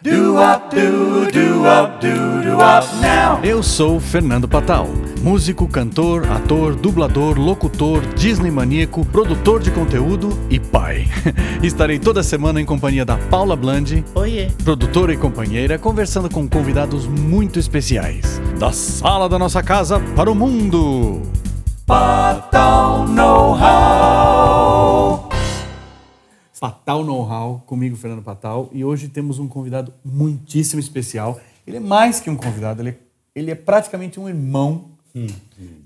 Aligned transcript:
Do-up, 0.00 0.76
do, 0.76 1.26
do-up, 1.32 2.06
do, 2.06 2.42
do-up 2.42 2.86
now. 3.02 3.40
Eu 3.42 3.64
sou 3.64 3.98
Fernando 3.98 4.46
Patal, 4.46 4.86
músico, 5.20 5.66
cantor, 5.66 6.24
ator, 6.30 6.76
dublador, 6.76 7.36
locutor, 7.36 8.00
Disney 8.14 8.48
maníaco, 8.48 9.04
produtor 9.06 9.60
de 9.60 9.72
conteúdo 9.72 10.28
e 10.48 10.60
pai. 10.60 11.08
Estarei 11.64 11.98
toda 11.98 12.22
semana 12.22 12.60
em 12.60 12.64
companhia 12.64 13.04
da 13.04 13.16
Paula 13.16 13.56
Blandi, 13.56 14.04
Oiê. 14.14 14.52
produtora 14.62 15.12
e 15.12 15.16
companheira, 15.16 15.76
conversando 15.80 16.30
com 16.30 16.48
convidados 16.48 17.04
muito 17.04 17.58
especiais. 17.58 18.40
Da 18.56 18.70
sala 18.70 19.28
da 19.28 19.36
nossa 19.36 19.64
casa 19.64 19.98
para 20.14 20.30
o 20.30 20.34
mundo. 20.34 21.22
Patal 21.84 23.04
know-how. 23.08 24.77
Patal 26.60 27.04
Know-how, 27.04 27.62
comigo, 27.66 27.96
Fernando 27.96 28.22
Patal, 28.22 28.68
e 28.72 28.84
hoje 28.84 29.08
temos 29.08 29.38
um 29.38 29.46
convidado 29.46 29.92
muitíssimo 30.04 30.80
especial. 30.80 31.40
Ele 31.66 31.76
é 31.76 31.80
mais 31.80 32.20
que 32.20 32.28
um 32.28 32.36
convidado, 32.36 32.82
ele 32.82 32.90
é, 32.90 32.96
ele 33.34 33.50
é 33.50 33.54
praticamente 33.54 34.18
um 34.18 34.28
irmão 34.28 34.98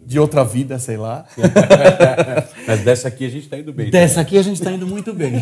de 0.05 0.19
outra 0.19 0.45
vida, 0.45 0.79
sei 0.79 0.97
lá. 0.97 1.25
Mas 2.67 2.85
dessa 2.85 3.09
aqui 3.09 3.25
a 3.25 3.29
gente 3.29 3.49
tá 3.49 3.59
indo 3.59 3.73
bem. 3.73 3.91
Dessa 3.91 4.21
aqui 4.21 4.37
a 4.37 4.43
gente 4.43 4.61
tá 4.61 4.71
indo 4.71 4.87
muito 4.87 5.13
bem. 5.15 5.35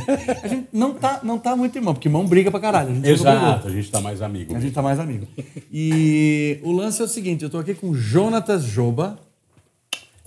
A 0.43 0.49
gente 0.49 0.69
não 0.73 0.95
tá, 0.95 1.21
não 1.23 1.39
tá 1.39 1.57
muito 1.57 1.77
irmão, 1.77 1.95
porque 1.95 2.09
irmão 2.09 2.27
briga 2.27 2.51
pra 2.51 2.61
caralho. 2.61 3.01
A. 3.03 3.09
Exato, 3.09 3.69
a 3.69 3.71
gente 3.71 3.91
tá 3.91 4.01
mais 4.01 4.23
amigo. 4.23 4.55
A 4.55 4.61
gente 4.61 4.73
tá 4.73 4.83
mais 4.83 5.01
amigo. 5.01 5.27
E 5.73 6.61
o 6.63 6.73
lance 6.73 7.01
é 7.01 7.05
o 7.05 7.09
seguinte, 7.09 7.43
eu 7.43 7.51
tô 7.51 7.59
aqui 7.59 7.75
com 7.75 7.91
o 7.91 7.95
Jonatas 7.95 8.65
Joba, 8.65 9.19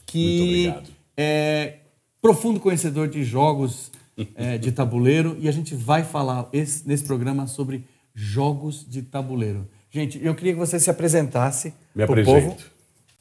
que 0.06 0.74
é 1.16 1.76
profundo 2.22 2.60
conhecedor 2.60 3.08
de 3.08 3.24
jogos 3.24 3.92
é, 4.36 4.58
de 4.58 4.72
tabuleiro 4.72 5.36
e 5.40 5.48
a 5.48 5.52
gente 5.52 5.74
vai 5.76 6.04
falar 6.04 6.48
esse- 6.54 6.88
nesse 6.88 7.04
programa 7.04 7.48
sobre 7.48 7.84
jogos 8.14 8.86
de 8.88 9.02
tabuleiro. 9.02 9.68
Gente, 9.92 10.24
eu 10.24 10.34
queria 10.36 10.54
que 10.54 10.60
você 10.60 10.80
se 10.80 10.90
apresentasse 10.90 11.74
Me 11.96 12.06
pro 12.06 12.14
apresento. 12.22 12.46
povo. 12.56 12.58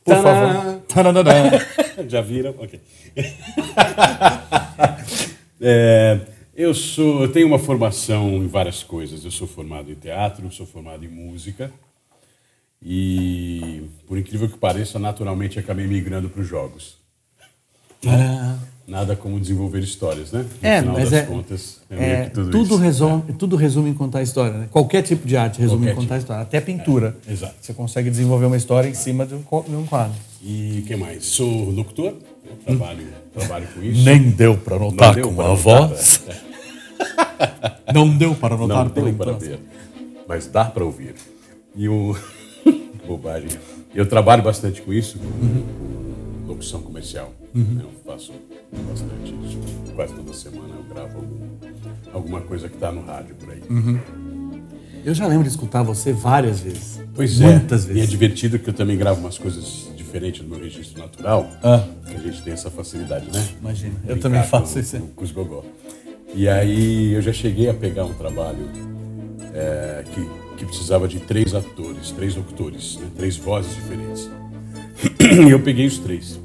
Por 0.05 0.15
favor. 0.17 0.83
Já 2.09 2.21
viram? 2.21 2.55
Ok. 2.59 2.81
É, 5.65 6.21
eu 6.57 6.75
sou, 6.75 7.23
eu 7.23 7.31
tenho 7.33 7.47
uma 7.47 7.59
formação 7.59 8.31
em 8.43 8.49
várias 8.49 8.83
coisas. 8.83 9.25
Eu 9.25 9.31
sou 9.31 9.47
formado 9.47 9.93
em 9.93 9.95
teatro, 9.95 10.51
sou 10.51 10.67
formado 10.67 11.05
em 11.05 11.09
música 11.09 11.71
e, 12.83 13.85
por 14.09 14.19
incrível 14.19 14.49
que 14.49 14.59
pareça, 14.59 14.99
naturalmente 14.99 15.59
acabei 15.61 15.87
migrando 15.87 16.29
para 16.29 16.41
os 16.43 16.49
jogos. 16.49 16.99
Nada 18.87 19.15
como 19.15 19.39
desenvolver 19.39 19.79
histórias, 19.81 20.33
né? 20.33 20.45
No 20.61 20.69
É, 20.69 20.81
final 20.81 20.95
mas 20.95 21.11
das 21.11 21.21
é, 21.21 21.27
contas, 21.27 21.81
é 21.89 22.05
é, 22.05 22.25
tudo, 22.31 22.51
tudo, 22.51 22.77
resume, 22.77 23.23
tudo 23.39 23.57
resume 23.57 23.91
em 23.91 23.95
contar 23.95 24.23
história. 24.23 24.59
Né? 24.59 24.69
Qualquer 24.73 25.03
tipo 25.03 25.27
de 25.27 25.37
arte 25.37 25.61
resume 25.61 25.83
Qualquer 25.87 25.93
em 25.93 25.95
contar 25.95 26.15
tipo. 26.17 26.19
história. 26.25 26.43
Até 26.43 26.61
pintura. 26.61 27.17
É, 27.27 27.33
exato. 27.33 27.55
Você 27.61 27.73
consegue 27.73 28.11
desenvolver 28.11 28.47
uma 28.47 28.57
história 28.57 28.89
em 28.89 28.95
cima 28.95 29.25
de 29.25 29.35
um, 29.35 29.39
de 29.41 29.77
um 29.77 29.87
quadro. 29.87 30.17
E 30.43 30.83
que 30.87 30.97
mais? 30.97 31.25
Sou 31.25 31.71
locutor, 31.71 32.15
eu 32.45 32.57
trabalho, 32.67 33.07
trabalho 33.33 33.69
com 33.73 33.83
isso. 33.83 34.03
Nem 34.05 34.31
deu 34.31 34.57
para 34.59 34.77
Não 34.79 34.91
notar 34.91 35.15
deu 35.15 35.31
com 35.33 35.41
a 35.43 35.55
voz. 35.55 36.23
é. 36.29 36.53
Não 37.95 38.17
deu 38.17 38.35
para 38.35 38.57
notar 38.57 38.85
Não 38.85 38.91
deu 38.93 39.15
para 39.15 39.33
ver, 39.33 39.61
mas 40.27 40.47
dá 40.49 40.65
para 40.65 40.85
ouvir. 40.85 41.15
E 41.77 41.89
o 41.89 42.17
bobagem. 43.07 43.49
Eu 43.95 44.07
trabalho 44.09 44.43
bastante 44.43 44.83
com 44.83 44.93
isso, 44.93 45.19
com 45.19 46.49
locução 46.49 46.81
comercial. 46.83 47.33
Eu 47.55 47.91
faço 48.07 48.33
bastante 48.89 49.35
isso. 49.47 49.59
Quase 49.95 50.15
toda 50.15 50.33
semana 50.33 50.75
eu 50.75 50.83
gravo 50.95 51.19
algum- 51.19 51.49
alguma 52.15 52.41
coisa 52.41 52.69
que 52.69 52.75
está 52.77 52.91
no 52.91 53.03
rádio 53.05 53.35
por 53.35 53.51
aí. 53.51 53.63
Eu 55.05 55.13
já 55.15 55.27
lembro 55.27 55.43
de 55.45 55.51
escutar 55.51 55.83
você 55.83 56.13
várias 56.13 56.61
vezes. 56.61 57.01
Pois 57.15 57.41
é. 57.41 57.59
Muitas 57.59 57.87
E 57.87 57.91
é 57.91 57.95
vezes. 57.95 58.11
divertido 58.11 58.59
que 58.59 58.71
eu 58.71 58.75
também 58.75 58.97
gravo 58.97 59.21
umas 59.21 59.37
coisas 59.37 59.89
diferentes 59.97 60.43
do 60.43 60.49
meu 60.49 60.61
registro 60.61 60.99
natural. 61.03 61.51
Ah. 61.63 61.85
Que 62.07 62.17
a 62.17 62.21
gente 62.21 62.43
tem 62.43 62.53
essa 62.53 62.71
facilidade, 62.71 63.27
né? 63.33 63.45
Imagina, 63.61 63.95
eu 64.05 64.15
Brincar 64.15 64.21
também 64.23 64.43
faço 64.45 64.75
com, 64.75 64.79
isso. 64.81 64.99
Com, 64.99 65.07
com 65.09 65.25
os 65.25 65.31
gogó. 65.33 65.65
E 66.35 66.49
aí 66.49 67.13
eu 67.13 67.21
já 67.21 67.33
cheguei 67.33 67.69
a 67.69 67.75
pegar 67.75 68.05
um 68.07 68.15
trabalho 68.15 68.67
é, 69.53 70.05
que, 70.15 70.27
que 70.57 70.65
precisava 70.65 71.07
de 71.07 71.21
três 71.21 71.55
atores, 71.55 72.11
três 72.13 72.35
locutores, 72.37 72.97
né? 72.99 73.09
três 73.17 73.37
vozes 73.37 73.75
diferentes. 73.75 74.31
E 75.47 75.51
eu 75.51 75.61
peguei 75.61 75.87
os 75.87 75.99
três. 75.99 76.39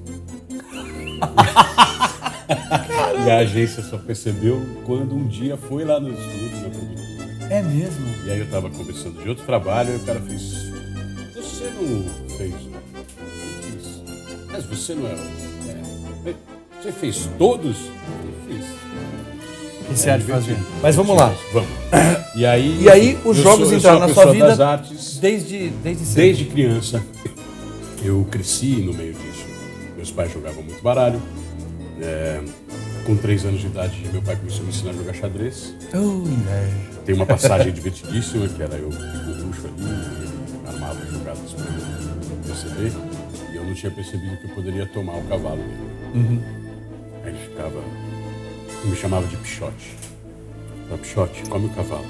e 3.26 3.30
a 3.32 3.38
agência 3.40 3.84
só 3.84 3.98
percebeu 3.98 4.62
quando 4.86 5.16
um 5.16 5.28
dia 5.28 5.58
foi 5.58 5.84
lá 5.84 6.00
no 6.00 6.10
estúdio, 6.10 6.62
na 6.64 6.70
produtora. 6.70 7.08
É 7.50 7.62
mesmo? 7.62 8.06
E 8.26 8.32
aí 8.32 8.40
eu 8.40 8.50
tava 8.50 8.70
conversando 8.70 9.22
de 9.22 9.30
outro 9.30 9.46
trabalho 9.46 9.94
e 9.94 9.98
o 9.98 10.00
cara 10.02 10.20
fez. 10.22 10.42
Você 11.36 11.72
não 11.80 12.04
fez. 12.38 12.54
fiz. 13.62 14.02
Mas 14.52 14.66
você 14.66 14.96
não 14.96 15.08
é. 15.08 15.14
é, 16.30 16.34
Você 16.82 16.92
fez 16.92 17.30
todos? 17.38 17.78
Eu 17.78 18.34
fiz. 18.48 18.66
O 19.82 19.94
que 19.94 20.00
você 20.00 20.10
É 20.10 20.14
há 20.14 20.18
de 20.18 20.24
fazer? 20.26 20.58
Mas 20.82 20.96
vamos 20.96 21.18
lá. 21.18 21.34
Vamos. 21.54 21.70
E 22.36 22.46
aí, 22.46 22.84
E 22.84 22.90
aí, 22.90 23.18
os 23.26 23.38
sou- 23.38 23.44
jogos 23.46 23.72
eu 23.72 23.78
entraram 23.80 24.00
sou 24.00 24.08
na 24.10 24.14
sua 24.14 24.32
vida 24.32 24.68
artes 24.70 25.18
desde, 25.18 25.70
desde 25.70 26.06
desde 26.14 26.46
criança. 26.46 27.04
Eu 28.04 28.28
cresci 28.30 28.76
no 28.76 28.94
meio 28.94 29.14
disso. 29.14 29.37
Meus 30.07 30.12
pais 30.16 30.31
jogavam 30.31 30.63
muito 30.63 30.81
baralho. 30.81 31.22
É, 32.00 32.41
com 33.06 33.18
três 33.18 33.44
anos 33.44 33.59
de 33.59 33.68
idade, 33.68 34.07
meu 34.13 34.22
pai 34.22 34.38
começou 34.38 34.62
a 34.62 34.63
me 34.63 34.69
ensinar 34.69 34.91
a 34.91 34.94
jogar 34.94 35.13
xadrez. 35.13 35.75
Oh, 35.94 36.25
inveja. 36.25 37.01
Tem 37.06 37.13
uma 37.13 37.25
passagem 37.25 37.73
divertidíssima, 37.73 38.47
que 38.47 38.63
era 38.63 38.75
eu 38.75 38.90
figurucho 38.90 39.68
ali, 39.68 39.84
ele 39.84 40.68
armava 40.68 41.00
as 41.01 41.12
jogadas 41.12 41.51
para 41.51 41.66
eu 41.66 42.38
perceber, 42.45 42.91
e 43.51 43.56
eu 43.57 43.66
não 43.66 43.73
tinha 43.73 43.91
percebido 43.91 44.38
que 44.38 44.45
eu 44.45 44.56
poderia 44.56 44.85
tomar 44.85 45.18
o 45.18 45.23
cavalo 45.23 45.57
dele. 45.57 46.41
Aí 47.24 47.29
ele 47.29 47.38
ficava, 47.50 47.81
me 48.85 48.95
chamava 48.95 49.28
de 49.28 49.35
Pichote. 49.38 49.94
Falava, 50.84 50.97
Pichote, 51.01 51.50
come 51.50 51.66
o 51.66 51.69
cavalo. 51.69 52.07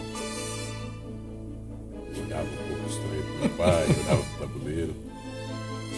Eu 2.15 2.23
olhava 2.25 2.43
um 2.43 2.67
pouco 2.67 2.89
estranho 2.89 3.23
pro 3.23 3.39
meu 3.39 3.49
pai, 3.57 3.85
olhava 4.05 4.23
pro 4.23 4.47
tabuleiro. 4.47 4.95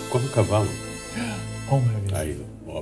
Come 0.10 0.26
o 0.26 0.30
cavalo. 0.30 0.70
Oh, 1.72 1.76
meu 1.78 2.00
Deus. 2.08 2.14
Aí, 2.20 2.38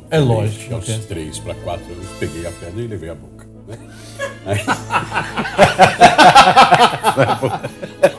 É 0.10 0.20
lógico, 0.20 0.76
aos 0.76 0.84
ok. 0.88 1.00
três 1.08 1.40
para 1.40 1.54
quatro 1.56 1.86
anos, 1.92 2.08
peguei 2.20 2.46
a 2.48 2.52
pedra 2.52 2.82
e 2.82 2.88
levei 2.88 3.10
a 3.10 3.16
boca. 3.16 3.46
Né? 3.68 3.78
Aí, 4.46 4.60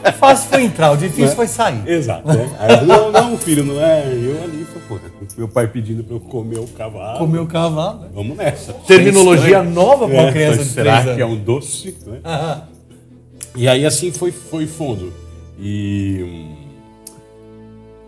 É 0.04 0.12
fácil 0.18 0.50
foi 0.50 0.62
entrar, 0.64 0.90
o 0.92 0.96
difícil 0.96 1.34
foi 1.36 1.46
sair. 1.46 1.86
Exato. 1.88 2.26
né? 2.28 2.50
Aí 2.58 2.84
não, 2.84 3.10
não, 3.10 3.38
filho, 3.38 3.64
não 3.64 3.80
é. 3.80 4.06
Eu 4.08 4.42
ali, 4.42 4.64
falei, 4.66 4.82
pô, 4.88 4.98
meu 5.36 5.48
pai 5.48 5.66
pedindo 5.68 6.04
pra 6.04 6.16
eu 6.16 6.20
comer 6.20 6.58
o 6.58 6.66
cavalo. 6.68 7.18
Comeu 7.18 7.42
o 7.44 7.46
cavalo. 7.46 8.00
né? 8.00 8.08
Vamos 8.12 8.36
nessa. 8.36 8.72
Terminologia 8.86 9.62
nova 9.62 10.06
pra 10.06 10.14
uma 10.20 10.28
É, 10.28 10.32
criança 10.32 10.64
de 10.64 10.70
Será 10.70 11.14
que 11.14 11.20
é 11.20 11.26
um 11.26 11.36
doce? 11.36 11.96
né? 12.06 12.20
Ah, 12.24 12.62
E 13.56 13.66
aí 13.68 13.86
assim 13.86 14.12
foi, 14.12 14.30
foi 14.32 14.66
fundo. 14.66 15.12
E 15.58 16.22
hum, 16.22 16.56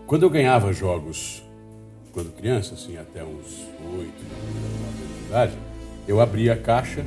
quando 0.07 0.23
eu 0.23 0.29
ganhava 0.29 0.71
jogos, 0.73 1.41
quando 2.13 2.31
criança, 2.35 2.73
assim, 2.73 2.97
até 2.97 3.23
uns 3.23 3.65
8, 3.81 3.95
9 3.95 4.03
anos 4.03 5.17
de 5.21 5.27
idade, 5.27 5.53
eu 6.07 6.19
abria 6.19 6.53
a 6.53 6.57
caixa 6.57 7.05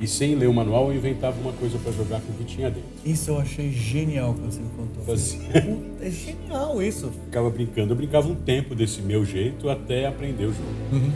e 0.00 0.06
sem 0.06 0.34
ler 0.34 0.48
o 0.48 0.52
manual 0.54 0.88
eu 0.90 0.96
inventava 0.96 1.38
uma 1.40 1.52
coisa 1.52 1.78
para 1.78 1.92
jogar 1.92 2.20
com 2.22 2.32
o 2.32 2.36
que 2.36 2.44
tinha 2.44 2.70
dentro. 2.70 2.88
isso 3.04 3.30
eu 3.30 3.38
achei 3.38 3.70
genial 3.70 4.32
que 4.34 4.40
você 4.40 4.60
me 4.60 4.70
contou. 4.76 5.04
Fazia. 5.04 5.40
Puta, 5.40 6.04
É 6.04 6.10
genial 6.10 6.82
isso. 6.82 7.10
ficava 7.26 7.50
brincando. 7.50 7.92
Eu 7.92 7.96
brincava 7.96 8.26
um 8.28 8.34
tempo 8.34 8.74
desse 8.74 9.02
meu 9.02 9.24
jeito 9.24 9.68
até 9.68 10.06
aprender 10.06 10.46
o 10.46 10.52
jogo. 10.52 11.12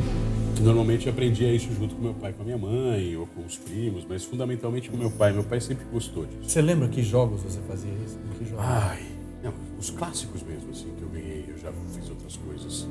Normalmente 0.63 1.07
eu 1.07 1.13
aprendia 1.13 1.53
isso 1.53 1.69
junto 1.75 1.95
com 1.95 2.03
meu 2.03 2.15
pai, 2.15 2.33
com 2.33 2.43
a 2.43 2.45
minha 2.45 2.59
mãe 2.59 3.17
ou 3.17 3.27
com 3.27 3.43
os 3.45 3.57
primos, 3.57 4.05
mas 4.09 4.23
fundamentalmente 4.25 4.89
com 4.91 4.97
meu 4.97 5.11
pai. 5.11 5.33
Meu 5.33 5.43
pai 5.45 5.61
sempre 5.61 5.85
gostou 5.93 6.25
disso. 6.27 6.49
Você 6.49 6.63
lembra 6.63 6.87
que 6.89 7.03
jogos 7.03 7.43
você 7.43 7.61
fazia 7.67 7.91
isso? 8.07 8.19
Que 8.39 8.45
jogos? 8.49 8.65
Ai, 8.65 9.03
não, 9.43 9.53
os 9.79 9.91
clássicos 9.91 10.43
mesmo, 10.43 10.71
assim, 10.71 10.89
que 10.97 11.03
eu 11.03 11.09
ganhei, 11.09 11.45
eu 11.49 11.59
já 11.59 11.71
fiz 11.99 12.09
outras 12.25 12.37
coisas. 12.37 12.89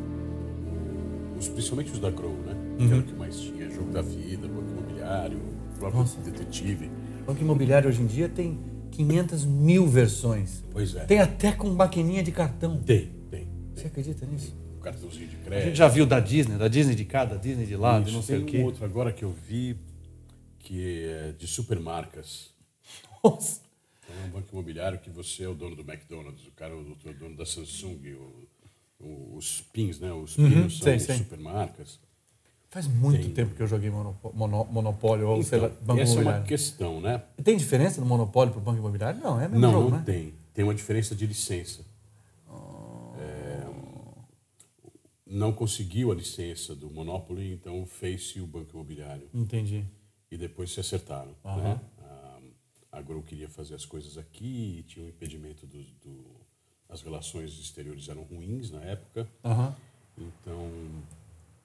Os, 1.37 1.47
principalmente 1.49 1.91
os 1.91 1.99
da 1.99 2.09
Grow, 2.11 2.35
né? 2.37 2.53
Que 2.77 2.85
era 2.85 2.97
o 2.99 3.03
que 3.03 3.13
mais 3.13 3.39
tinha. 3.39 3.69
Jogo 3.69 3.91
da 3.91 4.01
vida, 4.01 4.47
banco 4.47 4.69
imobiliário, 4.71 5.39
próprio 5.79 5.99
Nossa. 6.01 6.19
detetive. 6.21 6.89
Banco 7.25 7.41
Imobiliário 7.41 7.89
hoje 7.89 8.01
em 8.01 8.05
dia 8.05 8.27
tem 8.27 8.59
500 8.91 9.45
mil 9.45 9.87
versões. 9.87 10.63
Pois 10.71 10.93
é. 10.95 11.05
Tem 11.05 11.19
até 11.19 11.51
com 11.53 11.69
maquininha 11.69 12.21
de 12.21 12.31
cartão. 12.31 12.81
Tem, 12.81 13.11
tem. 13.31 13.47
Você 13.75 13.87
acredita 13.87 14.25
nisso? 14.25 14.53
O 14.77 14.81
cartãozinho 14.81 15.27
de 15.29 15.35
A 15.37 15.39
crédito. 15.39 15.65
gente 15.67 15.77
já 15.77 15.87
viu 15.87 16.05
da 16.05 16.19
Disney, 16.19 16.57
da 16.57 16.67
Disney 16.67 16.95
de 16.95 17.05
cá, 17.05 17.23
da 17.23 17.37
Disney 17.37 17.65
de 17.65 17.75
lá, 17.77 17.99
de 17.99 18.07
Isso, 18.07 18.15
não 18.17 18.21
sei 18.23 18.37
tem 18.37 18.45
o 18.45 18.47
quê. 18.47 18.57
um 18.59 18.65
outro 18.65 18.83
agora 18.83 19.11
que 19.13 19.23
eu 19.23 19.31
vi 19.47 19.77
que 20.59 21.05
é 21.05 21.31
de 21.37 21.47
supermarcas. 21.47 22.49
Nossa. 23.23 23.61
É 24.09 24.27
um 24.27 24.29
banco 24.31 24.47
imobiliário 24.51 24.99
que 24.99 25.09
você 25.09 25.43
é 25.43 25.47
o 25.47 25.53
dono 25.55 25.75
do 25.77 25.81
McDonald's, 25.81 26.45
o 26.45 26.51
cara 26.51 26.73
é 26.73 26.75
o 26.75 27.13
dono 27.13 27.35
da 27.37 27.45
Samsung, 27.45 28.13
o- 28.15 28.42
os 29.35 29.61
pins, 29.73 29.99
né? 29.99 30.11
Os 30.13 30.35
pinos 30.35 30.79
são 30.79 30.95
os 30.95 31.03
sei. 31.03 31.17
supermarcas. 31.17 31.99
Faz 32.69 32.87
muito 32.87 33.29
tempo 33.33 33.53
que 33.53 33.61
eu 33.61 33.67
joguei 33.67 33.89
mono- 33.91 34.17
monopólio 34.71 35.27
ou 35.27 35.43
sei 35.43 35.59
lá, 35.59 35.67
Então, 35.67 35.85
banco 35.85 35.99
essa 36.01 36.11
é 36.11 36.15
uma 36.15 36.21
imobiliário. 36.21 36.47
questão, 36.47 36.99
né? 37.01 37.23
Tem 37.43 37.55
diferença 37.55 38.01
do 38.01 38.07
monopólio 38.07 38.51
para 38.51 38.61
o 38.61 38.63
banco 38.63 38.79
imobiliário? 38.79 39.19
Não, 39.21 39.39
é 39.39 39.47
mesmo 39.47 39.59
Não, 39.59 39.71
jogo, 39.73 39.89
não 39.91 39.97
né? 39.99 40.03
tem. 40.03 40.33
Tem 40.53 40.63
uma 40.63 40.73
diferença 40.73 41.15
de 41.15 41.27
licença. 41.27 41.85
É, 43.19 43.67
não 45.25 45.51
conseguiu 45.53 46.11
a 46.11 46.15
licença 46.15 46.75
do 46.75 46.89
Monopoly, 46.89 47.53
então 47.53 47.85
fez-se 47.85 48.39
o 48.41 48.47
banco 48.47 48.71
imobiliário. 48.73 49.29
Entendi. 49.33 49.85
E 50.31 50.37
depois 50.37 50.71
se 50.71 50.79
acertaram. 50.79 51.35
Né? 51.43 51.79
A, 51.99 52.39
a 52.93 53.01
Grow 53.01 53.21
queria 53.21 53.49
fazer 53.49 53.75
as 53.75 53.85
coisas 53.85 54.17
aqui 54.17 54.77
e 54.79 54.83
tinha 54.83 55.05
um 55.05 55.09
impedimento 55.09 55.65
do, 55.67 55.83
do- 56.03 56.32
as 56.89 57.01
relações 57.01 57.51
exteriores 57.59 58.07
eram 58.09 58.23
ruins 58.23 58.71
na 58.71 58.81
época. 58.81 59.27
Aham. 59.43 59.75
Então 60.17 60.69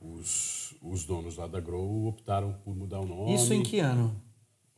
os, 0.01 0.75
os 0.83 1.05
donos 1.05 1.37
lá 1.37 1.47
da 1.47 1.61
Grow 1.61 2.07
optaram 2.07 2.53
por 2.65 2.75
mudar 2.75 3.01
o 3.01 3.07
nome. 3.07 3.35
Isso 3.35 3.53
em 3.53 3.63
que 3.63 3.79
ano? 3.81 4.21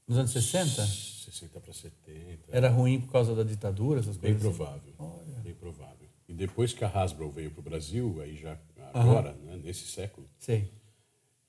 Nos 0.09 0.19
anos 0.19 0.31
60? 0.33 0.85
60 0.87 1.61
para 1.61 1.73
70. 1.73 2.49
Era 2.51 2.69
ruim 2.69 3.01
por 3.01 3.13
causa 3.13 3.35
da 3.35 3.45
ditadura, 3.45 4.01
essas 4.01 4.17
Bem 4.17 4.33
coisas? 4.35 4.57
provável. 4.57 4.93
Bem 5.45 5.55
provável. 5.55 6.09
E 6.29 6.33
depois 6.33 6.73
que 6.73 6.85
a 6.85 6.89
Hasbro 6.89 7.31
veio 7.31 7.51
para 7.51 7.61
o 7.61 7.63
Brasil, 7.63 8.21
aí 8.21 8.37
já 8.37 8.59
agora, 8.93 9.33
né, 9.45 9.61
nesse 9.63 9.87
século, 9.87 10.29
Sei. 10.39 10.69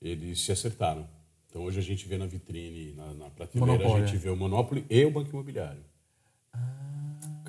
eles 0.00 0.40
se 0.40 0.52
acertaram. 0.52 1.08
Então 1.48 1.62
hoje 1.64 1.78
a 1.78 1.82
gente 1.82 2.06
vê 2.06 2.16
na 2.16 2.26
vitrine, 2.26 2.92
na, 2.92 3.12
na 3.14 3.30
prateleira, 3.30 3.78
Monopólio, 3.78 4.04
a 4.04 4.06
gente 4.06 4.18
vê 4.18 4.30
o 4.30 4.36
Monopoly 4.36 4.86
e 4.88 5.04
o 5.04 5.10
Banco 5.10 5.30
Imobiliário. 5.30 5.82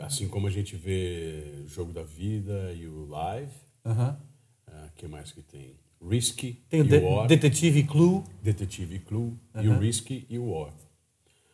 Assim 0.05 0.27
como 0.27 0.47
a 0.47 0.49
gente 0.49 0.75
vê 0.75 1.63
o 1.63 1.67
Jogo 1.67 1.93
da 1.93 2.03
Vida 2.03 2.73
e 2.73 2.87
o 2.87 3.05
Live. 3.05 3.53
Aham. 3.85 4.19
O 4.67 4.91
que 4.95 5.07
mais 5.07 5.31
que 5.31 5.41
tem? 5.41 5.75
Risky 6.01 6.61
Tem 6.69 6.81
o 6.81 6.85
e 6.85 6.87
de 6.87 6.97
War. 6.97 7.27
Detetive 7.27 7.83
Clue. 7.83 8.23
Detetive 8.41 8.99
Clue 8.99 9.37
e 9.61 9.67
o 9.67 9.79
Risky 9.79 10.25
e 10.29 10.37
o 10.37 10.51
War. 10.51 10.73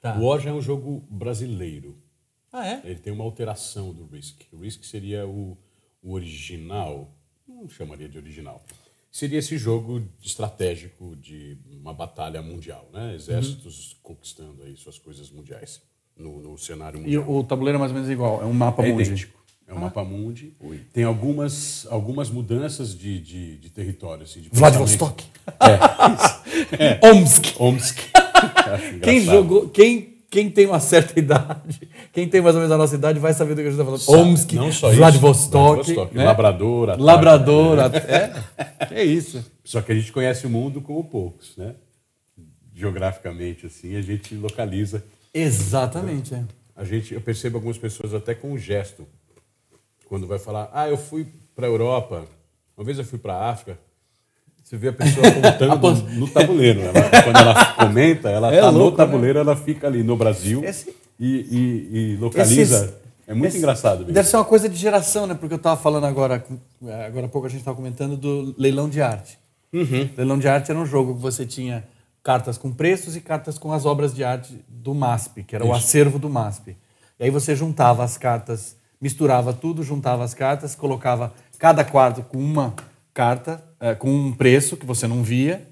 Tá. 0.02 0.18
O 0.18 0.26
War 0.26 0.40
já 0.40 0.50
é 0.50 0.54
um 0.54 0.62
jogo 0.62 1.06
brasileiro. 1.10 1.98
Ah, 2.52 2.68
é? 2.68 2.82
Ele 2.84 3.00
tem 3.00 3.14
uma 3.14 3.24
alteração 3.24 3.94
do 3.94 4.08
Risk. 4.08 4.42
O 4.52 4.58
Risk 4.58 4.84
seria 4.84 5.28
o, 5.28 5.56
o 6.02 6.14
original, 6.14 7.14
não 7.48 7.70
chamaria 7.70 8.10
de 8.10 8.18
original. 8.18 8.64
Seria 9.12 9.38
esse 9.38 9.58
jogo 9.58 10.04
estratégico 10.22 11.16
de 11.16 11.58
uma 11.72 11.94
batalha 11.94 12.42
mundial, 12.42 12.90
né? 12.92 13.14
Exércitos 13.14 14.00
conquistando 14.02 14.64
aí 14.64 14.76
suas 14.76 14.98
coisas 14.98 15.30
mundiais 15.30 15.82
no, 16.20 16.40
no 16.42 16.58
cenário 16.58 17.00
E 17.00 17.02
mundial. 17.02 17.24
o, 17.28 17.40
o 17.40 17.44
tabuleiro 17.44 17.78
é 17.78 17.80
mais 17.80 17.92
ou 17.92 17.96
menos 17.96 18.10
igual. 18.12 18.42
É 18.42 18.46
um 18.46 18.54
mapa 18.54 18.86
É 18.86 18.92
mundi. 18.92 19.04
idêntico. 19.04 19.40
É 19.68 19.74
um 19.74 19.80
mapa 19.80 20.04
mundi. 20.04 20.54
Tem 20.92 21.04
algumas, 21.04 21.86
algumas 21.92 22.30
mudanças 22.30 22.98
de, 22.98 23.20
de, 23.20 23.58
de 23.58 23.70
território. 23.70 24.24
Assim, 24.24 24.42
de 24.42 24.50
Vladivostok. 24.52 25.24
pensamento. 25.60 27.06
Omsk. 27.06 27.62
Omsk. 27.62 27.98
Acho 28.74 29.00
Quem 29.00 29.22
jogou, 29.22 29.70
quem, 29.70 30.18
quem 30.30 30.50
tem 30.50 30.66
uma 30.66 30.80
certa 30.80 31.20
idade, 31.20 31.88
quem 32.12 32.28
tem 32.28 32.42
mais 32.42 32.56
ou 32.56 32.62
menos 32.62 32.74
a 32.74 32.78
nossa 32.78 32.96
idade 32.96 33.20
vai 33.20 33.32
saber 33.34 33.52
do 33.56 33.62
que 33.62 33.68
a 33.68 33.72
gente 33.72 33.74
está 33.80 33.86
falando. 33.86 34.00
Sabe, 34.02 34.18
Omsk, 34.18 34.54
não 34.54 34.72
só 34.72 34.90
isso, 34.90 34.98
Vladivostok, 34.98 35.76
Vladivostok, 35.76 36.18
né? 36.18 36.24
Labrador. 36.26 37.00
Labrador, 37.02 37.80
até. 37.80 38.34
É 38.92 39.04
isso. 39.04 39.44
Só 39.64 39.82
que 39.82 39.92
a 39.92 39.96
gente 39.96 40.12
conhece 40.12 40.48
o 40.48 40.50
mundo 40.50 40.82
como 40.82 41.04
poucos, 41.04 41.56
né? 41.58 41.76
Geograficamente, 42.76 43.66
assim, 43.68 43.96
a 43.96 44.02
gente 44.02 44.34
localiza. 44.36 45.04
Exatamente, 45.34 46.34
é. 46.34 46.44
A 46.76 46.84
gente, 46.84 47.14
eu 47.14 47.22
percebo 47.22 47.58
algumas 47.58 47.78
pessoas 47.78 48.14
até 48.14 48.34
com 48.34 48.52
um 48.54 48.58
gesto. 48.58 49.06
Quando 50.08 50.26
vai 50.26 50.40
falar, 50.40 50.70
ah, 50.74 50.90
eu 50.90 50.98
fui 50.98 51.28
para 51.56 51.68
a 51.68 51.70
Europa, 51.70 52.26
uma 52.76 52.84
vez 52.86 52.98
eu 52.98 53.04
fui 53.06 53.20
para 53.20 53.34
a 53.36 53.50
África, 53.50 53.78
você 54.64 54.78
vê 54.78 54.88
a 54.90 54.94
pessoa 54.94 55.26
apontando 55.76 56.10
no 56.16 56.28
tabuleiro. 56.28 56.80
Ela- 56.82 57.24
quando 57.24 57.36
ela 57.38 57.66
comenta, 57.76 58.30
ela 58.30 58.52
É 58.52 58.56
está 58.56 58.72
no 58.72 58.78
louco, 58.78 58.98
tabuleiro, 58.98 59.40
ela 59.40 59.56
fica 59.56 59.88
ali 59.88 60.04
no 60.04 60.16
Brasil 60.16 60.64
Esse- 60.64 60.96
e, 61.20 61.28
e- 61.52 61.98
e 62.14 62.18
localiza. 62.18 62.62
Esses- 62.86 62.94
é 63.28 63.34
muito 63.34 63.50
esse- 63.50 63.58
engraçado 63.60 64.00
mesmo. 64.00 64.14
Deve 64.14 64.28
ser 64.28 64.38
uma 64.38 64.46
coisa 64.46 64.68
de 64.68 64.76
geração, 64.76 65.28
né? 65.28 65.36
Porque 65.36 65.54
eu 65.54 65.58
estava 65.58 65.80
falando 65.80 66.06
agora, 66.06 66.44
é, 66.86 67.06
agora 67.06 67.26
há 67.28 67.30
pouco 67.30 67.46
a 67.46 67.50
gente 67.50 67.60
estava 67.60 67.76
comentando 67.78 68.18
do 68.18 68.56
leilão 68.58 68.90
de 68.90 69.02
arte. 69.02 69.38
Leilão 70.18 70.40
de 70.40 70.48
arte 70.48 70.72
era 70.72 70.80
um 70.80 70.86
jogo 70.86 71.14
que 71.14 71.22
você 71.22 71.46
tinha 71.46 71.84
cartas 72.24 72.58
com 72.58 72.72
preços 72.72 73.16
e 73.16 73.22
cartas 73.22 73.58
com 73.58 73.72
as 73.72 73.86
obras 73.86 74.14
de 74.14 74.24
arte 74.24 74.64
do 74.68 74.94
MASP, 74.94 75.44
que 75.44 75.56
era 75.56 75.64
o 75.66 75.70
Isso. 75.70 75.78
acervo 75.78 76.20
do 76.20 76.30
MASP. 76.30 76.76
E 77.20 77.24
aí 77.24 77.30
você 77.30 77.56
juntava 77.56 78.04
as 78.04 78.18
cartas, 78.18 78.76
misturava 79.00 79.54
tudo, 79.54 79.84
juntava 79.84 80.24
as 80.24 80.34
cartas, 80.34 80.76
colocava 80.76 81.34
cada 81.58 81.84
quadro 81.84 82.24
com 82.24 82.38
uma 82.38 82.74
carta, 83.14 83.64
é, 83.80 83.96
com 83.96 84.10
um 84.10 84.34
preço 84.34 84.78
que 84.78 84.86
você 84.86 85.08
não 85.08 85.24
via, 85.24 85.68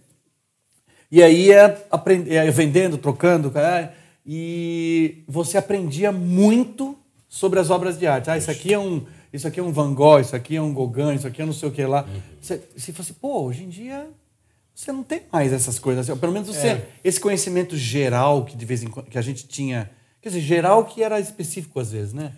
e 1.09 1.23
aí 1.23 1.47
ia, 1.47 1.85
aprend- 1.89 2.27
ia 2.27 2.51
vendendo, 2.51 2.97
trocando, 2.97 3.49
cara, 3.49 3.93
e 4.25 5.23
você 5.27 5.57
aprendia 5.57 6.11
muito 6.11 6.97
sobre 7.29 7.59
as 7.59 7.69
obras 7.69 7.97
de 7.97 8.05
arte. 8.05 8.29
Ah, 8.29 8.37
isso 8.37 8.51
aqui 8.51 8.73
é 8.73 8.79
um, 8.79 9.05
isso 9.31 9.47
aqui 9.47 9.59
é 9.59 9.63
um 9.63 9.71
Van 9.71 9.93
Gogh, 9.93 10.19
isso 10.19 10.35
aqui 10.35 10.57
é 10.57 10.61
um 10.61 10.73
Gauguin, 10.73 11.15
isso 11.15 11.27
aqui 11.27 11.41
é 11.41 11.45
não 11.45 11.53
sei 11.53 11.69
o 11.69 11.71
que 11.71 11.85
lá. 11.85 12.05
Você, 12.41 12.61
você 12.75 12.91
fala 12.91 13.03
assim, 13.05 13.13
pô, 13.13 13.43
hoje 13.43 13.63
em 13.63 13.69
dia 13.69 14.09
você 14.79 14.91
não 14.91 15.03
tem 15.03 15.23
mais 15.31 15.51
essas 15.51 15.79
coisas. 15.79 16.07
Assim, 16.09 16.19
Pelo 16.19 16.31
menos 16.33 16.47
você, 16.47 16.67
É. 16.67 16.89
esse 17.03 17.19
conhecimento 17.19 17.75
geral 17.75 18.45
que 18.45 18.55
de 18.55 18.65
vez 18.65 18.83
em 18.83 18.87
quando 18.87 19.07
que 19.07 19.17
a 19.17 19.21
gente 19.21 19.47
tinha, 19.47 19.89
quer 20.21 20.29
dizer, 20.29 20.41
geral 20.41 20.85
que 20.85 21.01
era 21.01 21.19
específico 21.19 21.79
às 21.79 21.91
vezes, 21.91 22.13
né? 22.13 22.33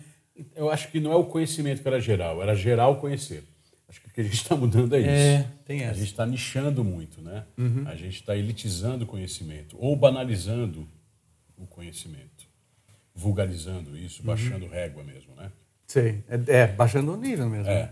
Eu 0.56 0.70
acho 0.70 0.88
que 0.90 1.00
não 1.00 1.12
é 1.12 1.16
o 1.16 1.24
conhecimento 1.24 1.82
que 1.82 1.88
era 1.88 2.00
geral, 2.00 2.42
era 2.42 2.54
geral 2.54 2.96
conhecer. 2.96 3.44
Acho 3.86 4.00
que 4.00 4.08
o 4.08 4.10
que 4.10 4.20
a 4.22 4.24
gente 4.24 4.34
está 4.34 4.56
mudando 4.56 4.94
é 4.94 5.00
isso. 5.00 5.08
É, 5.10 5.46
tem 5.66 5.80
A 5.80 5.88
essa. 5.88 5.98
gente 5.98 6.10
está 6.12 6.24
nichando 6.24 6.82
muito, 6.82 7.20
né? 7.20 7.44
A 7.86 7.94
gente 7.94 8.14
está 8.20 8.34
elitizando 8.36 9.04
o 9.04 9.06
conhecimento 9.06 9.76
ou 9.78 9.94
banalizando 9.94 10.88
o 11.58 11.66
conhecimento, 11.66 12.46
vulgarizando 13.14 13.98
isso, 13.98 14.22
baixando 14.22 14.66
régua 14.66 15.02
mesmo, 15.04 15.34
né? 15.34 15.50
Sei. 15.86 16.24
É, 16.28 16.40
é, 16.60 16.66
baixando 16.68 17.12
o 17.12 17.16
nível 17.16 17.50
mesmo. 17.50 17.68
É. 17.68 17.82
né? 17.82 17.90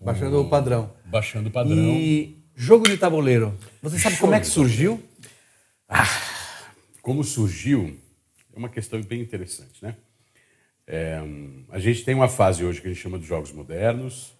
Baixando 0.00 0.40
o 0.40 0.48
padrão. 0.48 0.92
Baixando 1.04 1.48
o 1.48 1.52
padrão. 1.52 1.76
E 1.76 2.43
jogo 2.56 2.84
de 2.84 2.96
tabuleiro. 2.96 3.56
Você 3.82 3.98
sabe 3.98 4.16
como 4.18 4.34
é 4.34 4.40
que 4.40 4.46
surgiu? 4.46 5.02
Como 7.02 7.22
surgiu, 7.22 7.96
é 8.54 8.58
uma 8.58 8.68
questão 8.68 9.00
bem 9.02 9.20
interessante, 9.20 9.82
né? 9.82 9.94
É, 10.86 11.18
a 11.70 11.78
gente 11.78 12.04
tem 12.04 12.14
uma 12.14 12.28
fase 12.28 12.64
hoje 12.64 12.80
que 12.80 12.86
a 12.88 12.90
gente 12.90 13.00
chama 13.02 13.18
de 13.18 13.26
jogos 13.26 13.52
modernos. 13.52 14.32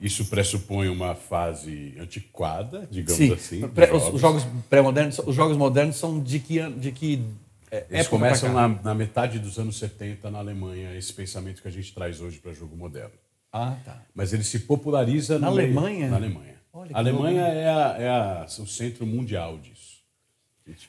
Isso 0.00 0.26
pressupõe 0.26 0.88
uma 0.88 1.14
fase 1.14 1.94
antiquada, 1.98 2.88
digamos 2.90 3.30
assim. 3.32 3.60
de 3.60 3.68
Pré- 3.68 3.92
os, 3.92 4.08
os 4.14 4.20
jogos 4.20 4.44
pré-modernos, 4.68 5.18
os 5.20 5.34
jogos 5.34 5.56
modernos 5.56 5.96
são 5.96 6.20
de 6.20 6.40
que 6.40 6.60
de 6.70 6.90
que 6.92 7.24
é, 7.70 7.86
Eles 7.88 8.08
começam 8.08 8.52
na, 8.52 8.68
na 8.68 8.94
metade 8.94 9.38
dos 9.38 9.58
anos 9.58 9.78
70 9.78 10.30
na 10.30 10.38
Alemanha, 10.38 10.94
esse 10.96 11.12
pensamento 11.12 11.62
que 11.62 11.68
a 11.68 11.70
gente 11.70 11.94
traz 11.94 12.20
hoje 12.20 12.38
para 12.38 12.52
jogo 12.52 12.76
moderno. 12.76 13.12
Ah, 13.52 13.76
tá. 13.84 14.02
Mas 14.14 14.32
ele 14.32 14.42
se 14.44 14.60
populariza 14.60 15.38
Na 15.38 15.46
Alemanha? 15.46 16.10
Na 16.10 16.16
Alemanha. 16.16 16.51
Olha 16.72 16.94
a 16.94 16.98
Alemanha 16.98 17.42
é, 17.42 17.68
a- 17.68 17.96
é 17.98 18.08
a- 18.08 18.46
o 18.58 18.66
centro 18.66 19.06
mundial 19.06 19.58
disso. 19.58 20.00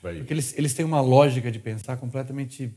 Vai... 0.01 0.17
Porque 0.17 0.33
eles, 0.33 0.57
eles 0.57 0.73
têm 0.73 0.85
uma 0.85 1.01
lógica 1.01 1.51
de 1.51 1.59
pensar 1.59 1.97
completamente 1.97 2.71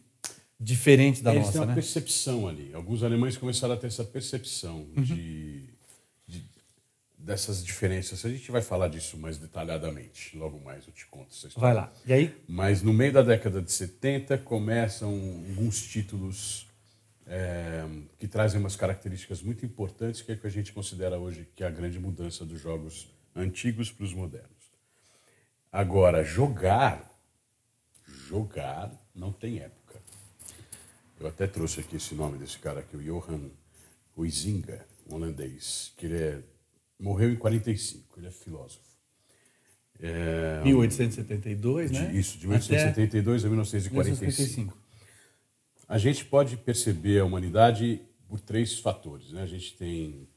diferente 0.59 1.23
da 1.23 1.33
Eles 1.35 1.45
têm 1.49 1.55
nossa, 1.57 1.61
uma 1.61 1.67
né? 1.67 1.75
percepção 1.75 2.49
ali. 2.49 2.71
Alguns 2.75 3.03
alemães 3.03 3.37
começaram 3.37 3.75
a 3.75 3.77
ter 3.77 3.89
essa 3.89 4.03
percepção 4.03 4.87
Uhum. 4.97 5.03
de, 5.05 5.69
de- 6.27 6.43
dessas 7.19 7.63
diferenças. 7.65 8.25
A 8.25 8.31
gente 8.31 8.51
vai 8.51 8.63
falar 8.63 8.89
disso 8.89 9.17
mais 9.19 9.37
detalhadamente. 9.37 10.37
Logo 10.37 10.59
mais 10.65 10.87
eu 10.87 10.93
te 10.93 11.07
conto 11.07 11.29
essa 11.31 11.49
história. 11.49 11.61
Vai 11.61 11.75
lá. 11.75 11.93
E 12.07 12.13
aí? 12.13 12.35
Mas 12.49 12.83
no 12.83 12.93
meio 12.95 13.13
da 13.13 13.23
década 13.23 13.61
de 13.61 13.71
70 13.71 14.39
começam 14.39 15.11
alguns 15.11 15.83
títulos 15.87 16.66
é, 17.27 17.85
que 18.19 18.29
trazem 18.29 18.61
umas 18.61 18.77
características 18.77 19.43
muito 19.43 19.65
importantes 19.67 20.23
que 20.23 20.33
é 20.33 20.37
que 20.37 20.47
a 20.47 20.51
gente 20.51 20.73
considera 20.73 21.19
hoje 21.19 21.49
que 21.55 21.65
é 21.65 21.67
a 21.67 21.71
grande 21.71 21.99
mudança 21.99 22.45
dos 22.45 22.61
jogos 22.61 23.09
antigos 23.35 23.91
para 23.91 24.05
os 24.05 24.15
modernos. 24.15 24.51
Agora, 25.73 26.23
jogar, 26.25 27.11
jogar 28.29 28.93
não 29.15 29.33
tem 29.33 29.59
época. 29.59 30.01
Eu 31.19 31.27
até 31.27 31.47
trouxe 31.47 31.81
aqui 31.81 31.97
esse 31.97 32.15
nome 32.15 32.39
desse 32.39 32.59
cara 32.59 32.81
aqui, 32.81 32.97
o 32.97 33.03
Johan 33.03 33.51
Huizinga, 34.17 34.87
um 35.11 35.15
holandês, 35.15 35.93
que 35.97 36.07
ele 36.07 36.17
é, 36.19 36.43
morreu 36.99 37.31
em 37.31 37.37
45, 37.37 38.19
ele 38.21 38.29
é 38.29 38.31
filósofo. 38.31 38.85
É, 39.99 40.61
1872, 40.65 41.91
né? 41.91 42.07
de- 42.07 42.19
Isso, 42.19 42.39
de 42.39 42.47
Até 42.47 42.59
1872 42.59 43.45
a 43.45 43.49
1945. 43.49 43.95
1945. 43.95 44.86
A 45.89 45.99
gente 45.99 46.25
pode 46.25 46.57
perceber 46.57 47.21
a 47.21 47.25
humanidade 47.25 48.01
por 48.29 48.41
três 48.41 48.79
fatores. 48.79 49.31
Né? 49.33 49.43
A 49.43 49.47
gente 49.47 49.75
tem 49.77 50.29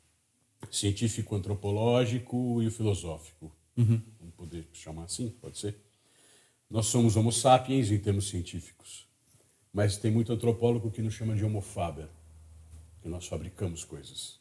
científico, 0.70 1.36
antropológico 1.36 2.62
e 2.62 2.68
o 2.68 2.72
filosófico. 2.72 3.52
Vamos 3.76 4.36
poder 4.36 4.68
chamar 4.74 5.06
assim, 5.06 5.30
pode 5.30 5.58
ser? 5.58 5.76
Nós 6.70 6.88
somos 6.88 7.16
homo 7.16 7.32
sapiens 7.32 7.90
em 7.92 7.98
termos 7.98 8.28
científicos, 8.30 9.08
mas 9.74 9.98
tem 9.98 10.12
muito 10.12 10.32
antropólogo 10.32 10.92
que 10.92 11.02
nos 11.02 11.14
chama 11.14 11.36
de 11.36 11.44
homo 11.44 11.62
faber, 11.62 12.08
que 13.02 13.10
nós 13.10 13.26
fabricamos 13.26 13.84
coisas. 13.84 14.40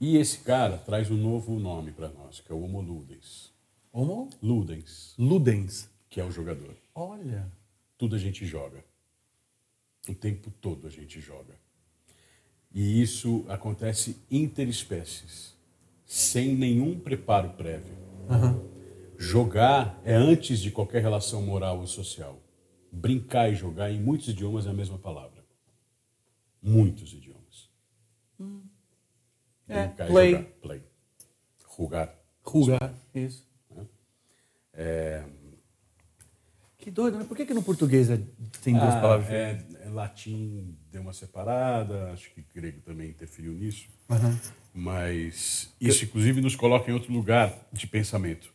E 0.00 0.16
esse 0.16 0.38
cara 0.38 0.78
traz 0.78 1.10
um 1.10 1.16
novo 1.16 1.58
nome 1.58 1.92
para 1.92 2.08
nós, 2.08 2.40
que 2.40 2.50
é 2.50 2.54
o 2.54 2.62
homo 2.62 2.80
ludens. 2.80 3.52
Homo 3.92 4.30
Ludens, 4.40 5.14
ludens. 5.18 5.90
que 6.08 6.20
é 6.20 6.24
o 6.24 6.30
jogador. 6.30 6.76
Olha. 6.94 7.50
Tudo 7.98 8.14
a 8.14 8.18
gente 8.18 8.46
joga. 8.46 8.82
O 10.08 10.14
tempo 10.14 10.50
todo 10.60 10.86
a 10.86 10.90
gente 10.90 11.20
joga. 11.20 11.54
E 12.72 13.02
isso 13.02 13.44
acontece 13.48 14.22
interespécies, 14.30 15.56
sem 16.06 16.54
nenhum 16.54 16.98
preparo 16.98 17.50
prévio. 17.50 17.96
Jogar 19.18 20.00
é 20.04 20.14
antes 20.14 20.60
de 20.60 20.70
qualquer 20.70 21.02
relação 21.02 21.42
moral 21.42 21.80
ou 21.80 21.86
social. 21.86 22.40
Brincar 22.92 23.50
e 23.50 23.54
jogar, 23.54 23.90
em 23.90 24.00
muitos 24.00 24.28
idiomas, 24.28 24.66
é 24.66 24.70
a 24.70 24.72
mesma 24.72 24.98
palavra. 24.98 25.44
Muitos 26.62 27.12
idiomas. 27.12 27.70
É, 29.68 29.86
Brincar 29.86 30.06
e 30.06 30.10
play. 30.10 30.30
jogar. 30.32 30.44
Play. 30.60 30.82
Rugar. 31.64 32.18
Rugar. 32.42 32.94
Isso. 33.14 33.46
Que 36.80 36.90
doido, 36.90 37.18
né? 37.18 37.24
Por 37.24 37.36
que, 37.36 37.44
que 37.44 37.52
no 37.54 37.62
português 37.62 38.08
é- 38.10 38.18
tem 38.62 38.74
duas 38.74 38.94
Ah, 38.94 39.00
palavras? 39.00 39.28
é, 39.30 39.62
é 39.84 39.88
latim 39.90 40.74
deu 40.90 41.02
uma 41.02 41.12
separada, 41.12 42.10
acho 42.12 42.30
que 42.32 42.42
grego 42.54 42.80
também 42.80 43.10
interferiu 43.10 43.52
nisso. 43.52 43.86
Mas 44.72 45.68
isso, 45.80 46.04
inclusive, 46.04 46.40
nos 46.40 46.56
coloca 46.56 46.90
em 46.90 46.94
outro 46.94 47.12
lugar 47.12 47.54
de 47.72 47.86
pensamento. 47.86 48.52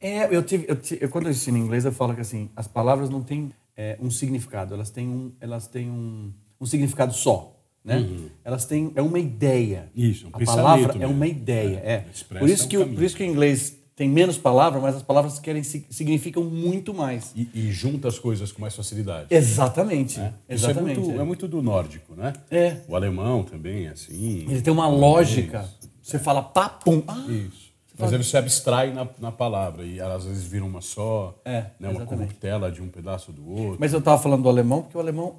É, 0.00 0.34
eu 0.34 0.42
tive, 0.42 0.64
eu 0.68 0.76
ti- 0.76 0.98
eu- 1.00 1.08
quando 1.08 1.26
eu 1.26 1.30
ensino 1.30 1.56
inglês, 1.58 1.84
eu 1.84 1.92
falo 1.92 2.14
que 2.14 2.20
assim, 2.20 2.50
as 2.56 2.66
palavras 2.66 3.08
não 3.10 3.22
têm 3.22 3.52
é, 3.76 3.96
um 4.00 4.10
significado, 4.10 4.74
elas 4.74 4.90
têm 4.90 5.08
um, 5.08 5.32
elas 5.40 5.66
têm 5.66 5.90
um, 5.90 6.30
um 6.60 6.66
significado 6.66 7.12
só, 7.14 7.58
né? 7.84 8.06
Elas 8.44 8.64
têm, 8.66 8.92
é 8.94 9.00
uma 9.02 9.18
ideia. 9.18 9.90
Uhum. 9.96 10.04
Isso, 10.04 10.24
é 10.26 10.28
um 10.28 10.30
A 10.34 10.38
pensamento 10.38 10.62
palavra 10.64 10.92
é 10.94 10.98
mesmo. 10.98 11.14
uma 11.14 11.26
ideia, 11.26 11.80
É, 11.84 11.92
é. 11.92 12.38
Por 12.38 12.48
isso 12.50 12.66
um 12.66 12.68
que, 12.68 12.76
o, 12.76 12.80
caminho. 12.80 12.96
por 12.98 13.04
isso 13.04 13.16
que 13.16 13.22
o 13.22 13.26
inglês 13.26 13.78
tem 14.02 14.08
menos 14.10 14.36
palavras, 14.36 14.82
mas 14.82 14.96
as 14.96 15.02
palavras 15.02 15.38
querem 15.38 15.62
sig- 15.62 15.86
significam 15.88 16.42
muito 16.42 16.92
mais. 16.92 17.30
E, 17.36 17.48
e 17.54 17.70
junta 17.70 18.08
as 18.08 18.18
coisas 18.18 18.50
com 18.50 18.60
mais 18.60 18.74
facilidade. 18.74 19.28
Exatamente. 19.30 20.18
né? 20.18 20.34
É 20.48 20.54
Exatamente. 20.54 20.98
muito, 20.98 21.20
é 21.20 21.24
muito 21.24 21.46
do 21.46 21.62
nórdico, 21.62 22.16
né? 22.16 22.32
É. 22.50 22.78
O 22.88 22.96
alemão 22.96 23.44
também 23.44 23.86
é 23.86 23.90
assim. 23.90 24.44
Ele 24.50 24.60
tem 24.60 24.72
uma 24.72 24.88
lógica. 24.88 25.68
Você 26.02 26.18
fala 26.18 26.42
papum. 26.42 27.00
Ah, 27.06 27.24
Isso. 27.28 27.70
Mas 27.96 28.12
aí 28.12 28.18
você 28.18 28.36
abstrai 28.36 28.92
na, 28.92 29.06
na 29.20 29.30
palavra 29.30 29.84
e 29.84 30.00
às 30.00 30.24
vezes 30.24 30.42
viram 30.42 30.66
uma 30.66 30.80
só, 30.80 31.40
É, 31.44 31.66
né, 31.78 31.88
uma 31.88 32.04
corruptela 32.04 32.72
de 32.72 32.82
um 32.82 32.88
pedaço 32.88 33.30
do 33.30 33.48
outro. 33.48 33.76
Mas 33.78 33.92
eu 33.92 34.00
estava 34.00 34.20
falando 34.20 34.42
do 34.42 34.48
alemão 34.48 34.82
porque 34.82 34.96
o 34.96 35.00
alemão, 35.00 35.36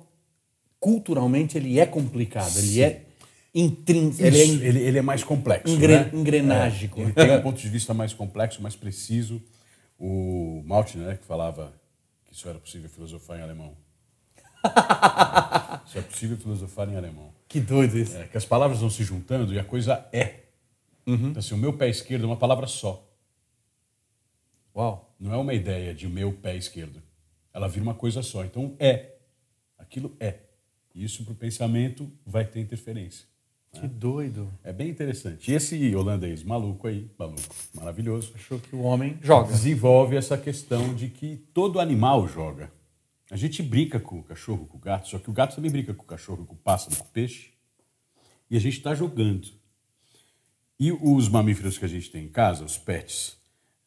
culturalmente, 0.79 1.57
ele 1.57 1.79
é 1.79 1.85
complicado. 1.85 2.57
Ele 2.57 2.81
é 2.81 3.01
intrínseco. 3.53 4.25
Ele 4.25 4.41
é 4.41 4.45
ele, 4.45 4.79
ele 4.79 4.97
é 4.97 5.01
mais 5.01 5.23
complexo. 5.23 5.77
né? 5.77 6.09
engrenágico. 6.13 6.99
É, 6.99 7.03
ele 7.03 7.13
tem 7.13 7.31
um 7.37 7.41
ponto 7.41 7.59
de 7.59 7.69
vista 7.69 7.93
mais 7.93 8.13
complexo, 8.13 8.61
mais 8.61 8.75
preciso. 8.75 9.41
O 9.99 10.63
Maltner, 10.65 11.07
né, 11.07 11.15
que 11.15 11.25
falava 11.25 11.73
que 12.25 12.35
só 12.35 12.49
era 12.49 12.59
possível 12.59 12.89
filosofar 12.89 13.39
em 13.39 13.43
alemão. 13.43 13.77
só 15.85 15.99
é 15.99 16.01
possível 16.01 16.37
filosofar 16.37 16.89
em 16.89 16.95
alemão. 16.95 17.33
Que 17.47 17.59
doido 17.59 17.97
isso. 17.97 18.17
É, 18.17 18.27
que 18.27 18.37
as 18.37 18.45
palavras 18.45 18.79
vão 18.79 18.89
se 18.89 19.03
juntando 19.03 19.53
e 19.53 19.59
a 19.59 19.63
coisa 19.63 20.07
é. 20.11 20.43
Então, 21.05 21.39
assim, 21.39 21.53
o 21.53 21.57
meu 21.57 21.73
pé 21.73 21.89
esquerdo 21.89 22.23
é 22.23 22.27
uma 22.27 22.37
palavra 22.37 22.65
só. 22.65 23.07
Uau. 24.75 25.13
Não 25.19 25.33
é 25.33 25.37
uma 25.37 25.53
ideia 25.53 25.93
de 25.93 26.07
meu 26.07 26.33
pé 26.33 26.55
esquerdo. 26.55 27.01
Ela 27.53 27.67
vira 27.67 27.83
uma 27.83 27.93
coisa 27.93 28.21
só. 28.21 28.43
Então, 28.43 28.75
é. 28.79 29.13
Aquilo 29.77 30.15
é. 30.19 30.39
E 30.95 31.03
isso 31.03 31.23
para 31.23 31.33
o 31.33 31.35
pensamento 31.35 32.11
vai 32.25 32.45
ter 32.45 32.59
interferência. 32.59 33.25
Que 33.73 33.87
doido. 33.87 34.51
É 34.63 34.71
bem 34.71 34.89
interessante. 34.89 35.51
E 35.51 35.55
esse 35.55 35.95
holandês 35.95 36.43
maluco 36.43 36.87
aí, 36.87 37.09
maluco, 37.17 37.41
maravilhoso, 37.73 38.31
Achou 38.35 38.59
que 38.59 38.75
o 38.75 38.81
homem 38.81 39.17
joga. 39.21 39.51
desenvolve 39.51 40.15
essa 40.15 40.37
questão 40.37 40.93
de 40.93 41.09
que 41.09 41.37
todo 41.53 41.79
animal 41.79 42.27
joga. 42.27 42.71
A 43.31 43.35
gente 43.35 43.63
brinca 43.63 43.99
com 43.99 44.19
o 44.19 44.23
cachorro, 44.23 44.67
com 44.67 44.77
o 44.77 44.79
gato, 44.79 45.07
só 45.07 45.17
que 45.17 45.29
o 45.29 45.33
gato 45.33 45.55
também 45.55 45.71
brinca 45.71 45.93
com 45.93 46.03
o 46.03 46.05
cachorro, 46.07 46.45
com 46.45 46.53
o 46.53 46.57
pássaro, 46.57 46.95
com 46.97 47.03
o 47.03 47.07
peixe. 47.07 47.49
E 48.49 48.55
a 48.55 48.59
gente 48.59 48.77
está 48.77 48.93
jogando. 48.93 49.47
E 50.79 50.91
os 50.91 51.27
mamíferos 51.27 51.77
que 51.77 51.85
a 51.85 51.87
gente 51.87 52.11
tem 52.11 52.25
em 52.25 52.29
casa, 52.29 52.63
os 52.63 52.77
pets, 52.77 53.37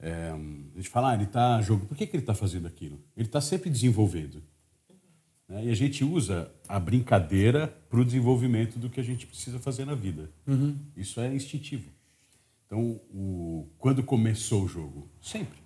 é, 0.00 0.30
a 0.30 0.76
gente 0.76 0.88
fala, 0.88 1.10
ah, 1.10 1.14
ele 1.14 1.24
está 1.24 1.60
jogando. 1.62 1.86
Por 1.86 1.96
que, 1.96 2.06
que 2.06 2.16
ele 2.16 2.22
está 2.22 2.34
fazendo 2.34 2.66
aquilo? 2.66 3.00
Ele 3.16 3.28
está 3.28 3.40
sempre 3.40 3.70
desenvolvendo. 3.70 4.42
Né? 5.48 5.64
E 5.66 5.70
a 5.70 5.74
gente 5.74 6.04
usa 6.04 6.50
a 6.68 6.78
brincadeira 6.80 7.68
para 7.88 8.00
o 8.00 8.04
desenvolvimento 8.04 8.78
do 8.78 8.88
que 8.90 9.00
a 9.00 9.02
gente 9.02 9.26
precisa 9.26 9.58
fazer 9.58 9.84
na 9.84 9.94
vida. 9.94 10.30
Isso 10.96 11.20
é 11.20 11.34
instintivo. 11.34 11.88
Então, 12.66 13.00
o- 13.14 13.68
quando 13.78 14.02
começou 14.02 14.64
o 14.64 14.68
jogo? 14.68 15.08
Sempre. 15.20 15.58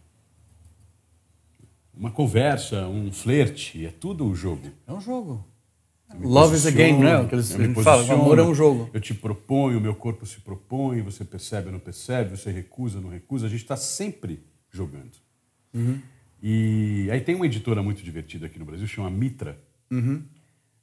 Uma 1.95 2.11
conversa, 2.11 2.87
um 2.89 3.13
flerte, 3.13 3.85
é 3.85 3.91
tudo 3.91 4.27
o 4.27 4.35
jogo. 4.35 4.69
É 4.87 4.93
um 4.93 5.01
jogo. 5.01 5.47
Love 6.21 6.57
is 6.57 6.67
a 6.67 6.71
game, 6.71 6.99
né? 6.99 7.25
que 7.29 7.35
eles, 7.35 7.51
eu 7.51 7.57
a 7.57 7.59
me 7.61 7.67
gente 7.69 7.83
fala. 7.85 8.03
O 8.05 8.13
amor 8.13 8.39
é 8.39 8.43
um 8.43 8.55
jogo. 8.55 8.91
Eu 8.93 9.01
te 9.01 9.15
proponho, 9.15 9.79
o 9.79 9.81
meu 9.81 9.95
corpo 9.95 10.27
se 10.27 10.41
propõe, 10.41 11.03
você 11.03 11.25
percebe 11.25 11.67
ou 11.67 11.73
não 11.73 11.79
percebe, 11.79 12.37
você 12.37 12.51
recusa, 12.51 13.01
não 13.01 13.11
recusa. 13.11 13.47
A 13.47 13.49
gente 13.51 13.63
está 13.63 13.77
sempre 13.77 14.43
jogando. 14.71 15.13
Uhum. 15.73 16.01
E 16.43 17.09
aí 17.13 17.21
tem 17.21 17.35
uma 17.35 17.47
editora 17.47 17.83
muito 17.83 18.03
divertida 18.03 18.47
aqui 18.47 18.59
no 18.59 18.65
Brasil, 18.65 18.87
chama 18.87 19.11
Mitra. 19.11 19.59
Uhum. 19.91 20.23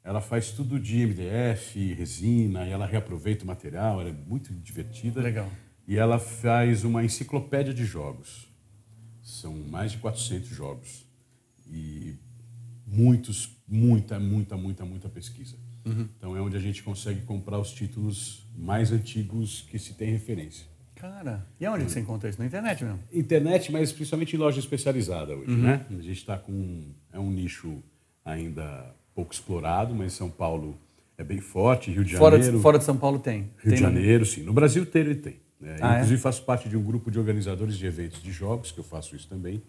Ela 0.04 0.22
faz 0.22 0.52
tudo 0.52 0.80
de 0.80 1.06
MDF, 1.06 1.94
resina, 1.94 2.66
e 2.66 2.70
ela 2.72 2.86
reaproveita 2.86 3.44
o 3.44 3.48
material, 3.48 4.00
ela 4.00 4.10
é 4.10 4.14
muito 4.14 4.54
divertida. 4.54 5.22
Legal. 5.22 5.50
E 5.88 5.98
ela 5.98 6.18
faz 6.20 6.84
uma 6.84 7.04
enciclopédia 7.04 7.74
de 7.74 7.84
jogos. 7.86 8.48
São 9.22 9.54
mais 9.70 9.92
de 9.92 9.98
400 9.98 10.50
jogos. 10.50 11.06
E 11.70 12.16
muitos, 12.86 13.50
muita, 13.68 14.20
muita, 14.20 14.56
muita, 14.56 14.86
muita 14.86 15.10
pesquisa. 15.10 15.56
Então 16.18 16.36
é 16.36 16.42
onde 16.42 16.58
a 16.58 16.60
gente 16.60 16.84
consegue 16.84 17.22
comprar 17.22 17.58
os 17.60 17.72
títulos 17.72 18.46
mais 18.58 18.92
antigos 18.92 19.62
que 19.70 19.80
se 19.80 19.94
tem 19.94 20.12
referência. 20.12 20.66
Cara, 20.96 21.48
e 21.60 21.66
aonde 21.66 21.86
que 21.86 21.92
você 21.92 22.02
encontra 22.02 22.28
isso? 22.30 22.40
Na 22.40 22.46
internet 22.46 22.84
mesmo? 22.84 23.00
Internet, 23.14 23.72
mas 23.72 23.94
principalmente 23.94 24.36
em 24.36 24.40
loja 24.40 24.60
especializada 24.60 25.34
hoje, 25.34 25.52
Uhum. 25.52 25.62
né? 25.62 25.86
A 25.90 25.94
gente 26.02 26.12
está 26.18 26.38
com 26.38 26.92
é 27.14 27.18
um 27.20 27.32
nicho 27.32 27.82
ainda 28.28 28.94
pouco 29.16 29.34
explorado, 29.34 29.96
mas 29.96 30.14
São 30.14 30.30
Paulo 30.30 30.78
é 31.18 31.24
bem 31.24 31.40
forte, 31.40 31.90
Rio 31.92 32.04
de 32.04 32.16
Fora 32.16 32.36
Janeiro, 32.38 32.58
de, 32.58 32.62
fora 32.62 32.78
de 32.78 32.84
São 32.86 32.98
Paulo 32.98 33.18
tem. 33.20 33.40
Rio 33.42 33.52
tem 33.64 33.74
de 33.74 33.80
Janeiro, 33.80 34.26
sim. 34.26 34.44
No 34.44 34.54
Brasil 34.54 34.84
inteiro 34.84 35.10
ele 35.10 35.20
tem. 35.20 35.38
né? 35.60 35.78
Ah, 35.82 35.94
é? 35.94 35.96
inclusive 35.96 36.22
faço 36.22 36.44
parte 36.44 36.70
de 36.70 36.78
um 36.78 36.84
grupo 36.84 37.10
de 37.10 37.18
organizadores 37.18 37.76
de 37.78 37.86
eventos 37.88 38.22
de 38.22 38.32
jogos, 38.32 38.72
que 38.72 38.80
eu 38.80 38.84
faço 38.84 39.16
isso 39.16 39.28
também. 39.28 39.62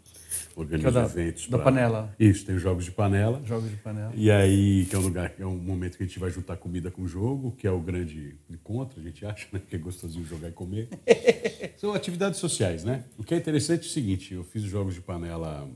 Organizo 0.55 0.89
é 0.89 0.91
da- 0.93 1.05
eventos 1.05 1.49
da 1.49 1.57
pra- 1.57 1.65
panela. 1.65 2.15
Isso, 2.21 2.45
tem 2.45 2.55
os 2.57 2.61
jogos 2.61 2.85
de 2.85 2.91
panela. 2.91 3.41
Jogos 3.47 3.71
de 3.71 3.77
panela. 3.77 4.13
E 4.15 4.31
aí, 4.31 4.85
que 4.85 4.95
é 4.95 4.99
um 4.99 5.03
lugar, 5.03 5.31
que 5.31 5.41
é 5.43 5.47
um 5.47 5.57
momento 5.57 5.97
que 5.97 6.03
a 6.03 6.07
gente 6.07 6.19
vai 6.19 6.31
juntar 6.31 6.57
comida 6.59 6.91
com 6.91 7.07
jogo, 7.09 7.53
que 7.53 7.67
é 7.67 7.71
o 7.71 7.81
grande 7.81 8.35
encontro, 8.51 9.01
a 9.01 9.03
gente 9.03 9.25
acha, 9.25 9.47
né? 9.53 9.61
Que 9.67 9.77
é 9.77 9.79
gostosinho 9.79 10.27
jogar 10.27 10.49
e 10.49 10.53
comer. 10.53 10.89
São 11.79 11.95
atividades 11.95 12.39
sociais, 12.39 12.85
né? 12.85 13.05
O 13.17 13.25
que 13.25 13.33
é 13.33 13.39
interessante 13.39 13.85
é 13.85 13.87
o 13.87 13.93
seguinte, 13.93 14.35
eu 14.35 14.45
fiz 14.45 14.63
os 14.65 14.69
jogos 14.69 14.93
de 14.95 15.01
panela 15.01 15.67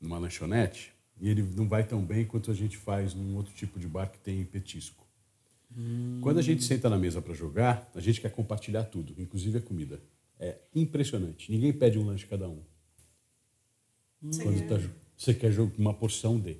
numa 0.00 0.18
lanchonete 0.18 0.92
e 1.20 1.28
ele 1.28 1.42
não 1.42 1.68
vai 1.68 1.84
tão 1.84 2.02
bem 2.04 2.24
quanto 2.24 2.50
a 2.50 2.54
gente 2.54 2.76
faz 2.76 3.14
num 3.14 3.36
outro 3.36 3.52
tipo 3.54 3.78
de 3.78 3.86
bar 3.86 4.06
que 4.10 4.18
tem 4.18 4.44
petisco. 4.44 5.06
Quando 6.22 6.38
a 6.38 6.42
gente 6.42 6.64
senta 6.64 6.88
na 6.88 6.96
mesa 6.98 7.20
para 7.20 7.34
jogar, 7.34 7.90
a 7.94 8.00
gente 8.00 8.20
quer 8.20 8.30
compartilhar 8.30 8.84
tudo, 8.84 9.14
inclusive 9.18 9.58
a 9.58 9.60
comida. 9.60 10.00
É 10.40 10.56
impressionante. 10.74 11.50
Ninguém 11.52 11.72
pede 11.72 11.98
um 11.98 12.06
lanche 12.06 12.26
cada 12.26 12.48
um. 12.48 12.60
Quando 14.42 14.66
tá 14.68 14.78
você 15.16 15.34
quer 15.34 15.52
uma 15.76 15.92
porção 15.94 16.38
de. 16.38 16.56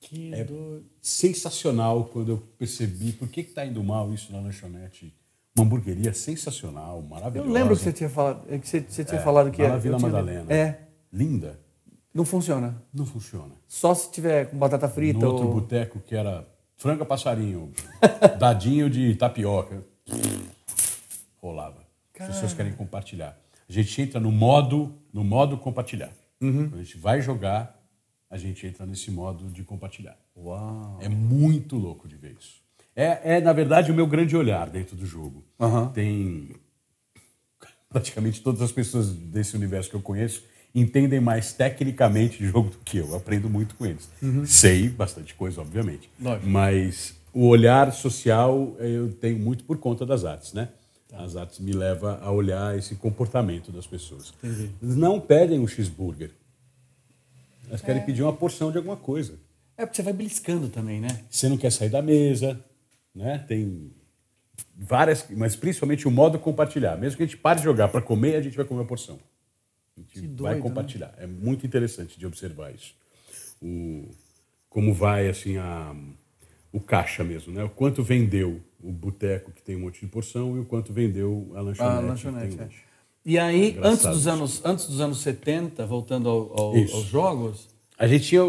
Que 0.00 0.32
É 0.32 0.44
doido. 0.44 0.86
sensacional 1.02 2.04
quando 2.06 2.30
eu 2.30 2.38
percebi 2.56 3.12
por 3.12 3.28
que 3.28 3.40
está 3.40 3.66
indo 3.66 3.82
mal 3.82 4.12
isso 4.14 4.32
na 4.32 4.40
lanchonete. 4.40 5.12
Uma 5.56 5.64
hamburgueria 5.64 6.14
sensacional, 6.14 6.98
Eu 6.98 7.02
maravilhosa. 7.02 7.50
lembro 7.50 7.76
que 7.76 7.82
você 7.82 7.92
tinha 7.92 8.08
falado, 8.08 8.46
é 8.48 8.58
que 8.58 8.68
você, 8.68 8.80
você 8.80 9.04
tinha 9.04 9.20
É, 9.20 9.22
falado 9.24 9.50
que 9.50 9.60
eu 9.60 9.80
Vila 9.80 9.98
Madalena. 9.98 10.52
É, 10.52 10.88
Linda. 11.12 11.58
Não 12.18 12.24
funciona. 12.24 12.82
Não 12.92 13.06
funciona. 13.06 13.54
Só 13.68 13.94
se 13.94 14.10
tiver 14.10 14.50
com 14.50 14.58
batata 14.58 14.88
frita 14.88 15.20
No 15.20 15.28
outro 15.28 15.46
ou... 15.46 15.54
boteco 15.54 16.00
que 16.00 16.16
era 16.16 16.44
franga 16.76 17.04
passarinho, 17.04 17.72
dadinho 18.40 18.90
de 18.90 19.14
tapioca. 19.14 19.84
Rolava. 21.40 21.86
As 22.18 22.26
pessoas 22.26 22.54
querem 22.54 22.72
compartilhar. 22.72 23.38
A 23.68 23.72
gente 23.72 24.02
entra 24.02 24.18
no 24.18 24.32
modo, 24.32 24.92
no 25.12 25.22
modo 25.22 25.56
compartilhar. 25.58 26.10
Uhum. 26.40 26.68
Quando 26.68 26.80
a 26.80 26.82
gente 26.82 26.98
vai 26.98 27.20
jogar, 27.20 27.80
a 28.28 28.36
gente 28.36 28.66
entra 28.66 28.84
nesse 28.84 29.12
modo 29.12 29.48
de 29.50 29.62
compartilhar. 29.62 30.18
Uau. 30.36 30.98
É 31.00 31.08
muito 31.08 31.76
louco 31.76 32.08
de 32.08 32.16
ver 32.16 32.36
isso. 32.36 32.60
É, 32.96 33.36
é, 33.36 33.40
na 33.40 33.52
verdade, 33.52 33.92
o 33.92 33.94
meu 33.94 34.08
grande 34.08 34.36
olhar 34.36 34.68
dentro 34.68 34.96
do 34.96 35.06
jogo. 35.06 35.44
Aham. 35.60 35.90
Tem 35.90 36.56
praticamente 37.88 38.42
todas 38.42 38.60
as 38.60 38.72
pessoas 38.72 39.08
desse 39.14 39.54
universo 39.54 39.88
que 39.88 39.94
eu 39.94 40.02
conheço 40.02 40.42
entendem 40.74 41.20
mais 41.20 41.52
tecnicamente 41.52 42.38
de 42.38 42.46
jogo 42.46 42.70
do 42.70 42.78
que 42.78 42.98
eu. 42.98 43.08
Eu 43.08 43.16
aprendo 43.16 43.48
muito 43.48 43.74
com 43.74 43.86
eles. 43.86 44.08
Sei 44.46 44.88
bastante 44.88 45.34
coisa, 45.34 45.60
obviamente. 45.60 46.10
Lógico. 46.20 46.48
Mas 46.48 47.14
o 47.32 47.46
olhar 47.46 47.92
social 47.92 48.76
eu 48.78 49.12
tenho 49.12 49.38
muito 49.38 49.64
por 49.64 49.78
conta 49.78 50.04
das 50.06 50.24
artes, 50.24 50.52
né? 50.52 50.68
As 51.12 51.36
artes 51.36 51.58
me 51.58 51.72
leva 51.72 52.18
a 52.22 52.30
olhar 52.30 52.76
esse 52.76 52.94
comportamento 52.94 53.72
das 53.72 53.86
pessoas. 53.86 54.32
Entendi. 54.42 54.70
Eles 54.82 54.96
não 54.96 55.18
pedem 55.18 55.58
um 55.58 55.66
cheeseburger. 55.66 56.30
Elas 57.66 57.80
querem 57.80 58.04
pedir 58.04 58.22
uma 58.22 58.32
porção 58.32 58.70
de 58.70 58.78
alguma 58.78 58.96
coisa. 58.96 59.34
É 59.76 59.86
porque 59.86 59.96
você 59.96 60.02
vai 60.02 60.12
beliscando 60.12 60.68
também, 60.68 61.00
né? 61.00 61.08
Você 61.30 61.48
não 61.48 61.56
quer 61.56 61.70
sair 61.70 61.88
da 61.88 62.02
mesa, 62.02 62.58
né? 63.14 63.38
Tem 63.46 63.90
várias, 64.76 65.24
mas 65.30 65.54
principalmente 65.56 66.06
o 66.06 66.10
modo 66.10 66.38
compartilhar. 66.38 66.96
Mesmo 66.96 67.16
que 67.16 67.22
a 67.22 67.26
gente 67.26 67.36
pare 67.36 67.58
de 67.58 67.64
jogar 67.64 67.88
para 67.88 68.02
comer, 68.02 68.36
a 68.36 68.42
gente 68.42 68.56
vai 68.56 68.64
comer 68.64 68.82
a 68.82 68.86
porção. 68.86 69.18
A 69.98 70.02
gente 70.02 70.12
Que 70.12 70.20
vai 70.20 70.52
doido, 70.52 70.54
né? 70.56 70.60
compartilhar. 70.62 71.14
É 71.18 71.26
muito 71.26 71.66
interessante 71.66 72.18
de 72.18 72.26
observar 72.26 72.74
isso. 72.74 72.94
O, 73.62 74.08
como 74.70 74.92
vai 74.94 75.28
assim 75.28 75.56
a, 75.56 75.94
o 76.72 76.80
caixa 76.80 77.24
mesmo, 77.24 77.52
né? 77.52 77.64
O 77.64 77.70
quanto 77.70 78.02
vendeu 78.02 78.60
o 78.82 78.92
boteco 78.92 79.50
que 79.50 79.60
tem 79.62 79.76
um 79.76 79.80
monte 79.80 80.00
de 80.00 80.06
porção 80.06 80.56
e 80.56 80.60
o 80.60 80.64
quanto 80.64 80.92
vendeu 80.92 81.50
a 81.54 81.60
lanchonete. 81.60 81.96
A 81.96 82.00
lanchonete, 82.00 82.60
é. 82.60 82.68
E 83.24 83.38
aí, 83.38 83.70
Engraçado 83.72 83.92
antes 83.92 84.06
dos, 84.06 84.26
anos, 84.26 84.64
antes 84.64 84.86
dos 84.86 85.00
anos 85.00 85.18
70, 85.20 85.84
voltando 85.86 86.28
ao- 86.28 86.58
ao- 86.60 86.76
aos 86.76 87.04
jogos, 87.06 87.68
A 87.98 88.06
gente, 88.06 88.26
tinha- 88.28 88.44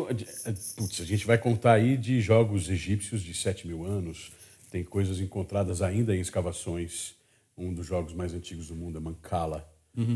putz, 0.78 1.02
a 1.02 1.06
gente 1.06 1.26
vai 1.26 1.38
contar 1.38 1.74
aí 1.74 1.98
de 1.98 2.22
jogos 2.22 2.70
egípcios 2.70 3.22
de 3.24 3.34
7 3.34 3.68
mil 3.68 3.84
anos. 3.84 4.32
Tem 4.70 4.84
coisas 4.84 5.20
encontradas 5.20 5.82
ainda 5.82 6.16
em 6.16 6.20
escavações. 6.22 7.16
Um 7.58 7.74
dos 7.74 7.88
jogos 7.88 8.14
mais 8.14 8.32
antigos 8.34 8.68
do 8.68 8.76
mundo 8.76 9.00
é 9.00 9.02
Mancala. 9.02 9.68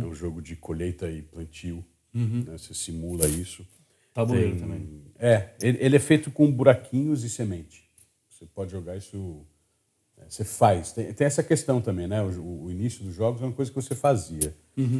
É 0.01 0.05
um 0.05 0.13
jogo 0.15 0.41
de 0.41 0.55
colheita 0.55 1.09
e 1.09 1.21
plantio. 1.21 1.83
né? 2.13 2.57
Você 2.57 2.73
simula 2.73 3.27
isso. 3.27 3.65
Tabuleiro 4.13 4.51
Tem- 4.51 4.59
também. 4.59 5.01
É, 5.17 5.49
ele, 5.61 5.95
é 5.95 5.99
feito 5.99 6.29
com 6.29 6.51
buraquinhos 6.51 7.23
e 7.23 7.29
semente. 7.29 7.83
Você 8.29 8.45
pode 8.45 8.71
jogar 8.71 8.95
isso. 8.97 9.45
é, 10.17 10.25
Você 10.29 10.43
faz. 10.45 10.91
Tem, 10.91 11.11
tem 11.13 11.25
essa 11.25 11.41
questão 11.41 11.81
também, 11.81 12.07
né? 12.07 12.21
O, 12.21 12.65
o 12.65 12.71
início 12.71 13.03
dos 13.03 13.15
jogos 13.15 13.41
é 13.41 13.45
uma 13.45 13.53
coisa 13.53 13.71
que 13.71 13.75
você 13.75 13.95
fazia. 13.95 14.53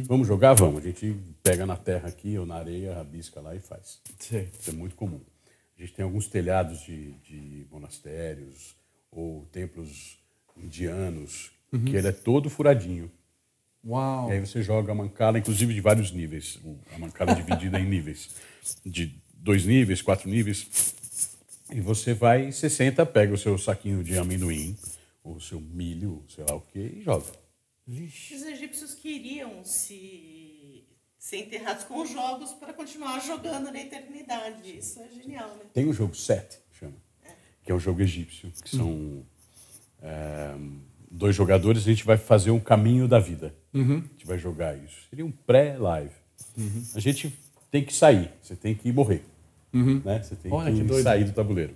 Vamos 0.06 0.26
jogar? 0.26 0.54
Vamos. 0.54 0.82
A 0.82 0.86
gente 0.86 1.16
pega 1.42 1.64
na 1.66 1.76
terra 1.76 2.08
aqui 2.08 2.36
ou 2.38 2.44
na 2.46 2.56
areia, 2.56 2.94
rabisca 2.94 3.40
lá 3.40 3.54
e 3.54 3.60
faz. 3.60 4.00
sei. 4.18 4.48
Isso 4.58 4.70
é 4.70 4.72
muito 4.72 4.94
comum. 4.96 5.20
A 5.78 5.80
gente 5.82 5.92
tem 5.94 6.04
alguns 6.04 6.26
telhados 6.28 6.80
de, 6.82 7.12
de 7.28 7.66
monastérios 7.70 8.76
ou 9.10 9.44
templos 9.52 10.18
indianos 10.56 11.50
que 11.86 11.96
ele 11.96 12.06
é 12.08 12.12
todo 12.12 12.48
furadinho. 12.48 13.10
Uau! 13.86 14.30
E 14.30 14.32
aí 14.32 14.40
você 14.40 14.62
joga 14.62 14.92
a 14.92 14.94
mancala, 14.94 15.38
inclusive 15.38 15.74
de 15.74 15.80
vários 15.80 16.10
níveis. 16.10 16.58
A 16.94 16.98
mancala 16.98 17.32
é 17.32 17.34
dividida 17.34 17.78
em 17.78 17.86
níveis. 17.86 18.30
De 18.84 19.20
dois 19.34 19.66
níveis, 19.66 20.00
quatro 20.00 20.28
níveis. 20.28 20.94
E 21.70 21.80
você 21.80 22.14
vai, 22.14 22.50
você 22.50 22.70
senta, 22.70 23.04
pega 23.04 23.34
o 23.34 23.38
seu 23.38 23.58
saquinho 23.58 24.02
de 24.02 24.16
amendoim, 24.16 24.76
ou 25.22 25.36
o 25.36 25.40
seu 25.40 25.60
milho, 25.60 26.24
sei 26.28 26.44
lá 26.48 26.54
o 26.54 26.60
quê, 26.60 26.94
e 26.96 27.02
joga. 27.02 27.26
Os 27.86 28.42
egípcios 28.42 28.94
queriam 28.94 29.62
se 29.64 30.84
ser 31.18 31.38
enterrados 31.38 31.84
com 31.84 32.02
os 32.02 32.10
jogos 32.10 32.52
para 32.52 32.72
continuar 32.72 33.18
jogando 33.20 33.70
na 33.70 33.80
eternidade. 33.80 34.78
Isso 34.78 35.00
é 35.00 35.08
genial, 35.08 35.48
né? 35.56 35.64
Tem 35.72 35.86
o 35.88 35.92
jogo 35.92 36.14
Set, 36.14 36.58
chama, 36.72 36.94
que 37.62 37.72
é 37.72 37.74
um 37.74 37.80
jogo 37.80 38.02
egípcio, 38.02 38.52
que 38.62 38.76
são 38.76 39.24
é, 40.02 40.54
dois 41.10 41.34
jogadores, 41.34 41.82
a 41.82 41.90
gente 41.90 42.04
vai 42.04 42.16
fazer 42.16 42.50
um 42.50 42.60
caminho 42.60 43.06
da 43.08 43.18
vida. 43.18 43.54
A 43.72 43.78
gente 44.12 44.26
vai 44.26 44.38
jogar 44.38 44.76
isso. 44.76 44.96
Seria 45.10 45.24
um 45.24 45.30
pré-live. 45.32 46.10
A 46.94 47.00
gente 47.00 47.36
tem 47.70 47.84
que 47.84 47.92
sair, 47.94 48.30
você 48.42 48.54
tem 48.54 48.74
que 48.74 48.92
morrer. 48.92 49.24
Né? 50.04 50.22
Você 50.22 50.36
tem 50.36 50.52
Olha, 50.52 50.72
que, 50.72 50.84
que 50.84 51.02
sair 51.02 51.24
do 51.24 51.32
tabuleiro. 51.32 51.74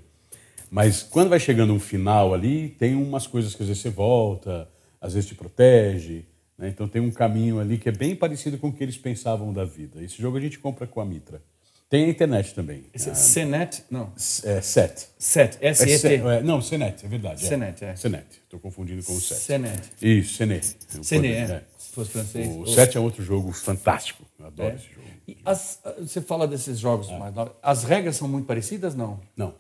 Mas 0.71 1.03
quando 1.03 1.29
vai 1.31 1.41
chegando 1.41 1.73
um 1.73 1.81
final 1.81 2.33
ali, 2.35 2.69
tem 2.79 2.95
umas 2.95 3.27
coisas 3.27 3.55
que 3.55 3.63
às 3.63 3.69
vezes 3.69 3.83
você 3.83 3.91
volta, 3.91 4.69
às 5.01 5.15
vezes 5.15 5.29
te 5.29 5.35
protege. 5.35 6.25
né? 6.57 6.69
Então 6.69 6.87
tem 6.87 7.01
um 7.01 7.11
caminho 7.11 7.59
ali 7.59 7.79
que 7.79 7.89
é 7.89 7.93
bem 7.93 8.15
parecido 8.15 8.59
com 8.59 8.69
o 8.69 8.73
que 8.73 8.83
eles 8.85 8.99
pensavam 8.99 9.53
da 9.53 9.65
vida. 9.65 10.03
Esse 10.03 10.21
jogo 10.21 10.37
a 10.37 10.41
gente 10.41 10.59
compra 10.59 10.87
com 10.87 11.01
a 11.01 11.05
Mitra. 11.05 11.43
Tem 11.89 12.05
a 12.05 12.09
internet 12.09 12.55
também. 12.55 12.85
Esse 12.93 13.09
é 13.09 13.13
Ah, 13.13 13.15
Senet? 13.15 13.83
Não. 13.91 14.13
é, 14.45 14.61
Set. 14.61 15.09
Set. 15.19 15.57
É 15.61 15.73
Se- 15.73 15.91
S-E-T. 15.91 16.17
é, 16.17 16.43
não, 16.43 16.61
Senet, 16.61 17.05
é 17.05 17.09
verdade. 17.09 17.41
Senet, 17.47 17.83
é. 17.83 17.97
Senet. 17.97 18.27
Estou 18.45 18.61
confundindo 18.61 19.03
com 19.03 19.15
o 19.15 19.21
Set. 19.21 19.39
Senet. 19.39 19.91
Isso, 20.03 20.35
Senet. 20.37 20.77
Senet, 21.03 21.51
é. 21.53 21.65
Se 21.79 21.93
fosse 21.93 22.11
francês. 22.11 22.47
O 22.57 22.67
Set 22.67 22.95
é 22.97 23.01
outro 23.01 23.23
jogo 23.25 23.51
fantástico. 23.53 24.23
Eu 24.39 24.47
adoro 24.49 24.71
É. 24.73 24.75
esse 24.75 24.85
jogo. 24.93 25.09
As- 25.47 25.81
você 25.99 26.21
fala 26.21 26.47
desses 26.47 26.79
jogos 26.79 27.09
mais 27.11 27.35
novos. 27.35 27.55
As 27.63 27.85
regras 27.85 28.17
são 28.17 28.29
muito 28.29 28.45
parecidas, 28.47 28.95
não? 28.95 29.21
Não. 29.35 29.55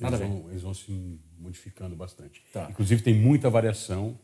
Nada 0.00 0.16
Eles 0.16 0.26
a 0.26 0.28
ver. 0.32 0.40
vão, 0.40 0.50
eles 0.50 0.62
vão 0.62 0.72
se 0.74 1.20
modificando 1.38 1.96
bastante. 1.96 2.42
Tá. 2.52 2.68
Inclusive 2.70 3.02
tem 3.02 3.14
muita 3.14 3.50
variação. 3.50 4.16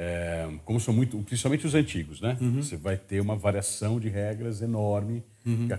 É, 0.00 0.48
como 0.64 0.78
são 0.78 0.94
muito, 0.94 1.18
principalmente 1.24 1.66
os 1.66 1.74
antigos, 1.74 2.20
né? 2.20 2.38
Uhum. 2.40 2.62
Você 2.62 2.76
vai 2.76 2.96
ter 2.96 3.20
uma 3.20 3.34
variação 3.34 3.98
de 3.98 4.08
regras 4.08 4.62
enorme. 4.62 5.24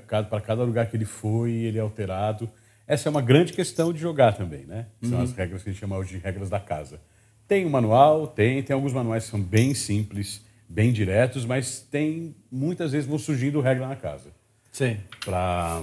cada- 0.08 0.28
Para 0.28 0.42
cada 0.42 0.64
lugar 0.64 0.88
que 0.90 0.98
ele 0.98 1.06
foi, 1.06 1.52
ele 1.54 1.78
é 1.78 1.82
alterado. 1.82 2.50
Essa 2.86 3.08
é 3.08 3.10
uma 3.12 3.22
grande 3.22 3.54
questão 3.54 3.94
de 3.94 4.00
jogar 4.00 4.34
também, 4.34 4.66
né? 4.66 4.88
São 5.02 5.20
Uhum. 5.20 5.24
as 5.24 5.32
regras 5.32 5.64
que 5.64 5.70
a 5.70 5.72
gente 5.72 5.80
chama 5.80 5.96
hoje 5.98 6.18
de 6.18 6.24
regras 6.24 6.50
da 6.50 6.60
casa. 6.60 7.00
Tem 7.48 7.66
um 7.66 7.70
manual, 7.70 8.28
tem, 8.28 8.62
tem 8.62 8.74
alguns 8.74 8.92
manuais 8.94 9.24
que 9.26 9.32
são 9.32 9.40
bem 9.42 9.74
simples, 9.74 10.44
bem 10.68 10.92
diretos, 10.92 11.46
mas 11.46 11.80
tem 11.80 12.36
muitas 12.52 12.92
vezes 12.92 13.08
vão 13.08 13.18
surgindo 13.18 13.62
regra 13.62 13.88
na 13.88 13.96
casa 13.96 14.32
Sim. 14.72 14.98
para 15.24 15.82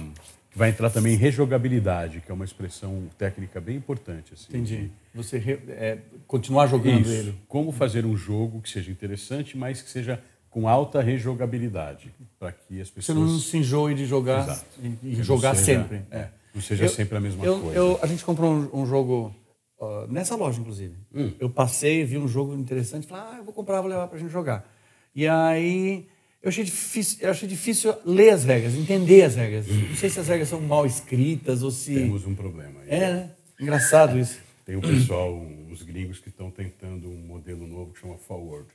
vai 0.57 0.69
entrar 0.69 0.89
também 0.89 1.13
em 1.13 1.17
rejogabilidade, 1.17 2.19
que 2.25 2.31
é 2.31 2.33
uma 2.33 2.43
expressão 2.43 3.03
técnica 3.17 3.61
bem 3.61 3.75
importante. 3.77 4.33
Assim, 4.33 4.45
Entendi. 4.49 4.91
Você 5.13 5.37
re- 5.37 5.59
é, 5.69 5.99
continuar 6.25 6.65
jogando 6.67 7.01
Isso. 7.01 7.11
ele. 7.11 7.35
Como 7.47 7.71
fazer 7.71 8.05
um 8.05 8.17
jogo 8.17 8.59
que 8.61 8.69
seja 8.69 8.91
interessante, 8.91 9.55
mas 9.55 9.81
que 9.81 9.89
seja 9.89 10.19
com 10.49 10.67
alta 10.67 11.01
rejogabilidade, 11.01 12.11
para 12.39 12.51
que 12.51 12.81
as 12.81 12.87
Você 12.89 12.95
pessoas 12.95 13.17
não 13.17 13.37
se 13.39 13.57
enjoe 13.57 13.93
de 13.93 14.05
jogar 14.07 14.43
Exato. 14.43 14.65
e, 15.03 15.09
e 15.11 15.23
jogar 15.23 15.55
seja- 15.55 15.81
sempre. 15.81 16.01
é, 16.09 16.29
não 16.55 16.61
seja 16.61 16.87
sempre 16.87 17.17
a 17.17 17.21
mesma 17.21 17.45
eu- 17.45 17.59
coisa. 17.59 17.75
eu- 17.77 17.99
a 18.01 18.07
gente 18.07 18.25
comprou 18.25 18.51
um, 18.51 18.81
um 18.81 18.85
jogo 18.85 19.35
ah, 19.79 20.07
nessa 20.09 20.35
loja, 20.35 20.59
inclusive. 20.59 20.95
Hum. 21.13 21.31
Eu 21.39 21.51
passei, 21.51 22.03
vi 22.03 22.17
um 22.17 22.27
jogo 22.27 22.55
interessante, 22.55 23.05
falei, 23.05 23.23
ah, 23.31 23.37
eu 23.37 23.43
vou 23.43 23.53
comprar, 23.53 23.79
vou 23.81 23.89
levar 23.91 24.07
pra 24.07 24.17
gente 24.17 24.31
jogar. 24.31 24.67
E 25.15 25.27
aí 25.27 26.07
eu 26.47 26.49
achei 26.49 26.63
difícil, 26.63 27.17
eu 27.19 27.29
achei 27.29 27.45
difícil 27.47 27.93
ler 28.05 28.29
as 28.29 28.45
regras, 28.45 28.73
entender 28.73 29.23
as 29.23 29.35
regras. 29.35 29.67
Não 29.67 29.95
sei 29.97 30.09
se 30.09 30.17
as 30.17 30.29
regras 30.29 30.47
são 30.47 30.61
mal 30.61 30.85
escritas 30.85 31.61
ou 31.61 31.69
se. 31.69 31.93
temos 31.93 32.25
um 32.25 32.33
problema. 32.33 32.79
aí. 32.83 32.87
É, 32.89 33.13
né? 33.13 33.31
Engraçado 33.59 34.17
isso. 34.17 34.39
Tem 34.65 34.77
um 34.77 34.81
pessoal, 34.81 35.35
uns 35.69 35.81
gringos 35.83 36.19
que 36.19 36.29
estão 36.29 36.49
tentando 36.49 37.09
um 37.09 37.17
modelo 37.17 37.67
novo 37.67 37.91
que 37.91 37.99
chama 37.99 38.17
Forward, 38.17 38.69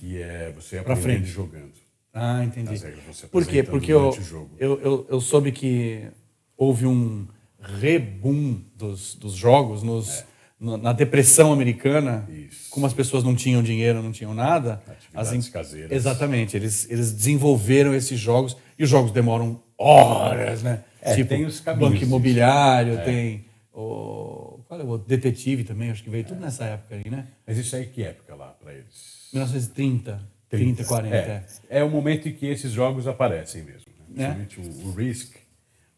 que 0.00 0.20
é 0.20 0.52
você 0.52 0.76
Uhum. 0.76 0.82
Aprendendo 0.82 1.02
frente. 1.02 1.26
jogando. 1.28 1.72
Ah, 2.12 2.42
entendi. 2.44 2.74
As 2.74 2.82
regras 2.82 3.16
se 3.16 3.26
Por 3.28 3.46
quê? 3.46 3.62
Porque 3.62 3.92
eu, 3.92 4.10
o 4.10 4.48
eu, 4.58 4.80
eu, 4.80 5.06
eu 5.10 5.20
soube 5.20 5.52
que 5.52 6.08
houve 6.56 6.86
um 6.86 7.26
reboom 7.60 8.60
dos, 8.74 9.14
dos 9.14 9.34
jogos 9.34 9.84
nos, 9.84 10.08
na, 10.08 10.24
na 10.58 10.92
depressão 10.92 11.52
americana. 11.52 12.26
É. 12.28 12.32
Isso. 12.32 12.70
Como 12.70 12.86
as 12.86 12.92
pessoas 12.92 13.22
não 13.22 13.34
tinham 13.34 13.62
dinheiro, 13.62 14.02
não 14.02 14.12
tinham 14.12 14.34
nada. 14.34 14.82
Atividades 14.86 15.48
caseiras. 15.48 15.92
Exatamente. 15.92 16.56
Eles, 16.56 16.88
eles 16.90 17.12
desenvolveram 17.12 17.94
esses 17.94 18.18
jogos 18.18 18.56
e 18.78 18.84
os 18.84 18.90
jogos 18.90 19.12
demoram 19.12 19.62
horas, 19.78 20.62
né? 20.62 20.84
É, 21.00 21.22
tem 21.22 21.44
os 21.44 21.60
caminhos 21.60 21.92
Banco. 21.92 22.04
Imobiliário, 22.04 23.04
tem 23.04 23.44
o... 23.72 24.60
Qual 24.66 24.80
é 24.80 24.82
o 24.82 24.86
outro? 24.86 25.06
Detetive 25.06 25.62
também, 25.64 25.90
acho 25.90 26.02
que 26.02 26.08
veio 26.08 26.24
tudo 26.24 26.40
nessa 26.40 26.64
época 26.64 26.94
aí, 26.94 27.10
né? 27.10 27.26
Mas 27.46 27.58
isso 27.58 27.76
aí 27.76 27.86
que 27.86 28.02
época 28.02 28.34
lá 28.34 28.48
para 28.48 28.72
eles? 28.72 29.28
1930, 29.32 30.28
30, 30.48 30.84
40. 30.84 31.16
É, 31.16 31.44
é 31.68 31.84
o 31.84 31.90
momento 31.90 32.28
em 32.28 32.32
que 32.32 32.46
esses 32.46 32.72
jogos 32.72 33.06
aparecem 33.06 33.62
mesmo. 33.62 33.92
Né? 34.08 34.24
É. 34.24 34.34
Principalmente 34.34 34.82
o, 34.82 34.88
o 34.88 34.92
Risk, 34.94 35.36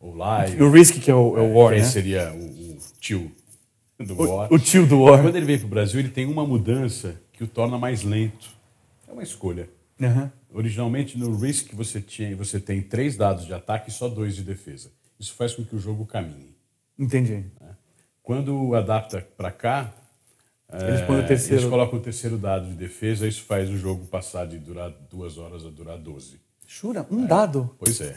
o 0.00 0.12
Live. 0.12 0.62
O 0.62 0.70
Risk, 0.70 1.00
que 1.00 1.10
é 1.10 1.14
o, 1.14 1.38
é 1.38 1.40
o 1.40 1.52
War, 1.54 1.74
que 1.74 1.80
né? 1.80 1.86
seria 1.86 2.32
o, 2.32 2.72
o 2.72 2.78
tio 2.98 3.30
do 3.98 4.14
War. 4.16 4.52
O, 4.52 4.56
o 4.56 4.59
tio 4.59 4.87
do 4.87 5.00
War. 5.02 5.22
Quando 5.22 5.37
ele 5.37 5.46
veio 5.46 5.59
para 5.61 5.66
o 5.66 5.70
Brasil, 5.70 6.00
ele 6.00 6.09
tem 6.11 6.26
uma 6.26 6.46
mudança 6.46 7.20
que 7.32 7.42
o 7.44 7.48
torna 7.48 7.78
mais 7.78 8.02
lento. 8.02 8.48
É 9.09 9.12
uma 9.12 9.22
escolha. 9.22 9.68
Aham. 10.00 10.30
Originalmente, 10.52 11.18
no 11.18 11.37
Risk, 11.37 11.72
você, 11.74 12.00
tinha, 12.00 12.35
você 12.37 12.59
tem 12.61 12.80
três 12.82 13.16
dados 13.16 13.44
de 13.46 13.52
ataque 13.54 13.90
e 13.90 13.92
só 13.92 14.09
dois 14.09 14.35
de 14.37 14.42
defesa. 14.42 14.90
Isso 15.18 15.35
faz 15.35 15.54
com 15.54 15.64
que 15.64 15.74
o 15.74 15.78
jogo 15.78 16.04
caminhe. 16.06 16.54
Entendi. 16.98 17.44
né? 17.61 17.76
Quando 18.22 18.74
adapta 18.74 19.26
para 19.37 19.50
cá, 19.50 19.92
Eles 20.72 21.00
põem 21.02 21.18
o 21.18 21.22
é, 21.22 21.26
terceiro. 21.26 21.62
eles 21.62 21.70
colocam 21.70 21.98
o 21.98 22.02
terceiro 22.02 22.37
dado 22.37 22.66
de 22.66 22.74
defesa, 22.74 23.26
isso 23.28 23.42
faz 23.44 23.70
o 23.70 23.76
jogo 23.76 24.04
passar 24.06 24.46
de 24.46 24.59
durar 24.59 24.90
duas 25.11 25.38
horas 25.38 25.64
a 25.64 25.70
durar 25.70 25.96
12. 25.98 26.40
Jura? 26.66 27.06
Um 27.11 27.24
dado. 27.26 27.74
Pois 27.78 28.00
é. 28.00 28.16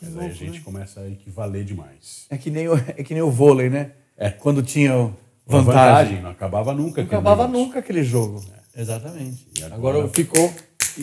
Mas 0.00 0.12
aí 0.16 0.18
a 0.18 0.20
louco, 0.22 0.34
gente 0.34 0.60
começa 0.60 1.00
a 1.00 1.08
equivaler 1.08 1.64
demais. 1.64 2.26
É 2.30 2.36
que 2.38 2.50
nem 2.50 2.68
o, 2.68 2.74
é 2.76 3.02
que 3.02 3.12
nem 3.14 3.22
o 3.22 3.30
vôlei, 3.30 3.68
né? 3.68 3.92
É. 4.16 4.30
Quando 4.30 4.62
tinha 4.62 4.94
Uma 4.94 5.62
vantagem. 5.62 6.20
não 6.22 6.30
acabava 6.30 6.72
nunca. 6.72 7.00
Não 7.02 7.08
acabava 7.08 7.46
negócio. 7.46 7.66
nunca 7.66 7.78
aquele 7.80 8.02
jogo. 8.02 8.44
Exatamente. 8.74 9.48
E 9.58 9.62
agora- 9.64 9.98
agora... 9.98 10.08
ficou. 10.08 10.52
E, 10.98 11.02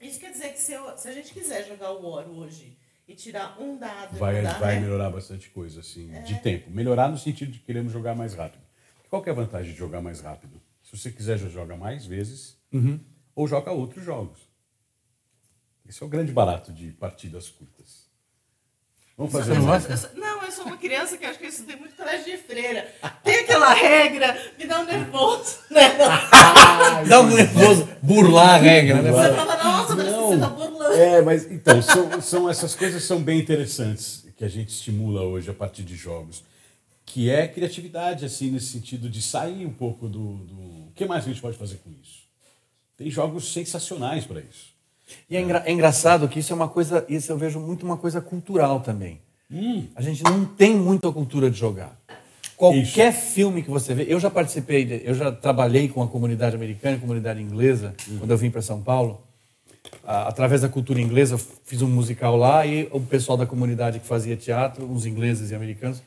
e 0.00 0.06
Isso 0.08 0.18
quer 0.20 0.32
dizer 0.32 0.48
que 0.52 0.60
se, 0.60 0.72
eu- 0.72 0.96
se 0.98 1.08
a 1.08 1.12
gente 1.12 1.32
quiser 1.32 1.66
jogar 1.66 1.92
o 1.92 2.08
War 2.10 2.28
hoje 2.28 2.76
e 3.06 3.14
tirar 3.14 3.60
um 3.60 3.76
dado 3.78 4.16
vai, 4.18 4.36
mudar, 4.36 4.58
vai 4.58 4.74
né? 4.76 4.80
melhorar 4.80 5.10
bastante 5.10 5.50
coisa, 5.50 5.80
assim, 5.80 6.08
de 6.22 6.38
tempo. 6.40 6.70
Melhorar 6.70 7.08
no 7.08 7.18
sentido 7.18 7.52
de 7.52 7.58
queremos 7.60 7.92
jogar 7.92 8.14
mais 8.14 8.34
rápido. 8.34 8.62
Qual 9.10 9.22
que 9.22 9.28
é 9.28 9.32
a 9.32 9.36
vantagem 9.36 9.72
de 9.72 9.78
jogar 9.78 10.00
mais 10.00 10.20
rápido? 10.20 10.60
Se 10.82 10.90
Se 10.96 10.98
você 10.98 11.10
quiser, 11.10 11.38
já 11.38 11.48
joga 11.48 11.76
mais 11.76 12.04
vezes 12.06 12.56
Uhum. 12.72 12.98
ou 13.34 13.46
joga 13.46 13.70
outros 13.70 14.04
jogos. 14.04 14.40
Esse 15.88 16.02
é 16.02 16.06
o 16.06 16.08
grande 16.08 16.32
barato 16.32 16.72
de 16.72 16.90
partidas 16.92 17.48
curtas. 17.48 18.01
Vamos 19.16 19.32
fazer 19.32 19.52
uma- 19.52 19.78
Não, 20.16 20.42
eu 20.42 20.50
sou 20.50 20.64
uma 20.66 20.76
criança 20.76 21.16
que 21.18 21.24
acho 21.24 21.38
que 21.38 21.44
eu 21.44 21.48
estudei 21.50 21.76
muito 21.76 21.94
colégio 21.94 22.24
de 22.24 22.38
freira. 22.38 22.86
Tem 23.22 23.40
aquela 23.40 23.72
regra, 23.74 24.36
me 24.58 24.66
dá 24.66 24.80
um 24.80 24.84
nervoso. 24.84 25.58
Né? 25.70 25.88
Dá 27.08 27.20
um 27.20 27.26
nervoso 27.28 27.88
burlar 28.02 28.54
a 28.54 28.56
regra, 28.58 29.00
né? 29.02 29.10
Você 29.10 29.34
fala, 29.34 29.56
nossa, 29.62 29.94
Não. 29.94 30.28
você 30.28 30.38
tá 30.40 30.48
burlando. 30.48 30.92
É, 30.94 31.22
mas 31.22 31.50
então, 31.50 31.80
são, 31.82 32.20
são 32.20 32.50
essas 32.50 32.74
coisas 32.74 33.02
são 33.04 33.22
bem 33.22 33.38
interessantes 33.38 34.26
que 34.36 34.44
a 34.44 34.48
gente 34.48 34.68
estimula 34.70 35.22
hoje 35.22 35.50
a 35.50 35.54
partir 35.54 35.82
de 35.82 35.94
jogos. 35.96 36.42
Que 37.06 37.30
é 37.30 37.46
criatividade, 37.48 38.24
assim, 38.24 38.50
nesse 38.50 38.66
sentido 38.66 39.08
de 39.08 39.20
sair 39.22 39.66
um 39.66 39.72
pouco 39.72 40.08
do. 40.08 40.34
do... 40.38 40.54
O 40.88 40.92
que 40.94 41.04
mais 41.06 41.24
a 41.24 41.28
gente 41.28 41.40
pode 41.40 41.56
fazer 41.58 41.76
com 41.76 41.90
isso? 42.02 42.22
Tem 42.96 43.10
jogos 43.10 43.52
sensacionais 43.52 44.24
para 44.24 44.40
isso. 44.40 44.71
E 45.28 45.36
é, 45.36 45.40
engra- 45.40 45.62
é 45.66 45.72
engraçado 45.72 46.28
que 46.28 46.38
isso 46.38 46.52
é 46.52 46.56
uma 46.56 46.68
coisa, 46.68 47.04
isso 47.08 47.30
eu 47.32 47.38
vejo 47.38 47.58
muito 47.60 47.84
uma 47.84 47.96
coisa 47.96 48.20
cultural 48.20 48.80
também. 48.80 49.20
A 49.94 50.00
gente 50.02 50.22
não 50.24 50.44
tem 50.44 50.74
muita 50.76 51.10
cultura 51.12 51.50
de 51.50 51.58
jogar. 51.58 51.98
Qualquer 52.56 53.12
filme 53.12 53.62
que 53.62 53.70
você 53.70 53.92
vê, 53.94 54.06
eu 54.08 54.20
já 54.20 54.30
participei, 54.30 54.84
de- 54.84 55.02
eu 55.04 55.14
já 55.14 55.32
trabalhei 55.32 55.88
com 55.88 56.02
a 56.02 56.06
comunidade 56.08 56.54
americana, 56.54 56.96
e 56.96 57.00
comunidade 57.00 57.40
inglesa, 57.42 57.94
quando 58.18 58.30
eu 58.30 58.36
vim 58.38 58.50
para 58.50 58.62
São 58.62 58.80
Paulo. 58.80 59.20
A- 60.04 60.28
através 60.28 60.60
da 60.60 60.68
cultura 60.68 61.00
inglesa, 61.00 61.34
eu 61.34 61.38
fiz 61.38 61.82
um 61.82 61.88
musical 61.88 62.36
lá 62.36 62.64
e 62.64 62.88
o 62.92 63.00
pessoal 63.00 63.36
da 63.36 63.44
comunidade 63.46 63.98
que 63.98 64.06
fazia 64.06 64.36
teatro, 64.36 64.90
os 64.90 65.06
ingleses 65.06 65.50
e 65.50 65.54
americanos, 65.54 66.02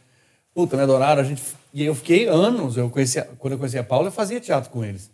puta, 0.54 0.78
me 0.78 0.84
adoraram. 0.84 1.22
A 1.22 1.26
gente, 1.26 1.44
e 1.74 1.84
eu 1.84 1.94
fiquei 1.94 2.26
anos, 2.28 2.78
eu 2.78 2.90
conhecia, 2.90 3.28
quando 3.38 3.54
eu 3.54 3.60
conhecia 3.60 3.82
a 3.82 3.84
Paula, 3.84 4.08
eu 4.08 4.12
fazia 4.12 4.40
teatro 4.40 4.70
com 4.72 4.84
eles. 4.84 5.12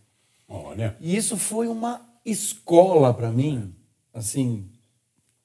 Olha. 0.48 0.96
E 1.02 1.16
isso 1.16 1.38
foi 1.38 1.68
uma 1.68 2.02
escola 2.24 3.14
para 3.14 3.32
mim, 3.32 3.74
assim, 4.14 4.66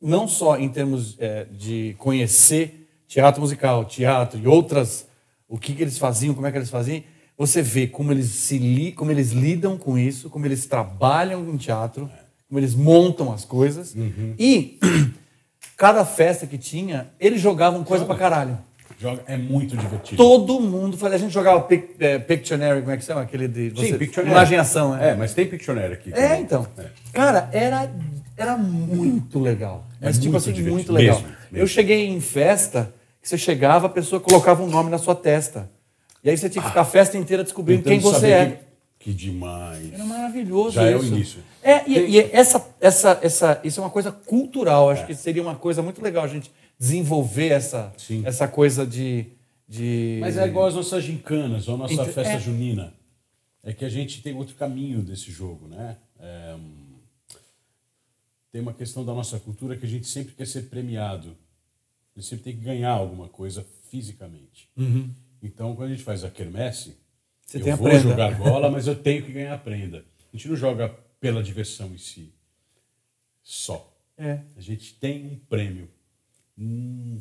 não 0.00 0.26
só 0.28 0.58
em 0.58 0.68
termos 0.68 1.16
é, 1.18 1.44
de 1.50 1.94
conhecer 1.98 2.88
teatro 3.08 3.40
musical, 3.40 3.84
teatro 3.84 4.38
e 4.38 4.46
outras, 4.46 5.06
o 5.48 5.58
que, 5.58 5.74
que 5.74 5.82
eles 5.82 5.98
faziam, 5.98 6.34
como 6.34 6.46
é 6.46 6.52
que 6.52 6.58
eles 6.58 6.70
faziam. 6.70 7.02
Você 7.38 7.60
vê 7.60 7.86
como 7.86 8.12
eles 8.12 8.26
se 8.30 8.58
li, 8.58 8.92
como 8.92 9.10
eles 9.10 9.30
lidam 9.30 9.76
com 9.76 9.98
isso, 9.98 10.30
como 10.30 10.46
eles 10.46 10.66
trabalham 10.66 11.48
em 11.48 11.56
teatro, 11.56 12.10
como 12.48 12.58
eles 12.58 12.74
montam 12.74 13.32
as 13.32 13.44
coisas. 13.44 13.94
E 14.38 14.78
cada 15.76 16.04
festa 16.04 16.46
que 16.46 16.56
tinha, 16.56 17.08
eles 17.20 17.40
jogavam 17.40 17.84
coisa 17.84 18.04
pra 18.04 18.16
caralho. 18.16 18.58
Joga, 18.98 19.22
é 19.26 19.36
muito 19.36 19.76
divertido. 19.76 20.16
Todo 20.16 20.58
mundo 20.58 20.96
fazia. 20.96 21.16
A 21.16 21.20
gente 21.20 21.32
jogava 21.32 21.60
pic, 21.60 21.96
é, 22.00 22.18
Pictionary, 22.18 22.80
como 22.80 22.92
é 22.92 22.96
que 22.96 23.04
chama? 23.04 23.20
Aquele 23.20 23.46
de. 23.46 23.68
Sim, 23.68 23.74
você- 23.74 23.98
Pictionary. 23.98 24.34
Imaginação, 24.34 24.94
né? 24.96 25.10
É, 25.10 25.14
mas 25.14 25.34
tem 25.34 25.46
Pictionary 25.46 25.92
aqui. 25.92 26.10
É, 26.14 26.28
também. 26.28 26.42
então. 26.42 26.66
É. 26.78 26.86
Cara, 27.12 27.50
era, 27.52 27.92
era 28.36 28.56
muito 28.56 29.40
legal. 29.40 29.86
Mas, 30.00 30.18
É 30.18 30.20
tipo 30.20 30.36
assim, 30.36 30.52
divertido. 30.52 30.74
muito 30.74 30.92
legal. 30.92 31.16
Mesmo, 31.16 31.36
mesmo. 31.50 31.58
Eu 31.58 31.66
cheguei 31.66 32.06
em 32.06 32.20
festa, 32.20 32.92
que 33.22 33.28
você 33.28 33.38
chegava, 33.38 33.86
a 33.86 33.90
pessoa 33.90 34.20
colocava 34.20 34.62
um 34.62 34.68
nome 34.68 34.90
na 34.90 34.98
sua 34.98 35.14
testa. 35.14 35.70
E 36.22 36.30
aí 36.30 36.36
você 36.36 36.48
tinha 36.50 36.62
que 36.62 36.68
ficar 36.68 36.82
a 36.82 36.84
festa 36.84 37.16
inteira 37.16 37.42
descobrindo 37.44 37.82
Tentando 37.84 38.02
quem 38.02 38.12
você 38.12 38.30
é. 38.30 38.60
Que, 38.98 39.12
que 39.12 39.14
demais. 39.14 39.92
Era 39.92 40.04
maravilhoso 40.04 40.72
Já 40.72 40.84
é 40.90 40.96
o 40.96 40.98
isso. 40.98 41.14
início. 41.14 41.40
É, 41.62 41.88
e, 41.88 42.16
e 42.16 42.18
essa, 42.32 42.64
essa, 42.80 43.18
essa, 43.22 43.60
isso 43.64 43.80
é 43.80 43.84
uma 43.84 43.90
coisa 43.90 44.10
cultural. 44.12 44.90
Acho 44.90 45.06
que 45.06 45.14
seria 45.14 45.42
uma 45.42 45.54
coisa 45.54 45.82
muito 45.82 46.02
legal 46.02 46.24
a 46.24 46.28
gente 46.28 46.50
desenvolver 46.78 47.48
essa, 47.48 47.92
Sim. 47.96 48.22
essa 48.26 48.46
coisa 48.46 48.86
de, 48.86 49.26
de... 49.68 50.18
Mas 50.20 50.36
é 50.36 50.46
igual 50.46 50.66
as 50.66 50.74
nossas 50.74 51.02
gincanas, 51.04 51.68
ou 51.68 51.74
a 51.74 51.78
nossa 51.78 51.94
Então, 51.94 52.04
festa 52.06 52.34
é. 52.34 52.38
junina. 52.38 52.92
É 53.64 53.72
que 53.72 53.84
a 53.84 53.88
gente 53.88 54.22
tem 54.22 54.34
outro 54.34 54.54
caminho 54.56 55.00
desse 55.02 55.30
jogo, 55.30 55.66
né? 55.68 55.96
É, 56.20 56.54
tem 58.56 58.62
uma 58.62 58.72
questão 58.72 59.04
da 59.04 59.12
nossa 59.12 59.38
cultura 59.38 59.76
que 59.76 59.84
a 59.84 59.88
gente 59.88 60.06
sempre 60.06 60.34
quer 60.34 60.46
ser 60.46 60.62
premiado. 60.62 61.36
A 62.14 62.18
gente 62.18 62.26
sempre 62.26 62.44
tem 62.44 62.56
que 62.56 62.64
ganhar 62.64 62.92
alguma 62.92 63.28
coisa 63.28 63.66
fisicamente. 63.90 64.70
Então, 65.42 65.76
quando 65.76 65.90
a 65.90 65.92
gente 65.92 66.02
faz 66.02 66.24
a 66.24 66.30
quermesse, 66.30 66.96
Uhum. 67.54 67.60
Você 67.62 67.70
eu 67.70 67.76
vou 67.76 67.98
jogar 68.00 68.36
bola, 68.36 68.70
mas 68.70 68.86
eu 68.86 68.96
tenho 69.00 69.22
que 69.22 69.30
ganhar 69.30 69.54
a 69.54 69.58
prenda. 69.58 70.04
A 70.32 70.36
gente 70.36 70.48
não 70.48 70.56
joga 70.56 70.88
pela 71.20 71.42
diversão 71.42 71.92
em 71.92 71.98
si. 71.98 72.34
Só. 73.42 73.94
É. 74.16 74.40
A 74.56 74.60
gente 74.60 74.94
tem 74.94 75.26
um 75.26 75.38
prêmio. 75.38 75.88
Hum, 76.58 77.20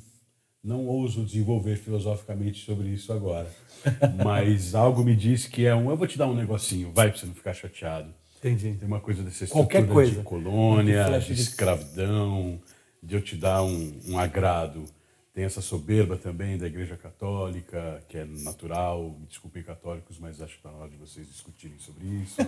não 0.64 0.88
ouso 0.88 1.24
desenvolver 1.26 1.76
filosoficamente 1.76 2.66
sobre 2.66 2.88
isso 2.88 3.12
agora. 3.12 3.54
Mas 4.24 4.74
algo 4.74 5.04
me 5.04 5.16
diz 5.16 5.48
que 5.48 5.66
é 5.66 5.76
um. 5.76 5.92
Eu 5.92 5.98
vou 5.98 6.08
te 6.08 6.18
dar 6.18 6.28
um 6.28 6.34
negocinho, 6.34 6.92
vai 6.92 7.12
pra 7.12 7.20
você 7.20 7.26
não 7.26 7.36
ficar 7.36 7.54
chateado. 7.54 8.12
Entendi. 8.50 8.78
Tem 8.78 8.88
uma 8.88 9.00
coisa 9.00 9.24
dessa 9.24 9.48
Qualquer 9.48 9.80
estrutura 9.82 10.06
coisa. 10.06 10.20
de 10.20 10.24
colônia, 10.24 11.20
de 11.20 11.34
de- 11.34 11.42
escravidão, 11.42 12.60
de 13.02 13.16
eu 13.16 13.22
te 13.22 13.36
dar 13.36 13.64
um, 13.64 14.00
um 14.08 14.20
agrado. 14.20 14.86
Tem 15.34 15.44
essa 15.44 15.62
soberba 15.62 16.16
também 16.16 16.58
da 16.58 16.66
Igreja 16.66 16.96
Católica, 16.96 18.02
que 18.08 18.18
é 18.18 18.24
natural. 18.24 19.18
Me 19.20 19.26
desculpem, 19.28 19.62
católicos, 19.64 20.18
mas 20.20 20.40
acho 20.42 20.54
que 20.54 20.60
está 20.60 20.72
na 20.72 20.78
hora 20.78 20.90
de 20.90 20.96
vocês 20.96 21.28
discutirem 21.28 21.78
sobre 21.80 22.06
isso. 22.08 22.36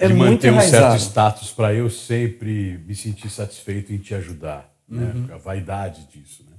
É 0.00 0.08
de 0.08 0.14
muito 0.14 0.46
manter 0.46 0.52
um 0.52 0.60
certo 0.60 0.96
status 1.00 1.50
para 1.52 1.72
eu 1.72 1.88
sempre 1.88 2.78
me 2.86 2.94
sentir 2.96 3.30
satisfeito 3.30 3.92
em 3.92 3.98
te 3.98 4.14
ajudar. 4.14 4.74
Né? 4.88 5.12
Uhum. 5.14 5.34
A 5.34 5.38
vaidade 5.38 6.06
disso. 6.12 6.44
Né? 6.50 6.56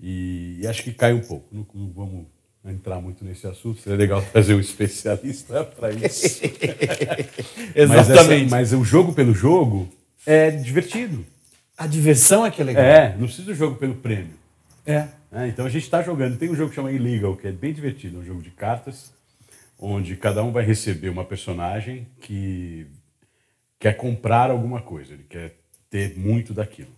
E, 0.00 0.60
e 0.62 0.66
acho 0.66 0.82
que 0.84 0.92
cai 0.92 1.12
um 1.12 1.20
pouco. 1.20 1.48
Não, 1.52 1.66
não 1.74 1.90
vamos 1.90 2.26
entrar 2.72 3.00
muito 3.00 3.24
nesse 3.24 3.46
assunto. 3.46 3.80
Seria 3.80 3.98
legal 3.98 4.22
trazer 4.32 4.54
um 4.54 4.60
especialista 4.60 5.64
para 5.64 5.90
isso. 5.94 6.40
Mas, 6.42 7.90
essa- 7.90 8.12
Exatamente. 8.12 8.50
mas 8.50 8.72
o 8.72 8.84
jogo 8.84 9.12
pelo 9.12 9.34
jogo 9.34 9.88
é 10.24 10.50
divertido. 10.50 11.24
A 11.78 11.86
diversão 11.86 12.44
é 12.46 12.50
que 12.50 12.60
é 12.60 12.64
legal. 12.64 12.82
É, 12.84 13.10
não 13.18 13.26
precisa 13.26 13.46
do 13.46 13.54
jogo 13.54 13.76
pelo 13.76 13.94
prêmio. 13.96 14.34
É. 14.86 15.08
né? 15.30 15.48
Então 15.48 15.66
a 15.66 15.68
gente 15.68 15.82
está 15.84 16.02
jogando. 16.02 16.38
Tem 16.38 16.48
um 16.50 16.54
jogo 16.54 16.70
que 16.70 16.76
chama 16.76 16.90
Illegal, 16.92 17.36
que 17.36 17.46
é 17.48 17.52
bem 17.52 17.72
divertido, 17.72 18.16
é 18.18 18.20
um 18.20 18.24
jogo 18.24 18.40
de 18.42 18.50
cartas, 18.50 19.12
onde 19.78 20.16
cada 20.16 20.42
um 20.42 20.52
vai 20.52 20.64
receber 20.64 21.08
uma 21.10 21.24
personagem 21.24 22.06
que 22.20 22.86
quer 23.78 23.94
comprar 23.96 24.50
alguma 24.50 24.80
coisa, 24.80 25.12
ele 25.12 25.26
quer 25.28 25.54
ter 25.90 26.16
muito 26.16 26.54
daquilo. 26.54 26.88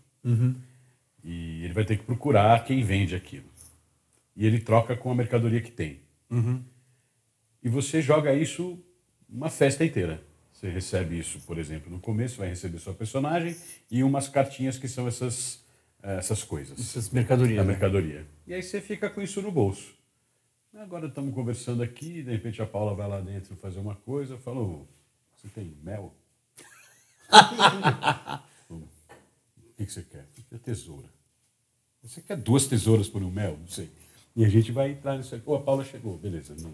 E 1.24 1.64
ele 1.64 1.72
vai 1.72 1.84
ter 1.84 1.96
que 1.96 2.04
procurar 2.04 2.64
quem 2.64 2.82
vende 2.84 3.14
aquilo. 3.16 3.44
E 4.38 4.46
ele 4.46 4.60
troca 4.60 4.96
com 4.96 5.10
a 5.10 5.14
mercadoria 5.16 5.60
que 5.60 5.72
tem. 5.72 6.00
E 7.60 7.68
você 7.68 8.00
joga 8.00 8.32
isso 8.32 8.78
uma 9.28 9.50
festa 9.50 9.84
inteira. 9.84 10.22
Você 10.52 10.70
recebe 10.70 11.18
isso, 11.18 11.40
por 11.40 11.58
exemplo, 11.58 11.90
no 11.90 11.98
começo, 11.98 12.38
vai 12.38 12.48
receber 12.48 12.78
sua 12.78 12.94
personagem 12.94 13.56
e 13.90 14.04
umas 14.04 14.28
cartinhas 14.28 14.78
que 14.78 14.86
são 14.86 15.08
essas, 15.08 15.64
eh, 16.02 16.16
essas 16.18 16.42
coisas 16.44 16.78
Essas 16.78 17.10
mercadorias. 17.10 17.56
da 17.56 17.64
né? 17.64 17.70
mercadoria. 17.72 18.26
E 18.46 18.54
aí 18.54 18.62
você 18.62 18.80
fica 18.80 19.10
com 19.10 19.20
isso 19.20 19.42
no 19.42 19.50
bolso. 19.50 19.92
Agora 20.74 21.08
estamos 21.08 21.34
conversando 21.34 21.82
aqui, 21.82 22.22
de 22.22 22.30
repente 22.30 22.62
a 22.62 22.66
Paula 22.66 22.94
vai 22.94 23.08
lá 23.08 23.20
dentro 23.20 23.56
fazer 23.56 23.80
uma 23.80 23.96
coisa, 23.96 24.34
eu 24.34 24.38
falo, 24.38 24.86
você 25.36 25.48
tem 25.48 25.76
mel? 25.82 26.14
o 28.70 28.82
que, 29.76 29.84
que 29.84 29.92
você 29.92 30.02
quer? 30.02 30.26
É 30.52 30.58
tesoura. 30.58 31.08
Você 32.02 32.22
quer 32.22 32.36
duas 32.36 32.66
tesouras 32.66 33.08
por 33.08 33.22
um 33.22 33.30
mel? 33.30 33.56
Não 33.58 33.66
sei. 33.66 33.90
E 34.38 34.44
a 34.44 34.48
gente 34.48 34.70
vai 34.70 34.92
entrar 34.92 35.16
nisso 35.16 35.34
aqui. 35.34 35.44
Pô, 35.44 35.56
a 35.56 35.60
Paula 35.60 35.84
chegou, 35.84 36.16
beleza. 36.16 36.54
Não- 36.62 36.70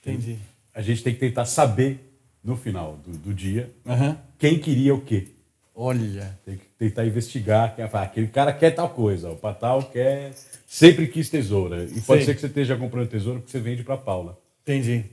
Entendi. 0.00 0.38
A 0.72 0.80
gente 0.80 1.02
tem 1.02 1.12
que 1.12 1.18
tentar 1.18 1.44
saber, 1.44 1.98
no 2.42 2.56
final 2.56 2.96
do, 3.04 3.18
do 3.18 3.34
dia, 3.34 3.68
Aham. 3.84 4.16
quem 4.38 4.56
queria 4.56 4.94
o 4.94 5.00
quê. 5.00 5.26
Olha. 5.74 6.38
Tem 6.46 6.56
que 6.56 6.64
tentar 6.78 7.04
investigar. 7.04 7.74
Quem, 7.74 7.84
aquele 7.84 8.28
cara 8.28 8.52
quer 8.52 8.70
tal 8.70 8.90
coisa, 8.90 9.28
o 9.28 9.36
Patal 9.36 9.82
quer. 9.90 10.32
Sempre 10.68 11.08
quis 11.08 11.28
tesoura. 11.28 11.84
E 11.84 12.00
pode 12.00 12.24
ser 12.24 12.32
que 12.34 12.40
você 12.40 12.46
esteja 12.46 12.76
comprando 12.76 13.08
tesoura 13.08 13.40
porque 13.40 13.50
você 13.50 13.58
vende 13.58 13.82
para 13.82 13.96
Paula. 13.96 14.38
Entendi. 14.62 15.06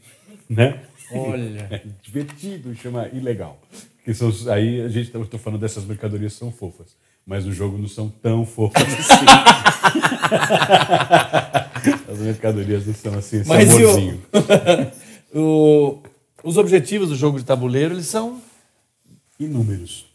Né? 0.48 0.84
Olha. 1.12 1.68
É 1.74 1.82
divertido, 2.04 2.76
chama 2.76 3.08
ilegal. 3.08 3.60
Porque 3.96 4.14
são, 4.14 4.32
aí 4.54 4.82
a 4.82 4.88
gente 4.88 5.10
está 5.18 5.40
falando 5.40 5.60
dessas 5.60 5.84
mercadorias 5.84 6.34
são 6.34 6.52
fofas. 6.52 6.96
Mas 7.28 7.44
no 7.46 7.52
jogo 7.52 7.78
não 7.78 7.90
são 7.90 8.08
tão 8.10 8.46
fofas 8.46 8.82
assim. 8.84 9.26
As 12.12 12.20
mercadorias 12.20 12.86
não 12.88 12.94
são 12.94 13.14
assim, 13.16 13.44
Mas 13.46 13.70
amorzinho. 13.70 14.22
o, 15.34 15.40
o- 15.40 16.04
os 16.44 16.58
objetivos 16.58 17.10
do 17.10 17.16
jogo 17.16 17.38
de 17.38 17.44
tabuleiro, 17.46 17.94
eles 17.96 18.08
são. 18.08 18.42
Inúmeros. 19.40 20.06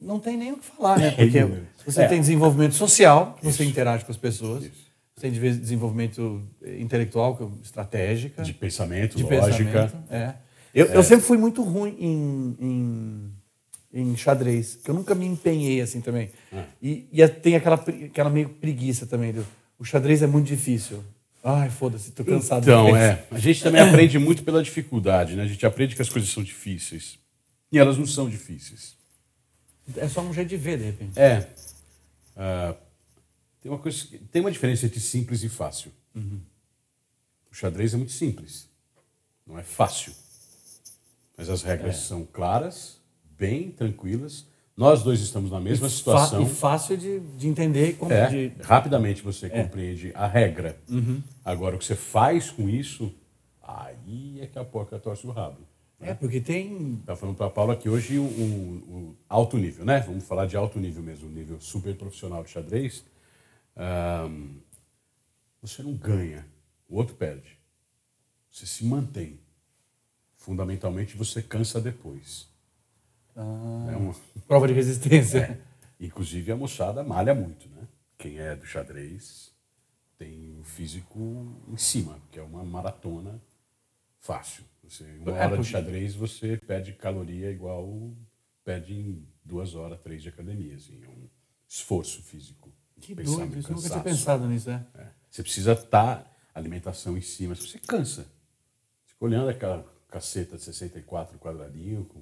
Não 0.00 0.18
tem 0.18 0.36
nem 0.36 0.52
o 0.52 0.56
que 0.56 0.64
falar, 0.66 0.98
né? 0.98 1.10
Porque 1.12 1.38
inúmero. 1.38 1.66
você 1.84 2.02
É. 2.02 2.08
tem 2.08 2.18
desenvolvimento 2.20 2.74
social, 2.74 3.38
você 3.42 3.64
interage 3.64 4.04
com 4.04 4.10
as 4.12 4.16
pessoas. 4.18 4.64
Você 4.64 5.20
tem 5.20 5.32
de- 5.32 5.58
desenvolvimento 5.58 6.42
eh, 6.62 6.80
intelectual, 6.80 7.38
é 7.40 7.44
estratégica. 7.64 8.42
De 8.42 8.52
pensamento, 8.52 9.16
de 9.16 9.22
lógica. 9.22 9.64
pensamento. 9.82 9.96
É. 10.10 10.34
Eu, 10.74 10.86
eu 10.86 11.02
sempre 11.04 11.24
fui 11.24 11.36
muito 11.38 11.62
ruim 11.62 11.94
em, 12.00 12.56
em, 12.58 13.30
em 13.94 14.16
xadrez, 14.16 14.74
que 14.82 14.90
eu 14.90 14.94
nunca 14.94 15.14
me 15.14 15.24
empenhei 15.24 15.80
assim 15.80 16.00
também. 16.00 16.30
Ah. 16.52 16.64
E, 16.82 17.06
e 17.12 17.22
é- 17.22 17.28
tem 17.28 17.54
aquela, 17.54 17.76
aquela 17.76 18.28
meio 18.28 18.48
preguiça 18.48 19.06
também. 19.06 19.32
do- 19.32 19.46
o 19.78 19.84
xadrez 19.84 20.20
é 20.22 20.26
muito 20.26 20.46
difícil. 20.48 21.02
Ai, 21.42 21.68
foda-se, 21.70 22.10
tô 22.10 22.24
cansado. 22.24 22.62
Então, 22.62 22.96
é. 22.96 23.24
A 23.30 23.38
gente 23.38 23.62
também 23.62 23.80
aprende 23.80 24.18
muito 24.18 24.42
pela 24.42 24.62
dificuldade, 24.62 25.36
né? 25.36 25.42
A 25.42 25.46
gente 25.46 25.64
aprende 25.64 25.94
que 25.94 26.02
as 26.02 26.08
coisas 26.08 26.30
são 26.30 26.42
difíceis. 26.42 27.18
E 27.70 27.78
elas 27.78 27.96
não 27.98 28.06
são 28.06 28.28
difíceis. 28.28 28.96
É 29.96 30.08
só 30.08 30.22
um 30.22 30.32
jeito 30.32 30.48
de 30.48 30.56
ver, 30.56 30.78
de 30.78 30.84
repente. 30.84 31.18
É. 31.18 31.46
Ah, 32.36 32.74
tem, 33.60 33.70
uma 33.70 33.78
coisa, 33.78 34.06
tem 34.32 34.40
uma 34.40 34.50
diferença 34.50 34.86
entre 34.86 34.98
simples 35.00 35.42
e 35.44 35.48
fácil. 35.48 35.92
O 37.50 37.54
xadrez 37.54 37.92
é 37.94 37.96
muito 37.96 38.12
simples. 38.12 38.66
Não 39.46 39.58
é 39.58 39.62
fácil. 39.62 40.12
Mas 41.36 41.50
as 41.50 41.62
regras 41.62 41.96
são 41.98 42.24
claras, 42.24 42.98
bem 43.38 43.70
tranquilas. 43.70 44.46
Nós 44.76 45.02
dois 45.04 45.20
estamos 45.20 45.50
na 45.52 45.60
mesma 45.60 45.88
Fa- 45.88 45.94
situação. 45.94 46.42
e 46.42 46.46
fácil 46.46 46.96
de, 46.96 47.20
de 47.20 47.46
entender 47.48 47.86
e 47.86 47.90
É, 47.90 47.92
compreender. 47.92 48.56
rapidamente 48.62 49.22
você 49.22 49.48
compreende 49.48 50.10
a 50.14 50.26
regra. 50.26 50.78
Agora, 51.44 51.76
o 51.76 51.78
que 51.78 51.84
você 51.84 51.94
faz 51.94 52.50
com 52.50 52.68
isso, 52.68 53.14
aí 53.62 54.40
é 54.40 54.46
que 54.46 54.58
a 54.58 54.64
porca 54.64 54.98
torce 54.98 55.26
o 55.26 55.30
rabo. 55.30 55.58
É, 56.00 56.12
porque 56.12 56.40
tem. 56.40 56.96
Tá 57.06 57.14
falando 57.14 57.36
para 57.36 57.46
a 57.46 57.50
Paula 57.50 57.76
que 57.76 57.88
hoje 57.88 58.18
o, 58.18 58.24
o- 58.24 58.26
o 58.26 59.16
alto 59.28 59.56
nível, 59.56 59.84
né? 59.84 60.00
Vamos 60.00 60.24
falar 60.24 60.44
de 60.46 60.56
alto 60.56 60.78
nível 60.78 61.02
mesmo, 61.02 61.28
nível 61.30 61.60
super 61.60 61.94
profissional 61.96 62.42
de 62.42 62.50
xadrez. 62.50 63.04
ahn, 63.76 64.56
você 65.62 65.82
não 65.82 65.94
ganha, 65.94 66.44
o 66.88 66.96
outro 66.96 67.14
perde. 67.14 67.56
Você 68.50 68.66
se 68.66 68.84
mantém. 68.84 69.38
Fundamentalmente, 70.36 71.16
você 71.16 71.40
cansa 71.40 71.80
depois. 71.80 72.48
Ah, 73.36 73.86
É 73.92 73.96
uma- 73.96 74.14
prova 74.46 74.66
de 74.68 74.74
resistência. 74.74 75.60
Inclusive, 76.00 76.52
a 76.52 76.56
moçada 76.56 77.02
malha 77.02 77.34
muito, 77.34 77.68
né? 77.70 77.86
Quem 78.18 78.38
é 78.38 78.54
do 78.56 78.64
xadrez 78.66 79.52
tem 80.18 80.56
o 80.58 80.62
físico 80.64 81.18
em 81.68 81.76
cima, 81.76 82.18
que 82.30 82.38
é 82.38 82.42
uma 82.42 82.64
maratona 82.64 83.40
fácil. 84.20 84.64
Você, 84.82 85.04
uma 85.20 85.36
É, 85.36 85.46
hora 85.46 85.58
de 85.58 85.64
xadrez, 85.64 86.14
você 86.14 86.56
perde 86.58 86.92
caloria 86.92 87.50
igual 87.50 88.12
perde 88.64 88.94
em 88.94 89.26
duas 89.44 89.74
horas, 89.74 90.00
três 90.00 90.22
de 90.22 90.28
academia. 90.28 90.76
Assim, 90.76 91.02
é 91.02 91.08
um 91.08 91.28
esforço 91.68 92.22
físico. 92.22 92.72
Que 93.00 93.14
Pensar 93.14 93.36
doido, 93.38 93.58
isso 93.58 93.72
nunca 93.72 93.88
tinha 93.88 94.02
pensado 94.02 94.46
nisso, 94.46 94.70
né? 94.70 94.86
É. 94.94 95.06
Você 95.30 95.42
precisa 95.42 95.72
estar 95.72 96.30
alimentação 96.54 97.16
em 97.18 97.20
cima, 97.20 97.54
você 97.54 97.78
cansa. 97.78 98.26
Fica 99.04 99.24
olhando 99.24 99.48
aquela 99.50 99.84
caceta 100.08 100.56
de 100.56 100.62
64 100.62 101.38
quadradinho 101.38 102.04
com 102.04 102.20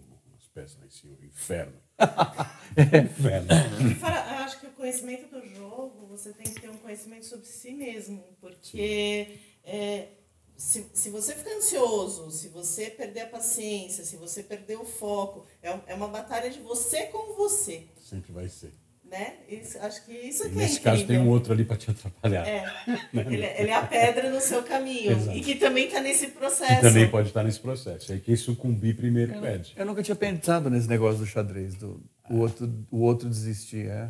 lá 0.55 0.87
em 0.87 0.91
cima, 0.91 1.17
inferno. 1.23 1.81
inferno. 3.05 3.49
E 3.91 3.95
fora, 3.95 4.17
eu 4.17 4.45
acho 4.45 4.61
que 4.61 4.67
o 4.67 4.73
conhecimento 4.73 5.29
do 5.29 5.47
jogo, 5.47 6.07
você 6.07 6.33
tem 6.33 6.45
que 6.45 6.61
ter 6.61 6.69
um 6.69 6.77
conhecimento 6.77 7.25
sobre 7.25 7.47
si 7.47 7.73
mesmo. 7.73 8.23
Porque 8.39 9.39
é, 9.65 10.09
se, 10.57 10.91
se 10.93 11.09
você 11.09 11.35
ficar 11.35 11.53
ansioso, 11.57 12.31
se 12.31 12.49
você 12.49 12.91
perder 12.91 13.23
a 13.23 13.27
paciência, 13.29 14.05
se 14.05 14.17
você 14.17 14.43
perder 14.43 14.77
o 14.77 14.85
foco, 14.85 15.47
é, 15.63 15.71
é 15.87 15.95
uma 15.95 16.09
batalha 16.09 16.51
de 16.51 16.61
você 16.61 17.07
com 17.07 17.35
você. 17.35 17.89
Sempre 17.99 18.33
vai 18.33 18.49
ser. 18.49 18.75
Né? 19.13 19.35
Isso- 19.47 19.79
acho 19.79 20.07
que 20.07 20.13
isso 20.13 20.47
E 20.47 20.51
que 20.51 20.55
é 20.59 20.63
nesse 20.63 20.81
caso 20.81 21.07
tem 21.07 21.19
um 21.19 21.29
outro 21.29 21.53
ali 21.53 21.67
para 21.67 21.77
te 21.77 21.91
atrapalhar. 21.91 22.47
É, 22.49 22.65
ele, 23.15 23.45
ele 23.45 23.71
é 23.71 23.75
a 23.75 23.83
pedra 23.87 24.31
no 24.31 24.41
seu 24.41 24.63
caminho. 24.63 25.13
Exato. 25.13 25.37
E 25.37 25.41
que 25.43 25.55
também 25.57 25.87
está 25.87 26.01
nesse 26.01 26.29
processo. 26.29 26.75
Que 26.77 26.81
também 26.81 27.09
pode 27.11 27.29
estar 27.29 27.45
nesse 27.45 27.61
processo. 27.61 28.11
Aí 28.11 28.19
quem 28.21 28.35
sucumbir 28.37 28.97
primeiro 28.97 29.39
perde. 29.39 29.75
Eu 29.77 29.85
nunca 29.85 30.03
tinha 30.03 30.15
pensado 30.17 30.71
nesse 30.71 30.89
negócio 30.89 31.19
do 31.21 31.27
xadrez, 31.27 31.75
do 31.75 32.01
o 32.31 32.39
outro, 32.39 32.73
o 32.91 33.01
outro 33.03 33.29
desistir. 33.29 33.87
É. 33.89 34.09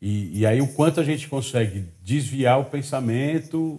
E, 0.00 0.40
e 0.40 0.44
aí 0.46 0.60
o 0.60 0.66
quanto 0.66 1.00
a 1.00 1.04
gente 1.04 1.28
consegue 1.28 1.84
desviar 2.02 2.58
o 2.58 2.64
pensamento. 2.64 3.78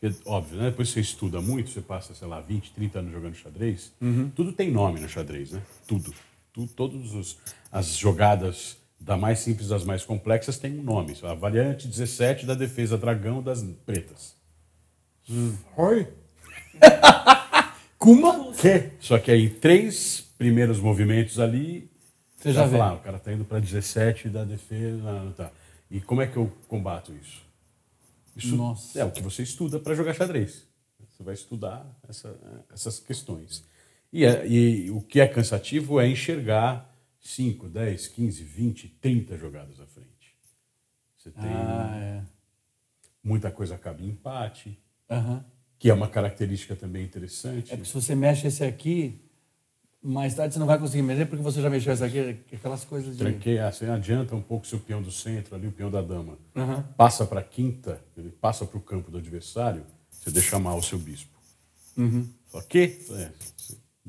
Porque, 0.00 0.16
óbvio, 0.24 0.58
né? 0.58 0.70
depois 0.70 0.88
você 0.88 1.00
estuda 1.00 1.42
muito, 1.42 1.68
você 1.68 1.82
passa, 1.82 2.14
sei 2.14 2.26
lá, 2.26 2.40
20, 2.40 2.72
30 2.72 3.00
anos 3.00 3.12
jogando 3.12 3.34
xadrez, 3.34 3.92
tudo 4.34 4.50
tem 4.50 4.70
nome 4.70 4.98
no 4.98 5.06
xadrez, 5.10 5.50
né? 5.52 5.60
Tudo. 5.86 6.14
Tu, 6.54 6.66
todas 6.68 7.12
os- 7.12 7.36
as 7.70 7.96
jogadas, 7.98 8.78
da 9.00 9.16
mais 9.16 9.38
simples 9.40 9.68
das 9.68 9.84
mais 9.84 10.04
complexas, 10.04 10.58
tem 10.58 10.78
um 10.78 10.82
nome. 10.82 11.16
A 11.22 11.34
variante 11.34 11.88
17 11.88 12.44
da 12.46 12.54
defesa 12.54 12.98
dragão 12.98 13.42
das 13.42 13.62
pretas. 13.86 14.36
Oi? 15.76 16.06
Kuma? 17.98 18.52
Que? 18.54 18.90
Só 19.00 19.18
que 19.18 19.30
aí, 19.30 19.48
três 19.50 20.20
primeiros 20.38 20.78
movimentos 20.80 21.38
ali, 21.38 21.90
Você 22.36 22.52
já 22.52 22.62
vai 22.62 22.70
vê. 22.70 22.78
falar, 22.78 22.94
o 22.94 23.00
cara 23.00 23.18
tá 23.18 23.32
indo 23.32 23.44
para 23.44 23.58
17 23.60 24.28
da 24.28 24.44
defesa. 24.44 25.34
Tá. 25.36 25.50
E 25.90 26.00
como 26.00 26.22
é 26.22 26.26
que 26.26 26.36
eu 26.36 26.50
combato 26.68 27.12
isso? 27.14 27.42
Isso 28.36 28.56
Nossa. 28.56 28.98
é 29.00 29.04
o 29.04 29.10
que 29.10 29.22
você 29.22 29.42
estuda 29.42 29.78
para 29.78 29.94
jogar 29.94 30.14
xadrez. 30.14 30.64
Você 31.10 31.22
vai 31.22 31.34
estudar 31.34 31.86
essa- 32.08 32.34
essas 32.72 32.98
questões. 32.98 33.64
E, 34.12 34.24
é- 34.24 34.46
e 34.46 34.90
o 34.90 35.00
que 35.02 35.20
é 35.20 35.26
cansativo 35.26 36.00
é 36.00 36.08
enxergar 36.08 36.89
5, 37.20 37.68
10, 37.68 38.08
15, 38.08 38.42
20, 38.44 38.88
30 39.00 39.36
jogadas 39.36 39.78
à 39.80 39.86
frente. 39.86 40.08
Você 41.16 41.30
tem 41.30 41.42
Ah, 41.44 41.96
é. 41.96 42.22
muita 43.22 43.50
coisa 43.50 43.74
acaba 43.74 44.00
em 44.02 44.08
empate, 44.08 44.78
que 45.78 45.90
é 45.90 45.94
uma 45.94 46.08
característica 46.08 46.74
também 46.74 47.04
interessante. 47.04 47.72
É 47.72 47.76
porque 47.76 47.88
se 47.88 47.94
você 47.94 48.14
mexe 48.14 48.46
esse 48.46 48.64
aqui, 48.64 49.20
mais 50.02 50.34
tarde 50.34 50.54
você 50.54 50.58
não 50.60 50.66
vai 50.66 50.78
conseguir 50.78 51.02
mexer 51.02 51.26
porque 51.26 51.42
você 51.42 51.60
já 51.60 51.68
mexeu 51.68 51.92
esse 51.92 52.02
aqui, 52.04 52.40
aquelas 52.54 52.84
coisas 52.86 53.12
de. 53.16 53.18
Tranquei, 53.22 53.58
ah, 53.58 53.70
você 53.70 53.84
adianta 53.84 54.34
um 54.34 54.40
pouco 54.42 54.66
seu 54.66 54.80
peão 54.80 55.02
do 55.02 55.12
centro, 55.12 55.54
ali 55.54 55.66
o 55.66 55.72
peão 55.72 55.90
da 55.90 56.00
dama. 56.00 56.38
Passa 56.96 57.26
para 57.26 57.40
a 57.40 57.44
quinta, 57.44 58.02
ele 58.16 58.30
passa 58.30 58.64
para 58.64 58.78
o 58.78 58.80
campo 58.80 59.10
do 59.10 59.18
adversário, 59.18 59.84
você 60.10 60.30
deixa 60.30 60.58
mal 60.58 60.78
o 60.78 60.82
seu 60.82 60.98
bispo. 60.98 61.38
Só 62.46 62.62
que, 62.62 62.98
é, 63.10 63.30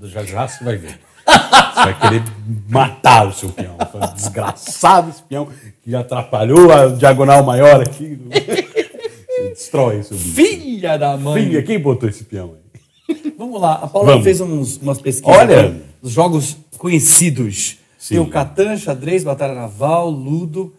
já 0.03 0.23
já 0.23 0.47
você 0.47 0.63
vai 0.63 0.77
ver. 0.77 0.99
Você 1.25 1.75
vai 1.75 1.99
querer 1.99 2.23
matar 2.69 3.27
o 3.27 3.33
seu 3.33 3.49
peão. 3.49 3.77
Desgraçado 4.15 5.09
esse 5.09 5.23
peão 5.23 5.47
que 5.83 5.95
atrapalhou 5.95 6.71
a 6.71 6.87
diagonal 6.87 7.43
maior 7.43 7.81
aqui. 7.81 8.19
Você 8.29 9.49
destrói 9.49 9.99
o 9.99 10.03
seu 10.03 10.17
bispo. 10.17 10.33
Filha 10.33 10.97
da 10.97 11.17
mãe! 11.17 11.43
Filha, 11.43 11.63
quem 11.63 11.79
botou 11.79 12.09
esse 12.09 12.23
peão 12.23 12.55
aí? 12.55 13.31
Vamos 13.37 13.59
lá, 13.59 13.73
a 13.75 13.87
Paula 13.87 14.09
Vamos. 14.11 14.23
fez 14.23 14.39
uns, 14.41 14.77
umas 14.77 15.01
pesquisas 15.01 15.35
Olha! 15.37 15.81
dos 16.01 16.11
jogos 16.11 16.57
conhecidos. 16.77 17.77
Sim. 17.97 18.15
Tem 18.15 18.19
o 18.19 18.29
Catan, 18.29 18.77
xadrez, 18.77 19.23
Batalha 19.23 19.53
Naval, 19.53 20.09
Ludo. 20.09 20.73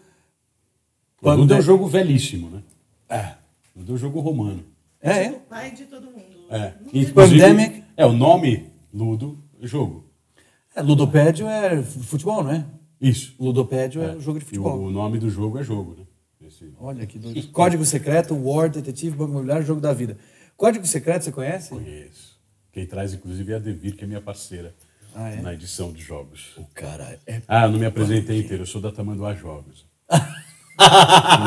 O 1.21 1.31
Ludo 1.31 1.53
é 1.53 1.57
um 1.57 1.61
jogo 1.61 1.87
velhíssimo, 1.87 2.49
né? 2.49 2.61
É. 3.09 3.31
Ludo 3.75 3.93
é 3.93 3.95
um 3.95 3.97
jogo 3.97 4.19
romano. 4.19 4.63
É, 5.01 5.09
O 5.09 5.13
é. 5.13 5.29
pai 5.49 5.71
de 5.71 5.83
todo 5.85 6.05
mundo. 6.05 6.23
É. 6.49 6.73
Inclusive, 6.93 7.13
Pandemic. 7.13 7.83
É, 7.95 8.05
o 8.05 8.11
nome 8.13 8.72
Ludo 8.93 9.43
é 9.61 9.65
jogo. 9.67 10.05
é. 10.75 10.81
Ludopédio 10.81 11.47
é 11.47 11.81
futebol, 11.81 12.43
não 12.43 12.51
é? 12.51 12.65
Isso. 13.01 13.35
Ludopédio 13.39 14.01
é, 14.03 14.19
jogo 14.19 14.39
de 14.39 14.45
E 14.45 14.47
futebol. 14.47 14.77
o, 14.79 14.85
o 14.85 14.91
nome 14.91 15.17
do 15.19 15.29
jogo 15.29 15.57
é 15.59 15.63
jogo, 15.63 15.95
né? 15.97 16.05
Esse- 16.47 16.71
Olha 16.79 17.05
que 17.05 17.17
doido. 17.17 17.47
Código 17.51 17.83
Secreto, 17.85 18.35
War, 18.35 18.69
Detetive, 18.69 19.15
Banco 19.17 19.31
Imobiliário, 19.31 19.65
Jogo 19.65 19.81
da 19.81 19.93
Vida. 19.93 20.17
Código 20.55 20.85
Secreto, 20.85 21.23
você 21.23 21.31
conhece? 21.31 21.69
Conheço. 21.69 22.37
Quem 22.71 22.85
traz, 22.85 23.13
inclusive, 23.13 23.51
é 23.51 23.55
a 23.55 23.59
Devir, 23.59 23.95
que 23.95 24.03
é 24.03 24.07
minha 24.07 24.21
parceira 24.21 24.75
Ah, 25.15 25.29
é? 25.29 25.41
na 25.41 25.53
edição 25.53 25.91
de 25.93 26.01
jogos. 26.01 26.51
O 26.57 26.65
cara 26.73 27.19
é... 27.27 27.41
Ah, 27.47 27.67
não 27.67 27.79
me 27.79 27.85
apresentei 27.85 28.39
inteiro, 28.39 28.63
eu 28.63 28.67
sou 28.67 28.81
da 28.81 28.91
Tamanduá 28.91 29.33
Jogos. 29.33 29.85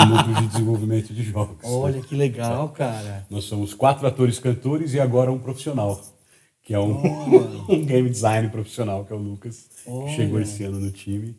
no 0.09 0.16
núcleo 0.16 0.35
de 0.37 0.46
desenvolvimento 0.48 1.12
de 1.12 1.22
jogos. 1.22 1.59
Olha 1.64 2.00
que 2.00 2.14
legal, 2.14 2.68
cara. 2.70 3.26
Nós 3.28 3.44
somos 3.44 3.74
quatro 3.74 4.06
atores 4.06 4.38
cantores 4.38 4.94
e 4.94 5.00
agora 5.00 5.32
um 5.32 5.38
profissional, 5.38 6.00
que 6.66 6.74
é 6.74 6.79
um, 6.81 7.00
um 7.72 7.85
game 7.87 8.11
design 8.11 8.48
profissional, 8.50 9.05
que 9.05 9.12
é 9.12 9.16
o 9.16 9.18
Lucas, 9.18 9.70
que 9.85 10.16
chegou 10.16 10.40
esse 10.40 10.64
ano 10.64 10.81
no 10.81 10.90
time. 10.90 11.35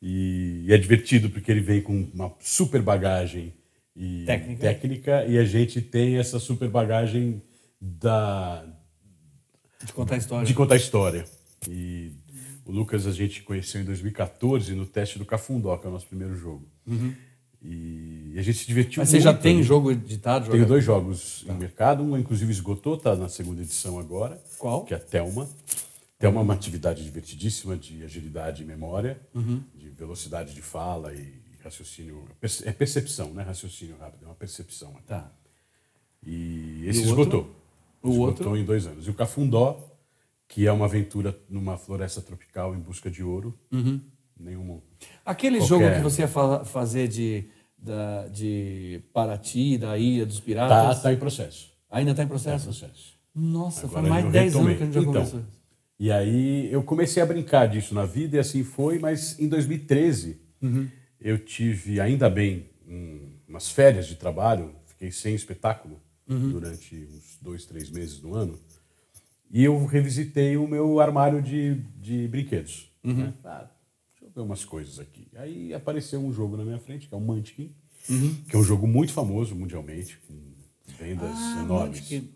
E, 0.00 0.64
e 0.66 0.72
é 0.72 0.76
divertido 0.76 1.30
porque 1.30 1.50
ele 1.50 1.60
vem 1.60 1.80
com 1.80 2.06
uma 2.12 2.32
super 2.38 2.82
bagagem 2.82 3.54
e 3.96 4.24
Técnica. 4.26 4.60
técnica, 4.60 5.24
e 5.26 5.38
a 5.38 5.44
gente 5.44 5.80
tem 5.80 6.16
essa 6.18 6.38
super 6.38 6.68
bagagem 6.68 7.42
da, 7.80 8.64
De 9.84 9.92
contar 9.92 10.16
história. 10.18 10.46
de 10.46 10.54
contar 10.54 10.76
história. 10.76 11.24
E 11.68 12.12
o 12.64 12.72
Lucas 12.72 13.06
a 13.06 13.12
gente 13.12 13.42
conheceu 13.42 13.80
em 13.80 13.84
2014 13.84 14.74
no 14.74 14.84
teste 14.86 15.18
do 15.18 15.24
Cafundó, 15.24 15.76
que 15.78 15.86
é 15.86 15.90
o 15.90 15.92
nosso 15.92 16.06
primeiro 16.06 16.36
jogo. 16.36 16.66
E 17.64 18.34
a 18.38 18.42
gente 18.42 18.58
se 18.58 18.66
divertiu 18.66 19.00
Uhum. 19.00 19.02
Mas 19.02 19.08
você 19.10 19.20
já 19.20 19.30
muito 19.32 19.42
tem 19.42 19.56
ali. 19.56 19.62
jogo 19.62 19.90
editado? 19.92 20.50
Tenho 20.50 20.66
dois 20.66 20.84
jogos 20.84 21.44
em 21.48 21.52
mercado, 21.54 22.02
um 22.02 22.16
inclusive 22.18 22.50
esgotou, 22.50 22.94
está 22.96 23.14
na 23.14 23.28
segunda 23.28 23.60
edição 23.62 23.98
agora. 23.98 24.42
Qual? 24.58 24.84
Que 24.84 24.94
é 24.94 24.96
a 24.96 25.00
Telma. 25.00 25.48
Telma 26.18 26.40
é 26.40 26.42
uma 26.42 26.54
atividade 26.54 27.02
divertidíssima 27.04 27.76
de 27.76 28.02
agilidade 28.04 28.62
e 28.62 28.66
memória, 28.66 29.20
Uhum. 29.34 29.62
de 29.74 29.88
velocidade 29.90 30.54
de 30.54 30.62
fala 30.62 31.12
e 31.14 31.32
raciocínio. 31.62 32.24
perce- 32.40 32.66
É 32.68 32.72
percepção, 32.72 33.32
né? 33.32 33.42
Raciocínio 33.42 33.96
rápido, 33.98 34.24
é 34.24 34.26
uma 34.26 34.34
percepção. 34.34 34.94
Tá. 35.06 35.30
E 36.24 36.84
esse 36.86 37.00
E 37.00 37.04
esgotou. 37.04 37.54
O 38.02 38.10
esgotou 38.10 38.26
outro? 38.48 38.56
em 38.56 38.64
dois 38.64 38.86
anos. 38.86 39.06
E 39.06 39.10
o 39.10 39.14
Cafundó, 39.14 39.78
que 40.48 40.66
é 40.66 40.72
uma 40.72 40.86
aventura 40.86 41.38
numa 41.48 41.76
floresta 41.78 42.20
tropical 42.20 42.74
em 42.74 42.78
busca 42.80 43.08
de 43.10 43.22
ouro. 43.22 43.56
Uhum. 43.70 44.00
Nenhum. 44.38 44.80
Aquele 45.24 45.58
Qualquer- 45.58 45.68
jogo 45.68 45.94
que 45.96 46.00
você 46.02 46.22
ia 46.22 46.28
fa- 46.28 46.64
fazer 46.64 47.08
de, 47.08 47.44
da, 47.78 48.26
de 48.28 49.00
Paraty, 49.12 49.78
da 49.78 49.96
Ilha 49.98 50.26
dos 50.26 50.38
Tá, 50.38 50.44
Piratas. 50.44 51.02
tá 51.02 51.12
em 51.12 51.16
processo. 51.16 51.70
Ainda 51.90 52.10
está 52.12 52.22
em 52.22 52.26
Tá 52.26 52.26
em 52.26 52.28
processo? 52.28 52.64
processo. 52.64 53.12
Nossa, 53.34 53.86
Agora 53.86 53.92
faz 54.02 54.08
mais 54.08 54.24
de 54.26 54.30
10 54.32 54.56
anos 54.56 54.76
que 54.76 54.82
a 54.82 54.86
gente 54.86 54.94
já 54.94 55.00
Então, 55.00 55.12
conversou. 55.12 55.40
E 55.98 56.10
aí 56.10 56.72
eu 56.72 56.82
comecei 56.82 57.22
a 57.22 57.26
brincar 57.26 57.66
disso 57.68 57.94
na 57.94 58.04
vida 58.04 58.36
e 58.36 58.38
assim 58.40 58.64
foi, 58.64 58.98
mas 58.98 59.38
em 59.38 59.48
2013 59.48 60.40
Uhum. 60.60 60.88
eu 61.20 61.38
tive, 61.38 62.00
ainda 62.00 62.28
bem, 62.28 62.66
um- 62.88 63.30
umas 63.48 63.70
férias 63.70 64.06
de 64.06 64.16
trabalho, 64.16 64.74
fiquei 64.86 65.10
sem 65.12 65.34
espetáculo 65.34 66.00
Uhum. 66.28 66.50
durante 66.50 66.94
uns 66.96 67.38
dois, 67.40 67.64
três 67.64 67.88
meses 67.90 68.20
no 68.20 68.34
ano. 68.34 68.58
E 69.50 69.62
eu 69.64 69.84
revisitei 69.86 70.56
o 70.56 70.66
meu 70.66 70.98
armário 70.98 71.40
de, 71.42 71.74
de 72.00 72.26
brinquedos. 72.28 72.90
Uhum. 73.04 73.14
né? 73.14 73.32
Ver 74.34 74.40
umas 74.40 74.64
coisas 74.64 74.98
aqui. 74.98 75.26
Aí 75.36 75.74
apareceu 75.74 76.20
um 76.20 76.32
jogo 76.32 76.56
na 76.56 76.64
minha 76.64 76.78
frente, 76.78 77.06
que 77.06 77.14
é 77.14 77.16
o 77.16 77.20
Munchkin, 77.20 77.70
Uhum. 78.08 78.34
que 78.48 78.56
é 78.56 78.58
um 78.58 78.64
jogo 78.64 78.86
muito 78.86 79.12
famoso 79.12 79.54
mundialmente, 79.54 80.18
com 80.26 80.34
vendas 80.98 81.30
Ah, 81.34 81.62
enormes. 81.64 82.00
Munchkin. 82.00 82.30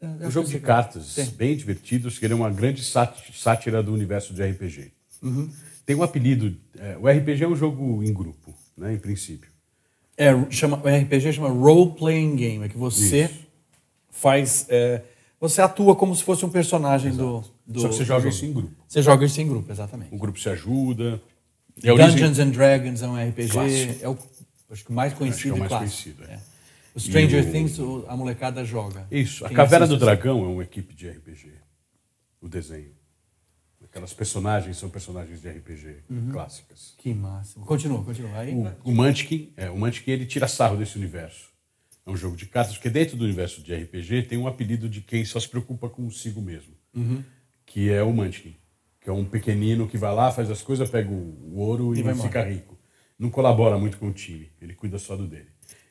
É, 0.00 0.06
Um 0.06 0.16
eu 0.20 0.30
jogo 0.30 0.48
de 0.48 0.56
é. 0.56 0.60
cartas 0.60 1.06
Sim. 1.06 1.30
bem 1.36 1.56
divertido, 1.56 2.08
que 2.10 2.24
ele 2.24 2.32
é 2.32 2.36
uma 2.36 2.50
grande 2.50 2.84
sát- 2.84 3.16
sátira 3.34 3.82
do 3.82 3.92
universo 3.92 4.32
de 4.32 4.42
RPG. 4.42 4.92
Uhum. 5.22 5.50
Tem 5.84 5.96
um 5.96 6.02
apelido. 6.02 6.56
é, 6.78 6.96
o 6.96 7.08
RPG 7.08 7.42
é 7.44 7.48
um 7.48 7.56
jogo 7.56 8.02
em 8.04 8.12
grupo, 8.12 8.54
né, 8.76 8.94
em 8.94 8.98
princípio. 8.98 9.50
É, 10.16 10.30
chama, 10.50 10.76
o 10.84 10.88
RPG 10.88 11.32
chama 11.32 11.48
Role 11.48 11.92
Playing 11.96 12.36
Game, 12.36 12.64
é 12.64 12.68
que 12.68 12.76
você 12.78 13.24
Isso. 13.24 13.34
faz. 14.10 14.66
é, 14.68 15.02
você 15.40 15.60
atua 15.60 15.94
como 15.94 16.14
se 16.14 16.22
fosse 16.24 16.44
um 16.44 16.50
personagem 16.50 17.12
do, 17.12 17.42
do. 17.66 17.80
Só 17.80 17.88
que 17.88 17.94
você 17.94 18.04
joga 18.04 18.20
jogo. 18.22 18.34
isso 18.34 18.44
em 18.44 18.52
grupo. 18.52 18.74
Você 18.88 19.02
joga 19.02 19.24
isso 19.26 19.40
em 19.40 19.48
grupo, 19.48 19.70
exatamente. 19.72 20.14
O 20.14 20.18
grupo 20.18 20.38
se 20.40 20.48
ajuda. 20.48 21.20
É 21.82 21.90
a 21.90 21.94
Dungeons 21.94 22.38
and 22.40 22.50
Dragons 22.50 23.02
é 23.02 23.06
um 23.08 23.14
RPG, 23.28 23.48
Clássico. 23.52 24.04
é 24.04 24.08
o 24.08 24.18
acho 24.70 24.84
que 24.84 24.90
o 24.90 24.94
mais 24.94 25.12
conhecido 25.14 25.50
é 25.50 25.56
o 25.56 25.58
mais 25.58 25.68
clássico. 25.68 26.16
conhecido, 26.16 26.24
é. 26.30 26.34
É. 26.34 26.40
O 26.94 27.00
Stranger 27.00 27.46
o- 27.46 27.52
Things, 27.52 27.78
a 28.08 28.16
molecada 28.16 28.64
joga. 28.64 29.06
Isso. 29.10 29.44
A 29.44 29.48
Quem 29.48 29.56
Caverna 29.56 29.86
do 29.86 29.96
Dragão 29.96 30.42
é 30.44 30.48
uma 30.48 30.62
equipe 30.64 30.92
de 30.94 31.08
RPG. 31.08 31.52
O 32.42 32.48
desenho. 32.48 32.90
Aquelas 33.84 34.12
personagens 34.12 34.76
são 34.76 34.90
personagens 34.90 35.40
de 35.40 35.48
RPG 35.48 35.96
Uhum. 36.10 36.30
clássicas. 36.32 36.94
Que 36.98 37.14
máximo. 37.14 37.64
Continua, 37.64 38.02
continua. 38.04 38.36
Aí, 38.38 38.52
O, 38.54 38.90
o 38.90 38.94
Munchkin, 38.94 39.52
é, 39.56 39.70
o 39.70 39.78
Munchkin 39.78 40.10
ele 40.10 40.26
tira 40.26 40.46
sarro 40.48 40.76
desse 40.76 40.96
universo. 40.98 41.47
É 42.08 42.10
um 42.10 42.16
jogo 42.16 42.36
de 42.36 42.46
cartas, 42.46 42.74
porque 42.74 42.88
dentro 42.90 43.16
do 43.16 43.24
universo 43.24 43.62
de 43.62 43.74
RPG 43.74 44.22
tem 44.22 44.38
um 44.38 44.46
apelido 44.46 44.88
de 44.88 45.00
quem 45.02 45.24
só 45.24 45.38
se 45.38 45.48
preocupa 45.48 45.88
consigo 45.88 46.40
mesmo, 46.40 46.72
Uhum. 46.94 47.22
que 47.66 47.90
é 47.90 48.02
o 48.02 48.12
Munchkin, 48.12 48.56
que 49.00 49.10
é 49.10 49.12
um 49.12 49.24
pequenino 49.24 49.86
que 49.86 49.98
vai 49.98 50.14
lá, 50.14 50.32
faz 50.32 50.50
as 50.50 50.62
coisas, 50.62 50.88
pega 50.90 51.10
o, 51.10 51.58
ouro 51.58 51.94
e, 51.94 52.02
vai 52.02 52.14
fica 52.14 52.42
rico. 52.42 52.78
Não 53.18 53.30
colabora 53.30 53.76
muito 53.78 53.98
com 53.98 54.08
o 54.08 54.12
time, 54.12 54.48
ele 54.60 54.74
cuida 54.74 54.98
só 54.98 55.16
do 55.16 55.26
dele. 55.26 55.48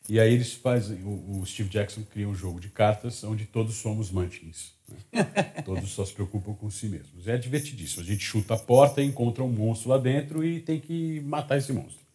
E 0.09 0.19
aí 0.19 0.33
eles 0.33 0.53
fazem, 0.53 1.03
o, 1.03 1.39
o 1.41 1.45
Steve 1.45 1.69
Jackson 1.69 2.01
cria 2.03 2.27
um 2.27 2.33
jogo 2.33 2.59
de 2.61 2.69
cartas 2.69 3.23
onde 3.25 3.45
todos 3.45 3.75
somos 3.75 4.09
Munchkins. 4.09 4.71
né? 5.11 5.23
todos 5.65 5.89
só 5.89 6.05
se 6.05 6.13
preocupam 6.13 6.53
com 6.53 6.69
si 6.71 6.87
mesmos. 6.87 7.27
É 7.27 7.37
divertidíssimo. 7.37 8.01
A 8.01 8.05
gente 8.05 8.23
chuta 8.23 8.53
a 8.53 8.57
porta, 8.57 9.03
encontra 9.03 9.43
um 9.43 9.49
monstro 9.51 9.89
lá 9.89 9.97
dentro 9.97 10.45
e 10.45 10.61
tem 10.61 10.79
que 10.79 11.19
matar 11.19 11.57
esse 11.57 11.73
monstro. 11.73 12.06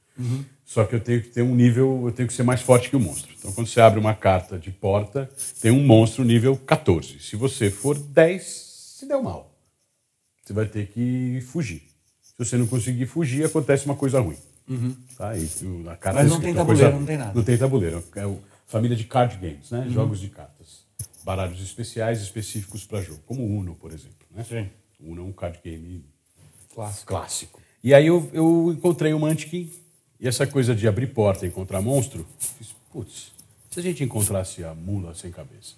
Só 0.64 0.84
que 0.84 0.94
eu 0.94 1.00
tenho 1.00 1.22
que 1.22 1.28
ter 1.28 1.42
um 1.42 1.54
nível, 1.54 2.02
eu 2.06 2.12
tenho 2.12 2.26
que 2.28 2.34
ser 2.34 2.42
mais 2.42 2.60
forte 2.62 2.88
que 2.88 2.96
o 2.96 3.00
monstro. 3.00 3.32
Então, 3.38 3.52
quando 3.52 3.66
você 3.66 3.80
abre 3.80 3.98
uma 4.00 4.14
carta 4.14 4.58
de 4.58 4.70
porta, 4.70 5.28
tem 5.60 5.70
um 5.70 5.84
monstro 5.84 6.24
nível 6.24 6.56
14. 6.56 7.18
Se 7.20 7.36
você 7.36 7.70
for 7.70 7.98
10, 7.98 8.42
se 8.98 9.06
deu 9.06 9.22
mal. 9.22 9.54
Você 10.44 10.52
vai 10.52 10.66
ter 10.66 10.86
que 10.88 11.40
fugir. 11.48 11.82
Se 12.22 12.32
você 12.38 12.56
não 12.56 12.66
conseguir 12.66 13.06
fugir, 13.06 13.44
acontece 13.44 13.84
uma 13.86 13.94
coisa 13.96 14.20
ruim. 14.20 14.36
Tá? 15.18 15.36
E 15.36 15.44
a 15.88 15.96
carta 15.96 16.22
Mas 16.22 16.30
não 16.30 16.40
tem 16.40 16.54
tabuleiro, 16.54 16.64
coisa- 16.90 16.98
não 16.98 17.06
tem 17.06 17.16
nada. 17.18 17.32
Não 17.34 17.42
tem 17.44 17.58
tabuleiro. 17.58 18.04
É 18.16 18.26
o, 18.26 18.38
família 18.66 18.96
de 18.96 19.04
card 19.04 19.36
games, 19.36 19.70
né? 19.70 19.86
Jogos 19.90 20.18
de 20.20 20.28
cartas. 20.28 20.82
Baralhos 21.24 21.60
especiais 21.62 22.22
específicos 22.22 22.84
para 22.84 23.02
jogo, 23.02 23.20
como 23.26 23.42
o 23.42 23.58
Uno, 23.58 23.74
por 23.74 23.92
exemplo. 23.92 24.26
Né? 24.30 24.44
Sim. 24.48 24.68
Uno 25.00 25.20
é 25.22 25.24
um 25.24 25.32
card 25.32 25.58
game 25.62 26.04
Clássico. 26.74 27.06
clássico. 27.06 27.60
E 27.84 27.92
aí 27.92 28.06
eu, 28.06 28.30
eu 28.32 28.72
encontrei 28.76 29.12
o 29.12 29.18
Munchkin 29.18 29.70
e 30.22 30.28
essa 30.28 30.46
coisa 30.46 30.72
de 30.72 30.86
abrir 30.86 31.08
porta 31.08 31.44
e 31.44 31.48
encontrar 31.48 31.82
monstro, 31.82 32.24
fiz, 32.38 32.72
putz, 32.92 33.32
se 33.68 33.80
a 33.80 33.82
gente 33.82 34.04
encontrasse 34.04 34.62
a 34.62 34.72
mula 34.72 35.14
sem 35.14 35.32
cabeça? 35.32 35.74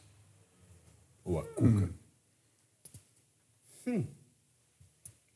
Ou 1.24 1.38
a 1.38 1.42
cuca? 1.42 1.90
Hum. 3.87 4.04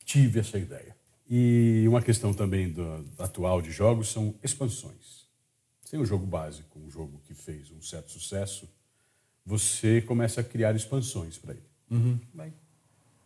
Tive 0.05 0.41
essa 0.41 0.59
ideia. 0.59 0.95
E 1.27 1.87
uma 1.89 2.03
questão 2.03 2.35
também 2.35 2.71
do, 2.71 3.09
atual 3.19 3.63
de 3.63 3.71
jogos 3.71 4.11
são 4.11 4.35
expansões. 4.43 5.27
Tem 5.91 5.99
um 5.99 6.05
jogo 6.05 6.27
básico, 6.27 6.79
um 6.79 6.91
jogo 6.91 7.19
que 7.27 7.33
fez 7.33 7.71
um 7.71 7.81
certo 7.81 8.13
sucesso, 8.13 8.69
você 9.43 10.03
começa 10.03 10.43
a 10.43 10.45
criar 10.45 10.77
expansões 10.77 11.39
para 11.39 11.55
ele. 11.55 11.69
Vai 12.35 12.53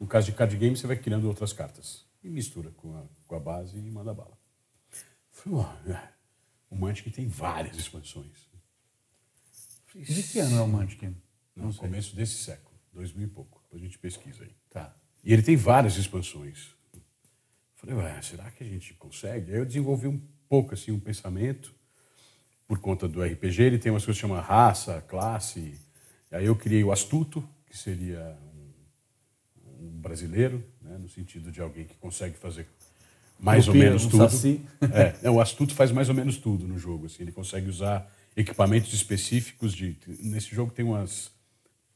no 0.02 0.08
caso 0.08 0.26
de 0.26 0.32
card 0.32 0.56
game, 0.56 0.76
você 0.76 0.84
vai 0.84 0.96
criando 0.96 1.28
outras 1.28 1.52
cartas. 1.52 2.04
E 2.24 2.28
mistura 2.28 2.70
com 2.72 2.96
a, 2.96 3.04
com 3.24 3.36
a 3.36 3.38
base 3.38 3.78
e 3.78 3.90
manda 3.90 4.12
bala. 4.12 4.36
Falei, 5.42 5.58
"Ó, 5.58 5.90
é, 5.90 6.08
o 6.70 6.76
Mantic 6.76 7.12
tem 7.12 7.26
várias 7.26 7.76
expansões. 7.76 8.48
De 9.94 10.22
que 10.22 10.38
ano 10.38 10.56
é 10.56 10.60
o 10.60 10.68
Munchkin? 10.68 11.16
No 11.54 11.74
começo 11.74 12.14
desse 12.14 12.36
século, 12.44 12.74
dois 12.92 13.12
mil 13.12 13.26
e 13.26 13.30
pouco. 13.30 13.60
Depois 13.64 13.82
a 13.82 13.84
gente 13.84 13.98
pesquisa 13.98 14.44
aí. 14.44 14.54
Tá. 14.70 14.96
E 15.22 15.32
ele 15.32 15.42
tem 15.42 15.56
várias 15.56 15.96
expansões. 15.96 16.70
Falei, 17.74 17.96
ué, 17.96 18.22
será 18.22 18.50
que 18.52 18.62
a 18.62 18.66
gente 18.66 18.94
consegue? 18.94 19.52
Aí 19.52 19.58
eu 19.58 19.66
desenvolvi 19.66 20.06
um 20.06 20.18
pouco 20.48 20.74
assim 20.74 20.92
um 20.92 21.00
pensamento 21.00 21.74
por 22.66 22.78
conta 22.78 23.08
do 23.08 23.22
RPG. 23.22 23.62
Ele 23.62 23.78
tem 23.78 23.92
umas 23.92 24.04
coisas 24.04 24.20
que 24.20 24.26
chama 24.26 24.40
raça, 24.40 25.02
classe. 25.02 25.78
Aí 26.30 26.46
eu 26.46 26.56
criei 26.56 26.84
o 26.84 26.92
astuto, 26.92 27.46
que 27.66 27.76
seria 27.76 28.38
um, 29.66 29.86
um 29.86 30.00
brasileiro, 30.00 30.64
né, 30.80 30.96
no 30.96 31.08
sentido 31.08 31.50
de 31.50 31.60
alguém 31.60 31.84
que 31.84 31.94
consegue 31.96 32.36
fazer 32.36 32.66
mais 33.42 33.66
ou 33.66 33.74
menos 33.74 34.06
um 34.06 34.08
tudo. 34.08 34.30
saci. 34.30 34.60
É, 34.80 35.14
é, 35.24 35.30
o 35.30 35.40
astuto 35.40 35.74
faz 35.74 35.90
mais 35.90 36.08
ou 36.08 36.14
menos 36.14 36.36
tudo 36.36 36.66
no 36.66 36.78
jogo. 36.78 37.06
Assim, 37.06 37.24
ele 37.24 37.32
consegue 37.32 37.68
usar 37.68 38.08
equipamentos 38.36 38.92
específicos 38.94 39.74
de. 39.74 39.96
Nesse 40.20 40.54
jogo 40.54 40.70
tem 40.72 40.84
umas. 40.84 41.30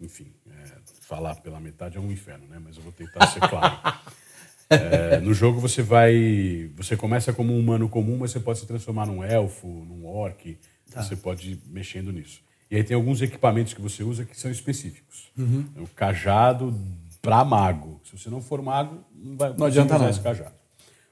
Enfim, 0.00 0.26
é, 0.50 0.72
falar 1.02 1.36
pela 1.36 1.60
metade 1.60 1.96
é 1.96 2.00
um 2.00 2.10
inferno, 2.10 2.46
né? 2.48 2.60
Mas 2.62 2.76
eu 2.76 2.82
vou 2.82 2.92
tentar 2.92 3.26
ser 3.28 3.40
claro. 3.40 3.78
É, 4.68 5.20
no 5.20 5.32
jogo 5.32 5.60
você 5.60 5.80
vai. 5.80 6.68
Você 6.74 6.96
começa 6.96 7.32
como 7.32 7.54
um 7.54 7.60
humano 7.60 7.88
comum, 7.88 8.16
mas 8.18 8.32
você 8.32 8.40
pode 8.40 8.58
se 8.58 8.66
transformar 8.66 9.06
num 9.06 9.22
elfo, 9.22 9.68
num 9.68 10.04
orc. 10.04 10.58
Você 10.92 11.14
pode 11.14 11.52
ir 11.52 11.60
mexendo 11.68 12.10
nisso. 12.10 12.40
E 12.68 12.74
aí 12.74 12.82
tem 12.82 12.96
alguns 12.96 13.22
equipamentos 13.22 13.72
que 13.74 13.80
você 13.80 14.02
usa 14.02 14.24
que 14.24 14.36
são 14.36 14.50
específicos. 14.50 15.30
É 15.76 15.80
o 15.80 15.86
cajado 15.86 16.74
para 17.22 17.44
mago. 17.44 18.00
Se 18.04 18.18
você 18.18 18.28
não 18.28 18.42
for 18.42 18.60
mago, 18.60 19.04
não, 19.14 19.36
vai, 19.36 19.54
Não 19.56 19.66
adianta 19.66 19.94
usar 19.94 19.98
nada. 20.00 20.10
esse 20.10 20.20
cajado. 20.20 20.54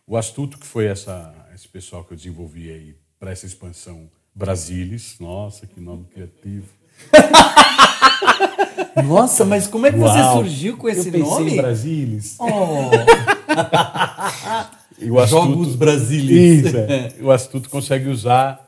O 0.07 0.17
astuto, 0.17 0.59
que 0.59 0.67
foi 0.67 0.87
essa, 0.87 1.35
esse 1.55 1.67
pessoal 1.67 2.05
que 2.05 2.13
eu 2.13 2.17
desenvolvi 2.17 2.71
aí 2.71 2.95
para 3.19 3.31
essa 3.31 3.47
expansão 3.47 4.09
Brasilis. 4.35 5.17
Nossa, 5.21 5.67
que 5.67 5.81
nome 5.81 6.05
criativo. 6.13 6.67
Nossa, 9.05 9.45
mas 9.45 9.67
como 9.67 9.87
é 9.87 9.93
que 9.93 9.99
você 9.99 10.19
Uau. 10.19 10.39
surgiu 10.39 10.77
com 10.77 10.89
esse 10.89 11.09
eu 11.09 11.13
pensei 11.13 11.31
nome? 11.31 11.53
em 11.53 11.57
Brasilis. 11.57 12.37
Oh, 12.39 12.91
o 15.11 15.19
astuto, 15.19 15.47
Jogos 15.47 15.77
Brasilis. 15.77 16.67
Isso, 16.67 16.77
é. 16.77 17.15
O 17.21 17.31
astuto 17.31 17.71
consegue 17.71 18.09
usar 18.09 18.61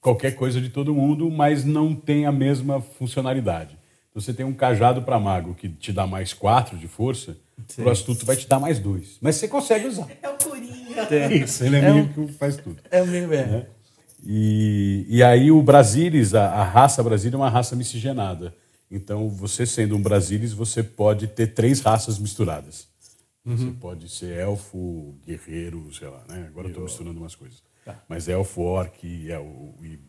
qualquer 0.00 0.32
coisa 0.32 0.60
de 0.60 0.68
todo 0.68 0.94
mundo, 0.94 1.30
mas 1.30 1.64
não 1.64 1.94
tem 1.94 2.26
a 2.26 2.32
mesma 2.32 2.80
funcionalidade. 2.80 3.76
Então, 4.10 4.20
você 4.20 4.32
tem 4.32 4.46
um 4.46 4.52
cajado 4.52 5.02
para 5.02 5.18
mago 5.18 5.54
que 5.54 5.68
te 5.68 5.92
dá 5.92 6.06
mais 6.06 6.32
quatro 6.32 6.76
de 6.76 6.86
força, 6.86 7.36
o 7.78 7.88
astuto 7.90 8.24
vai 8.26 8.36
te 8.36 8.46
dar 8.48 8.58
mais 8.60 8.78
dois. 8.78 9.16
Mas 9.20 9.36
você 9.36 9.48
consegue 9.48 9.86
usar. 9.86 10.06
É 10.22 10.28
o 10.28 10.36
Coringa. 10.36 11.06
Isso, 11.34 11.64
ele 11.64 11.76
é, 11.76 11.78
É 11.80 11.90
meio 11.92 12.04
um- 12.04 12.26
que 12.26 12.32
faz 12.34 12.56
tudo. 12.56 12.76
É 12.90 13.02
o 13.02 13.06
mesmo, 13.06 13.32
é. 13.34 13.66
E, 14.24 15.06
e 15.08 15.22
aí 15.22 15.50
o 15.50 15.62
Brasilis, 15.62 16.34
a, 16.34 16.46
a 16.46 16.64
raça 16.64 17.02
Brasilis 17.02 17.34
é 17.34 17.36
uma 17.36 17.50
raça 17.50 17.76
miscigenada. 17.76 18.54
Então, 18.90 19.28
você 19.28 19.66
sendo 19.66 19.96
um 19.96 20.02
Brasilis, 20.02 20.52
você 20.52 20.82
pode 20.82 21.26
ter 21.28 21.48
três 21.48 21.80
raças 21.80 22.18
misturadas. 22.18 22.88
Você 23.44 23.70
pode 23.80 24.08
ser 24.08 24.36
elfo, 24.38 25.14
guerreiro, 25.24 25.88
sei 25.94 26.08
lá, 26.08 26.24
né? 26.28 26.46
Agora 26.48 26.66
eu 26.66 26.70
estou 26.70 26.82
misturando 26.84 27.20
umas 27.20 27.34
coisas. 27.36 27.62
Mas 28.08 28.28
elfo, 28.28 28.62
orc 28.62 29.06
e, 29.06 29.30
el- 29.30 29.72
e 29.82 30.00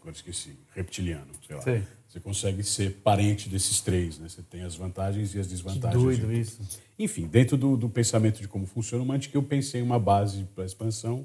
agora 0.00 0.14
esqueci, 0.14 0.58
reptiliano, 0.74 1.26
sei 1.46 1.56
lá. 1.56 1.62
Sei. 1.62 1.82
Você 2.10 2.18
consegue 2.18 2.64
ser 2.64 2.96
parente 3.04 3.48
desses 3.48 3.80
três, 3.80 4.18
né? 4.18 4.28
Você 4.28 4.42
tem 4.42 4.62
as 4.62 4.74
vantagens 4.74 5.32
e 5.32 5.38
as 5.38 5.46
Que 5.46 5.52
desvantagens. 5.52 6.02
doido 6.02 6.26
de- 6.26 6.40
isso. 6.40 6.58
enfim, 6.98 7.28
dentro 7.28 7.56
do, 7.56 7.76
do 7.76 7.88
pensamento 7.88 8.40
de 8.40 8.48
como 8.48 8.66
funciona 8.66 9.04
o 9.04 9.06
Mantic, 9.06 9.32
eu 9.32 9.42
pensei 9.44 9.80
em 9.80 9.84
uma 9.84 9.98
base 9.98 10.42
para 10.52 10.64
a 10.64 10.66
expansão 10.66 11.24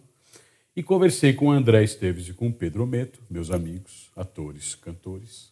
e 0.75 0.83
conversei 0.83 1.33
com 1.33 1.47
o 1.47 1.51
André 1.51 1.83
Esteves 1.83 2.27
e 2.27 2.33
com 2.33 2.49
o 2.49 2.53
Pedro 2.53 2.83
Ometo, 2.83 3.19
meus 3.27 3.49
amigos, 3.49 4.11
atores, 4.15 4.75
cantores. 4.75 5.51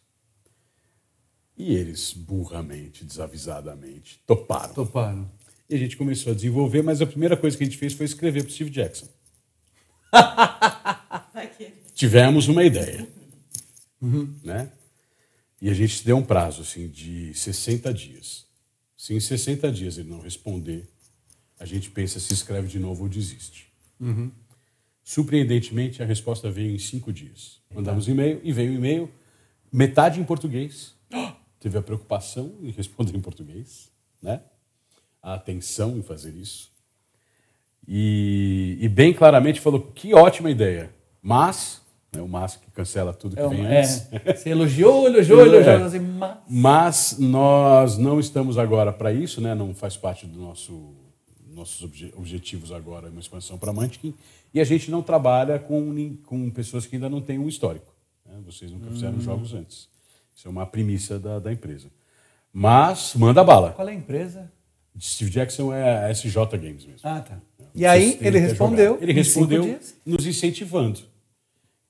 E 1.58 1.74
eles, 1.74 2.12
burramente, 2.12 3.04
desavisadamente, 3.04 4.20
toparam. 4.24 4.72
Toparam. 4.72 5.28
E 5.68 5.74
a 5.74 5.78
gente 5.78 5.96
começou 5.96 6.30
a 6.30 6.34
desenvolver, 6.36 6.82
mas 6.82 7.02
a 7.02 7.06
primeira 7.06 7.36
coisa 7.36 7.56
que 7.56 7.64
a 7.64 7.66
gente 7.66 7.76
fez 7.78 7.92
foi 7.92 8.06
escrever 8.06 8.44
para 8.44 8.52
Steve 8.52 8.70
Jackson. 8.70 9.08
Tivemos 11.92 12.46
uma 12.46 12.62
ideia. 12.62 13.08
Né? 14.00 14.70
E 15.64 15.70
a 15.70 15.72
gente 15.72 16.04
deu 16.04 16.18
um 16.18 16.22
prazo 16.22 16.60
assim, 16.60 16.88
de 16.88 17.32
60 17.32 17.94
dias. 17.94 18.44
Se 18.94 19.14
em 19.14 19.18
60 19.18 19.72
dias 19.72 19.96
ele 19.96 20.10
não 20.10 20.20
responder, 20.20 20.86
a 21.58 21.64
gente 21.64 21.90
pensa 21.90 22.20
se 22.20 22.34
escreve 22.34 22.68
de 22.68 22.78
novo 22.78 23.04
ou 23.04 23.08
desiste. 23.08 23.72
Surpreendentemente, 25.02 26.02
a 26.02 26.04
resposta 26.04 26.50
veio 26.50 26.70
em 26.70 26.78
cinco 26.78 27.10
dias. 27.10 27.62
Mandamos 27.74 28.06
e-mail 28.08 28.42
e 28.44 28.52
veio 28.52 28.72
um 28.72 28.74
e-mail, 28.74 29.10
metade 29.72 30.20
em 30.20 30.24
português. 30.24 30.94
Teve 31.58 31.78
a 31.78 31.82
preocupação 31.82 32.54
em 32.60 32.70
responder 32.70 33.16
em 33.16 33.22
português, 33.22 33.90
né? 34.20 34.42
a 35.22 35.32
atenção 35.32 35.96
em 35.96 36.02
fazer 36.02 36.34
isso. 36.34 36.70
E, 37.88 38.76
e 38.78 38.86
bem 38.86 39.14
claramente 39.14 39.62
falou 39.62 39.80
que 39.80 40.12
ótima 40.12 40.50
ideia, 40.50 40.94
mas 41.22 41.80
né, 42.14 42.22
o 42.22 42.28
mas 42.28 42.56
que 42.56 42.70
cancela 42.70 43.12
tudo 43.12 43.36
que 43.36 43.42
É, 43.42 43.48
vem 43.48 43.62
um- 43.62 43.66
é, 43.66 43.80
antes. 43.80 44.06
você 44.36 44.50
elogiou, 44.50 45.06
elogiou, 45.06 45.40
É. 45.40 45.46
elogiou. 45.46 45.84
Assim, 45.86 45.98
mas... 46.00 46.36
Mas 46.48 47.16
nós 47.18 47.98
não 47.98 48.18
estamos 48.20 48.58
agora 48.58 48.92
para 48.92 49.12
isso, 49.12 49.40
né? 49.40 49.54
não 49.54 49.74
faz 49.74 49.96
parte 49.96 50.26
do 50.26 50.38
nosso 50.40 50.94
nossos 51.54 51.82
obje- 51.84 52.12
objetivos 52.16 52.72
agora, 52.72 53.08
uma 53.08 53.20
expansão 53.20 53.56
para 53.56 53.72
Mantiquin, 53.72 54.12
e 54.52 54.60
a 54.60 54.64
gente 54.64 54.90
não 54.90 55.00
trabalha 55.02 55.56
com, 55.56 56.16
com 56.26 56.50
pessoas 56.50 56.84
que 56.84 56.96
ainda 56.96 57.08
não 57.08 57.20
têm 57.20 57.38
um 57.38 57.46
histórico. 57.48 57.94
né? 58.26 58.34
Vocês 58.44 58.72
nunca 58.72 58.90
fizeram 58.90 59.20
jogos 59.20 59.54
antes. 59.54 59.88
Isso 60.34 60.48
é 60.48 60.50
uma 60.50 60.66
premissa 60.66 61.16
da, 61.16 61.38
da 61.38 61.52
empresa. 61.52 61.86
Mas 62.52 63.14
manda 63.14 63.44
bala. 63.44 63.70
Qual 63.72 63.86
é 63.88 63.92
a 63.92 63.94
empresa? 63.94 64.50
Steve 65.00 65.30
Jackson 65.30 65.72
é 65.72 66.06
a 66.06 66.10
SJ 66.10 66.34
Games 66.58 66.84
mesmo. 66.86 67.00
Ah, 67.04 67.20
tá. 67.20 67.38
E 67.72 67.86
aí 67.86 68.18
ele 68.20 68.38
respondeu. 68.40 68.98
Ele 69.00 69.12
respondeu 69.12 69.78
nos 70.04 70.26
incentivando. 70.26 71.00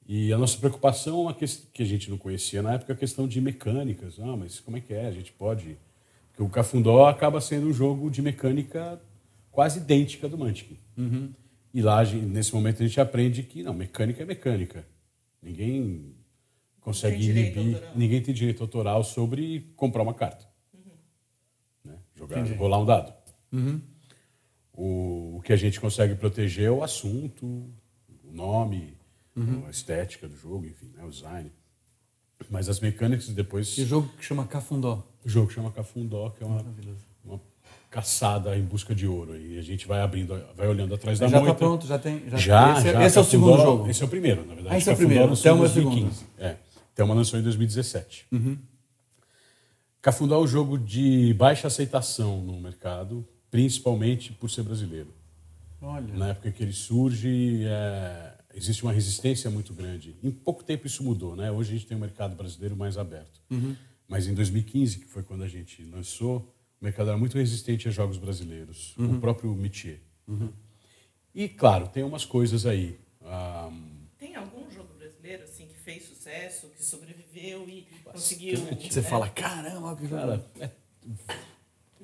E 0.07 0.32
a 0.32 0.38
nossa 0.38 0.59
preocupação, 0.59 1.22
uma 1.22 1.34
ques- 1.34 1.66
que 1.72 1.82
a 1.82 1.86
gente 1.86 2.11
não 2.11 2.18
conhecia 2.18 2.62
na 2.62 2.74
época, 2.74 2.92
é 2.92 2.94
a 2.94 2.98
questão 2.98 3.26
de 3.26 3.40
mecânicas. 3.40 4.18
Ah, 4.20 4.36
mas 4.36 4.61
como 4.61 4.76
é 4.76 4.80
que 4.80 4.92
é? 4.92 5.07
A 5.07 5.12
gente 5.12 5.32
pode. 5.32 5.78
Porque 6.28 6.42
o 6.42 6.48
Cafundó 6.48 7.07
acaba 7.07 7.40
sendo 7.40 7.68
um 7.68 7.72
jogo 7.72 8.11
de 8.11 8.20
mecânica 8.20 9.00
quase 9.50 9.78
idêntica 9.78 10.28
do 10.28 10.36
Mantic. 10.36 10.78
Uhum. 10.96 11.32
E 11.72 11.80
lá, 11.80 12.00
a 12.00 12.05
nesse 12.05 12.55
momento, 12.55 12.82
a 12.82 12.86
gente 12.86 13.00
aprende 13.00 13.42
que 13.42 13.62
não, 13.62 13.72
mecânica 13.72 14.22
é 14.22 14.26
mecânica. 14.26 14.86
Ninguém 15.42 16.14
consegue 16.80 17.18
Tem 17.18 17.30
inibir, 17.30 17.82
ninguém 17.94 18.20
tem 18.20 18.34
direito 18.34 18.62
autoral 18.62 19.02
sobre 19.02 19.72
comprar 19.74 20.02
uma 20.02 20.14
carta. 20.14 20.46
Uhum. 20.74 20.92
Né? 21.84 21.98
Jogar, 22.14 22.44
rolar 22.57 22.78
um 22.78 22.84
dado. 22.84 23.14
O, 24.72 25.36
o 25.36 25.42
que 25.42 25.52
a 25.52 25.57
gente 25.57 25.80
consegue 25.80 26.14
proteger 26.16 26.66
é 26.66 26.70
o 26.70 26.82
assunto, 26.82 27.46
o 27.46 28.32
nome, 28.32 28.93
a 29.66 29.70
estética 29.70 30.28
do 30.28 30.37
jogo, 30.37 30.66
enfim, 30.66 30.91
né, 30.97 31.05
o 31.05 31.11
design. 31.11 31.51
Mas 32.51 32.68
as 32.68 32.80
mecânicas 32.80 33.28
depois. 33.28 33.74
Que 33.74 33.85
jogo 33.85 34.09
que 34.18 34.24
chama 34.24 34.47
Cafundó. 34.47 35.03
O 35.24 35.28
jogo 35.28 35.51
chama 35.51 35.70
Cafundó, 35.70 36.30
que 36.30 36.43
é 36.43 36.47
uma, 36.47 36.64
uma 37.24 37.41
caçada 37.91 38.57
em 38.57 38.62
busca 38.62 38.95
de 38.95 39.07
ouro. 39.07 39.37
E 39.37 39.59
a 39.59 39.62
gente 39.62 39.87
vai 39.87 40.01
abrindo, 40.03 40.39
vai 40.57 40.68
olhando 40.68 40.95
atrás 40.95 41.18
da 41.18 41.26
já 41.28 41.39
moita. 41.39 41.53
está 41.53 41.59
pronto, 41.66 41.87
já 41.87 41.99
tem. 41.99 42.22
Já, 42.30 42.37
Já, 42.37 42.78
esse, 42.78 42.89
é- 42.89 42.93
já, 42.93 43.07
esse 43.07 43.18
é 43.18 43.20
o 43.20 43.24
segundo 43.24 43.57
jogo. 43.57 43.89
Esse 43.89 44.03
é 44.03 44.07
o 44.07 44.09
primeiro, 44.09 44.45
na 44.45 44.55
verdade. 44.55 44.74
Ah, 44.74 44.78
esse 44.78 44.91
é 44.91 44.93
o 44.93 44.97
primeiro. 44.97 45.37
Thelma 45.37 45.61
em 45.61 45.64
é 45.64 45.70
o 45.70 45.72
segundo. 45.72 45.91
2015. 45.95 46.26
É. 46.39 46.57
Thelma 46.95 47.14
lançou 47.14 47.39
em 47.39 47.43
2017. 47.43 48.26
Uhum. 48.30 48.59
Cafundó 50.03 50.37
é 50.37 50.45
um 50.45 50.47
jogo 50.47 50.76
de 50.78 51.32
baixa 51.35 51.66
aceitação 51.68 52.43
no 52.43 52.61
mercado, 52.61 53.26
principalmente 53.51 54.32
por 54.32 54.51
ser 54.51 54.62
brasileiro. 54.62 55.09
Olha. 55.80 56.12
Na 56.14 56.28
época 56.28 56.51
que 56.51 56.62
ele 56.62 56.72
surge, 56.74 57.62
é, 57.64 58.34
existe 58.55 58.82
uma 58.82 58.92
resistência 58.92 59.50
muito 59.50 59.72
grande. 59.74 60.16
Em 60.22 60.30
pouco 60.30 60.62
tempo 60.64 60.86
isso 60.86 61.02
mudou, 61.02 61.34
né? 61.36 61.50
Hoje 61.50 61.70
a 61.70 61.74
gente 61.74 61.86
tem 61.86 61.96
um 61.96 62.00
mercado 62.00 62.34
brasileiro 62.36 62.76
mais 62.76 62.96
aberto. 62.96 63.40
Mas 64.09 64.26
em 64.26 64.34
2015, 64.34 64.98
que 65.00 65.07
foi 65.07 65.22
quando 65.22 65.42
a 65.44 65.48
gente 65.48 65.82
lançou, 65.84 66.55
o 66.80 66.84
mercado 66.84 67.09
era 67.09 67.18
muito 67.18 67.36
resistente 67.38 67.88
a 67.88 67.90
jogos 67.90 68.16
brasileiros, 68.18 68.94
o 68.98 69.18
próprio 69.18 69.55
métier. 69.55 70.00
E 71.34 71.48
claro, 71.48 71.88
tem 71.88 72.02
umas 72.05 72.24
coisas 72.24 72.64
aí. 72.66 72.98
Ah, 73.22 73.70
Tem 74.18 74.36
algum 74.36 74.70
jogo 74.70 74.94
brasileiro 74.94 75.44
assim 75.44 75.66
que 75.66 75.74
fez 75.74 76.05
sucesso, 76.05 76.68
que 76.68 76.84
sobreviveu 76.84 77.68
e 77.68 77.86
conseguiu. 78.05 78.57
Você 78.57 79.00
né? 79.00 79.09
fala, 79.09 79.28
caramba, 79.30 79.96
cara, 79.96 80.46
é- 80.61 80.70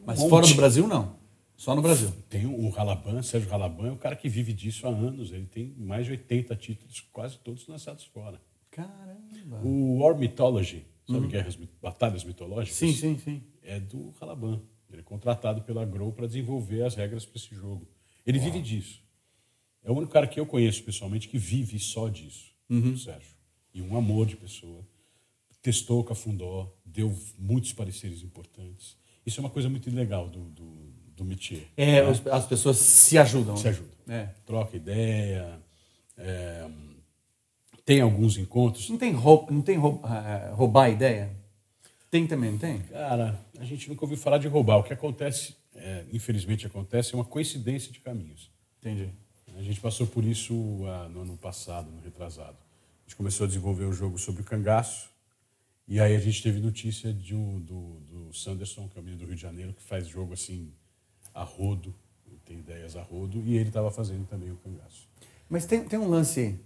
Mas 0.05 0.18
um 0.20 0.28
fora 0.28 0.46
do. 0.46 0.55
Brasil, 0.55 0.88
não. 0.88 1.19
Só 1.61 1.74
no 1.76 1.82
Brasil. 1.82 2.11
tem 2.30 2.46
o 2.46 2.70
Ralaban, 2.70 3.20
Sérgio 3.22 3.50
Ralaban 3.50 3.88
é 3.88 3.92
um 3.92 3.96
cara 3.98 4.16
que 4.16 4.30
vive 4.30 4.50
disso 4.54 4.86
há 4.86 4.90
anos. 4.90 5.30
Ele 5.30 5.44
tem 5.44 5.74
mais 5.76 6.06
de 6.06 6.12
80 6.12 6.56
títulos, 6.56 7.00
quase 7.12 7.38
todos 7.38 7.66
lançados 7.68 8.04
fora. 8.04 8.40
Caramba. 8.70 9.61
O 9.62 9.98
War 9.98 10.16
Mythology, 10.16 10.86
sabe 11.06 11.26
guerras, 11.26 11.56
mit- 11.56 11.70
batalhas 11.82 12.24
mitológicas? 12.24 12.78
Sim, 12.78 12.92
sim, 12.94 13.18
sim. 13.18 13.42
é 13.62 13.78
do 13.78 14.08
Ralaban. 14.18 14.62
Ele 14.90 15.00
é 15.00 15.04
contratado 15.04 15.61
pela 15.62 15.84
Grow 15.84 16.11
para 16.12 16.26
desenvolver 16.26 16.82
as 16.82 16.94
regras 16.94 17.26
para 17.26 17.36
esse 17.36 17.54
jogo. 17.54 17.86
Ele 18.26 18.38
vive 18.38 18.62
disso. 18.62 19.02
É 19.82 19.90
o 19.90 19.94
único 19.94 20.12
cara 20.12 20.26
que 20.26 20.40
eu 20.40 20.46
conheço 20.46 20.82
pessoalmente 20.82 21.28
que 21.28 21.36
vive 21.36 21.78
só 21.78 22.08
disso, 22.08 22.52
o 22.70 22.96
Sérgio. 22.96 23.34
E 23.74 23.82
um 23.82 23.96
amor 23.96 24.26
de 24.26 24.36
pessoa. 24.36 24.82
Testou 25.61 26.00
o 26.00 26.04
Cafundó, 26.04 26.74
deu 26.86 27.14
muitos 27.38 27.72
pareceres 27.74 28.22
importantes. 28.22 28.96
Isso 29.26 29.38
é 29.38 29.42
uma 29.42 29.50
coisa 29.50 29.68
muito 29.68 29.90
legal 29.90 30.26
do, 30.28 30.44
do, 30.48 30.92
do 31.20 31.24
métier. 31.24 31.66
É, 31.76 32.02
né? 32.02 32.10
as 32.32 32.46
pessoas 32.46 32.78
se 32.78 33.18
ajudam. 33.18 33.56
Se 33.56 33.64
né? 33.64 33.70
ajuda. 33.70 33.90
É. 34.08 34.28
Troca 34.46 34.76
ideia. 34.76 35.60
é, 36.16 36.66
tem 37.84 38.00
alguns 38.00 38.38
encontros. 38.38 38.88
Não 38.88 38.96
tem, 38.96 39.12
rou- 39.12 39.46
não 39.50 39.62
tem 39.62 39.76
ah, 40.02 40.52
roubar 40.54 40.90
ideia? 40.90 41.30
Tem 42.10 42.26
também, 42.26 42.52
não 42.52 42.58
tem? 42.58 42.80
Cara, 42.80 43.38
a 43.58 43.64
gente 43.64 43.88
nunca 43.88 44.04
ouviu 44.04 44.16
falar 44.16 44.38
de 44.38 44.48
roubar. 44.48 44.78
O 44.78 44.82
que 44.82 44.92
acontece, 44.92 45.56
é, 45.74 46.04
infelizmente 46.12 46.66
acontece, 46.66 47.14
é 47.14 47.16
uma 47.16 47.24
coincidência 47.24 47.92
de 47.92 48.00
caminhos. 48.00 48.50
Entendi. 48.78 49.10
A 49.56 49.62
gente 49.62 49.80
passou 49.80 50.06
por 50.06 50.24
isso 50.24 50.54
ah, 50.86 51.08
no 51.08 51.20
ano 51.20 51.36
passado, 51.36 51.90
no 51.90 52.00
retrasado. 52.00 52.56
A 52.56 53.02
gente 53.08 53.16
começou 53.16 53.44
a 53.44 53.46
desenvolver 53.48 53.84
o 53.84 53.92
jogo 53.92 54.18
sobre 54.18 54.42
o 54.42 54.44
cangaço, 54.44 55.10
e 55.86 55.98
aí 56.00 56.14
a 56.14 56.20
gente 56.20 56.42
teve 56.42 56.60
notícia 56.60 57.12
de 57.12 57.34
um, 57.34 57.60
do, 57.60 58.00
do 58.08 58.32
Sanderson, 58.32 58.88
que 58.88 58.96
é 58.96 59.00
o 59.00 59.04
menino 59.04 59.20
do 59.20 59.26
Rio 59.26 59.34
de 59.34 59.42
Janeiro, 59.42 59.74
que 59.74 59.82
faz 59.82 60.06
jogo 60.06 60.32
assim, 60.32 60.72
a 61.41 61.45
rodo, 61.45 61.95
tem 62.45 62.59
ideias 62.59 62.97
a 62.97 63.03
rodo, 63.03 63.43
e 63.47 63.57
ele 63.57 63.68
estava 63.68 63.91
fazendo 63.91 64.26
também 64.26 64.51
o 64.51 64.57
cangaço. 64.57 65.09
Mas 65.49 65.64
tem, 65.66 65.82
tem 65.84 65.99
um 65.99 66.09
lance 66.09 66.59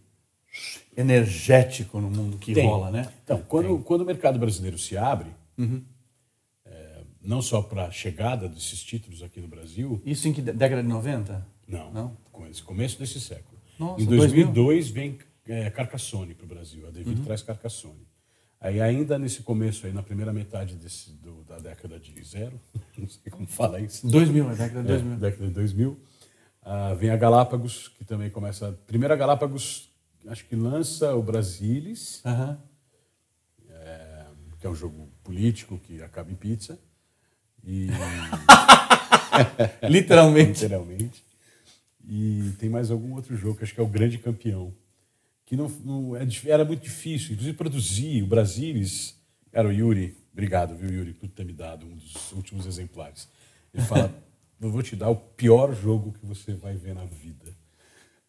energético 0.97 2.01
no 2.01 2.11
mundo 2.11 2.39
que 2.39 2.53
Tem. 2.55 2.66
rola, 2.66 2.91
né? 2.91 3.12
Então, 3.25 3.43
quando, 3.43 3.79
quando 3.81 4.03
o 4.03 4.05
mercado 4.05 4.39
brasileiro 4.39 4.79
se 4.79 4.97
abre, 4.97 5.31
é, 6.64 7.03
não 7.22 7.43
só 7.43 7.62
para 7.62 7.87
a 7.87 7.91
chegada 7.91 8.49
desses 8.49 8.83
títulos 8.83 9.22
aqui 9.22 9.41
no 9.41 9.49
Brasil, 9.49 10.01
Isso 10.05 10.29
em 10.29 10.33
que 10.33 10.43
dé- 10.43 10.53
década 10.53 10.83
de 10.83 10.89
90? 10.89 11.47
Não, 11.66 11.93
Não? 11.93 12.16
com 12.31 12.47
esse 12.47 12.62
começo 12.62 12.99
desse 12.99 13.20
século. 13.20 13.59
Nossa, 13.79 14.03
em 14.03 14.07
2002 14.07 14.89
vem 14.91 15.18
é, 15.49 15.70
Carcassonne 15.70 16.35
para 16.35 16.45
o 16.45 16.49
Brasil, 16.49 16.87
a 16.87 16.91
Devir 16.91 17.16
Uhum. 17.18 17.25
traz 17.25 17.43
Carcassonne. 17.43 18.07
Aí 18.65 18.81
ainda 18.81 19.19
nesse 19.19 19.43
começo, 19.43 19.87
aí, 19.87 19.93
na 19.93 20.03
primeira 20.03 20.33
metade 20.33 20.75
desse, 20.77 21.11
do- 21.12 21.45
da 21.45 21.59
década 21.59 22.01
de 22.01 22.25
zero, 22.25 22.59
não 22.97 23.07
sei 23.07 23.31
como 23.31 23.47
fala 23.47 23.79
isso, 23.79 24.09
2000, 24.09 24.51
é 24.51 24.55
década 24.57 24.83
de 24.83 24.89
é, 24.89 24.97
2000. 24.97 25.17
década 25.19 25.47
de 25.49 25.53
2000, 25.53 26.01
ah, 26.62 26.95
vem 26.95 27.11
a 27.11 27.17
Galápagos, 27.19 27.89
que 27.89 28.07
também 28.07 28.31
começa... 28.31 28.73
Primeiro 28.87 29.12
a 29.12 29.17
Galápagos, 29.19 29.91
acho 30.29 30.47
que 30.47 30.57
lança 30.57 31.15
o 31.15 31.23
Brasilis, 31.23 32.23
Aham. 32.25 32.59
que 34.59 34.67
é 34.67 34.71
um 34.71 34.75
jogo 34.75 35.11
político 35.23 35.79
que 35.79 36.03
acaba 36.03 36.31
em 36.33 36.35
pizza, 36.35 36.79
e... 37.62 37.89
Literalmente. 39.91 40.62
literalmente. 40.62 41.23
E 42.09 42.51
tem 42.59 42.71
mais 42.71 42.91
algum 42.91 43.12
outro 43.15 43.37
jogo 43.37 43.59
que 43.59 43.65
acho 43.65 43.75
que 43.75 43.81
é 43.81 43.83
o 43.83 43.87
Grande 43.87 44.17
Campeão, 44.17 44.73
que 45.47 45.57
não, 45.57 45.68
não- 45.84 46.16
é 46.16 46.26
era 46.47 46.64
muito 46.64 46.82
difícil, 46.82 47.32
inclusive 47.32 47.57
produzir. 47.57 48.22
O 48.22 48.26
Brasilis, 48.26 49.14
era 49.53 49.68
o 49.68 49.72
Yuri, 49.72 50.16
obrigado, 50.32 50.74
viu, 50.76 50.90
Yuri, 50.90 51.12
por 51.14 51.28
ter 51.28 51.45
me 51.45 51.53
dado 51.53 51.86
um 51.86 51.95
dos 51.97 52.32
últimos 52.32 52.66
exemplares. 52.66 53.28
Ele 53.72 53.82
fala: 53.84 54.14
Eu 54.61 54.70
vou 54.70 54.82
te 54.82 54.97
dar 54.97 55.11
o 55.11 55.16
pior 55.16 55.74
jogo 55.74 56.12
que 56.12 56.24
você 56.24 56.55
vai 56.55 56.74
ver 56.76 56.95
na 56.95 57.05
vida. 57.05 57.53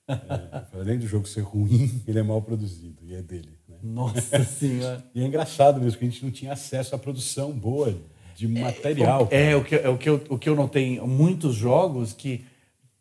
É, 0.08 0.66
além 0.80 1.00
do 1.00 1.08
jogo 1.08 1.28
ser 1.28 1.42
ruim, 1.42 2.02
ele 2.08 2.20
é 2.20 2.24
mal 2.24 2.42
produzido, 2.42 2.98
e 3.04 3.16
é 3.16 3.22
dele. 3.22 3.58
né? 3.68 3.78
Nossa 3.82 4.44
senhora. 4.46 5.04
E 5.16 5.22
é 5.22 5.26
engraçado 5.26 5.82
mesmo, 5.82 5.98
que 5.98 6.06
a 6.06 6.10
gente 6.10 6.24
não 6.24 6.32
tinha 6.32 6.54
acesso 6.54 6.94
à 6.94 6.98
produção 7.00 7.52
boa 7.52 7.96
de 8.36 8.48
material. 8.48 9.28
É, 9.32 9.56
o 9.56 9.64
que, 9.64 9.76
é 9.76 9.90
o, 9.90 9.98
que 9.98 10.10
eu, 10.10 10.24
o 10.30 10.38
que 10.38 10.50
eu 10.50 10.56
notei 10.56 11.00
muitos 11.00 11.56
jogos 11.56 12.12
que 12.14 12.46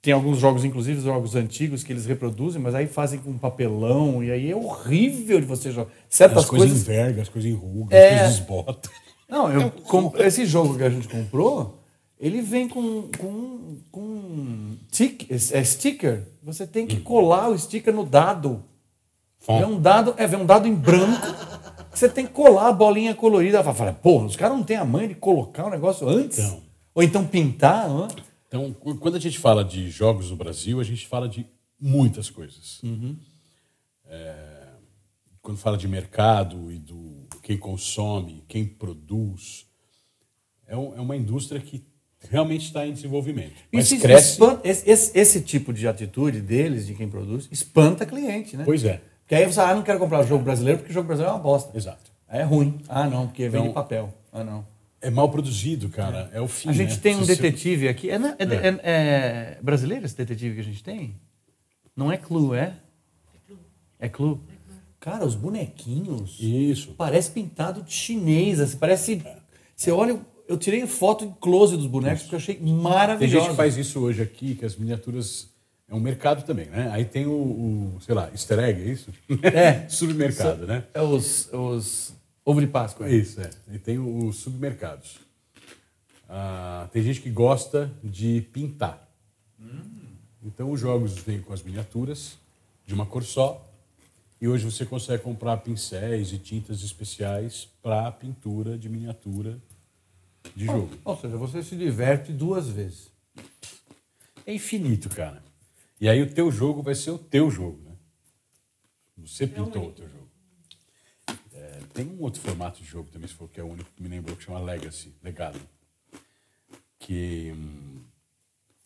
tem 0.05 0.13
alguns 0.13 0.39
jogos, 0.39 0.65
inclusive 0.67 1.01
jogos 1.01 1.35
antigos, 1.35 1.83
que 1.83 1.91
eles 1.91 2.05
reproduzem, 2.05 2.61
mas 2.61 2.75
aí 2.75 2.87
fazem 2.87 3.19
com 3.19 3.39
papelão, 3.39 4.23
e 4.23 4.31
aí 4.31 4.51
é 4.51 4.55
horrível 4.55 5.41
de 5.41 5.47
você 5.47 5.71
jogar. 5.73 5.91
Certas 6.11 6.45
as 6.45 6.51
coisas 6.51 6.69
coisas. 6.69 6.87
envergam, 6.87 7.23
as 7.23 7.29
coisas 7.31 7.51
enrugam, 7.51 7.89
É. 7.91 8.09
as 8.11 8.19
coisas 8.21 8.35
esbotam. 8.39 8.93
Não, 9.27 9.51
eu 9.51 9.71
comp- 9.71 10.17
esse 10.21 10.45
jogo 10.45 10.77
que 10.77 10.83
a 10.85 10.91
gente 10.91 11.09
comprou, 11.09 11.81
ele 12.21 12.43
vem 12.43 12.69
com, 12.69 13.09
com, 13.19 13.77
com 13.91 14.73
tic, 14.91 15.27
é 15.31 15.65
sticker. 15.65 16.23
Você 16.43 16.67
tem 16.67 16.87
que 16.87 17.01
colar 17.01 17.49
o 17.49 17.59
sticker 17.59 17.93
no 17.95 18.05
dado. 18.05 18.63
Fom. 19.39 19.59
Vê 19.59 19.65
um 19.65 19.81
dado, 19.81 20.15
é, 20.19 20.27
vê 20.27 20.37
um 20.37 20.45
dado 20.45 20.69
em 20.69 20.75
branco, 20.75 21.27
que 21.91 21.99
você 21.99 22.09
tem 22.11 22.27
que 22.27 22.33
colar 22.33 22.69
a 22.69 22.73
bolinha 22.73 23.15
colorida. 23.15 23.59
Ela 23.59 23.73
fala, 23.75 23.93
porra, 23.95 24.27
os 24.27 24.37
caras 24.37 24.57
não 24.57 24.63
têm 24.65 24.77
a 24.77 24.85
mãe 24.85 25.09
de 25.09 25.15
colocar 25.15 25.67
o 25.67 25.71
negócio 25.71 26.07
antes? 26.07 26.39
Então. 26.39 26.63
Ou 26.95 27.03
então 27.03 27.25
pintar? 27.27 27.89
hã? 27.91 28.09
Então, 28.55 28.73
qu- 28.73 28.95
quando 28.99 29.17
a 29.17 29.19
gente 29.21 29.37
fala 29.37 29.65
de 29.65 29.91
jogos 29.91 30.31
no 30.31 30.37
Brasil, 30.37 30.79
a 30.79 30.85
gente 30.85 31.09
fala 31.09 31.29
de 31.29 31.45
muitas 31.81 32.31
coisas. 32.31 32.81
É, 34.07 34.69
quando 35.43 35.59
fala 35.59 35.77
de 35.77 35.89
mercado 35.89 36.71
e 36.71 36.79
do 36.79 37.27
quem 37.43 37.59
consome, 37.59 38.45
quem 38.47 38.65
produz, 38.65 39.67
é, 40.69 40.77
um- 40.77 40.95
é 40.97 41.01
uma 41.01 41.17
indústria 41.17 41.61
que 41.61 41.85
realmente 42.31 42.67
está 42.67 42.87
em 42.87 42.93
desenvolvimento. 42.93 43.57
Mas 43.73 43.91
Isso 43.91 44.01
cresce. 44.01 44.33
espanta- 44.35 44.61
esse, 44.69 44.89
esse- 44.89 45.19
esse 45.19 45.41
tipo 45.41 45.73
de 45.73 45.89
atitude 45.89 46.41
deles, 46.41 46.87
de 46.87 46.95
quem 46.95 47.09
produz, 47.09 47.49
espanta 47.51 48.07
cliente, 48.07 48.57
né? 48.57 48.63
Pois 48.65 48.85
é, 48.85 49.03
Porque 49.23 49.35
aí 49.35 49.47
você, 49.47 49.59
ah, 49.59 49.75
não 49.75 49.83
quero 49.83 49.99
comprar 49.99 50.21
o 50.21 50.27
jogo 50.27 50.45
brasileiro 50.45 50.79
porque 50.79 50.93
o 50.93 50.95
jogo 50.95 51.09
brasileiro 51.09 51.33
é 51.35 51.37
uma 51.39 51.43
bosta. 51.43 51.77
exato. 51.77 52.13
Aí 52.29 52.39
é 52.41 52.45
ruim. 52.45 52.79
Ah, 52.89 53.09
não, 53.11 53.27
porque 53.27 53.49
vem 53.49 53.63
Então- 53.63 53.69
de 53.71 53.75
papel. 53.75 54.15
Ah, 54.33 54.45
não. 54.45 54.65
É 55.07 55.11
mal 55.11 55.29
produzido, 55.31 55.89
cara. 55.89 56.31
É 56.33 56.41
o 56.41 56.49
fim. 56.49 56.69
A 56.69 56.73
gente 56.73 56.95
né? 56.95 57.01
tem 57.03 57.17
um 57.17 57.21
Se 57.21 57.27
você- 57.27 57.43
detetive 57.43 57.89
aqui. 57.89 58.11
É, 58.11 58.19
na- 58.19 58.37
é- 58.39 58.45
é- 58.69 58.81
é 58.83 59.59
brasileiro 59.63 60.05
esse 60.07 60.17
detetive 60.17 60.55
que 60.55 60.61
a 60.61 60.65
gente 60.65 60.83
tem? 60.83 61.17
Não 61.97 62.11
é 62.11 62.17
Clue, 62.17 62.57
é? 62.57 62.75
É 63.99 64.09
Clue. 64.09 64.39
Cara, 65.01 65.25
os 65.25 65.35
bonequinhos. 65.35 66.39
Isso. 66.41 66.95
Parece 66.97 67.31
pintado 67.31 67.83
de 67.83 67.93
chinês, 67.93 68.59
assim, 68.61 68.77
parece. 68.79 69.23
Você 69.77 69.91
olha, 69.91 70.19
eu 70.49 70.57
tirei 70.57 70.87
foto 70.87 71.25
em 71.25 71.31
close 71.41 71.77
dos 71.77 71.87
bonecos 71.87 72.23
porque 72.23 72.35
eu 72.35 72.39
achei 72.39 72.55
Tem 72.55 72.73
maravilhoso. 72.73 73.39
gente 73.39 73.51
que 73.51 73.57
faz 73.57 73.77
isso 73.77 74.01
hoje 74.01 74.23
aqui, 74.23 74.55
que 74.55 74.65
as 74.65 74.77
miniaturas. 74.77 75.53
É 75.87 75.95
um 75.95 76.01
mercado 76.01 76.43
também, 76.47 76.67
né? 76.71 76.89
Aí 76.93 77.05
tem 77.05 77.27
o, 77.27 77.31
o, 77.31 77.99
sei 78.01 78.15
lá, 78.15 78.31
easter 78.33 78.59
egg, 78.59 78.81
é 78.81 78.85
isso? 78.87 79.11
É. 79.43 79.87
Submercado, 79.89 80.67
né? 80.67 80.85
É 80.95 81.03
os, 81.03 81.51
os 81.53 82.15
ovo 82.45 82.61
de 82.61 82.67
Páscoa. 82.67 83.09
Isso, 83.09 83.41
é. 83.41 83.51
E 83.73 83.79
tem 83.79 83.99
os 83.99 84.37
submercados. 84.37 85.19
Ah, 86.29 86.89
tem 86.93 87.03
gente 87.03 87.21
que 87.21 87.31
gosta 87.31 87.93
de 88.03 88.41
pintar. 88.53 89.09
Então 90.43 90.71
os 90.71 90.81
jogos 90.81 91.17
vêm 91.19 91.41
com 91.41 91.53
as 91.53 91.63
miniaturas 91.63 92.39
de 92.87 92.93
uma 92.93 93.07
cor 93.07 93.25
só. 93.25 93.67
E 94.41 94.49
hoje 94.49 94.65
você 94.65 94.85
consegue 94.85 95.23
comprar 95.23 95.57
pincéis 95.59 96.33
e 96.33 96.39
tintas 96.39 96.83
especiais 96.83 97.69
para 97.83 98.13
pintura 98.13 98.77
de 98.77 98.89
miniatura 98.89 99.59
de 100.55 100.67
jogo. 100.67 100.91
Ou 101.05 101.17
seja, 101.17 101.37
você 101.37 101.63
se 101.63 101.77
diverte 101.77 102.31
duas 102.33 102.69
vezes. 102.69 103.11
É 104.47 104.53
infinito, 104.53 105.09
cara. 105.09 105.43
E 105.99 106.09
aí 106.09 106.21
o 106.21 106.31
teu 106.31 106.51
jogo 106.51 106.83
vai 106.83 106.95
ser 106.95 107.11
o 107.13 107.19
teu 107.19 107.51
jogo, 107.51 107.81
né? 107.83 107.93
Você 109.19 109.47
pintou 109.47 109.89
o 109.89 109.93
teu 109.93 110.07
jogo. 110.07 110.24
Tem 111.95 112.07
um 112.09 112.21
outro 112.21 112.43
formato 112.43 112.83
de 112.83 112.87
jogo 112.87 113.09
também, 113.11 113.29
se 113.29 113.35
for 113.35 113.49
que 113.49 113.61
é 113.61 113.63
o 113.63 113.69
único 113.69 113.91
que 113.93 114.03
me 114.03 114.09
lembrou, 114.09 114.37
que 114.37 114.43
chama 114.45 114.59
Legacy, 114.59 115.15
Legado. 115.23 115.61
Que 116.99 117.53
hum, 117.57 118.03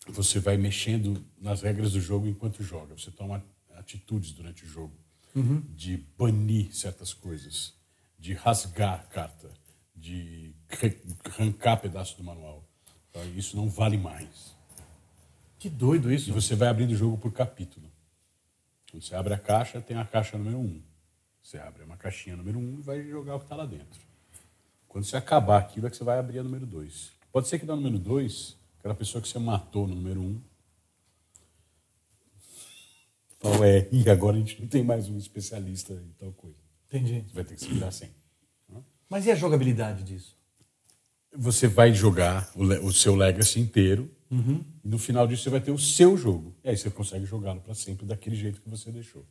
você 0.09 0.39
vai 0.39 0.57
mexendo 0.59 1.25
nas 1.41 1.63
regras 1.63 1.93
do 1.93 2.01
jogo 2.01 2.29
enquanto 2.29 2.63
joga. 2.63 2.97
Você 2.97 3.11
toma 3.11 3.43
atitudes 3.77 4.33
durante 4.33 4.65
o 4.65 4.69
jogo 4.69 4.93
de 5.75 5.97
banir 6.19 6.75
certas 6.75 7.15
coisas, 7.15 7.73
de 8.19 8.35
rasgar 8.35 9.09
carta, 9.09 9.51
de 9.95 10.53
arrancar 11.25 11.77
pedaço 11.79 12.17
do 12.17 12.25
manual. 12.25 12.69
Então, 13.09 13.25
Isso 13.35 13.57
não 13.57 13.69
vale 13.71 13.97
mais. 13.97 14.55
Que 15.59 15.69
doido 15.71 16.11
E 16.11 16.15
isso. 16.17 16.33
você 16.33 16.55
vai 16.55 16.69
abrindo 16.69 16.91
o 16.91 16.97
jogo 16.97 17.17
por 17.19 17.33
capítulo. 17.33 17.91
Quando 18.91 19.03
você 19.03 19.15
abre 19.15 19.33
a 19.35 19.39
caixa, 19.39 19.81
tem 19.81 19.97
a 19.97 20.05
caixa 20.05 20.37
número 20.37 20.59
1. 20.59 20.61
Um. 20.61 20.83
Você 21.43 21.59
abre 21.59 21.83
uma 21.83 21.97
caixinha 21.97 22.37
número 22.37 22.59
1 22.59 22.63
um 22.63 22.79
e 22.79 22.83
vai 22.83 23.03
jogar 23.09 23.37
o 23.37 23.39
que 23.39 23.45
está 23.47 23.57
lá 23.57 23.67
dentro. 23.67 24.01
Quando 24.87 25.05
você 25.05 25.17
acabar 25.17 25.59
aquilo, 25.59 25.87
é 25.87 25.91
que 25.91 25.97
você 25.97 26.05
vai 26.05 26.19
abrir 26.19 26.39
a 26.39 26.43
número 26.43 26.67
2. 26.67 27.13
Pode 27.33 27.49
ser 27.49 27.59
que 27.59 27.67
na 27.67 27.77
número 27.77 27.99
2, 27.99 28.57
aquela 28.79 28.95
pessoa 28.95 29.21
que 29.21 29.29
você 29.29 29.39
matou 29.39 29.87
no 29.87 29.95
número 29.95 30.21
1, 30.21 30.25
um, 30.25 30.41
fala, 33.39 33.67
é, 33.69 33.89
e 33.93 34.09
agora 34.11 34.37
a 34.37 34.41
gente 34.41 34.61
não 34.61 34.69
tem 34.69 34.83
mais 34.83 35.09
um 35.09 35.17
especialista 35.17 35.93
em 35.93 36.13
tal 36.19 36.33
coisa. 36.33 36.57
Entendi. 36.89 37.25
Você 37.29 37.35
vai 37.35 37.45
ter 37.45 37.55
que 37.55 37.61
se 37.61 37.69
virar 37.69 37.91
sem. 37.91 38.11
Mas 39.09 39.25
e 39.27 39.31
a 39.31 39.35
jogabilidade 39.35 40.03
disso? 40.03 40.37
Você 41.33 41.67
vai 41.67 41.93
jogar 41.93 42.51
o, 42.55 42.63
o 42.87 42.93
seu 42.93 43.15
Legacy 43.15 43.61
inteiro, 43.61 44.11
Uhum. 44.31 44.63
e 44.85 44.89
no 44.89 44.99
final 44.99 45.27
disso 45.27 45.45
você 45.45 45.51
vai 45.51 45.61
ter 45.61 45.71
o 45.71 45.79
seu 45.79 46.17
jogo. 46.17 46.55
E 46.63 46.69
aí 46.69 46.77
você 46.77 46.91
consegue 46.91 47.25
jogá-lo 47.25 47.61
para 47.63 47.75
sempre 47.75 48.05
daquele 48.05 48.37
jeito 48.37 48.61
que 48.61 48.69
você 48.69 48.93
deixou. 48.93 49.25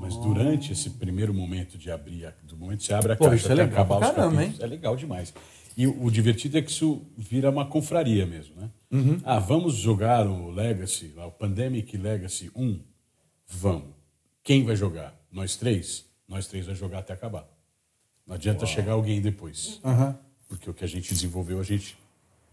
Mas 0.00 0.16
durante 0.16 0.72
esse 0.72 0.90
primeiro 0.90 1.32
momento 1.34 1.76
de 1.76 1.90
abrir, 1.90 2.26
a- 2.26 2.34
do 2.42 2.56
momento 2.56 2.78
que 2.80 2.86
você 2.86 2.94
abre 2.94 3.12
a 3.12 3.16
Pô, 3.16 3.26
caixa 3.28 3.48
é 3.48 3.52
até 3.52 3.62
legal 3.64 3.72
acabar 3.84 3.96
os 3.96 4.14
caramba, 4.14 4.36
capítulos, 4.36 4.60
é 4.60 4.66
legal 4.66 4.96
demais. 4.96 5.34
E 5.76 5.86
o, 5.86 6.04
o 6.04 6.10
divertido 6.10 6.58
é 6.58 6.62
que 6.62 6.70
isso 6.70 7.02
vira 7.16 7.50
uma 7.50 7.64
confraria 7.66 8.26
mesmo, 8.26 8.54
né? 8.56 8.70
Uhum. 8.90 9.20
Ah, 9.24 9.38
vamos 9.38 9.74
jogar 9.76 10.26
o 10.26 10.50
Legacy, 10.50 11.12
o 11.16 11.30
Pandemic 11.30 11.96
Legacy 11.96 12.50
1? 12.56 12.80
Vamos. 13.46 13.88
Quem 14.42 14.64
vai 14.64 14.74
jogar? 14.74 15.14
Nós 15.30 15.56
três? 15.56 16.04
Nós 16.26 16.46
três 16.46 16.66
vai 16.66 16.74
jogar 16.74 17.00
até 17.00 17.12
acabar. 17.12 17.46
Não 18.26 18.34
adianta 18.34 18.64
chegar 18.66 18.92
alguém 18.92 19.20
depois. 19.20 19.80
Aham. 19.84 20.18
Porque 20.48 20.68
o 20.68 20.74
que 20.74 20.84
a 20.84 20.88
gente 20.88 21.12
desenvolveu, 21.12 21.60
a 21.60 21.62
gente 21.64 21.96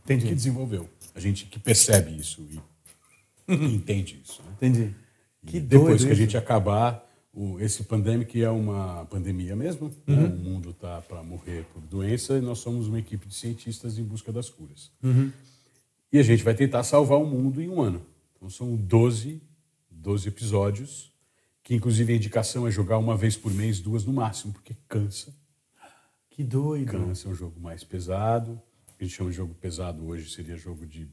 Entendi. 0.04 0.28
que 0.28 0.36
desenvolveu. 0.36 0.88
A 1.16 1.20
gente 1.20 1.45
que 1.45 1.58
percebe 1.60 2.16
isso 2.16 2.48
e, 2.52 3.52
e 3.54 3.56
entende 3.76 4.20
isso. 4.24 4.41
Né? 4.43 4.50
Entendi. 4.58 4.95
Que 5.45 5.58
E 5.58 5.60
doido 5.60 5.68
depois 5.84 6.04
que 6.06 6.12
a 6.12 6.16
gente 6.16 6.38
acabar, 6.38 7.07
o, 7.38 7.60
esse 7.60 7.84
pandemic 7.84 8.42
é 8.42 8.50
uma 8.50 9.06
pandemia 9.06 9.56
mesmo. 9.56 9.92
né? 10.08 10.16
Uhum. 10.16 10.26
O 10.26 10.38
mundo 10.40 10.70
está 10.72 11.00
para 11.02 11.22
morrer 11.22 11.66
por 11.72 11.84
doença 11.84 12.36
e 12.36 12.42
nós 12.42 12.58
somos 12.58 12.88
uma 12.88 12.98
equipe 12.98 13.28
de 13.28 13.36
cientistas 13.36 14.00
em 14.00 14.04
busca 14.04 14.32
das 14.32 14.50
curas. 14.50 14.92
Uhum. 15.04 15.32
E 16.12 16.18
a 16.18 16.24
gente 16.24 16.44
vai 16.44 16.56
tentar 16.56 16.82
salvar 16.82 17.20
o 17.20 17.28
mundo 17.28 17.62
em 17.62 17.70
um 17.70 17.80
ano. 17.80 18.04
Então 18.36 18.50
são 18.50 18.76
12, 18.76 19.40
12 19.92 20.28
episódios, 20.28 21.14
que 21.64 21.76
inclusive 21.76 22.12
a 22.12 22.16
indicação 22.16 22.68
é 22.68 22.72
jogar 22.72 22.98
uma 22.98 23.16
vez 23.16 23.38
por 23.38 23.54
mês, 23.54 23.80
duas 23.80 24.04
no 24.04 24.14
máximo, 24.14 24.54
porque 24.54 24.76
cansa. 24.88 25.32
Que 26.32 26.44
doido. 26.44 26.92
Cansa 26.92 27.28
é 27.28 27.32
um 27.32 27.36
jogo 27.36 27.60
mais 27.60 27.84
pesado. 27.84 28.60
A 29.00 29.04
gente 29.04 29.16
chama 29.16 29.30
de 29.30 29.36
jogo 29.36 29.54
pesado 29.54 30.04
hoje 30.08 30.28
seria 30.32 30.58
jogo 30.58 30.88
de 30.88 31.08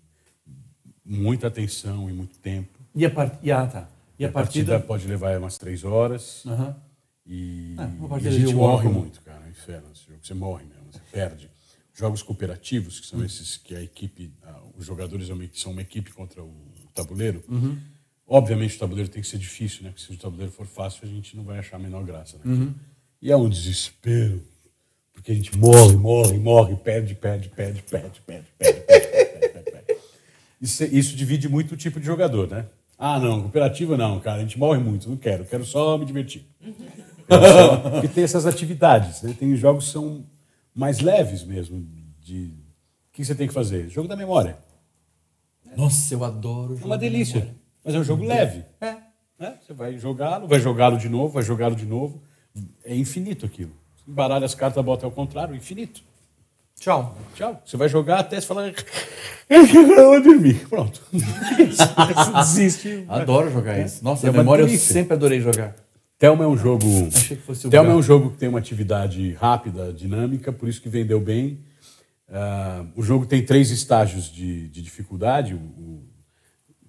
muita 1.04 1.48
atenção 1.48 2.08
e 2.08 2.14
muito 2.14 2.38
tempo. 2.38 2.78
E 2.94 3.04
a, 3.04 3.10
part... 3.10 3.36
e, 3.42 3.52
ah, 3.52 3.66
tá. 3.66 3.90
E 4.18 4.24
a 4.24 4.28
a 4.28 4.32
partida 4.32 4.72
partida? 4.72 4.86
pode 4.86 5.06
levar 5.06 5.36
umas 5.38 5.58
três 5.58 5.84
horas. 5.84 6.42
Aham. 6.46 6.76
E, 7.26 7.74
Ah, 7.78 7.86
uma 7.98 8.20
e 8.20 8.28
a 8.28 8.30
gente 8.30 8.54
morre 8.54 8.88
muito, 8.88 9.20
cara. 9.22 9.42
É 9.44 9.48
um 9.48 9.50
inferno 9.50 9.88
esse 9.92 10.04
jogo. 10.06 10.18
Você 10.22 10.34
morre 10.34 10.64
mesmo, 10.66 10.92
você 10.92 11.00
perde. 11.10 11.50
Jogos 11.94 12.22
cooperativos, 12.22 13.00
que 13.00 13.06
são 13.06 13.20
Hum. 13.20 13.24
esses 13.24 13.56
que 13.56 13.74
a 13.74 13.80
equipe, 13.82 14.30
ah, 14.42 14.60
os 14.76 14.84
jogadores 14.84 15.26
são 15.28 15.36
uma- 15.36 15.48
são 15.54 15.72
uma 15.72 15.80
equipe 15.82 16.12
contra 16.12 16.42
o 16.42 16.52
tabuleiro. 16.94 17.42
Uhum. 17.48 17.78
Obviamente 18.26 18.76
o 18.76 18.78
tabuleiro 18.78 19.08
tem 19.10 19.22
que 19.22 19.28
ser 19.28 19.38
difícil, 19.38 19.84
né? 19.84 19.90
Porque 19.90 20.02
se 20.04 20.12
o 20.12 20.16
tabuleiro 20.16 20.50
for 20.52 20.66
fácil, 20.66 21.00
a 21.04 21.06
gente 21.06 21.36
não 21.36 21.44
vai 21.44 21.58
achar 21.58 21.76
a 21.76 21.78
menor 21.78 22.04
graça. 22.04 22.36
Né? 22.38 22.42
Uhum. 22.52 22.74
E 23.22 23.30
é 23.30 23.36
um 23.36 23.48
desespero. 23.48 24.42
Porque 25.12 25.30
a 25.30 25.34
gente 25.34 25.56
morre, 25.56 25.96
morre, 25.96 26.38
morre, 26.38 26.76
perde, 26.76 27.14
perde, 27.14 27.48
perde, 27.48 27.82
perde, 27.82 28.20
perde, 28.20 28.48
perde, 28.58 28.80
perde, 28.82 29.20
perde, 29.30 29.48
perde, 29.52 29.70
perde. 29.70 30.00
Isso, 30.60 30.84
isso 30.84 31.16
divide 31.16 31.48
muito 31.48 31.72
o 31.74 31.76
tipo 31.76 32.00
de 32.00 32.06
jogador, 32.06 32.48
né? 32.50 32.66
Ah, 33.06 33.20
não, 33.20 33.42
cooperativa 33.42 33.98
não, 33.98 34.18
cara, 34.18 34.38
a 34.38 34.40
gente 34.40 34.58
morre 34.58 34.78
muito, 34.80 35.10
não 35.10 35.16
quero, 35.18 35.44
quero 35.44 35.62
só 35.62 35.98
me 35.98 36.06
divertir. 36.06 36.48
Só- 37.28 37.90
Porque 37.90 38.08
tem 38.08 38.24
essas 38.24 38.46
atividades, 38.46 39.20
né? 39.20 39.34
Tem 39.38 39.54
jogos 39.56 39.84
que 39.86 39.90
são 39.92 40.24
mais 40.74 41.00
leves 41.00 41.44
mesmo. 41.44 41.86
De... 42.18 42.46
O 42.46 43.12
que 43.12 43.22
você 43.22 43.34
tem 43.34 43.46
que 43.46 43.52
fazer? 43.52 43.90
Jogo 43.90 44.08
da 44.08 44.16
memória. 44.16 44.56
Nossa, 45.76 46.14
eu 46.14 46.24
adoro. 46.24 46.78
É 46.80 46.84
uma 46.84 46.96
delícia, 46.96 47.54
mas 47.84 47.94
é 47.94 47.98
um 47.98 48.04
jogo 48.04 48.24
leve. 48.24 48.64
É. 48.80 48.96
né? 49.38 49.58
Você 49.60 49.74
vai 49.74 49.98
jogá-lo, 49.98 50.48
vai 50.48 50.58
jogá-lo 50.60 50.96
de 50.96 51.08
novo, 51.10 51.34
vai 51.34 51.42
jogá-lo 51.42 51.76
de 51.76 51.84
novo. 51.84 52.22
É 52.84 52.96
infinito 52.96 53.44
aquilo. 53.44 53.72
Você 53.96 54.10
embaralha 54.10 54.46
as 54.46 54.54
cartas, 54.54 54.82
bota 54.82 55.04
ao 55.04 55.12
contrário, 55.12 55.54
infinito. 55.54 56.02
Tchau. 56.80 57.16
Tchau. 57.34 57.62
Você 57.64 57.76
vai 57.76 57.88
jogar 57.88 58.20
até 58.20 58.40
você 58.40 58.46
falar. 58.46 58.72
Eu 59.48 59.66
vou 59.66 60.22
dormir. 60.22 60.66
Pronto. 60.68 61.00
Você 61.12 62.32
desiste. 62.32 63.04
Adoro 63.08 63.50
jogar 63.50 63.78
isso. 63.78 64.02
Nossa, 64.04 64.26
É 64.26 64.28
a 64.28 64.32
uma 64.32 64.38
memória 64.38 64.62
eu 64.62 64.66
delícia. 64.66 64.92
sempre 64.92 65.14
adorei 65.14 65.40
jogar. 65.40 65.74
Thelma 66.18 66.44
é 66.44 66.46
um 66.46 66.56
jogo. 66.56 66.86
Achei 67.08 67.36
que 67.36 67.42
fosse 67.42 67.66
o 67.66 67.70
Thelma 67.70 67.92
é 67.92 67.94
um 67.94 68.02
jogo 68.02 68.30
que 68.30 68.36
tem 68.38 68.48
uma 68.48 68.58
atividade 68.58 69.32
rápida, 69.34 69.92
dinâmica, 69.92 70.52
por 70.52 70.68
isso 70.68 70.80
que 70.80 70.88
vendeu 70.88 71.20
bem. 71.20 71.60
Ah, 72.28 72.84
o 72.96 73.02
jogo 73.02 73.26
tem 73.26 73.44
três 73.44 73.70
estágios 73.70 74.30
de, 74.30 74.68
de 74.68 74.82
dificuldade. 74.82 75.54
O- 75.54 75.58
o- 75.58 76.04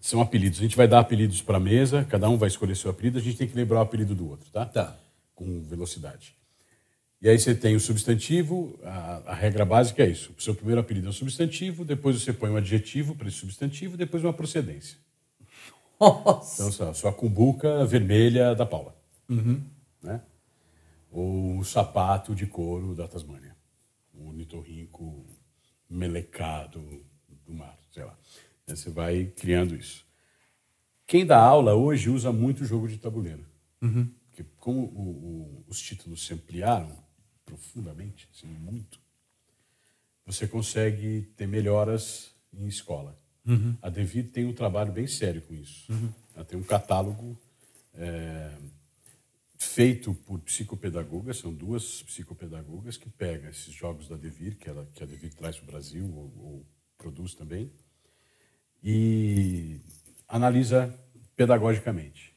são 0.01 0.21
apelidos. 0.21 0.59
A 0.59 0.61
gente 0.61 0.77
vai 0.77 0.87
dar 0.87 0.99
apelidos 0.99 1.41
para 1.41 1.57
a 1.57 1.59
mesa, 1.59 2.05
cada 2.07 2.29
um 2.29 2.37
vai 2.37 2.47
escolher 2.47 2.75
seu 2.75 2.91
apelido, 2.91 3.17
a 3.17 3.21
gente 3.21 3.37
tem 3.37 3.47
que 3.47 3.55
lembrar 3.55 3.79
o 3.79 3.81
apelido 3.81 4.13
do 4.13 4.29
outro, 4.29 4.47
tá? 4.51 4.65
Tá. 4.65 4.95
Com 5.33 5.63
velocidade. 5.63 6.35
E 7.25 7.29
aí 7.29 7.39
você 7.39 7.55
tem 7.55 7.75
o 7.75 7.79
substantivo, 7.79 8.79
a, 8.83 9.31
a 9.31 9.33
regra 9.33 9.65
básica 9.65 10.03
é 10.03 10.07
isso. 10.07 10.31
O 10.37 10.39
seu 10.39 10.53
primeiro 10.53 10.79
apelido 10.79 11.07
é 11.07 11.09
um 11.09 11.11
substantivo, 11.11 11.83
depois 11.83 12.21
você 12.21 12.31
põe 12.31 12.51
um 12.51 12.55
adjetivo 12.55 13.15
para 13.15 13.27
esse 13.27 13.37
substantivo, 13.37 13.97
depois 13.97 14.23
uma 14.23 14.31
procedência. 14.31 14.95
Nossa. 15.99 16.61
Então, 16.61 16.71
só, 16.71 16.93
sua 16.93 17.11
cumbuca 17.11 17.83
vermelha 17.83 18.53
da 18.53 18.63
Paula. 18.63 18.95
Né? 20.03 20.21
Ou 21.11 21.57
o 21.57 21.65
sapato 21.65 22.35
de 22.35 22.45
couro 22.45 22.93
da 22.93 23.07
Tasmânia. 23.07 23.55
O 24.13 24.31
nitorrinco 24.31 25.25
melecado 25.89 27.03
do 27.47 27.51
mar, 27.55 27.75
sei 27.91 28.03
lá. 28.03 28.15
Aí 28.67 28.77
Você 28.77 28.91
vai 28.91 29.25
criando 29.35 29.75
isso. 29.75 30.05
Quem 31.07 31.25
dá 31.25 31.39
aula 31.39 31.73
hoje 31.73 32.07
usa 32.07 32.31
muito 32.31 32.63
jogo 32.65 32.87
de 32.87 32.97
tabuleiro. 32.99 33.43
Porque 34.29 34.45
como 34.59 34.81
o- 34.81 35.63
o- 35.63 35.63
os 35.67 35.81
títulos 35.81 36.23
se 36.23 36.31
ampliaram 36.35 37.03
profundamente, 37.45 38.27
assim, 38.33 38.47
muito, 38.47 38.99
você 40.25 40.47
consegue 40.47 41.21
ter 41.37 41.47
melhoras 41.47 42.33
em 42.51 42.67
escola. 42.67 43.17
A 43.81 43.89
Devir 43.89 44.31
tem 44.31 44.45
um 44.45 44.53
trabalho 44.53 44.91
bem 44.91 45.05
sério 45.05 45.41
com 45.41 45.53
isso. 45.53 45.91
Ela 46.33 46.43
tem 46.43 46.57
um 46.57 46.63
catálogo 46.63 47.39
é, 47.93 48.51
feito 49.55 50.13
por 50.13 50.39
psicopedagogas, 50.41 51.37
são 51.37 51.53
duas 51.53 52.01
psicopedagogas 52.03 52.97
que 52.97 53.09
pegam 53.09 53.49
esses 53.49 53.73
jogos 53.73 54.07
da 54.07 54.15
Devir, 54.15 54.57
que, 54.57 54.69
ela, 54.69 54.87
que 54.93 55.03
a 55.03 55.05
Devir 55.05 55.33
traz 55.33 55.57
para 55.57 55.63
o 55.63 55.71
Brasil 55.71 56.05
ou, 56.05 56.33
ou 56.43 56.65
produz 56.97 57.35
também, 57.35 57.71
e 58.83 59.79
analisa 60.27 60.99
pedagogicamente. 61.35 62.33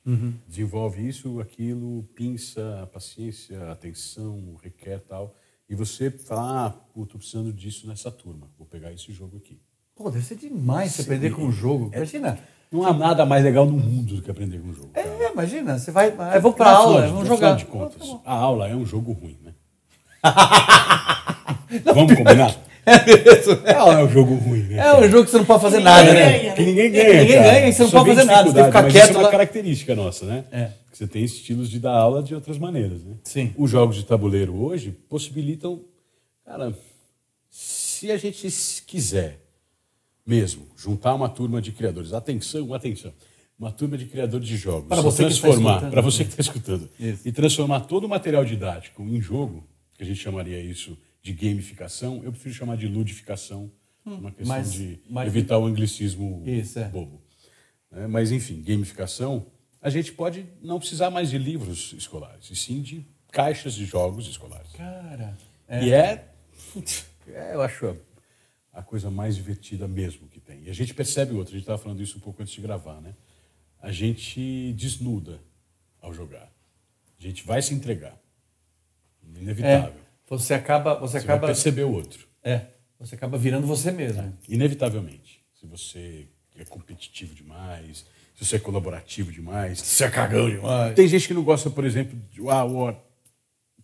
Desenvolve 0.47 1.07
isso, 1.07 1.41
aquilo, 1.41 2.03
pinça, 2.15 2.81
a 2.83 2.87
paciência, 2.87 3.59
a 3.65 3.73
atenção, 3.73 4.57
requer 4.63 4.99
tal. 5.01 5.35
E 5.69 5.75
você 5.75 6.11
fala, 6.11 6.67
ah, 6.67 6.71
pô, 6.71 7.05
tô 7.07 7.19
precisando 7.19 7.53
disso 7.53 7.87
nessa 7.87 8.11
turma, 8.11 8.51
vou 8.57 8.67
pegar 8.67 8.93
esse 8.93 9.13
jogo 9.13 9.37
aqui. 9.37 9.61
Pô, 9.95 10.11
deve 10.11 10.25
ser 10.25 10.37
demais 10.37 10.93
você 10.93 11.03
aprender 11.03 11.31
com 11.31 11.47
o 11.47 11.53
jogo. 11.53 11.91
Imagina. 11.95 12.39
Não 12.71 12.85
há 12.87 12.93
nada 12.93 13.25
mais 13.25 13.43
legal 13.43 13.65
no 13.67 13.79
mundo 13.79 14.17
do 14.17 14.23
que 14.23 14.31
aprender 14.31 14.59
com 14.61 14.69
o 14.69 14.75
jogo. 14.75 14.89
cara. 14.89 15.07
É, 15.09 15.33
imagina, 15.33 15.79
você 15.79 15.91
vai. 15.91 16.09
Eu 16.35 16.41
vou 16.41 16.53
pra 16.53 16.67
Afinal 16.67 16.83
aula, 16.87 17.01
vamos 17.07 17.21
afinal 17.23 17.37
jogar. 17.37 17.57
de 17.57 17.65
contas, 17.65 18.17
a 18.25 18.33
aula 18.35 18.69
é 18.69 18.77
um 18.77 18.85
jogo 18.85 19.13
ruim, 19.13 19.39
né? 19.43 19.55
Vamos 21.85 22.15
combinar? 22.15 22.55
É 22.89 23.35
mesmo. 23.35 23.79
Aula 23.79 24.01
é 24.01 24.05
um 24.05 24.09
jogo 24.11 24.35
ruim, 24.35 24.63
né? 24.63 24.77
É 24.79 24.95
um 24.97 25.09
jogo 25.11 25.25
que 25.25 25.31
você 25.31 25.39
não 25.39 25.45
pode 25.45 25.63
fazer 25.63 25.79
Ninguém 25.79 25.93
nada, 25.93 26.15
né? 26.15 26.39
ganha. 26.39 26.55
Que 26.55 26.63
ninguém 26.65 26.91
ganha. 26.91 27.21
Ninguém 27.21 27.37
cara. 27.37 27.53
ganha 27.53 27.69
e 27.69 27.73
você 27.73 27.83
não 27.83 27.91
pode 27.91 28.09
fazer 28.09 28.25
nada, 28.25 28.43
você 28.49 28.55
tem 28.55 28.63
que 28.63 28.67
ficar 28.69 28.83
mas 28.83 28.93
quieto 28.93 29.05
Isso 29.05 29.13
é 29.13 29.17
uma 29.17 29.23
lá. 29.23 29.31
característica 29.31 29.95
nossa, 29.95 30.25
né? 30.27 30.45
É. 30.51 30.71
Que 30.91 30.99
Você 30.99 31.07
tem 31.07 31.25
estilos 31.25 31.71
de 31.71 31.79
dar 31.79 31.93
aula 31.93 32.23
de 32.23 32.35
outras 32.35 32.59
maneiras, 32.59 33.03
né? 33.05 33.15
Sim. 33.23 33.53
Os 33.57 33.71
jogos 33.71 33.97
de 33.97 34.05
tabuleiro 34.05 34.55
hoje 34.57 34.91
possibilitam, 35.09 35.81
cara, 36.45 36.73
se 37.51 38.11
a 38.11 38.17
gente 38.17 38.49
quiser 38.87 39.39
mesmo 40.27 40.67
juntar 40.77 41.15
uma 41.15 41.29
turma 41.29 41.61
de 41.63 41.73
criadores, 41.73 42.13
atenção, 42.13 42.73
atenção, 42.75 43.13
uma 43.59 43.73
turma 43.73 43.97
de 43.99 44.05
criadores 44.07 44.47
de 44.47 44.57
jogos, 44.57 44.89
Para 44.89 45.01
você 45.01 45.25
que 45.25 45.31
transformar, 45.31 45.91
para 45.91 46.01
você 46.01 46.23
que 46.25 46.31
está 46.31 46.41
escutando, 46.43 46.89
Isso. 47.01 47.27
e 47.27 47.33
transformar 47.33 47.81
todo 47.81 48.05
o 48.05 48.09
material 48.09 48.45
didático 48.45 49.03
em 49.03 49.21
jogo, 49.21 49.65
que 49.97 50.03
a 50.05 50.07
gente 50.07 50.21
chamaria 50.21 50.61
isso 50.61 50.97
de 51.29 51.47
gamificação, 51.47 52.23
eu 52.25 52.33
prefiro 52.33 52.55
chamar 52.55 52.77
de 52.77 52.89
ludificação, 52.89 53.71
uma 54.05 54.31
questão 54.31 54.57
mas- 54.57 54.73
de 54.73 54.99
mas- 55.09 55.29
evitar 55.29 55.59
o 55.59 55.67
anglicismo 55.67 56.43
Isso, 56.47 56.79
é. 56.79 56.89
bobo. 56.89 57.21
né? 57.91 58.07
Mas, 58.07 58.33
enfim, 58.33 58.63
gamificação, 58.63 59.47
a 59.83 59.91
gente 59.91 60.13
pode 60.13 60.47
não 60.63 60.79
precisar 60.79 61.11
mais 61.11 61.29
de 61.29 61.37
livros 61.37 61.93
escolares, 61.93 62.51
e 62.51 62.57
sim 62.57 62.81
de 62.81 63.07
caixas 63.31 63.75
de 63.75 63.85
jogos 63.85 64.27
escolares. 64.27 64.73
Cara. 64.73 65.37
E 65.69 65.93
é, 65.93 66.33
é, 67.27 67.55
eu 67.55 67.61
acho, 67.61 67.95
a, 68.73 68.83
coisa 68.83 69.11
mais 69.11 69.37
divertida 69.37 69.87
mesmo 69.87 70.27
que 70.29 70.41
tem. 70.41 70.63
E 70.65 70.71
a 70.71 70.73
gente 70.73 70.95
percebe 70.95 71.35
outra, 71.35 71.51
a 71.53 71.59
gente 71.59 71.65
estava 71.65 71.77
falando 71.77 72.03
isso 72.03 72.17
um 72.17 72.21
pouco 72.21 72.41
antes 72.41 72.55
de 72.55 72.63
gravar, 72.63 73.03
né? 73.03 73.15
A 73.83 73.93
gente 73.93 74.73
desnuda 74.73 75.41
ao 76.01 76.15
jogar. 76.15 76.51
A 77.19 77.23
gente 77.23 77.45
vai 77.45 77.61
se 77.61 77.75
entregar. 77.75 78.19
É. 79.37 79.41
Inevitável. 79.41 80.08
Você 80.29 80.55
acaba. 80.55 80.95
Você 80.95 81.21
Você 81.21 81.27
vai 81.27 81.37
acaba. 81.37 81.47
perceber 81.49 81.85
o 81.85 81.93
outro. 81.93 82.27
É. 82.43 82.67
Você 82.99 83.15
acaba 83.15 83.39
virando 83.39 83.67
você 83.67 83.91
mesmo. 83.91 84.37
Inevitavelmente. 84.49 85.43
Se 85.55 85.67
você 85.67 86.27
é 86.57 86.65
competitivo 86.65 87.35
demais, 87.35 88.05
se 88.35 88.45
você 88.45 88.57
é 88.57 88.59
colaborativo 88.59 89.33
demais. 89.33 89.81
Você 89.81 90.05
é 90.05 90.11
cagão 90.11 90.49
demais. 90.51 90.95
Tem 90.95 91.07
gente 91.07 91.27
que 91.27 91.35
não 91.35 91.43
gosta, 91.45 91.71
por 91.71 91.85
exemplo, 91.85 92.19
de 92.31 92.41
ah, 92.49 92.65
War, 92.65 92.97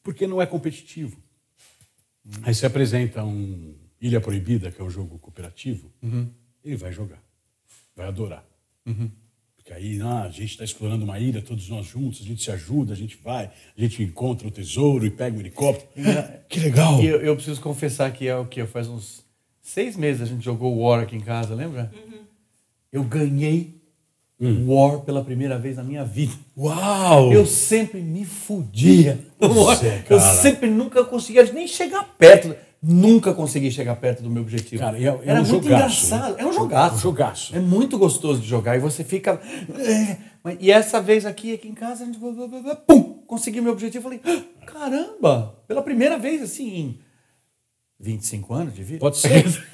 porque 0.03 0.27
não 0.27 0.41
é 0.43 0.47
competitivo. 0.47 1.17
Aí 2.43 2.55
você 2.55 2.67
apresenta 2.67 3.23
um 3.25 3.75
Ilha 4.01 4.21
Proibida, 4.21 4.71
que 4.71 4.81
é 4.81 4.85
um 4.85 4.91
jogo 4.91 5.19
cooperativo, 5.19 5.93
ele 6.65 6.77
vai 6.77 6.93
jogar, 6.93 7.23
vai 7.95 8.07
adorar. 8.07 8.45
Porque 9.65 9.73
aí 9.73 9.99
ah, 10.03 10.25
a 10.25 10.29
gente 10.29 10.51
está 10.51 10.63
explorando 10.63 11.07
uma 11.07 11.19
ilha, 11.19 11.41
todos 11.41 11.71
nós 11.71 11.87
juntos, 11.87 12.21
a 12.21 12.25
gente 12.25 12.45
se 12.45 12.51
ajuda, 12.51 12.93
a 12.93 12.97
gente 12.97 13.19
vai, 13.25 13.47
a 13.47 13.81
gente 13.81 14.03
encontra 14.03 14.47
o 14.47 14.51
tesouro 14.51 15.07
e 15.07 15.11
pega 15.11 15.35
um 15.35 15.41
helicóptero. 15.41 15.89
que 16.51 16.61
legal! 16.61 17.01
E 17.01 17.07
eu, 17.07 17.23
eu 17.23 17.35
preciso 17.35 17.63
confessar 17.63 18.13
que 18.13 18.29
é 18.29 18.37
o 18.37 18.45
que? 18.45 18.67
Faz 18.67 18.89
uns 18.89 19.25
seis 19.63 19.97
meses 19.97 20.21
a 20.21 20.27
gente 20.27 20.45
jogou 20.45 20.79
War 20.79 21.01
aqui 21.01 21.17
em 21.17 21.21
casa, 21.21 21.55
lembra? 21.55 21.91
Eu 22.93 23.05
ganhei 23.05 23.81
War 24.39 25.01
pela 25.01 25.25
primeira 25.25 25.59
vez 25.59 25.79
na 25.79 25.83
minha 25.83 26.05
vida. 26.05 26.35
Uau! 26.55 27.33
Eu 27.33 27.47
sempre 27.47 28.03
me 28.03 28.27
fudia. 28.27 29.19
É, 29.83 30.13
eu 30.13 30.21
sempre 30.21 30.69
nunca 30.69 31.03
conseguia 31.05 31.43
nem 31.51 31.67
chegar 31.67 32.05
perto. 32.19 32.55
Nunca 32.87 33.33
consegui 33.33 33.71
chegar 33.71 33.97
perto 33.97 34.23
do 34.23 34.29
meu 34.29 34.43
objetivo. 34.43 34.83
Cara, 34.83 34.99
é- 34.99 35.05
é 35.05 35.19
Era 35.25 35.41
um 35.41 35.45
muito 35.47 35.65
jogaço, 35.65 36.07
engraçado. 36.07 36.37
né? 36.37 36.43
É 36.43 36.47
um 36.47 36.53
jogaço. 36.53 36.95
Um 36.97 36.99
jogaço. 36.99 37.57
É 37.57 37.61
muito 37.61 37.97
gostoso 37.97 38.41
de 38.43 38.47
jogar. 38.47 38.77
E 38.77 38.79
você 38.81 39.03
fica. 39.03 39.41
"É", 39.79 40.17
E 40.61 40.71
essa 40.71 41.01
vez 41.01 41.25
aqui, 41.25 41.55
aqui 41.55 41.67
em 41.69 41.73
casa, 41.73 42.03
a 42.03 42.07
gente. 42.07 42.19
Pum! 42.87 43.23
Consegui 43.27 43.63
meu 43.63 43.73
objetivo. 43.73 44.03
Falei, 44.05 44.21
"Ah, 44.27 44.43
caramba! 44.67 45.55
Pela 45.67 45.81
primeira 45.81 46.19
vez, 46.19 46.43
assim, 46.43 46.69
em 46.77 46.99
25 47.99 48.53
anos 48.53 48.75
de 48.75 48.83
vida. 48.83 48.99
Pode 49.01 49.17
ser. 49.17 49.31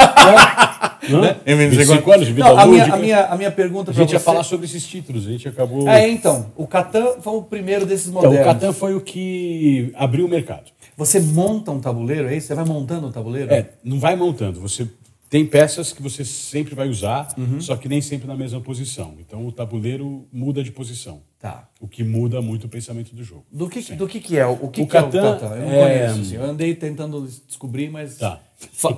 Hã? 1.11 1.37
Em 1.47 1.57
25 1.57 2.13
anos 2.13 2.27
de 2.27 2.33
vida 2.33 2.47
Não, 2.49 2.59
a, 2.59 2.67
minha, 2.67 2.85
a, 2.85 2.97
minha, 2.97 3.25
a 3.25 3.37
minha 3.37 3.51
pergunta 3.51 3.91
A 3.91 3.95
para 3.95 4.03
gente 4.03 4.11
você... 4.11 4.17
ia 4.17 4.21
falar 4.21 4.45
sobre 4.45 4.67
esses 4.67 4.87
títulos, 4.87 5.27
a 5.27 5.31
gente 5.31 5.49
acabou. 5.49 5.89
É, 5.89 6.09
então, 6.09 6.53
o 6.57 6.67
Catan 6.67 7.15
foi 7.21 7.33
o 7.35 7.43
primeiro 7.43 7.85
desses 7.87 8.09
Então, 8.09 8.23
modernos. 8.23 8.47
o 8.47 8.53
Catan 8.55 8.73
foi 8.73 8.95
o 8.95 9.01
que 9.01 9.93
abriu 9.97 10.27
o 10.27 10.29
mercado. 10.29 10.71
Você 11.01 11.19
monta 11.21 11.71
um 11.71 11.81
tabuleiro, 11.81 12.29
é 12.29 12.37
isso? 12.37 12.49
Você 12.49 12.55
vai 12.55 12.65
montando 12.65 13.07
um 13.09 13.13
tabuleiro? 13.13 13.53
É, 13.53 13.73
não 13.83 13.99
vai 13.99 14.15
montando. 14.17 14.61
Você 14.61 14.89
tem 15.29 15.47
peças 15.47 15.93
que 15.93 16.03
você 16.03 16.25
sempre 16.25 16.75
vai 16.75 16.89
usar, 16.89 17.29
Uhum. 17.39 17.61
só 17.61 17.77
que 17.77 17.89
nem 17.89 18.01
sempre 18.01 18.27
na 18.27 18.37
mesma 18.37 18.61
posição. 18.61 19.15
Então 19.19 19.47
o 19.47 19.53
tabuleiro 19.53 20.27
muda 20.33 20.63
de 20.63 20.71
posição. 20.73 21.23
Tá. 21.39 21.69
O 21.81 21.87
que 21.89 22.03
muda 22.05 22.43
muito 22.43 22.67
o 22.67 22.69
pensamento 22.69 23.15
do 23.15 23.23
jogo. 23.25 23.47
Do 23.51 23.69
que, 23.69 23.81
do 23.95 24.07
que 24.07 24.21
que 24.21 24.37
é? 24.37 24.45
O 24.47 24.57
que, 24.57 24.65
O 24.67 24.71
que 24.71 24.81
é 24.83 24.87
Catan 24.87 25.31
o 25.37 25.41
Catan? 25.41 25.55
Eu 25.57 25.63
não 25.63 25.73
é- 25.73 25.99
conheço, 26.09 26.21
assim. 26.21 26.35
Eu 26.37 26.45
andei 26.45 26.75
tentando 26.75 27.27
descobrir, 27.47 27.89
mas... 27.91 28.17
Tá. 28.19 28.41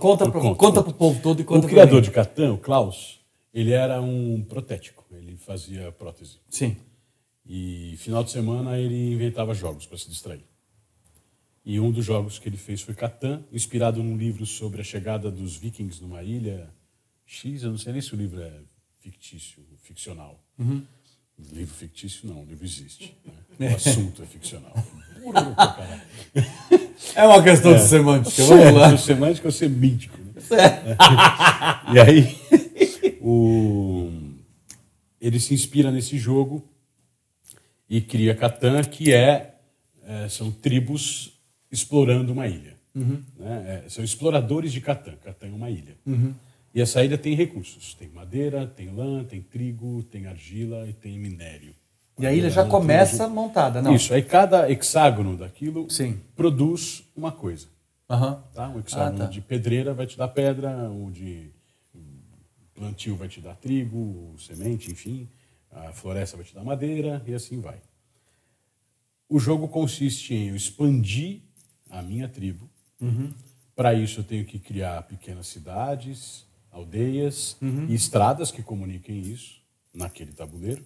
Conta, 0.00 0.24
conto, 0.32 0.32
conta 0.32 0.56
conto. 0.56 0.82
pro 0.84 0.92
povo 0.94 1.20
todo 1.22 1.40
e 1.40 1.44
conta 1.44 1.66
O 1.66 1.68
criador 1.70 2.00
de 2.02 2.10
Catan, 2.10 2.54
o 2.54 2.58
Klaus, 2.58 3.20
ele 3.54 3.70
era 3.72 4.00
um 4.02 4.42
protético. 4.48 5.04
Ele 5.12 5.36
fazia 5.36 5.92
prótese. 5.92 6.38
Sim. 6.50 6.76
E 7.46 7.94
final 7.98 8.24
de 8.24 8.30
semana 8.30 8.78
ele 8.78 9.12
inventava 9.12 9.52
jogos 9.54 9.86
para 9.86 9.98
se 9.98 10.08
distrair. 10.08 10.42
E 11.64 11.78
um 11.78 11.92
dos 11.92 12.04
jogos 12.04 12.38
que 12.38 12.48
ele 12.48 12.56
fez 12.56 12.80
foi 12.80 12.94
Catan, 12.94 13.44
inspirado 13.52 14.02
num 14.02 14.16
livro 14.16 14.44
sobre 14.44 14.80
a 14.80 14.84
chegada 14.84 15.30
dos 15.30 15.56
vikings 15.56 16.02
numa 16.02 16.22
ilha 16.22 16.68
X. 17.24 17.62
Eu 17.62 17.70
não 17.70 17.78
sei 17.78 17.92
nem 17.92 18.02
se 18.02 18.12
o 18.14 18.16
livro 18.16 18.42
é 18.42 18.52
fictício, 18.98 19.62
ficcional. 19.82 20.42
Livro 21.52 21.74
fictício 21.74 22.28
não, 22.28 22.42
o 22.42 22.44
livro 22.44 22.64
existe. 22.64 23.16
né? 23.58 23.70
O 23.72 23.76
assunto 23.76 24.22
é 24.22 24.26
ficcional. 24.26 24.74
É 27.14 27.24
uma 27.24 27.42
questão 27.42 27.74
de 27.74 27.82
semântica, 27.82 28.42
vamos 28.44 28.74
lá. 28.74 28.92
É, 28.92 28.96
semântico 28.96 29.48
ou 29.48 29.52
semíntico. 29.52 30.16
Né? 30.18 30.32
e 31.92 31.98
aí, 31.98 32.36
o, 33.20 34.10
ele 35.20 35.38
se 35.38 35.52
inspira 35.52 35.90
nesse 35.90 36.16
jogo 36.16 36.64
e 37.88 38.00
cria 38.00 38.34
Catan, 38.34 38.82
que 38.82 39.12
é, 39.12 39.56
é, 40.04 40.28
são 40.28 40.50
tribos 40.50 41.31
explorando 41.72 42.32
uma 42.32 42.46
ilha. 42.46 42.76
Né? 42.94 43.82
É, 43.84 43.88
são 43.88 44.04
exploradores 44.04 44.72
de 44.72 44.80
Catan. 44.80 45.16
Catan 45.24 45.46
é 45.46 45.50
uma 45.50 45.70
ilha. 45.70 45.96
E 46.74 46.80
essa 46.80 47.02
ilha 47.02 47.16
tem 47.18 47.34
recursos. 47.34 47.94
Tem 47.94 48.08
madeira, 48.08 48.66
tem 48.66 48.94
lã, 48.94 49.24
tem 49.24 49.40
trigo, 49.40 50.02
tem 50.04 50.26
argila 50.26 50.86
e 50.86 50.92
tem 50.92 51.18
minério. 51.18 51.74
E 52.18 52.26
a 52.26 52.32
ilha 52.32 52.50
já 52.50 52.64
começa 52.66 53.24
trigo, 53.24 53.34
montada, 53.34 53.80
não? 53.80 53.94
Isso, 53.94 54.12
aí 54.12 54.22
cada 54.22 54.70
hexágono 54.70 55.36
daquilo 55.36 55.88
Sim. 55.90 56.20
produz 56.36 57.02
uma 57.16 57.32
coisa. 57.32 57.66
Aham. 58.08 58.42
Tá? 58.52 58.68
Um 58.68 58.78
hexágono 58.80 59.22
Ah, 59.22 59.26
tá. 59.26 59.32
de 59.32 59.40
pedreira 59.40 59.94
vai 59.94 60.06
te 60.06 60.18
dar 60.18 60.28
pedra, 60.28 60.90
o 60.90 61.10
de 61.10 61.50
plantio 62.74 63.16
vai 63.16 63.28
te 63.28 63.40
dar 63.40 63.54
trigo, 63.56 64.34
semente, 64.38 64.90
enfim. 64.90 65.26
A 65.70 65.92
floresta 65.92 66.36
vai 66.36 66.44
te 66.44 66.54
dar 66.54 66.62
madeira 66.62 67.22
e 67.26 67.32
assim 67.34 67.60
vai. 67.60 67.80
O 69.28 69.38
jogo 69.38 69.66
consiste 69.68 70.34
em 70.34 70.48
eu 70.48 70.56
expandir 70.56 71.40
a 71.92 72.02
minha 72.02 72.28
tribo. 72.28 72.68
Para 73.76 73.94
isso 73.94 74.20
eu 74.20 74.24
tenho 74.24 74.44
que 74.44 74.58
criar 74.58 75.02
pequenas 75.02 75.46
cidades, 75.46 76.46
aldeias 76.70 77.56
e 77.88 77.94
estradas 77.94 78.50
que 78.50 78.62
comuniquem 78.62 79.20
isso 79.20 79.60
naquele 79.94 80.32
tabuleiro. 80.32 80.84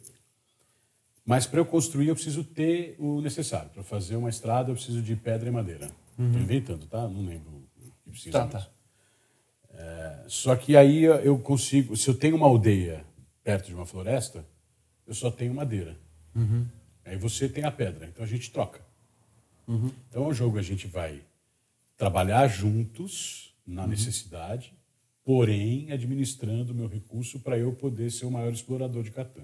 Mas 1.25 1.47
para 1.47 1.59
eu 1.59 1.67
construir, 1.67 2.09
eu 2.09 2.15
preciso 2.15 2.45
ter 2.45 2.95
o 2.99 3.21
necessário. 3.21 3.71
Para 3.71 3.83
fazer 3.83 4.17
uma 4.17 4.29
estrada, 4.29 4.71
eu 4.71 4.75
preciso 4.75 5.03
de 5.03 5.17
pedra 5.17 5.49
e 5.49 5.53
madeira. 5.53 5.91
Estou 6.19 6.41
inventando, 6.41 6.87
tá? 6.87 7.09
Não 7.09 7.27
lembro 7.27 7.51
o 7.77 7.83
que 8.05 8.11
precisa. 8.11 8.47
Tá, 8.47 8.47
tá. 8.47 8.71
Só 10.29 10.55
que 10.57 10.77
aí 10.77 11.03
eu 11.03 11.39
consigo. 11.39 11.97
Se 11.97 12.09
eu 12.09 12.15
tenho 12.15 12.37
uma 12.37 12.47
aldeia 12.47 13.05
perto 13.43 13.67
de 13.67 13.75
uma 13.75 13.87
floresta, 13.87 14.47
eu 15.07 15.15
só 15.15 15.31
tenho 15.31 15.53
madeira. 15.53 15.99
Aí 17.05 17.17
você 17.17 17.49
tem 17.49 17.65
a 17.65 17.71
pedra. 17.71 18.07
Então 18.07 18.25
a 18.25 18.29
gente 18.29 18.51
troca. 18.51 18.81
Então 19.69 20.25
é 20.25 20.29
um 20.29 20.35
jogo 20.35 20.55
que 20.55 20.61
a 20.61 20.63
gente 20.63 20.87
vai 20.87 21.21
trabalhar 21.97 22.47
juntos 22.49 23.55
na 23.67 23.87
necessidade, 23.87 24.73
porém 25.25 25.91
administrando 25.91 26.73
o 26.73 26.75
meu 26.75 26.87
recurso 26.87 27.41
para 27.41 27.59
eu 27.59 27.73
poder 27.73 28.11
ser 28.13 28.27
o 28.27 28.31
maior 28.31 28.53
explorador 28.53 29.03
de 29.03 29.11
Catan. 29.11 29.43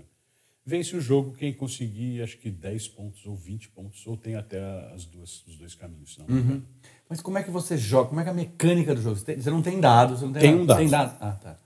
Vence 0.64 0.94
o 0.96 1.00
jogo 1.00 1.32
quem 1.32 1.52
conseguir, 1.52 2.22
acho 2.22 2.38
que 2.38 2.48
10 2.48 2.86
pontos 2.88 3.26
ou 3.26 3.34
20 3.34 3.68
pontos, 3.70 4.06
ou 4.06 4.16
tem 4.16 4.36
até 4.36 4.60
as 4.94 5.04
duas, 5.04 5.44
os 5.44 5.56
dois 5.56 5.74
caminhos. 5.74 6.16
Não. 6.18 6.62
Mas 7.08 7.20
como 7.20 7.36
é 7.36 7.42
que 7.42 7.50
você 7.50 7.76
joga? 7.76 8.08
Como 8.10 8.20
é 8.20 8.22
que 8.22 8.28
é 8.28 8.32
a 8.32 8.34
mecânica 8.36 8.94
do 8.94 9.02
jogo? 9.02 9.16
Você, 9.16 9.24
tem- 9.24 9.40
você 9.40 9.50
não 9.50 9.60
tem 9.60 9.80
dados, 9.80 10.20
você 10.20 10.24
não 10.26 10.32
tem, 10.32 10.42
Tem 10.42 10.50
nada. 10.52 10.62
um 10.62 10.66
dado. 10.66 10.78
Tem 10.78 10.88
dado. 10.88 11.16
Ah, 11.20 11.32
tá. 11.32 11.58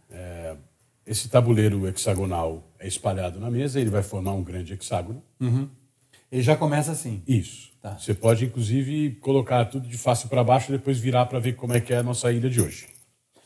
Esse 1.04 1.28
tabuleiro 1.28 1.86
hexagonal 1.86 2.66
é 2.78 2.88
espalhado 2.88 3.38
na 3.38 3.50
mesa, 3.50 3.78
ele 3.78 3.90
vai 3.90 4.02
formar 4.02 4.32
um 4.32 4.42
grande 4.42 4.72
hexágono. 4.72 5.22
Ele 6.32 6.42
já 6.42 6.56
começa 6.56 6.90
assim. 6.90 7.22
Isso. 7.28 7.72
Tá. 7.86 7.96
Você 7.98 8.14
pode, 8.14 8.44
inclusive, 8.44 9.12
colocar 9.20 9.64
tudo 9.66 9.86
de 9.86 9.96
face 9.96 10.26
para 10.26 10.42
baixo 10.42 10.72
e 10.72 10.76
depois 10.76 10.98
virar 10.98 11.26
para 11.26 11.38
ver 11.38 11.52
como 11.54 11.72
é 11.72 11.80
que 11.80 11.92
é 11.92 11.98
a 11.98 12.02
nossa 12.02 12.32
ilha 12.32 12.50
de 12.50 12.60
hoje. 12.60 12.88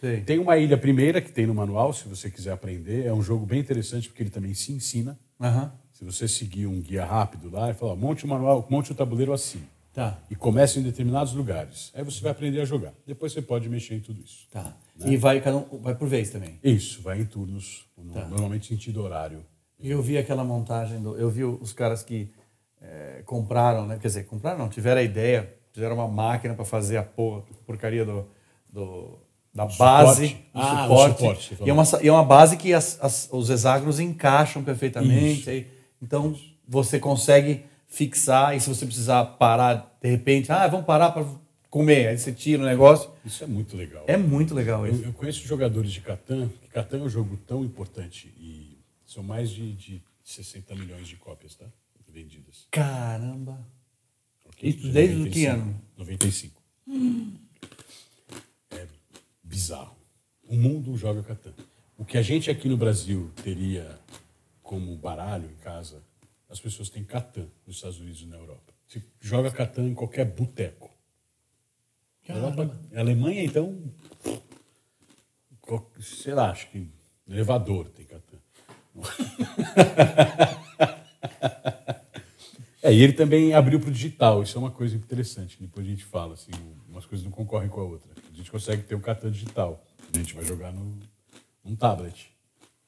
Sei. 0.00 0.22
Tem 0.22 0.38
uma 0.38 0.56
ilha 0.56 0.78
primeira 0.78 1.20
que 1.20 1.30
tem 1.30 1.46
no 1.46 1.54
manual, 1.54 1.92
se 1.92 2.08
você 2.08 2.30
quiser 2.30 2.52
aprender. 2.52 3.04
É 3.04 3.12
um 3.12 3.20
jogo 3.20 3.44
bem 3.44 3.60
interessante 3.60 4.08
porque 4.08 4.22
ele 4.22 4.30
também 4.30 4.54
se 4.54 4.72
ensina. 4.72 5.18
Aham. 5.38 5.70
Se 5.92 6.02
você 6.04 6.26
seguir 6.26 6.66
um 6.66 6.80
guia 6.80 7.04
rápido 7.04 7.50
lá 7.50 7.70
e 7.70 7.74
falar, 7.74 7.94
monte 7.96 8.24
o 8.24 8.28
manual, 8.28 8.66
monte 8.70 8.92
o 8.92 8.94
tabuleiro 8.94 9.34
assim. 9.34 9.60
Tá. 9.92 10.18
E 10.30 10.34
comece 10.34 10.78
em 10.80 10.82
determinados 10.82 11.34
lugares. 11.34 11.90
Aí 11.94 12.02
você 12.02 12.22
vai 12.22 12.32
aprender 12.32 12.62
a 12.62 12.64
jogar. 12.64 12.94
Depois 13.06 13.32
você 13.32 13.42
pode 13.42 13.68
mexer 13.68 13.96
em 13.96 14.00
tudo 14.00 14.22
isso. 14.22 14.46
Tá. 14.50 14.74
E 15.04 15.18
vai, 15.18 15.42
vai 15.82 15.94
por 15.94 16.08
vez 16.08 16.30
também. 16.30 16.58
Isso, 16.64 17.02
vai 17.02 17.20
em 17.20 17.26
turnos, 17.26 17.84
no- 17.98 18.14
Tá. 18.14 18.24
normalmente 18.26 18.68
sentido 18.68 19.02
horário. 19.02 19.44
E 19.78 19.90
eu 19.90 20.00
vi 20.00 20.16
aquela 20.16 20.44
montagem, 20.44 21.02
do, 21.02 21.16
eu 21.16 21.28
vi 21.28 21.44
os 21.44 21.72
caras 21.74 22.02
que 22.02 22.30
eh, 22.82 23.22
compraram, 23.26 23.86
né? 23.86 23.98
quer 24.00 24.08
dizer, 24.08 24.24
compraram 24.24 24.58
não, 24.58 24.68
tiveram 24.68 25.00
a 25.00 25.04
ideia, 25.04 25.54
fizeram 25.72 25.94
uma 25.96 26.08
máquina 26.08 26.54
para 26.54 26.64
fazer 26.64 26.96
a 26.96 27.02
por- 27.02 27.42
porcaria 27.66 28.04
do, 28.04 28.26
do- 28.72 29.18
da 29.52 29.68
Suporte. 29.68 29.78
base, 29.78 30.28
do 30.28 30.38
Ah, 30.54 30.84
o 30.84 30.88
suporte. 30.88 31.18
suporte, 31.18 31.56
e, 31.64 31.70
é 31.70 31.72
uma, 31.72 31.82
e 32.02 32.08
é 32.08 32.12
uma 32.12 32.24
base 32.24 32.56
que 32.56 32.72
as- 32.72 32.98
as- 33.02 33.28
os 33.32 33.50
hexágonos 33.50 33.98
encaixam 33.98 34.62
perfeitamente. 34.62 35.40
Isso. 35.40 35.50
aí- 35.50 35.66
então 36.00 36.34
você 36.68 36.98
consegue 37.00 37.64
fixar 37.88 38.56
e 38.56 38.60
se 38.60 38.68
você 38.68 38.86
precisar 38.86 39.24
parar 39.24 39.98
de 40.00 40.08
repente, 40.08 40.50
ah, 40.52 40.66
vamos 40.68 40.86
parar 40.86 41.10
para 41.10 41.24
comer, 41.68 42.08
aí 42.08 42.16
você 42.18 42.32
tira 42.32 42.62
o 42.62 42.66
negócio. 42.66 43.10
Isso 43.24 43.42
é 43.42 43.46
muito 43.46 43.76
legal. 43.76 44.04
É 44.06 44.16
muito 44.16 44.54
legal 44.54 44.86
Eu, 44.86 44.92
isso. 44.94 45.04
eu 45.04 45.12
conheço 45.12 45.46
jogadores 45.46 45.92
de 45.92 46.00
Catan, 46.00 46.48
que 46.62 46.68
Catan 46.68 46.98
é 46.98 47.02
um 47.02 47.08
jogo 47.08 47.36
tão 47.46 47.64
importante 47.64 48.32
e 48.38 48.78
são 49.04 49.22
mais 49.24 49.50
de, 49.50 49.72
de 49.72 50.02
60 50.24 50.74
milhões 50.76 51.06
de 51.08 51.16
cópias, 51.16 51.56
tá? 51.56 51.66
Vendidas. 52.10 52.66
Caramba. 52.70 53.66
ok? 54.46 54.68
Isso 54.68 54.82
De 54.82 54.92
desde 54.92 55.30
que 55.30 55.46
95. 55.46 55.50
ano? 55.50 55.82
95. 55.96 56.62
É 58.70 58.86
bizarro. 59.42 59.96
O 60.44 60.54
mundo 60.56 60.96
joga 60.96 61.22
Catan. 61.22 61.54
O 61.96 62.04
que 62.04 62.16
a 62.18 62.22
gente 62.22 62.50
aqui 62.50 62.68
no 62.68 62.76
Brasil 62.76 63.30
teria 63.42 63.98
como 64.62 64.96
baralho 64.96 65.50
em 65.50 65.56
casa, 65.56 66.02
as 66.48 66.60
pessoas 66.60 66.88
têm 66.88 67.04
Catan 67.04 67.46
nos 67.66 67.76
Estados 67.76 68.00
Unidos 68.00 68.22
e 68.22 68.26
na 68.26 68.36
Europa. 68.36 68.72
Você 68.86 69.02
joga 69.20 69.50
Catan 69.50 69.88
em 69.88 69.94
qualquer 69.94 70.24
boteco. 70.24 70.90
A 72.28 73.00
Alemanha, 73.00 73.42
então, 73.42 73.92
sei 76.00 76.32
lá, 76.34 76.50
acho 76.50 76.68
que 76.70 76.88
elevador 77.28 77.88
tem 77.90 78.06
Catan. 78.06 78.38
É, 82.82 82.92
e 82.92 83.02
ele 83.02 83.12
também 83.12 83.52
abriu 83.52 83.78
para 83.78 83.90
o 83.90 83.92
digital, 83.92 84.42
isso 84.42 84.56
é 84.56 84.60
uma 84.60 84.70
coisa 84.70 84.96
interessante, 84.96 85.56
que 85.56 85.62
depois 85.64 85.86
a 85.86 85.90
gente 85.90 86.04
fala, 86.04 86.34
assim, 86.34 86.50
umas 86.88 87.04
coisas 87.04 87.24
não 87.24 87.30
concorrem 87.32 87.68
com 87.68 87.80
a 87.80 87.84
outra. 87.84 88.08
A 88.32 88.36
gente 88.36 88.50
consegue 88.50 88.82
ter 88.82 88.94
um 88.94 89.00
Catan 89.00 89.30
digital, 89.30 89.84
a 90.14 90.16
gente 90.18 90.34
vai 90.34 90.44
jogar 90.44 90.72
no, 90.72 90.98
num 91.62 91.76
tablet. 91.76 92.32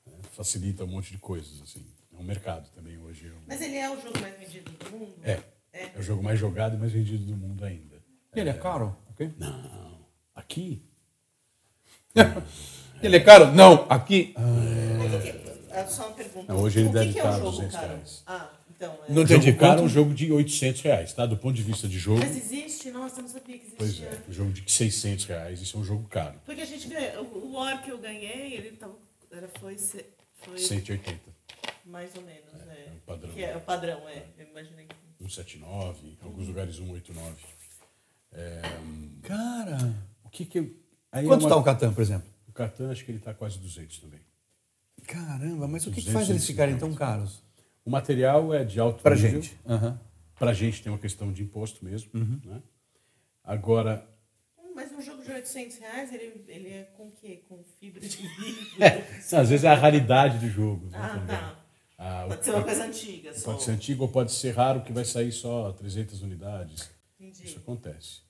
né? 0.07 0.12
Facilita 0.32 0.84
um 0.84 0.88
monte 0.88 1.12
de 1.12 1.18
coisas, 1.18 1.61
assim. 1.62 1.84
É 2.12 2.16
um 2.18 2.24
mercado 2.24 2.68
também 2.74 2.97
hoje. 2.99 3.26
é 3.26 3.30
um- 3.30 3.43
Mas 3.47 3.61
ele 3.61 3.76
é 3.76 3.90
o 3.90 4.01
jogo 4.01 4.18
mais 4.20 4.34
vendido 4.38 4.70
do 4.70 4.90
mundo? 4.90 5.14
É, 5.22 5.40
é 5.72 5.93
o 5.99 6.03
jogo 6.03 6.22
mais 6.22 6.38
jogado 6.38 6.74
e 6.76 6.78
mais 6.78 6.93
vendido 6.93 7.24
do 7.24 7.36
mundo 7.36 7.62
ainda. 7.64 7.97
Ele 8.34 8.49
é 8.49 8.55
caro? 8.55 8.97
ok? 9.11 9.30
Não, 9.38 9.99
aqui 10.34 10.82
Ele 13.03 13.16
é 13.16 13.20
caro? 13.20 13.53
Não. 13.53 13.86
Aqui. 13.90 14.34
Mas 14.36 15.14
o 15.14 15.20
que- 15.20 15.53
é 15.70 15.86
só 15.86 16.07
uma 16.09 16.12
pergunta. 16.14 16.53
Não, 16.53 16.61
hoje 16.61 16.80
ele 16.80 16.88
o 16.88 16.93
que 16.93 16.99
deve 16.99 17.12
que 17.12 17.18
é 17.18 17.22
estar 17.22 17.34
o 17.36 17.38
jogo, 17.38 17.51
200 17.53 17.74
cara? 17.74 17.86
reais. 17.88 18.22
Ah, 18.26 18.51
então. 18.83 18.99
É. 19.09 19.12
Não 19.12 19.22
O 19.22 19.24
entendi. 19.24 19.47
jogo 19.47 19.59
caro 19.59 19.72
é 19.72 19.76
Quanto? 19.76 19.85
um 19.85 19.89
jogo 19.89 20.14
de 20.14 20.33
800 20.33 20.80
reais, 20.83 21.12
tá? 21.12 21.24
Do 21.26 21.37
ponto 21.37 21.55
de 21.55 21.62
vista 21.62 21.87
de 21.89 21.99
jogo, 21.99 22.18
Mas 22.20 22.37
existe? 22.37 22.91
Nossa, 22.91 23.18
eu 23.18 23.22
não 23.22 23.28
sabia 23.28 23.59
que 23.59 23.70
pois 23.76 23.91
existia. 23.91 24.09
é, 24.09 24.22
um 24.28 24.33
jogo 24.33 24.53
de 24.53 24.70
600 24.72 25.24
reais, 25.26 25.61
isso 25.61 25.76
é 25.76 25.80
um 25.80 25.85
jogo 25.85 26.09
caro. 26.09 26.41
Porque 26.45 26.61
a 26.61 26.66
gente 26.66 26.89
ganhou. 26.89 27.24
O 27.24 27.53
War 27.55 27.83
que 27.83 27.91
eu 27.91 27.99
ganhei, 27.99 28.55
ele 28.55 28.72
tava, 28.72 28.95
era, 29.30 29.49
foi, 29.61 29.78
se- 29.78 30.05
foi 30.43 30.59
180, 30.59 31.20
mais 31.87 32.14
ou 32.16 32.22
menos, 32.22 32.53
né? 32.66 32.87
é 32.89 32.91
o 32.93 33.01
padrão. 33.07 33.33
Que 33.33 33.45
é 33.45 33.57
o 33.57 33.61
padrão, 33.61 34.09
é. 34.09 34.24
Eu 34.39 34.47
imaginei 34.49 34.87
que. 34.87 34.95
179, 35.20 36.07
em 36.09 36.18
alguns 36.24 36.49
lugares 36.49 36.74
189. 36.76 37.35
Cara. 39.22 39.95
O 40.24 40.28
que 40.30 40.45
que 40.45 40.59
eu... 40.59 40.76
Aí 41.12 41.26
Quanto 41.26 41.43
é 41.43 41.45
está 41.45 41.57
uma- 41.57 41.61
o 41.61 41.64
Catan, 41.64 41.93
por 41.93 42.01
exemplo? 42.01 42.28
O 42.49 42.53
Catan, 42.53 42.91
acho 42.91 43.05
que 43.05 43.11
ele 43.11 43.18
está 43.18 43.33
quase 43.35 43.59
200 43.59 43.99
também. 43.99 44.20
Caramba, 45.07 45.68
mas 45.68 45.87
o 45.87 45.91
que, 45.91 45.97
que 46.01 46.07
250. 46.07 46.12
faz 46.12 46.30
eles 46.30 46.47
ficarem 46.47 46.78
tão 46.78 46.95
caros? 46.95 47.43
O 47.85 47.91
material 47.91 48.53
é 48.55 48.64
de 48.64 48.78
alto 48.80 49.03
Pra 49.03 49.14
nível. 49.14 49.30
gente. 49.43 49.59
Aham. 49.66 50.01
Pra 50.39 50.53
gente 50.53 50.83
tem 50.83 50.91
uma 50.93 50.99
questão 50.99 51.33
de 51.33 51.43
imposto 51.43 51.85
mesmo. 51.85 52.11
Uhum. 52.14 52.41
Né? 52.45 52.62
Agora, 53.45 54.07
Mas 54.74 54.91
um 54.93 55.01
jogo 55.03 55.22
de 55.22 55.30
800 55.30 55.78
reais, 55.78 56.12
ele, 56.12 56.45
ele 56.49 56.68
é 56.68 56.83
com 56.97 57.09
o 57.09 57.12
quê? 57.12 57.43
Com 57.49 57.62
fibra 57.78 58.01
de 58.01 58.16
vidro? 58.16 58.76
às 59.39 59.49
vezes 59.49 59.64
é 59.64 59.68
a 59.68 59.74
raridade 59.74 60.39
do 60.39 60.49
jogo. 60.49 60.87
né, 60.87 60.99
ah, 61.01 61.09
também. 61.09 61.26
tá. 61.37 61.64
Ah, 61.99 62.24
o- 62.24 62.28
Pode 62.30 62.45
ser 62.45 62.51
uma 62.53 62.64
coisa 62.64 62.85
antiga. 62.85 63.35
Só. 63.35 63.53
Pode 63.53 63.62
ser 63.64 63.70
antigo 63.72 64.03
ou 64.05 64.09
pode 64.09 64.33
ser 64.33 64.53
raro, 64.57 64.83
que 64.83 64.93
vai 64.93 65.05
sair 65.05 65.30
só 65.33 65.72
300 65.72 66.22
unidades. 66.22 66.91
Entendi. 67.20 67.45
Isso 67.47 67.59
acontece. 67.59 68.22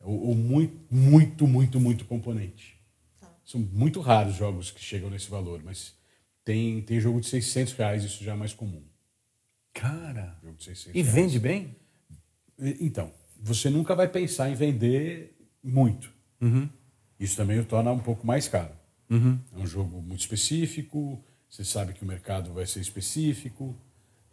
Ou, 0.00 0.28
ou 0.28 0.34
muito, 0.34 0.78
muito, 0.90 1.46
muito, 1.46 1.80
muito 1.80 2.04
componente. 2.04 2.78
Tá. 3.20 3.28
São 3.44 3.60
muito 3.60 4.00
raros 4.00 4.34
jogos 4.34 4.70
que 4.70 4.80
chegam 4.82 5.08
nesse 5.10 5.30
valor, 5.30 5.62
mas 5.64 5.94
tem, 6.48 6.80
tem 6.80 6.98
jogo 6.98 7.20
de 7.20 7.26
600 7.26 7.74
reais, 7.74 8.04
isso 8.04 8.24
já 8.24 8.32
é 8.32 8.34
mais 8.34 8.54
comum. 8.54 8.82
Cara. 9.74 10.34
Jogo 10.42 10.56
de 10.56 10.64
600 10.64 10.94
E 10.94 11.02
reais. 11.02 11.14
vende 11.14 11.38
bem? 11.38 11.76
Então, 12.80 13.12
você 13.38 13.68
nunca 13.68 13.94
vai 13.94 14.08
pensar 14.08 14.48
em 14.48 14.54
vender 14.54 15.36
muito. 15.62 16.10
Isso 17.20 17.36
também 17.36 17.58
o 17.60 17.66
torna 17.66 17.92
um 17.92 17.98
pouco 17.98 18.26
mais 18.26 18.48
caro. 18.48 18.72
É 19.10 19.58
um 19.58 19.66
jogo 19.66 20.00
muito 20.00 20.20
específico, 20.20 21.22
você 21.50 21.62
sabe 21.66 21.92
que 21.92 22.02
o 22.02 22.06
mercado 22.06 22.50
vai 22.54 22.64
ser 22.64 22.80
específico. 22.80 23.76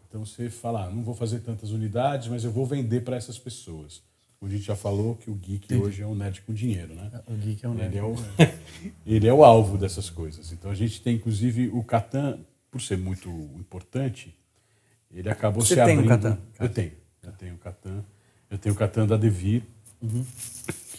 Então 0.07 0.25
você 0.25 0.49
fala, 0.49 0.85
ah, 0.85 0.89
não 0.89 1.03
vou 1.03 1.15
fazer 1.15 1.41
tantas 1.41 1.71
unidades, 1.71 2.29
mas 2.29 2.45
eu 2.45 2.51
vou 2.51 2.65
vender 2.65 3.01
para 3.03 3.17
essas 3.17 3.37
pessoas. 3.37 4.01
Como 4.45 4.53
a 4.53 4.57
gente 4.57 4.67
já 4.67 4.75
falou 4.75 5.15
que 5.15 5.31
o 5.31 5.33
geek 5.33 5.73
hoje 5.73 6.03
é 6.03 6.05
um 6.05 6.13
nerd 6.13 6.39
com 6.43 6.53
dinheiro, 6.53 6.93
né? 6.93 7.09
O 7.25 7.33
geek 7.33 7.65
é 7.65 7.67
um 7.67 7.73
Ele 7.73 7.81
nerd. 7.81 7.97
é, 7.97 8.03
o, 8.03 8.15
ele 9.03 9.27
é 9.27 9.33
o 9.33 9.43
alvo 9.43 9.75
dessas 9.75 10.07
coisas. 10.07 10.51
Então 10.51 10.69
a 10.69 10.75
gente 10.75 11.01
tem, 11.01 11.15
inclusive, 11.15 11.69
o 11.69 11.83
Catan, 11.83 12.37
por 12.69 12.79
ser 12.79 12.95
muito 12.95 13.27
importante, 13.57 14.37
ele 15.11 15.31
acabou 15.31 15.63
Você 15.63 15.69
se 15.69 15.83
tem 15.83 15.97
um 15.97 16.01
abrindo. 16.01 16.09
Catan? 16.09 16.37
Eu 16.59 16.69
tenho. 16.69 16.91
Eu 17.23 17.31
tenho 17.31 17.55
o 17.55 17.57
Catan. 17.57 18.05
Eu 18.51 18.57
tenho 18.59 18.75
o 18.75 18.77
Catan 18.77 19.07
da 19.07 19.17
Devir. 19.17 19.63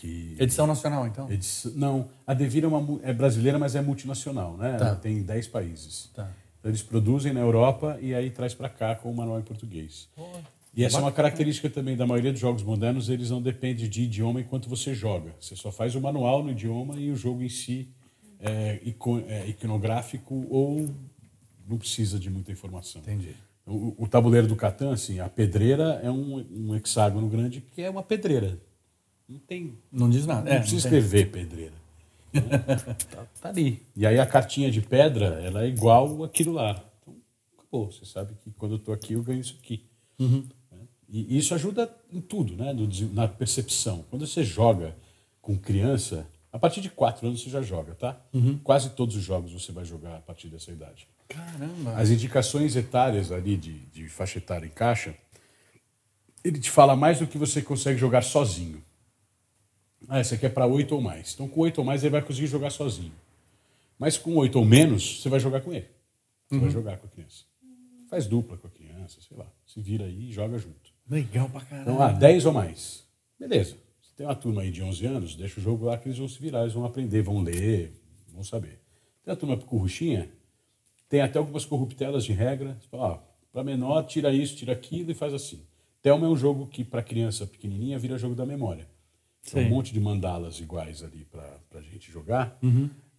Que 0.01 0.37
Edição 0.41 0.67
nacional, 0.67 1.07
então? 1.07 1.31
edição- 1.31 1.71
não, 1.77 2.09
a 2.27 2.35
Devir 2.35 2.65
é, 2.65 2.67
uma, 2.67 2.99
é 3.05 3.13
brasileira, 3.13 3.61
mas 3.61 3.77
é 3.77 3.81
multinacional, 3.81 4.57
né? 4.57 4.77
Tá. 4.77 4.87
Ela 4.89 4.97
tem 4.97 5.23
10 5.23 5.47
países. 5.47 6.11
Tá. 6.13 6.29
Então 6.59 6.69
eles 6.69 6.83
produzem 6.83 7.33
na 7.33 7.41
Europa 7.41 7.97
e 8.03 8.13
aí 8.13 8.29
traz 8.29 8.55
para 8.55 8.69
cá 8.69 8.97
com 8.97 9.09
o 9.09 9.15
manual 9.15 9.39
em 9.39 9.45
português. 9.45 10.09
E 10.77 10.85
essa 10.85 10.99
é 10.99 11.01
uma 11.01 11.11
característica 11.11 11.71
também 11.71 11.97
da 11.97 12.07
maioria 12.07 12.31
dos 12.31 12.41
jogos 12.41 12.63
modernos, 12.63 13.09
eles 13.09 13.31
não 13.31 13.41
dependem 13.41 13.89
de 13.89 14.03
idioma 14.03 14.43
enquanto 14.43 14.69
você 14.69 14.95
joga. 14.95 15.35
Você 15.41 15.57
só 15.57 15.73
faz 15.73 15.95
o 15.95 16.01
manual 16.03 16.45
no 16.45 16.51
idioma 16.51 16.97
e 16.97 17.11
o 17.11 17.17
jogo 17.17 17.43
em 17.43 17.49
si 17.49 17.89
é, 18.39 18.79
é 19.29 19.49
iconográfico 19.49 20.47
ou 20.51 20.95
não 21.67 21.79
precisa 21.79 22.19
de 22.19 22.29
muita 22.29 22.53
informação. 22.53 23.01
Entendi. 23.01 23.35
O, 23.67 24.05
o 24.05 24.07
tabuleiro 24.07 24.47
do 24.47 24.55
Catan, 24.55 24.93
assim, 24.93 25.19
a 25.19 25.31
pedreira 25.31 25.99
é 26.03 26.11
um, 26.11 26.47
um 26.51 26.77
hexágono 26.77 27.27
grande 27.27 27.63
que 27.75 27.81
é 27.81 27.89
uma 27.89 28.03
pedreira. 28.03 28.61
Não 29.27 29.39
tem. 29.39 29.79
Não 29.91 30.11
diz 30.11 30.27
nada. 30.27 30.43
Não 30.43 30.53
É, 30.53 30.59
precisa 30.59 30.89
não 30.89 30.99
escrever 30.99 31.31
pedreira. 31.31 31.87
Tá, 33.11 33.27
tá 33.41 33.49
ali. 33.49 33.83
E 33.97 34.07
aí 34.07 34.19
a 34.19 34.27
cartinha 34.27 34.71
de 34.71 34.83
pedra, 34.83 35.41
ela 35.43 35.65
é 35.65 35.69
igual 35.69 36.23
aquilo 36.23 36.53
lá. 36.53 36.85
Então, 37.01 37.17
acabou. 37.57 37.91
Você 37.91 38.05
sabe 38.05 38.35
que 38.35 38.51
quando 38.51 38.73
eu 38.73 38.77
estou 38.77 38.93
aqui, 38.93 39.15
eu 39.15 39.23
ganho 39.23 39.41
isso 39.41 39.57
aqui. 39.59 39.87
Né? 40.19 40.43
E 41.21 41.39
isso 41.39 41.55
ajuda 41.55 41.91
em 42.13 42.21
tudo, 42.21 42.55
né? 42.55 42.73
No 42.73 42.87
na 43.13 43.27
percepção. 43.27 44.05
Quando 44.11 44.27
você 44.27 44.45
joga 44.45 44.95
com 45.41 45.57
criança, 45.57 46.29
a 46.53 46.59
partir 46.59 46.81
de 46.81 46.91
quatro 46.91 47.27
anos 47.27 47.43
você 47.43 47.49
já 47.49 47.63
joga, 47.63 47.95
tá? 47.95 48.21
Quase 48.63 48.91
todos 48.91 49.17
os 49.17 49.23
jogos 49.23 49.53
você 49.53 49.73
vai 49.73 49.85
jogar 49.85 50.17
a 50.17 50.21
partir 50.21 50.49
dessa 50.49 50.71
idade. 50.71 51.09
Caramba. 51.29 51.97
As 51.97 52.11
indicações 52.11 52.77
etárias 52.77 53.33
ali 53.33 53.57
de, 53.57 53.79
de 53.87 54.09
faixa 54.09 54.39
etária 54.39 54.67
em 54.67 54.71
caixa, 54.71 55.15
ele 56.45 56.61
te 56.61 56.71
fala 56.71 56.95
mais 56.95 57.19
do 57.19 57.27
que 57.27 57.39
você 57.39 57.63
consegue 57.63 57.99
jogar 57.99 58.23
sozinho. 58.23 58.83
Ah, 60.09 60.21
esse 60.21 60.35
aqui 60.35 60.47
é 60.47 60.51
para 60.51 60.67
oito 60.67 60.95
ou 60.95 61.01
mais. 61.01 61.33
Então, 61.35 61.49
com 61.49 61.61
oito 61.61 61.79
ou 61.79 61.85
mais, 61.85 62.05
ele 62.05 62.13
vai 62.13 62.23
conseguir 62.23 62.47
jogar 62.47 62.71
sozinho. 62.71 63.13
Mas 63.99 64.19
com 64.19 64.37
oito 64.37 64.59
ou 64.59 64.65
menos, 64.65 65.23
você 65.23 65.29
vai 65.29 65.41
jogar 65.41 65.63
com 65.63 65.73
ele. 65.73 65.89
Você 66.49 66.59
vai 66.59 66.71
jogar 66.71 66.99
com 66.99 67.07
a 67.07 67.11
criança. 67.11 67.45
Faz 68.09 68.27
dupla 68.27 68.57
com 68.57 68.69
a 68.69 68.71
criança, 68.71 69.21
sei 69.27 69.37
lá. 69.37 69.51
Se 69.67 69.81
vira 69.81 70.05
aí 70.05 70.29
e 70.29 70.33
joga 70.33 70.59
junto. 70.59 70.86
Legal 71.09 71.49
pra 71.49 71.61
caramba. 71.61 71.91
Então, 71.91 72.03
ah, 72.03 72.13
10 72.13 72.47
ou 72.47 72.53
mais. 72.53 73.07
Beleza. 73.39 73.77
Se 74.03 74.15
tem 74.17 74.27
uma 74.27 74.35
turma 74.35 74.63
aí 74.63 74.71
de 74.71 74.83
11 74.83 75.07
anos, 75.07 75.37
deixa 75.37 75.61
o 75.61 75.63
jogo 75.63 75.87
lá 75.87 75.97
que 75.99 76.09
eles 76.09 76.19
vão 76.19 76.29
se 76.29 76.41
virar, 76.41 76.63
eles 76.63 76.73
vão 76.73 76.85
aprender, 76.85 77.23
vão 77.23 77.43
ler, 77.43 77.93
vão 78.33 78.43
saber. 78.43 78.81
Tem 79.25 79.33
a 79.33 79.37
turma 79.37 79.57
corruchinha, 79.57 80.29
tem 81.09 81.21
até 81.21 81.39
algumas 81.39 81.65
corruptelas 81.65 82.25
de 82.25 82.33
regra. 82.33 82.77
Você 82.81 82.89
fala, 82.89 83.05
ó, 83.05 83.19
para 83.53 83.63
menor, 83.63 84.03
tira 84.05 84.33
isso, 84.33 84.57
tira 84.57 84.73
aquilo 84.73 85.11
e 85.11 85.15
faz 85.15 85.33
assim. 85.33 85.65
Thelma 86.03 86.27
é 86.27 86.29
um 86.29 86.37
jogo 86.37 86.67
que, 86.67 86.85
para 86.85 87.03
criança 87.03 87.47
pequenininha, 87.47 87.99
vira 87.99 88.19
jogo 88.19 88.35
da 88.35 88.47
memória. 88.47 88.89
Tem 89.51 89.67
um 89.67 89.71
monte 89.71 89.93
de 89.93 90.01
mandalas 90.01 90.59
iguais 90.61 91.03
ali 91.03 91.25
para 91.25 91.61
a 91.75 91.81
gente 91.81 92.11
jogar. 92.11 92.59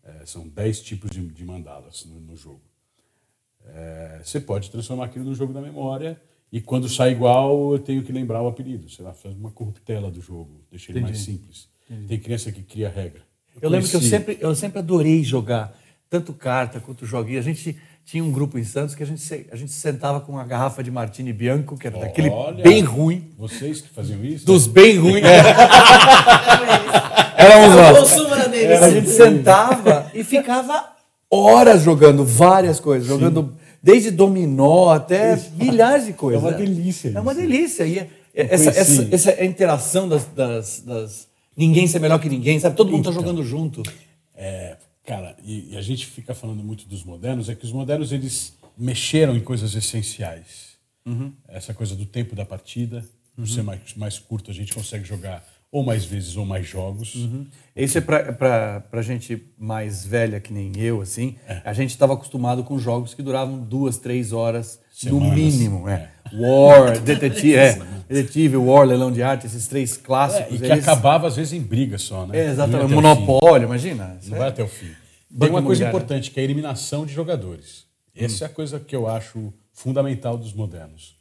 É, 0.04 0.26
são 0.26 0.48
10 0.48 0.82
tipos 0.82 1.10
de, 1.10 1.26
de 1.26 1.46
mandalas 1.46 2.06
no, 2.06 2.20
no 2.20 2.36
jogo. 2.36 2.62
É, 3.66 4.22
você 4.24 4.40
pode 4.40 4.72
transformar 4.72 5.06
aquilo 5.06 5.26
no 5.26 5.36
jogo 5.36 5.54
da 5.54 5.62
memória 5.62 6.22
e 6.52 6.62
quando 6.62 6.88
sai 6.88 7.12
igual 7.12 7.74
eu 7.74 7.80
tenho 7.80 8.02
que 8.04 8.12
lembrar 8.12 8.42
o 8.42 8.48
apelido. 8.48 8.90
Sei 8.90 9.04
lá, 9.04 9.14
faz 9.14 9.36
uma 9.36 9.52
corruptela 9.52 10.10
do 10.10 10.22
jogo, 10.22 10.62
deixa 10.72 10.92
ele 10.92 11.02
mais 11.02 11.20
simples. 11.20 11.68
Tem 12.08 12.20
criança 12.20 12.52
que 12.52 12.62
cria 12.62 12.90
regra. 12.90 13.22
Eu 13.62 13.70
lembro 13.70 13.88
que 13.90 13.96
eu 13.96 14.02
sempre, 14.02 14.38
eu 14.40 14.54
sempre 14.56 14.80
adorei 14.80 15.24
jogar 15.24 15.76
tanto 16.10 16.32
carta 16.34 16.80
quanto 16.80 17.06
joguinho. 17.06 17.40
A 17.40 17.42
gente 17.44 17.76
tinha 18.06 18.24
um 18.24 18.32
grupo 18.32 18.58
em 18.58 18.64
Santos 18.64 18.94
que 18.96 19.04
a 19.04 19.06
gente, 19.06 19.20
se- 19.20 19.48
a 19.52 19.56
gente 19.56 19.72
sentava 19.72 20.22
com 20.22 20.32
uma 20.34 20.46
garrafa 20.46 20.82
de 20.84 20.90
Martini 20.92 21.34
Bianco, 21.34 21.78
que 21.78 21.88
era 21.88 21.98
daquele 22.00 22.30
Olha, 22.30 22.64
bem 22.64 22.82
ruim. 22.82 23.30
Vocês 23.38 23.82
que 23.82 23.90
faziam 23.90 24.24
isso? 24.24 24.46
Dos 24.46 24.68
bem 24.68 24.98
ruins. 24.98 25.24
Era 27.38 27.54
Éramos 27.54 27.76
nós. 27.76 28.00
consumo 28.00 28.34
era. 28.36 28.86
A 28.86 28.90
gente 28.90 29.10
sentava 29.10 30.12
e 30.14 30.24
ficava 30.24 30.92
horas 31.30 31.84
jogando 31.84 32.26
várias 32.26 32.80
coisas, 32.80 33.08
jogando 33.08 33.56
desde 33.82 34.12
dominó 34.12 34.90
até 34.90 35.36
milhares 35.56 36.06
de 36.06 36.14
coisas. 36.14 36.44
É 36.44 36.48
uma 36.48 36.54
delícia 36.58 37.12
É 37.16 37.20
uma 37.20 37.32
isso. 37.32 37.42
delícia. 37.42 37.86
E 37.86 38.00
é- 38.00 38.10
é- 38.34 38.54
essa, 38.54 38.70
essa, 38.70 39.08
essa 39.12 39.46
interação 39.46 40.08
das, 40.08 40.26
das, 40.26 40.82
das- 40.86 41.28
Ninguém 41.56 41.88
ser 41.88 42.00
melhor 42.00 42.20
que 42.20 42.30
ninguém, 42.30 42.60
sabe? 42.60 42.76
Todo 42.76 42.92
mundo 42.92 43.06
tá 43.06 43.10
Então. 43.10 43.22
jogando 43.22 43.44
junto. 43.44 43.82
É, 44.36 44.78
cara, 45.04 45.36
e, 45.44 45.74
e 45.74 45.78
a 45.78 45.82
gente 45.82 46.06
fica 46.06 46.36
falando 46.36 46.64
muito 46.64 46.88
dos 46.88 47.04
modernos, 47.04 47.50
é 47.50 47.56
que 47.56 47.66
os 47.66 47.72
modernos 47.72 48.12
eles 48.12 48.54
mexeram 48.78 49.36
em 49.36 49.40
coisas 49.40 49.74
essenciais. 49.74 50.68
Essa 51.48 51.74
coisa 51.74 51.96
do 51.96 52.06
tempo 52.06 52.36
da 52.36 52.46
partida, 52.46 53.04
por 53.36 53.48
ser 53.48 53.64
mais, 53.64 53.80
mais 53.96 54.20
curto, 54.20 54.52
a 54.52 54.54
gente 54.54 54.74
consegue 54.74 55.04
jogar 55.06 55.44
ou 55.72 55.84
mais 55.84 56.06
vezes 56.06 56.36
ou 56.38 56.46
mais 56.46 56.66
jogos. 56.68 57.16
Isso 57.76 57.98
é 57.98 58.02
pra, 58.02 58.80
pra 58.82 59.02
gente 59.02 59.46
mais 59.58 60.06
velha 60.06 60.40
que 60.40 60.54
nem 60.54 60.72
eu, 60.78 61.02
assim. 61.02 61.36
É. 61.48 61.62
A 61.66 61.74
gente 61.74 61.90
estava 61.92 62.14
acostumado 62.14 62.64
com 62.64 62.80
jogos 62.80 63.14
que 63.14 63.22
duravam 63.22 63.60
duas, 63.60 63.98
três 63.98 64.32
horas 64.34 64.80
no 65.04 65.10
Semanas. 65.20 65.36
mínimo. 65.36 65.88
É. 65.90 66.10
War, 66.34 67.00
Detetive, 67.04 67.56
é. 67.56 67.80
Detetive, 68.10 68.58
War, 68.58 68.86
Leilão 68.88 69.12
de 69.12 69.22
Arte, 69.22 69.46
esses 69.46 69.68
três 69.68 69.98
É, 69.98 70.02
clássicos. 70.02 70.56
e 70.56 70.60
que 70.60 70.66
eles- 70.66 70.88
acabava 70.88 71.28
às 71.28 71.36
vezes 71.36 71.54
em 71.54 71.62
briga 71.62 71.98
só, 71.98 72.26
né? 72.26 72.38
É, 72.40 72.50
exatamente. 72.50 72.94
Monopólio, 72.94 73.66
imagina. 73.66 74.18
Não 74.26 74.36
é- 74.36 74.40
vai 74.40 74.48
até 74.50 74.64
o 74.64 74.68
fim. 74.68 74.90
Tem 75.38 75.50
uma 75.50 75.62
coisa 75.62 75.88
importante, 75.88 76.32
que 76.32 76.40
é 76.40 76.42
a 76.42 76.44
eliminação 76.46 77.06
de 77.06 77.14
jogadores. 77.14 77.86
Essa 78.16 78.46
é 78.46 78.48
a 78.48 78.50
coisa 78.50 78.80
que 78.80 78.96
eu 78.96 79.08
acho 79.08 79.54
fundamental 79.74 80.38
dos 80.38 80.54
modernos. 80.54 81.16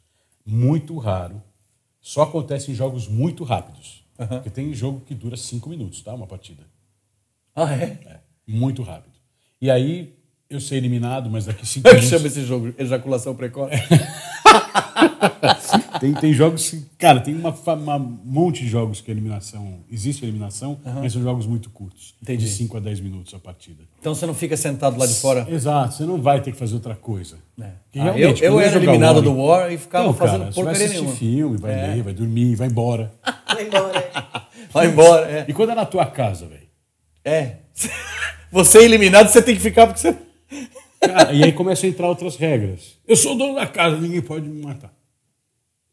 Muito 0.45 0.97
raro. 0.97 1.41
Só 2.01 2.21
acontece 2.23 2.71
em 2.71 2.73
jogos 2.73 3.07
muito 3.07 3.43
rápidos. 3.43 4.03
Porque 4.17 4.49
tem 4.49 4.73
jogo 4.73 5.01
que 5.01 5.13
dura 5.13 5.37
cinco 5.37 5.69
minutos, 5.69 6.01
tá? 6.01 6.13
Uma 6.13 6.27
partida. 6.27 6.63
Ah, 7.55 7.73
é? 7.73 7.99
É, 8.05 8.19
muito 8.47 8.83
rápido. 8.83 9.15
E 9.61 9.69
aí 9.69 10.15
eu 10.49 10.59
ser 10.59 10.77
eliminado, 10.77 11.29
mas 11.29 11.45
daqui 11.45 11.65
cinco 11.65 11.87
é 11.87 11.91
que 11.91 11.97
minutos... 11.97 12.17
chama 12.17 12.27
esse 12.27 12.45
jogo? 12.45 12.73
Ejaculação 12.77 13.35
precoce? 13.35 13.75
Tem, 15.99 16.13
tem 16.13 16.33
jogos 16.33 16.75
cara, 16.97 17.19
tem 17.19 17.33
uma, 17.35 17.49
uma 17.51 17.97
monte 17.99 18.63
de 18.63 18.69
jogos 18.69 19.01
que 19.01 19.09
a 19.09 19.13
eliminação, 19.13 19.79
existe 19.91 20.23
eliminação, 20.23 20.79
mas 21.01 21.13
são 21.13 21.21
jogos 21.21 21.45
muito 21.45 21.69
curtos. 21.69 22.15
Entendi. 22.21 22.45
De 22.45 22.51
5 22.51 22.77
a 22.77 22.79
10 22.79 22.99
minutos 22.99 23.33
a 23.33 23.39
partida. 23.39 23.83
Então 23.99 24.13
você 24.15 24.25
não 24.25 24.33
fica 24.33 24.55
sentado 24.57 24.97
lá 24.99 25.05
de 25.05 25.15
fora. 25.15 25.45
Exato, 25.49 25.93
você 25.95 26.03
não 26.05 26.21
vai 26.21 26.41
ter 26.41 26.51
que 26.51 26.57
fazer 26.57 26.75
outra 26.75 26.95
coisa. 26.95 27.37
Porque 27.55 27.99
Ah, 27.99 28.17
eu 28.17 28.35
eu 28.37 28.59
era 28.59 28.77
eliminado 28.77 29.15
War, 29.15 29.23
do 29.23 29.35
War 29.37 29.71
e 29.73 29.77
ficava 29.77 30.05
Não, 30.05 30.13
fazendo 30.13 30.39
cara, 30.39 30.51
vai 30.51 30.53
porcaria 30.53 30.85
assistir 30.85 30.99
nenhuma. 31.01 31.15
filme, 31.15 31.57
vai 31.57 31.71
É. 31.73 31.93
ler, 31.95 32.03
vai 32.03 32.13
dormir, 32.13 32.55
vai 32.55 32.67
embora. 32.67 33.11
Vai 33.47 33.65
embora. 33.65 34.11
Vai 34.71 34.87
embora, 34.87 35.31
é. 35.31 35.45
E 35.47 35.53
quando 35.53 35.71
é 35.71 35.75
na 35.75 35.85
tua 35.85 36.05
casa, 36.05 36.45
velho? 36.45 36.67
É. 37.23 37.55
Você 38.51 38.79
é 38.79 38.83
eliminado, 38.83 39.27
você 39.29 39.41
tem 39.41 39.55
que 39.55 39.61
ficar 39.61 39.87
porque 39.87 39.99
você. 40.01 40.15
Cara, 41.01 41.33
e 41.33 41.43
aí 41.43 41.51
começam 41.51 41.87
a 41.87 41.91
entrar 41.91 42.07
outras 42.07 42.35
regras. 42.35 42.97
Eu 43.07 43.15
sou 43.15 43.33
o 43.33 43.37
dono 43.37 43.55
da 43.55 43.65
casa, 43.67 43.97
ninguém 43.97 44.21
pode 44.21 44.47
me 44.47 44.63
matar. 44.63 44.93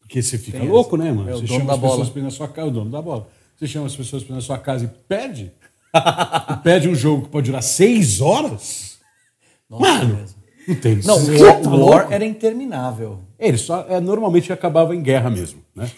Porque 0.05 0.23
você 0.23 0.39
fica 0.39 0.61
Tem 0.61 0.69
louco, 0.69 0.97
essa. 0.97 1.05
né, 1.05 1.13
mano? 1.13 1.31
É 1.31 1.33
você 1.33 1.47
chama 1.47 1.73
as 1.73 1.81
pessoas 1.81 1.97
bola. 1.97 2.11
pra 2.11 2.21
ir 2.21 2.25
na 2.25 2.31
sua 2.31 2.49
casa, 2.49 2.69
o 2.69 2.71
dono 2.71 2.91
da 2.91 3.03
bola. 3.03 3.29
Você 3.57 3.67
chama 3.67 3.87
as 3.87 3.97
pessoas 3.97 4.23
ir 4.23 4.33
na 4.33 4.41
sua 4.41 4.59
casa 4.59 4.85
e 4.85 4.89
perde? 5.09 5.53
e 5.95 6.57
perde 6.63 6.89
um 6.89 6.95
jogo 6.95 7.23
que 7.23 7.29
pode 7.31 7.47
durar 7.47 7.63
seis 7.63 8.21
horas? 8.21 8.99
Mano, 9.69 10.17
mesmo. 10.17 10.37
não 10.69 10.75
tem. 10.77 10.97
Não, 10.97 11.17
o 11.17 11.63
tá? 11.63 11.71
War 11.71 12.13
era 12.13 12.25
interminável. 12.25 13.21
Ele 13.39 13.57
só 13.57 13.87
é, 13.89 13.99
normalmente 13.99 14.53
acabava 14.53 14.95
em 14.95 15.03
guerra 15.03 15.31
mesmo, 15.31 15.63
né? 15.75 15.91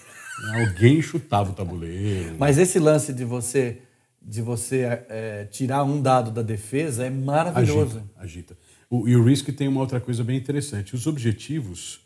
Alguém 0.55 1.03
chutava 1.03 1.51
o 1.51 1.55
tabuleiro. 1.55 2.37
Mas 2.39 2.59
esse 2.59 2.79
lance 2.79 3.13
de 3.13 3.25
você 3.25 3.79
de 4.21 4.43
você 4.43 5.05
é, 5.09 5.45
tirar 5.45 5.85
um 5.85 6.03
dado 6.03 6.33
da 6.33 6.43
defesa 6.43 7.07
é 7.07 7.11
maravilhoso. 7.11 7.99
Agita, 8.17 8.55
agita. 8.55 8.59
O, 8.91 9.09
e 9.09 9.17
o 9.17 9.23
Risk 9.23 9.49
tem 9.51 9.69
uma 9.69 9.81
outra 9.81 10.01
coisa 10.01 10.25
bem 10.25 10.37
interessante. 10.37 10.95
Os 10.97 11.07
objetivos 11.07 12.01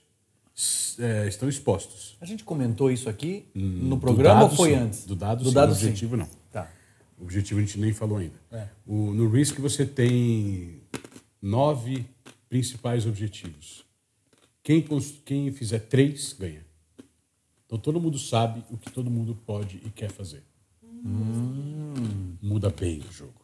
é, 0.98 1.26
estão 1.26 1.48
expostos. 1.48 2.16
A 2.20 2.26
gente 2.26 2.44
comentou 2.44 2.90
isso 2.90 3.08
aqui 3.08 3.46
no 3.54 3.96
Do 3.96 4.00
programa 4.00 4.40
dado, 4.40 4.50
ou 4.50 4.56
foi 4.56 4.70
sim. 4.70 4.76
antes? 4.76 5.06
Do 5.06 5.16
dado, 5.16 5.42
do 5.42 5.48
sim. 5.48 5.54
dado 5.54 5.68
do 5.70 5.74
sim. 5.74 5.86
objetivo, 5.86 6.16
não. 6.16 6.28
Tá. 6.50 6.70
O 7.18 7.22
objetivo 7.22 7.61
a 7.61 7.62
gente 7.62 7.78
nem 7.78 7.92
falou 7.92 8.18
ainda. 8.18 8.40
É. 8.50 8.68
O, 8.86 9.12
no 9.12 9.28
Risk 9.28 9.58
você 9.58 9.86
tem 9.86 10.82
nove 11.40 12.06
principais 12.48 13.06
objetivos. 13.06 13.84
Quem, 14.62 14.84
quem 15.24 15.52
fizer 15.52 15.80
três, 15.80 16.32
ganha. 16.32 16.64
Então 17.66 17.78
todo 17.78 18.00
mundo 18.00 18.18
sabe 18.18 18.64
o 18.70 18.76
que 18.76 18.90
todo 18.90 19.11
mundo 19.11 19.34
pode 19.46 19.76
e 19.84 19.90
quer 19.90 20.11
fazer. 20.11 20.42
Muda 22.42 22.68
bem 22.68 23.00
o 23.00 23.12
jogo. 23.12 23.40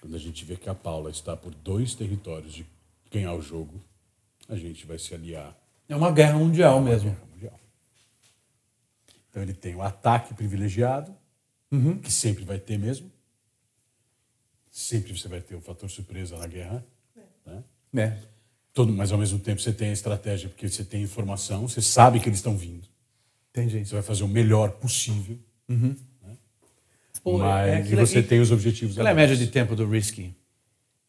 Quando 0.00 0.16
a 0.16 0.18
gente 0.18 0.44
vê 0.44 0.56
que 0.56 0.68
a 0.68 0.74
Paula 0.74 1.10
está 1.10 1.34
por 1.36 1.54
dois 1.54 1.94
territórios 1.94 2.52
de 2.52 2.66
ganhar 3.10 3.32
o 3.34 3.40
jogo, 3.40 3.80
a 4.48 4.56
gente 4.56 4.84
vai 4.84 4.98
se 4.98 5.14
aliar 5.14 5.56
É 5.88 5.94
uma 5.96 6.10
guerra 6.10 6.38
mundial 6.38 6.80
mesmo. 6.80 7.10
Guerra 7.10 7.26
Mundial. 7.34 7.60
Então 9.30 9.42
ele 9.42 9.52
tem 9.54 9.74
o 9.74 9.82
ataque 9.82 10.34
privilegiado, 10.34 11.14
que 12.02 12.10
sempre 12.12 12.44
vai 12.44 12.58
ter 12.58 12.78
mesmo. 12.78 13.10
Sempre 14.70 15.16
você 15.16 15.28
vai 15.28 15.40
ter 15.40 15.54
o 15.56 15.60
fator 15.60 15.90
surpresa 15.90 16.36
na 16.38 16.46
guerra. 16.46 16.84
Né? 17.44 17.64
É. 17.96 18.18
Todo, 18.72 18.92
mas 18.92 19.12
ao 19.12 19.18
mesmo 19.18 19.38
tempo 19.38 19.60
você 19.60 19.72
tem 19.72 19.90
a 19.90 19.92
estratégia, 19.92 20.48
porque 20.48 20.68
você 20.68 20.84
tem 20.84 21.02
informação, 21.02 21.68
você 21.68 21.80
sabe 21.82 22.18
que 22.20 22.28
eles 22.28 22.38
estão 22.38 22.56
vindo. 22.56 22.88
Entendi. 23.50 23.84
Você 23.84 23.94
vai 23.94 24.02
fazer 24.02 24.24
o 24.24 24.28
melhor 24.28 24.72
possível. 24.72 25.38
Pô, 27.22 27.38
mas 27.38 27.68
é 27.68 27.76
e 27.76 27.80
aquilo 27.82 28.06
você 28.06 28.18
aqui- 28.18 28.28
tem 28.28 28.40
os 28.40 28.50
objetivos 28.50 28.96
Qual 28.96 29.06
é 29.06 29.10
a 29.10 29.14
média 29.14 29.36
de 29.36 29.46
tempo 29.46 29.74
do 29.74 29.88
Risky? 29.88 30.34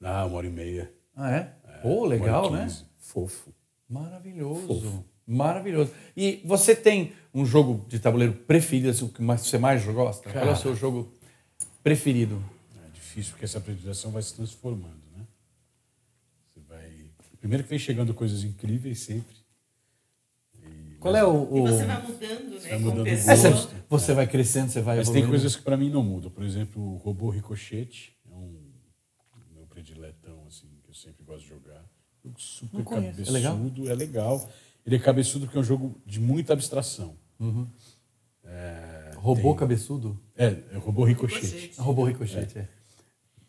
Ah, 0.02 0.26
uma 0.26 0.38
hora 0.38 0.48
e 0.48 0.52
meia. 0.52 0.94
Ah, 1.16 1.32
é? 1.32 1.42
Pô, 1.82 2.00
uma 2.02 2.08
legal, 2.08 2.50
e 2.50 2.54
né? 2.54 2.68
Fofo. 2.98 3.52
Maravilhoso. 3.90 5.06
Maravilhoso. 5.28 5.92
E 6.16 6.42
você 6.46 6.76
tem 6.76 7.14
um 7.34 7.46
jogo 7.46 7.86
de 7.88 8.00
tabuleiro 8.00 8.34
preferido, 8.34 8.90
assim, 8.90 9.06
o 9.06 9.10
que 9.10 9.22
você 9.24 9.58
mais 9.58 9.84
gosta? 9.86 10.24
Qual 10.30 10.36
é 10.36 10.44
o 10.44 10.46
Cara. 10.50 10.56
seu 10.56 10.76
jogo 10.76 11.12
preferido? 11.84 12.44
É 12.86 12.90
difícil 12.94 13.32
porque 13.32 13.46
essa 13.46 13.60
predileção 13.60 14.12
vai 14.12 14.22
se 14.22 14.34
transformando, 14.36 15.02
né? 15.18 15.26
Você 16.54 16.60
vai... 16.68 16.92
Primeiro 17.40 17.64
que 17.64 17.70
vem 17.70 17.80
chegando 17.80 18.14
coisas 18.14 18.44
incríveis 18.44 19.00
sempre. 19.00 19.36
Qual 21.00 21.16
é 21.16 21.24
o. 21.24 21.58
E 21.58 21.60
o- 21.60 21.68
você 21.68 21.86
vai 21.86 22.02
mudando, 22.02 22.50
né? 22.50 22.60
Vai 22.60 22.70
como 22.72 22.80
mudando 22.86 23.02
o 23.02 23.04
pessoa. 23.04 23.34
Essa- 23.34 23.50
gosto. 23.52 23.76
você 23.90 24.14
vai 24.14 24.26
crescendo, 24.28 24.72
você 24.72 24.82
vai 24.82 24.98
Mas 24.98 25.08
tem 25.08 25.18
evoluindo. 25.18 25.32
coisas 25.32 25.56
que 25.56 25.62
para 25.62 25.78
mim 25.78 25.90
não 25.92 26.02
mudam. 26.04 26.32
Por 26.32 26.44
exemplo, 26.44 26.82
o 26.82 26.98
robô 26.98 27.30
ricochete 27.30 28.18
é 28.28 28.34
um 28.34 28.72
meu 29.54 29.68
prediletão, 29.68 30.44
assim, 30.48 30.68
que 30.84 30.90
eu 30.90 30.96
sempre 30.96 31.24
gosto 31.24 31.44
de 31.44 31.50
jogar. 31.50 31.74
Jogo 31.76 31.86
super. 32.38 32.82
É 32.82 32.84
cabeçudo, 32.84 33.32
legal? 33.32 33.60
é 33.88 33.96
legal. 33.96 34.50
Ele 34.86 34.96
é 34.96 35.00
cabeçudo 35.00 35.46
porque 35.46 35.58
é 35.58 35.62
um 35.62 35.64
jogo 35.64 35.96
de 36.06 36.20
muita 36.20 36.54
abstração. 36.54 37.16
Robô 39.18 39.56
cabeçudo? 39.56 40.20
É, 40.38 40.56
é 40.72 40.78
robô 40.78 41.04
ricochete. 41.04 41.46
Ricochete. 41.46 41.82
Robô 41.82 42.06
ricochete, 42.06 42.60
é. 42.60 42.68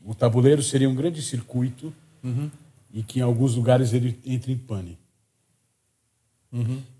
O 0.02 0.14
tabuleiro 0.14 0.62
seria 0.62 0.88
um 0.88 0.94
grande 0.94 1.20
circuito 1.20 1.92
e 2.92 3.02
que 3.02 3.18
em 3.18 3.22
alguns 3.22 3.54
lugares 3.54 3.92
ele 3.92 4.18
entra 4.24 4.50
em 4.50 4.56
pane. 4.56 4.98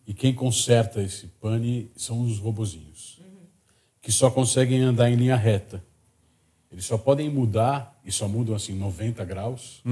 E 0.07 0.13
quem 0.13 0.35
conserta 0.35 1.01
esse 1.03 1.27
pane 1.41 1.91
são 1.97 2.21
os 2.21 2.39
robozinhos, 2.39 3.19
que 4.03 4.13
só 4.13 4.31
conseguem 4.31 4.83
andar 4.83 5.11
em 5.11 5.17
linha 5.17 5.37
reta. 5.37 5.83
Eles 6.71 6.85
só 6.85 6.99
podem 6.99 7.31
mudar, 7.31 7.99
e 8.05 8.13
só 8.13 8.29
mudam 8.29 8.55
assim 8.55 8.75
90 8.75 9.25
graus, 9.25 9.83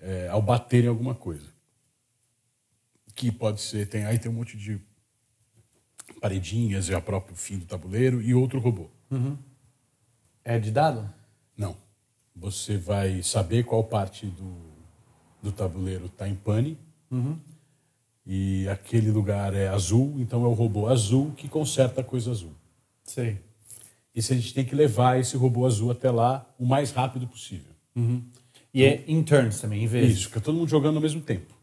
é, 0.00 0.28
ao 0.28 0.42
bater 0.42 0.84
em 0.84 0.88
alguma 0.88 1.14
coisa. 1.14 1.46
Que 3.14 3.30
pode 3.30 3.60
ser, 3.60 3.88
tem, 3.88 4.04
aí 4.04 4.18
tem 4.18 4.30
um 4.30 4.34
monte 4.34 4.56
de 4.56 4.80
paredinhas, 6.20 6.90
é 6.90 6.96
o 6.96 7.02
próprio 7.02 7.36
fim 7.36 7.58
do 7.58 7.66
tabuleiro, 7.66 8.20
e 8.22 8.34
outro 8.34 8.58
robô. 8.60 8.88
É 10.44 10.58
de 10.58 10.70
dado? 10.70 11.12
Não. 11.56 11.76
Você 12.34 12.76
vai 12.76 13.22
saber 13.22 13.64
qual 13.64 13.84
parte 13.84 14.26
do, 14.26 14.56
do 15.42 15.52
tabuleiro 15.52 16.06
está 16.06 16.28
em 16.28 16.34
pane. 16.34 16.78
E 18.26 18.68
aquele 18.68 19.10
lugar 19.10 19.54
é 19.54 19.68
azul, 19.68 20.14
então 20.18 20.44
é 20.44 20.48
o 20.48 20.52
robô 20.52 20.86
azul 20.88 21.32
que 21.32 21.48
conserta 21.48 22.00
a 22.00 22.04
coisa 22.04 22.30
azul. 22.30 22.54
Sei. 23.04 23.40
E 24.14 24.22
se 24.22 24.32
a 24.32 24.36
gente 24.36 24.54
tem 24.54 24.64
que 24.64 24.74
levar 24.74 25.18
esse 25.18 25.36
robô 25.36 25.66
azul 25.66 25.90
até 25.90 26.10
lá 26.10 26.48
o 26.58 26.64
mais 26.64 26.90
rápido 26.90 27.26
possível. 27.26 27.72
E 28.72 28.84
é 28.84 29.04
in 29.06 29.22
turns 29.22 29.60
também, 29.60 29.84
em 29.84 29.86
vez. 29.86 30.12
Isso, 30.12 30.28
fica 30.28 30.40
todo 30.40 30.56
mundo 30.56 30.68
jogando 30.68 30.96
ao 30.96 31.02
mesmo 31.02 31.20
tempo. 31.20 31.54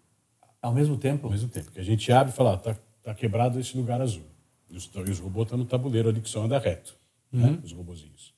Ao 0.61 0.73
mesmo 0.73 0.97
tempo? 0.97 1.27
Ao 1.27 1.31
mesmo 1.31 1.49
tempo. 1.49 1.71
Que 1.71 1.79
a 1.79 1.83
gente 1.83 2.11
abre 2.11 2.33
e 2.33 2.35
fala, 2.35 2.53
ah, 2.53 2.57
tá, 2.57 2.75
tá 3.01 3.13
quebrado 3.13 3.59
esse 3.59 3.77
lugar 3.77 4.01
azul. 4.01 4.25
E 4.69 4.75
os, 4.75 4.89
e 4.93 5.11
os 5.11 5.19
robôs 5.19 5.45
estão 5.45 5.57
no 5.57 5.65
tabuleiro 5.65 6.09
ali 6.09 6.19
que 6.19 6.29
só 6.29 6.43
anda 6.43 6.59
reto. 6.59 6.95
Né? 7.31 7.59
Os 7.63 7.71
robozinhos. 7.71 8.33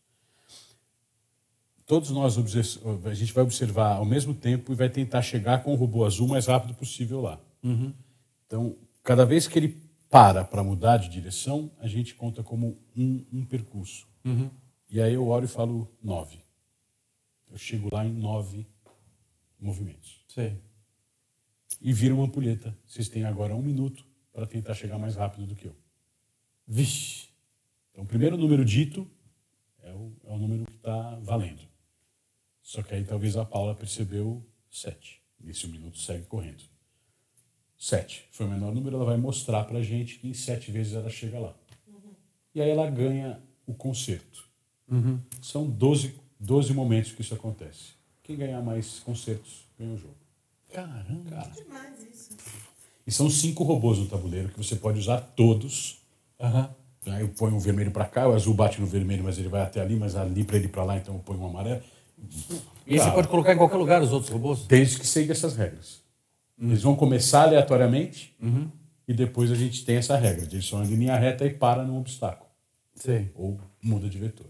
Todos 1.86 2.11
nós, 2.11 2.38
a 2.38 3.13
gente 3.15 3.34
vai 3.34 3.43
observar 3.43 3.95
ao 3.95 4.05
mesmo 4.05 4.34
tempo 4.36 4.72
e 4.72 4.76
vai 4.76 4.89
tentar 4.89 5.24
chegar 5.24 5.63
com 5.63 5.74
o 5.74 5.76
robô 5.76 6.05
azul 6.05 6.28
o 6.28 6.30
mais 6.30 6.45
rápido 6.45 6.76
possível 6.76 7.20
lá. 7.22 7.39
Então, 8.45 8.76
cada 9.03 9.26
vez 9.26 9.47
que 9.47 9.57
ele 9.57 9.76
para 10.07 10.43
para 10.43 10.63
mudar 10.63 10.97
de 10.97 11.09
direção, 11.09 11.72
a 11.80 11.88
gente 11.88 12.13
conta 12.13 12.43
como 12.43 12.78
um, 12.95 13.26
um 13.34 13.45
percurso. 13.45 14.07
E 14.89 15.01
aí 15.01 15.13
eu 15.15 15.28
olho 15.28 15.45
e 15.45 15.47
falo 15.47 15.88
nove. 16.03 16.39
Eu 17.50 17.58
chego 17.58 17.89
lá 17.91 18.06
em 18.06 18.14
nove 18.14 18.66
movimentos. 19.60 20.24
Sei. 20.28 20.62
E 21.82 21.91
vira 21.93 22.14
uma 22.14 22.26
ampulheta. 22.26 22.78
Vocês 22.86 23.10
têm 23.10 23.24
agora 23.24 23.56
um 23.56 23.62
minuto 23.62 24.06
para 24.32 24.45
tentar 24.45 24.74
chegar 24.74 24.97
mais 24.97 25.16
rápido 25.16 25.47
do 25.47 25.56
que 25.56 25.66
eu. 25.66 25.76
Vixe. 26.68 27.30
Então, 27.91 28.04
o 28.04 28.08
primeiro 28.08 28.38
número 28.38 28.64
dito 28.64 29.10
é 29.82 29.91
o, 29.93 30.14
é 30.24 30.32
o 30.32 30.38
número 30.38 30.66
que 30.66 30.76
está 30.76 31.16
valendo. 31.22 31.68
Só 32.62 32.84
que 32.84 32.93
aí 32.93 33.04
talvez 33.04 33.36
a 33.36 33.43
Paula 33.43 33.74
percebeu 33.74 34.45
sete. 34.70 35.22
E 35.41 35.50
esse 35.50 35.68
minuto 35.68 35.97
segue 35.97 36.26
correndo. 36.26 36.64
Sete. 37.78 38.28
Foi 38.32 38.45
o 38.45 38.50
menor 38.50 38.74
número, 38.74 38.95
ela 38.95 39.06
vai 39.06 39.18
mostrar 39.18 39.64
para 39.64 39.80
a 39.80 39.84
gente 39.84 40.20
que 40.20 40.28
em 40.28 40.34
sete 40.34 40.72
vezes 40.72 40.93
ela 40.93 41.10
chega 41.10 41.39
lá. 41.39 41.56
E 42.54 42.62
aí 42.62 42.70
ela 42.70 42.89
ganha 42.89 43.41
o 43.66 43.74
concerto. 43.74 44.47
São 45.41 45.70
12, 45.70 46.20
12 46.40 46.74
momentos 46.74 47.12
que 47.12 47.22
isso 47.22 47.34
acontece. 47.34 47.94
Quem 48.24 48.38
ganhar 48.38 48.62
mais 48.62 49.00
concertos 49.00 49.66
ganha 49.78 49.94
o 49.94 49.98
jogo. 49.98 50.16
Caramba. 50.74 51.52
Demais 51.56 52.04
isso. 52.04 52.38
E 53.06 53.12
são 53.12 53.30
cinco 53.30 53.64
robôs 53.64 53.98
no 53.98 54.08
tabuleiro 54.08 54.50
que 54.50 54.58
você 54.58 54.76
pode 54.76 55.00
usar 55.00 55.20
todos 55.20 56.00
Aham. 56.40 56.70
Aí 57.08 57.22
eu 57.22 57.30
ponho 57.30 57.56
o 57.56 57.60
vermelho 57.60 57.92
para 57.92 58.06
cá, 58.06 58.28
o 58.28 58.34
azul 58.34 58.54
bate 58.54 58.80
no 58.80 58.88
vermelho, 58.88 59.24
mas 59.24 59.38
ele 59.38 59.48
vai 59.48 59.62
até 59.62 59.82
ali, 59.82 59.96
mas 59.96 60.16
ali 60.16 60.44
para 60.44 60.58
ele 60.58 60.68
para 60.68 60.84
lá, 60.84 60.98
então 60.98 61.16
eu 61.16 61.20
ponho 61.20 61.42
um 61.42 61.48
amarelo. 61.48 61.82
E 62.86 62.94
você 62.94 63.00
Cara, 63.00 63.12
pode 63.12 63.28
colocar 63.30 63.54
em 63.54 63.58
qualquer 63.58 63.78
lugar 63.78 64.02
os 64.02 64.12
outros 64.12 64.32
robôs? 64.32 64.66
Desde 64.68 65.00
que 65.00 65.08
siga 65.08 65.32
essas 65.32 65.56
regras. 65.56 66.02
Eles 66.62 66.84
vão 66.84 66.96
começar 66.96 67.44
aleatoriamente 67.44 68.36
e 69.08 69.14
depois 69.14 69.50
a 69.50 69.56
gente 69.56 69.86
tem 69.86 69.96
essa 69.96 70.18
regra. 70.18 70.46
de 70.46 70.58
Eles 70.58 70.66
só 70.66 70.78
andam 70.78 70.92
em 70.92 70.96
linha 70.96 71.16
reta 71.16 71.46
e 71.46 71.54
para 71.54 71.84
num 71.84 71.98
obstáculo. 71.98 72.50
Sei. 72.94 73.32
Ou 73.34 73.60
muda 73.82 74.10
de 74.10 74.18
vetor. 74.18 74.48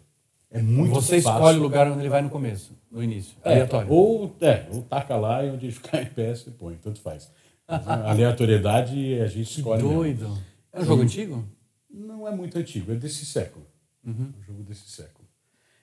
É 0.52 0.62
muito 0.62 0.94
Você 0.96 1.22
fácil. 1.22 1.38
escolhe 1.38 1.60
o 1.60 1.62
lugar 1.62 1.88
onde 1.88 2.00
ele 2.00 2.10
vai 2.10 2.22
no 2.22 2.30
começo, 2.30 2.72
no 2.92 3.04
início. 3.04 3.38
É, 3.44 3.52
Aleatório. 3.54 3.92
Ou, 3.92 4.36
é, 4.42 4.66
ou 4.72 4.82
taca 4.82 5.16
lá 5.16 5.46
e 5.46 5.50
onde 5.52 5.72
ficar 5.72 6.02
em 6.02 6.08
pé 6.08 6.34
você 6.34 6.50
põe, 6.50 6.76
tanto 6.76 7.00
faz. 7.02 7.32
Mas 7.68 7.88
a 7.88 8.10
aleatoriedade 8.10 9.20
a 9.22 9.28
gente 9.28 9.58
escolhe. 9.60 9.84
mesmo. 9.84 9.98
Doido. 9.98 10.38
É 10.74 10.82
um 10.82 10.86
jogo 10.86 11.04
antigo? 11.04 11.46
Não 11.90 12.28
é 12.28 12.32
muito 12.36 12.58
antigo, 12.58 12.92
é 12.92 12.96
desse 12.96 13.26
século. 13.26 13.66
É 14.06 14.10
um 14.10 14.44
jogo 14.44 14.64
desse 14.64 14.90
século. 14.90 15.28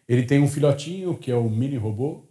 Ele 0.08 0.24
tem 0.24 0.40
um 0.40 0.48
filhotinho, 0.48 1.16
que 1.16 1.30
é 1.30 1.36
o 1.36 1.48
mini 1.48 1.76
robô, 1.76 2.24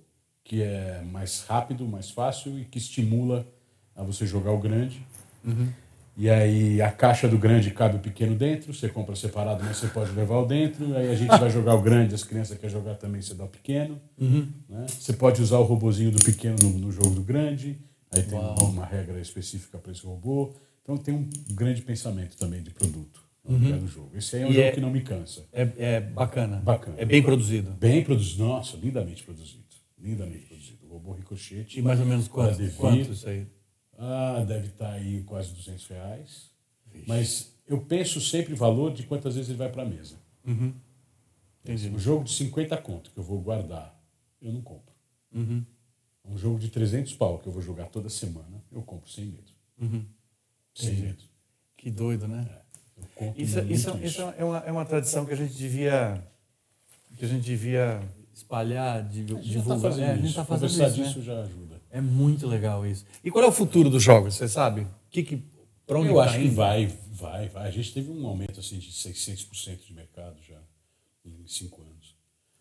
que 0.44 0.62
é 0.62 1.02
mais 1.10 1.42
rápido, 1.44 1.86
mais 1.88 2.10
fácil 2.10 2.60
e 2.60 2.66
que 2.66 2.78
estimula 2.78 3.48
a 3.96 4.04
você 4.04 4.26
jogar 4.26 4.52
o 4.52 4.60
grande. 4.60 5.06
E 6.18 6.30
aí 6.30 6.82
a 6.82 6.90
caixa 6.92 7.28
do 7.28 7.38
grande 7.38 7.72
cabe 7.72 7.98
o 7.98 8.00
pequeno 8.00 8.36
dentro, 8.36 8.74
você 8.74 8.88
compra 8.88 9.16
separado, 9.16 9.64
mas 9.66 9.76
você 9.78 9.88
pode 9.88 10.12
levar 10.14 10.38
o 10.40 10.46
dentro. 10.46 10.96
Aí 10.96 11.10
a 11.12 11.16
gente 11.16 11.30
vai 11.38 11.50
jogar 11.50 11.76
o 11.76 11.82
grande, 11.82 12.16
as 12.16 12.24
crianças 12.24 12.58
querem 12.58 12.74
jogar 12.74 12.96
também, 12.96 13.22
você 13.22 13.34
dá 13.34 13.44
o 13.44 13.50
pequeno. 13.50 14.00
né? 14.18 14.86
Você 14.88 15.12
pode 15.14 15.42
usar 15.42 15.58
o 15.60 15.64
robozinho 15.64 16.12
do 16.12 16.22
pequeno 16.24 16.56
no, 16.64 16.70
no 16.78 16.92
jogo 16.92 17.10
do 17.10 17.22
grande. 17.22 17.78
Aí 18.12 18.24
tem 18.24 18.40
uma 18.40 18.86
regra 18.86 19.20
específica 19.20 19.78
para 19.78 19.92
esse 19.92 20.06
robô. 20.06 20.54
Então 20.84 20.96
tem 20.96 21.14
um 21.14 21.28
grande 21.54 21.82
pensamento 21.82 22.38
também 22.38 22.62
de 22.64 22.70
produto 22.70 23.20
ao 23.46 23.54
lugar 23.56 23.78
do 23.80 23.88
jogo. 23.88 24.12
Esse 24.16 24.38
aí 24.38 24.44
é 24.44 24.46
um 24.46 24.50
E 24.52 24.54
jogo 24.54 24.68
é- 24.68 24.72
que 24.72 24.82
não 24.82 24.92
me 24.92 25.02
cansa. 25.02 25.44
É, 25.52 25.68
é 25.78 26.00
bacana. 26.00 26.58
Bacana. 26.58 26.96
É 26.98 27.04
bem 27.06 27.22
produzido. 27.22 27.72
Bem 27.72 28.04
produzido. 28.04 28.44
Nossa, 28.46 28.78
lindamente 28.78 29.22
produzido. 29.24 29.64
Lindamente 30.02 30.46
produzido. 30.46 30.78
O 30.86 30.94
robô 30.94 31.12
ricochete. 31.14 31.78
E 31.78 31.82
mais 31.82 32.00
ou 32.00 32.06
menos 32.06 32.28
quanto? 32.30 32.58
Quanto 32.78 33.12
isso 33.12 33.28
aí? 33.28 33.48
Ah, 33.98 34.44
deve 34.48 34.68
estar 34.68 34.92
aí 34.92 35.24
quase 35.24 35.52
200 35.54 35.88
reais. 35.88 36.50
Mas 37.08 37.54
eu 37.68 37.82
penso 37.82 38.20
sempre 38.22 38.54
o 38.54 38.58
valor 38.58 38.94
de 38.94 39.04
quantas 39.04 39.36
vezes 39.36 39.50
ele 39.50 39.58
vai 39.58 39.70
para 39.72 39.84
a 39.84 39.86
mesa. 39.86 40.16
Entendi. 41.64 41.90
Um 41.90 42.00
jogo 42.00 42.24
de 42.24 42.34
50 42.34 42.78
conto 42.78 43.12
que 43.12 43.18
eu 43.20 43.24
vou 43.24 43.40
guardar, 43.42 44.00
eu 44.42 44.52
não 44.52 44.62
compro. 44.62 44.94
Um 45.34 46.38
jogo 46.38 46.58
de 46.60 46.70
300 46.70 47.14
pau 47.16 47.38
que 47.40 47.48
eu 47.48 47.52
vou 47.54 47.62
jogar 47.62 47.86
toda 47.88 48.10
semana, 48.10 48.64
eu 48.72 48.82
compro 48.82 49.10
sem 49.10 49.26
medo. 49.26 49.52
Sem 50.74 50.90
Entendi. 50.90 51.02
medo. 51.02 51.24
Que 51.78 51.90
doido, 51.92 52.28
né? 52.28 52.48
Eu 52.98 53.04
compro 53.16 53.42
Isso, 53.42 53.58
muito 53.58 53.72
isso, 53.74 53.98
isso 54.04 54.22
é, 54.22 54.44
uma, 54.44 54.58
é 54.60 54.72
uma 54.72 54.86
tradição 54.86 55.26
que 55.26 55.34
a 55.34 55.36
gente 55.36 55.54
devia 55.54 56.24
que 57.18 57.24
a 57.26 57.28
gente 57.28 57.44
devia 57.46 58.02
espalhar, 58.34 59.04
div- 59.08 59.32
A 59.38 59.42
gente 59.42 59.50
divulgar. 59.52 59.78
está 59.78 59.90
fazendo 59.90 60.06
É, 60.06 60.12
a 60.12 60.16
gente 60.16 60.26
isso. 60.26 60.36
tá 60.36 60.46
fazendo 60.46 60.70
Conversar 60.72 60.88
isso, 60.90 61.00
né? 61.02 61.08
disso 61.08 61.22
já 61.22 61.42
ajuda. 61.42 61.65
É 61.96 62.02
muito 62.02 62.46
legal 62.46 62.86
isso. 62.86 63.06
E 63.24 63.32
qual 63.32 63.46
é 63.46 63.48
o 63.48 63.54
futuro 63.54 63.90
dos 63.90 64.04
jogos, 64.04 64.36
você 64.36 64.50
sabe? 64.50 64.82
O 64.82 64.90
que 65.10 65.24
que 65.24 65.42
para 65.88 65.98
onde 65.98 66.10
Eu 66.10 66.20
acho 66.20 66.38
que 66.38 66.50
vai, 66.50 66.88
vai, 67.10 67.48
vai. 67.48 67.70
A 67.70 67.72
gente 67.72 67.94
teve 67.94 68.12
um 68.12 68.28
aumento 68.28 68.60
assim 68.60 68.78
de 68.80 68.92
600% 68.92 69.86
de 69.88 69.94
mercado 69.94 70.36
já 70.46 70.60
em 71.24 71.48
cinco 71.48 71.82
anos. 71.82 72.14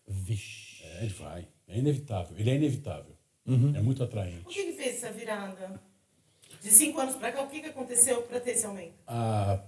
Vixe. 0.07 0.81
É, 0.85 1.07
vai. 1.07 1.49
É 1.67 1.77
inevitável. 1.77 2.37
Ele 2.37 2.49
é 2.49 2.55
inevitável. 2.55 3.13
É 3.75 3.81
muito 3.81 3.99
O 3.99 4.05
atraente. 4.05 4.45
que, 4.45 4.63
que 4.67 4.71
fez 4.71 5.03
essa 5.03 5.11
virada? 5.11 5.81
De 6.61 6.71
cinco 6.71 7.01
anos 7.01 7.15
para 7.15 7.33
cá, 7.33 7.43
o 7.43 7.49
que, 7.49 7.59
que 7.59 7.67
aconteceu 7.67 8.21
para 8.21 8.39
ter 8.39 8.51
esse 8.51 8.65
aumento? 8.65 8.95
A 9.05 9.61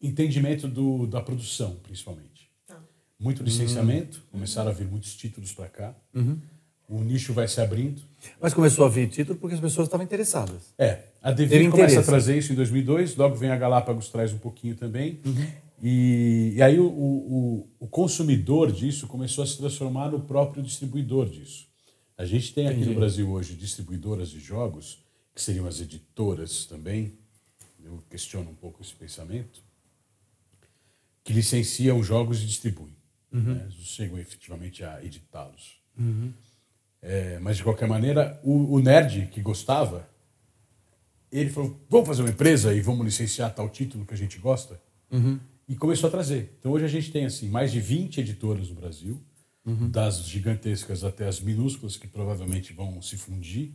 entendimento 0.00 0.68
do, 0.68 1.08
da 1.08 1.20
produção, 1.20 1.74
principalmente. 1.82 2.48
Tá. 2.68 2.80
Muito 3.18 3.42
licenciamento. 3.42 4.22
Começaram 4.30 4.70
a 4.70 4.72
vir 4.72 4.86
muitos 4.86 5.16
títulos 5.16 5.52
para 5.52 5.68
cá. 5.68 5.96
O 6.88 7.00
nicho 7.00 7.32
vai 7.32 7.48
se 7.48 7.60
abrindo. 7.60 8.02
Mas 8.40 8.52
começou 8.52 8.84
a 8.84 8.88
vir 8.88 9.08
título 9.08 9.38
porque 9.38 9.54
as 9.54 9.60
pessoas 9.60 9.86
estavam 9.86 10.04
interessadas. 10.04 10.74
É, 10.78 11.00
a 11.22 11.30
Devir 11.32 11.70
começa 11.70 12.00
a 12.00 12.02
trazer 12.02 12.36
isso 12.36 12.52
em 12.52 12.56
2002, 12.56 13.16
logo 13.16 13.34
vem 13.36 13.50
a 13.50 13.56
Galápagos 13.56 14.10
traz 14.10 14.32
um 14.32 14.38
pouquinho 14.38 14.74
também. 14.74 15.20
E, 15.82 16.52
e 16.56 16.62
aí 16.62 16.78
o, 16.78 16.86
o, 16.86 17.68
o 17.80 17.86
consumidor 17.86 18.70
disso 18.70 19.06
começou 19.06 19.44
a 19.44 19.46
se 19.46 19.56
transformar 19.56 20.10
no 20.10 20.20
próprio 20.20 20.62
distribuidor 20.62 21.28
disso. 21.28 21.66
A 22.16 22.24
gente 22.24 22.54
tem 22.54 22.68
aqui 22.68 22.84
no 22.84 22.94
Brasil 22.94 23.28
hoje 23.30 23.54
distribuidoras 23.54 24.30
de 24.30 24.38
jogos, 24.38 25.02
que 25.34 25.42
seriam 25.42 25.66
as 25.66 25.80
editoras 25.80 26.64
também, 26.64 27.18
eu 27.84 28.02
questiono 28.08 28.50
um 28.50 28.54
pouco 28.54 28.80
esse 28.82 28.94
pensamento, 28.94 29.62
que 31.22 31.32
licenciam 31.32 32.02
jogos 32.02 32.42
e 32.42 32.46
distribuem. 32.46 32.94
Né? 33.54 33.64
Não 33.64 33.84
chegam 33.84 34.18
efetivamente 34.18 34.84
a 34.84 35.04
editá-los. 35.04 35.80
É, 37.06 37.38
mas, 37.38 37.58
de 37.58 37.62
qualquer 37.62 37.86
maneira, 37.86 38.40
o, 38.42 38.74
o 38.74 38.80
nerd 38.80 39.28
que 39.30 39.40
gostava, 39.42 40.08
ele 41.30 41.50
falou: 41.50 41.78
vamos 41.88 42.08
fazer 42.08 42.22
uma 42.22 42.30
empresa 42.30 42.74
e 42.74 42.80
vamos 42.80 43.04
licenciar 43.04 43.54
tal 43.54 43.68
título 43.68 44.06
que 44.06 44.14
a 44.14 44.16
gente 44.16 44.38
gosta. 44.38 44.80
E 45.68 45.76
começou 45.76 46.08
a 46.08 46.10
trazer. 46.10 46.56
Então, 46.58 46.72
hoje 46.72 46.84
a 46.84 46.88
gente 46.88 47.12
tem 47.12 47.24
assim 47.24 47.48
mais 47.48 47.70
de 47.70 47.80
20 47.80 48.20
editoras 48.20 48.68
no 48.68 48.74
Brasil, 48.74 49.20
das 49.88 50.24
gigantescas 50.24 51.04
até 51.04 51.26
as 51.26 51.40
minúsculas, 51.40 51.96
que 51.96 52.06
provavelmente 52.08 52.72
vão 52.72 53.00
se 53.00 53.16
fundir. 53.16 53.72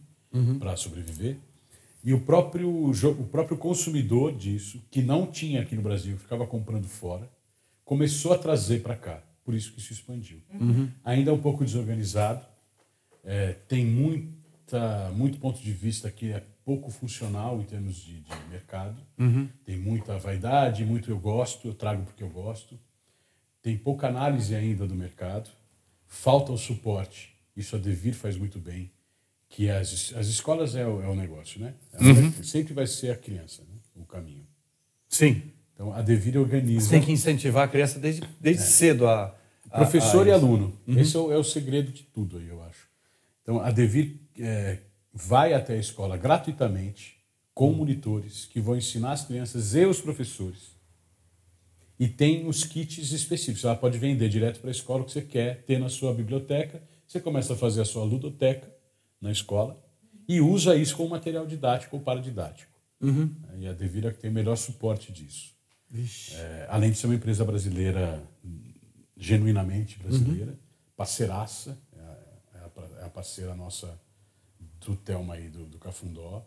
para 0.59 0.75
sobreviver. 0.75 1.37
E 2.03 2.13
o 2.13 2.21
próprio, 2.21 2.69
o 2.91 3.25
próprio 3.25 3.57
consumidor 3.57 4.35
disso, 4.35 4.79
que 4.91 5.01
não 5.01 5.25
tinha 5.25 5.61
aqui 5.61 5.75
no 5.75 5.81
Brasil, 5.81 6.17
ficava 6.17 6.45
comprando 6.45 6.87
fora, 6.87 7.27
começou 7.83 8.31
a 8.33 8.37
trazer 8.37 8.81
para 8.81 8.95
cá. 8.95 9.23
Por 9.43 9.53
isso 9.55 9.73
que 9.73 9.81
se 9.81 9.91
expandiu. 9.93 10.39
Ainda 11.03 11.31
é 11.31 11.33
um 11.33 11.41
pouco 11.41 11.65
desorganizado, 11.65 12.45
é, 13.23 13.53
tem 13.67 13.85
muita, 13.85 15.11
muito 15.15 15.39
ponto 15.39 15.61
de 15.61 15.71
vista 15.71 16.09
que 16.11 16.31
é 16.31 16.43
pouco 16.65 16.91
funcional 16.91 17.59
em 17.59 17.63
termos 17.63 17.95
de, 17.95 18.21
de 18.21 18.31
mercado. 18.49 19.01
Tem 19.65 19.77
muita 19.77 20.17
vaidade, 20.17 20.85
muito 20.85 21.09
eu 21.09 21.19
gosto, 21.19 21.67
eu 21.67 21.73
trago 21.73 22.03
porque 22.03 22.23
eu 22.23 22.29
gosto. 22.29 22.79
Tem 23.61 23.77
pouca 23.77 24.07
análise 24.07 24.55
ainda 24.55 24.87
do 24.87 24.95
mercado. 24.95 25.49
Falta 26.07 26.51
o 26.51 26.57
suporte. 26.57 27.35
Isso 27.55 27.75
a 27.75 27.79
Devir 27.79 28.13
faz 28.13 28.37
muito 28.37 28.59
bem. 28.59 28.91
Que 29.49 29.69
as, 29.69 30.13
as 30.15 30.27
escolas 30.27 30.75
é 30.75 30.85
o, 30.85 31.01
é 31.01 31.07
o 31.07 31.15
negócio, 31.15 31.59
né? 31.59 31.73
É- 31.93 32.43
Sempre 32.43 32.73
vai 32.73 32.85
ser 32.87 33.11
a 33.11 33.15
criança, 33.15 33.63
né? 33.63 33.79
o 33.95 34.05
caminho. 34.05 34.45
Sim. 35.07 35.51
Então 35.73 35.93
a 35.93 36.01
Devir 36.01 36.37
organiza. 36.37 36.85
Você 36.85 36.91
tem 36.91 37.01
que 37.01 37.11
incentivar 37.11 37.63
a 37.65 37.67
criança 37.67 37.99
desde, 37.99 38.21
desde 38.39 38.63
cedo 38.63 39.07
a. 39.07 39.35
Professor 39.71 40.25
e 40.25 40.31
aluno. 40.31 40.75
Esse 40.87 41.15
é 41.15 41.19
o, 41.19 41.31
é 41.31 41.37
o 41.37 41.43
segredo 41.43 41.91
de 41.91 42.01
tudo 42.03 42.37
aí, 42.37 42.47
eu 42.47 42.61
acho. 42.63 42.88
Então, 43.41 43.59
a 43.59 43.71
Devir 43.71 44.19
é, 44.37 44.79
vai 45.13 45.53
até 45.53 45.73
a 45.73 45.79
escola 45.79 46.17
gratuitamente, 46.17 47.17
com 47.53 47.73
monitores, 47.73 48.45
que 48.45 48.61
vão 48.61 48.77
ensinar 48.77 49.13
as 49.13 49.25
crianças 49.25 49.75
e 49.75 49.85
os 49.85 49.99
professores. 49.99 50.77
E 51.99 52.07
tem 52.07 52.47
os 52.47 52.63
kits 52.63 53.11
específicos. 53.11 53.65
Ela 53.65 53.75
pode 53.75 53.97
vender 53.97 54.29
direto 54.29 54.61
para 54.61 54.69
a 54.69 54.71
escola 54.71 55.01
o 55.01 55.05
que 55.05 55.11
você 55.11 55.21
quer 55.21 55.63
ter 55.63 55.77
na 55.77 55.89
sua 55.89 56.13
biblioteca. 56.13 56.81
Você 57.05 57.19
começa 57.19 57.53
a 57.53 57.57
fazer 57.57 57.81
a 57.81 57.85
sua 57.85 58.05
ludoteca 58.05 58.73
na 59.19 59.31
escola 59.31 59.77
e 60.25 60.39
usa 60.39 60.75
isso 60.75 60.95
como 60.95 61.09
material 61.09 61.45
didático 61.45 61.97
ou 61.97 62.01
paradidático. 62.01 62.71
E 63.57 63.67
a 63.67 63.73
Devir 63.73 64.05
é 64.05 64.11
que 64.11 64.19
tem 64.19 64.29
o 64.29 64.33
melhor 64.33 64.55
suporte 64.55 65.11
disso. 65.11 65.53
É, 66.37 66.67
além 66.69 66.91
de 66.91 66.97
ser 66.97 67.07
uma 67.07 67.15
empresa 67.15 67.43
brasileira, 67.43 68.23
genuinamente 69.17 69.99
brasileira, 69.99 70.57
parceiraça, 70.95 71.77
é 72.85 72.85
a, 72.85 72.87
a 72.87 72.89
pa- 72.99 73.05
a 73.05 73.09
parceira 73.09 73.55
nossa 73.55 73.99
do 74.85 74.95
Telma 74.95 75.33
aí, 75.35 75.49
do, 75.49 75.65
do 75.65 75.77
Cafundó, 75.77 76.45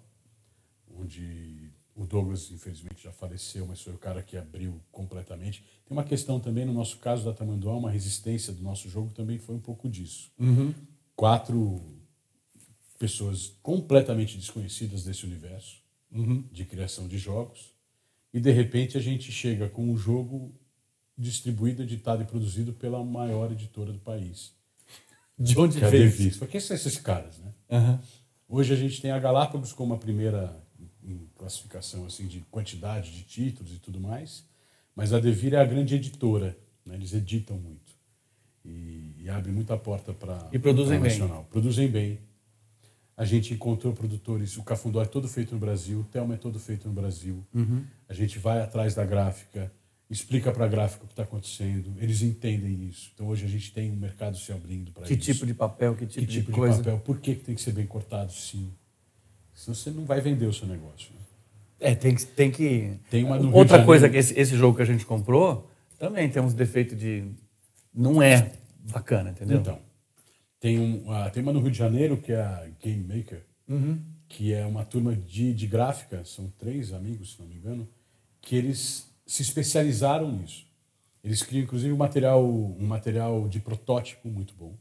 onde 0.99 1.71
o 1.95 2.07
Douglas, 2.07 2.51
infelizmente, 2.51 3.03
já 3.03 3.13
faleceu, 3.13 3.67
mas 3.67 3.81
foi 3.83 3.93
o 3.93 3.99
cara 3.99 4.23
que 4.23 4.37
abriu 4.37 4.81
completamente. 4.91 5.61
Tem 5.85 5.97
uma 5.97 6.05
questão 6.05 6.41
também, 6.41 6.65
no 6.65 6.73
nosso 6.73 6.99
caso 6.99 7.25
da 7.25 7.33
Tamanduá, 7.35 7.75
uma 7.77 7.91
resistência 7.91 8.53
do 8.53 8.63
nosso 8.63 8.89
jogo 8.89 9.11
também 9.13 9.39
foi 9.39 9.55
um 9.55 9.61
pouco 9.61 9.89
disso. 9.89 10.31
Quatro 11.15 11.81
pessoas 12.99 13.53
completamente 13.63 14.37
desconhecidas 14.39 15.05
desse 15.05 15.25
universo 15.27 15.81
de 16.53 16.65
criação 16.65 17.09
de 17.09 17.19
jogos 17.19 17.73
e 18.33 18.41
de 18.41 18.51
repente 18.51 18.97
a 18.97 19.01
gente 19.01 19.33
chega 19.33 19.69
com 19.69 19.83
um 19.91 19.97
jogo 19.97 20.55
distribuído, 21.17 21.83
editado 21.83 22.23
e 22.23 22.27
produzido 22.27 22.73
pela 22.73 23.03
maior 23.05 23.51
editora 23.53 23.93
do 23.93 23.99
país. 23.99 24.53
De 25.43 25.59
onde 25.59 25.79
Que 25.79 25.87
veio? 25.87 26.05
Devis. 26.05 26.39
Quem 26.51 26.61
são 26.61 26.77
esses 26.77 26.97
caras, 26.99 27.39
né? 27.39 27.53
Aham. 27.71 28.01
Hoje 28.49 28.73
a 28.73 28.77
gente 28.77 29.01
tem 29.01 29.11
a 29.11 29.19
Galápagos 29.19 29.73
como 29.73 29.95
a 29.95 29.99
primeira 29.99 30.55
classificação 31.37 32.07
assim 32.07 32.27
de 32.27 32.41
quantidade 32.51 33.11
de 33.11 33.23
títulos 33.23 33.75
e 33.75 33.79
tudo 33.79 33.99
mais, 34.01 34.45
mas 34.95 35.13
a 35.13 35.19
Devir 35.19 35.55
é 35.55 35.59
a 35.59 35.65
grande 35.65 35.97
editora, 35.97 36.57
né? 36.87 36.95
eles 36.95 37.13
editam 37.13 37.57
muito 37.57 37.93
e, 38.65 39.17
e 39.19 39.29
abre 39.29 39.51
muita 39.51 39.77
porta 39.77 40.13
para 40.13 40.49
E 40.53 40.59
produzem 40.59 41.01
bem. 41.01 41.11
nacional. 41.11 41.45
Produzem 41.51 41.89
bem. 41.89 42.21
A 43.17 43.25
gente 43.25 43.53
encontrou 43.53 43.93
produtores, 43.93 44.57
o 44.57 44.63
Cafundó 44.63 45.03
é 45.03 45.07
todo 45.07 45.29
feito 45.29 45.53
no 45.55 45.61
Brasil, 45.61 46.01
o 46.01 46.05
Telma 46.05 46.35
é 46.35 46.37
todo 46.37 46.59
feito 46.59 46.87
no 46.89 46.95
Brasil. 46.95 47.45
Uhum. 47.53 47.85
A 48.09 48.15
gente 48.15 48.39
vai 48.39 48.61
atrás 48.61 48.95
da 48.95 49.05
gráfica, 49.05 49.73
explica 50.13 50.53
para 50.53 50.67
a 50.67 50.69
gráfica 50.69 51.05
o 51.05 51.07
que 51.07 51.13
está 51.15 51.23
acontecendo, 51.23 51.95
eles 51.99 52.21
entendem 52.23 52.87
isso. 52.87 53.11
Então 53.15 53.27
hoje 53.29 53.45
a 53.47 53.49
gente 53.49 53.73
tem 53.73 53.91
um 53.91 53.97
mercado 53.97 54.37
se 54.37 54.53
abrindo 54.53 54.93
para 54.93 55.05
Que 55.05 55.15
isso 55.15 55.23
tipo 55.33 55.47
de 55.47 55.55
papel, 55.55 55.95
que 55.97 56.07
tipo, 56.07 56.21
que 56.21 56.27
tipo 56.33 56.47
de 56.47 56.53
de, 56.53 56.53
coisa. 56.53 56.77
papel, 56.79 56.99
por 56.99 57.19
que, 57.19 57.35
que 57.35 57.45
tem 57.45 57.55
que 57.55 57.63
ser 57.63 57.73
bem 57.73 57.87
cortado, 57.87 58.31
sim. 58.33 58.71
Senão 59.55 59.75
você 59.75 59.91
não 59.91 60.05
vai 60.05 60.21
vender 60.21 60.47
o 60.47 60.53
seu 60.53 60.69
negócio. 60.69 61.13
né? 61.15 61.21
É, 61.81 61.95
tem 61.95 62.15
que. 62.15 62.25
Tem 62.27 62.51
que... 62.51 62.93
Tem 63.11 63.25
uma 63.25 63.39
Outra 63.57 63.85
coisa 63.85 64.09
que 64.09 64.17
esse, 64.17 64.39
esse 64.39 64.57
jogo 64.57 64.77
que 64.77 64.83
a 64.83 64.87
gente 64.87 65.05
comprou 65.05 65.69
também 65.99 66.29
tem 66.29 66.43
uns 66.43 66.55
defeitos 66.55 66.97
de. 66.99 67.25
Não 67.95 68.23
é 68.23 68.53
bacana, 68.93 69.31
entendeu? 69.31 69.61
Então, 69.61 69.79
tem, 70.61 70.79
um, 70.79 71.11
ah, 71.11 71.29
tem 71.31 71.43
uma 71.43 71.53
no 71.53 71.61
Rio 71.61 71.71
de 71.71 71.79
Janeiro 71.79 72.17
que 72.17 72.33
é 72.33 72.41
a 72.41 72.69
Game 72.83 73.03
Maker, 73.05 73.45
Uhum. 73.69 74.01
que 74.29 74.53
é 74.53 74.65
uma 74.67 74.85
turma 74.85 75.15
de, 75.15 75.53
de 75.55 75.67
gráfica, 75.67 76.25
são 76.25 76.53
três 76.59 76.93
amigos, 76.93 77.33
se 77.35 77.41
não 77.41 77.49
me 77.49 77.57
engano, 77.57 77.89
que 78.41 78.57
eles 78.57 79.12
se 79.27 79.43
especializaram 79.43 80.31
nisso. 80.33 80.67
Eles 81.23 81.43
criam, 81.43 81.63
inclusive, 81.65 81.93
um 81.93 81.97
material, 81.97 82.45
um 82.45 82.87
material 82.87 83.49
de 83.49 83.61
protótipo 83.61 84.29
muito 84.29 84.55
bom, 84.55 84.75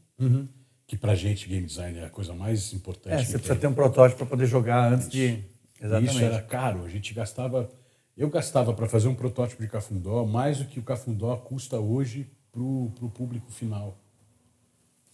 que 0.86 0.96
pra 0.96 1.14
gente, 1.14 1.48
game 1.48 1.66
design, 1.66 1.98
é 1.98 2.04
a 2.06 2.10
coisa 2.10 2.34
mais 2.34 2.72
importante. 2.72 3.14
Uhum. 3.14 3.20
É, 3.20 3.24
você 3.24 3.32
precisa 3.32 3.54
tem. 3.54 3.60
ter 3.60 3.66
um 3.68 3.74
protótipo 3.74 4.18
para 4.18 4.26
poder 4.26 4.46
jogar 4.46 4.92
antes 4.92 5.08
de. 5.08 5.44
Exatamente. 5.80 6.10
Isso 6.14 6.24
era 6.24 6.42
caro. 6.42 6.84
A 6.84 6.88
gente 6.88 7.14
gastava. 7.14 7.70
Eu 8.16 8.28
gastava 8.28 8.74
para 8.74 8.88
fazer 8.88 9.08
um 9.08 9.14
protótipo 9.14 9.62
de 9.62 9.68
cafundó 9.68 10.24
mais 10.26 10.58
do 10.58 10.66
que 10.66 10.78
o 10.78 10.82
cafundó 10.82 11.34
custa 11.36 11.78
hoje 11.80 12.30
para 12.52 12.60
o 12.62 13.10
público 13.14 13.50
final. 13.50 13.98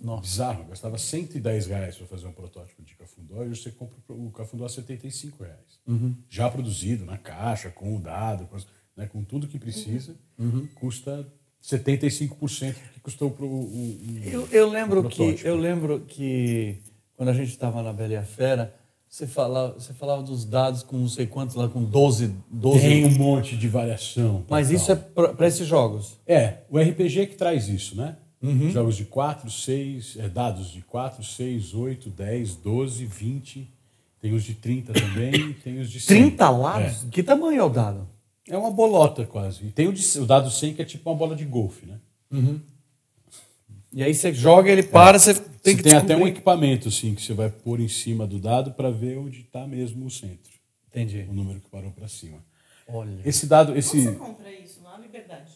Nossa. 0.00 0.22
Bizarro. 0.22 0.62
Eu 0.62 0.66
gastava 0.68 0.98
110 0.98 1.66
reais 1.66 1.96
para 1.96 2.06
fazer 2.06 2.26
um 2.26 2.32
protótipo 2.32 2.82
de 2.82 2.94
cafundó 2.94 3.44
e 3.44 3.48
hoje 3.48 3.62
você 3.62 3.70
compra 3.70 3.96
o 4.08 4.30
cafundó 4.30 4.64
a 4.64 4.68
75 4.68 5.42
reais. 5.44 5.80
Uhum. 5.86 6.14
Já 6.28 6.48
produzido 6.50 7.04
na 7.04 7.18
caixa, 7.18 7.70
com 7.70 7.96
o 7.96 8.00
dado, 8.00 8.46
com, 8.46 8.56
as- 8.56 8.66
né, 8.98 9.06
com 9.10 9.22
tudo 9.22 9.46
que 9.46 9.58
precisa, 9.58 10.14
Uhum. 10.38 10.66
custa 10.74 11.26
75% 11.62 12.72
do 12.74 12.90
que 12.94 13.00
custou 13.00 13.30
pro, 13.30 13.46
o, 13.46 13.62
o- 13.62 14.20
Eu, 14.24 14.48
eu 14.50 14.68
lembro 14.68 15.00
o 15.00 15.08
que 15.08 15.40
eu 15.44 15.56
lembro 15.56 16.00
que 16.00 16.76
quando 17.16 17.30
a 17.30 17.32
gente 17.32 17.48
estava 17.50 17.82
na 17.82 17.92
Bela 17.92 18.12
e 18.12 18.16
a 18.16 18.22
Fera, 18.22 18.74
você 19.08 19.26
falava, 19.26 19.74
você 19.74 19.92
falava 19.94 20.22
dos 20.22 20.44
dados 20.44 20.82
com 20.82 20.96
não 20.98 21.08
sei 21.08 21.26
quantos 21.26 21.54
lá, 21.56 21.68
com 21.68 21.82
12, 21.82 22.34
12 22.50 22.80
Tem 22.80 23.04
um 23.06 23.10
monte 23.16 23.56
de 23.56 23.66
variação. 23.68 24.44
Mas 24.48 24.68
total. 24.68 24.82
isso 24.82 24.92
é 24.92 24.96
para 25.32 25.46
esses 25.46 25.66
jogos. 25.66 26.18
É, 26.26 26.58
o 26.68 26.78
RPG 26.78 27.26
que 27.28 27.36
traz 27.36 27.68
isso, 27.68 27.96
né? 27.96 28.16
Uhum. 28.42 28.70
Jogos 28.70 28.96
de 28.96 29.04
4, 29.04 29.50
6, 29.50 30.16
é, 30.18 30.28
dados 30.28 30.70
de 30.70 30.80
4, 30.82 31.24
6, 31.24 31.74
8, 31.74 32.10
10, 32.10 32.54
12, 32.56 33.04
20. 33.06 33.68
Tem 34.20 34.32
os 34.34 34.44
de 34.44 34.54
30 34.54 34.92
também, 34.92 35.52
tem 35.54 35.78
os 35.80 35.90
de 35.90 36.00
100. 36.00 36.28
30 36.30 36.50
lados? 36.50 37.06
Que 37.10 37.22
tamanho 37.22 37.60
é 37.60 37.64
o 37.64 37.68
dado? 37.68 38.06
É, 38.50 38.54
é 38.54 38.58
uma 38.58 38.70
bolota 38.70 39.24
quase. 39.26 39.64
E 39.66 39.70
tem 39.70 39.88
o, 39.88 39.92
de, 39.92 40.18
o 40.18 40.26
dado 40.26 40.50
100 40.50 40.74
que 40.74 40.82
é 40.82 40.84
tipo 40.84 41.08
uma 41.10 41.16
bola 41.16 41.34
de 41.36 41.44
golfe, 41.44 41.86
né? 41.86 41.98
E 43.92 44.02
aí 44.02 44.12
você 44.14 44.32
joga, 44.34 44.70
ele 44.70 44.82
para, 44.82 45.18
você 45.18 45.34
tem 45.34 45.42
Você 45.42 45.74
que 45.76 45.82
tem 45.82 45.92
até 45.94 46.04
um 46.14 46.18
descobrir. 46.18 46.30
equipamento 46.30 46.88
assim 46.88 47.14
que 47.14 47.22
você 47.22 47.32
vai 47.32 47.48
pôr 47.50 47.80
em 47.80 47.88
cima 47.88 48.26
do 48.26 48.38
dado 48.38 48.72
para 48.72 48.90
ver 48.90 49.16
onde 49.18 49.40
está 49.40 49.66
mesmo 49.66 50.04
o 50.06 50.10
centro. 50.10 50.52
Entendi. 50.90 51.26
O 51.28 51.32
número 51.32 51.60
que 51.60 51.68
parou 51.70 51.90
para 51.90 52.06
cima. 52.06 52.38
Olha. 52.86 53.18
Esse 53.24 53.46
dado, 53.46 53.76
esse 53.76 54.02
você 54.02 54.12
compra 54.12 54.50
isso? 54.52 54.82
Na 54.82 54.98
Liberdade. 54.98 55.52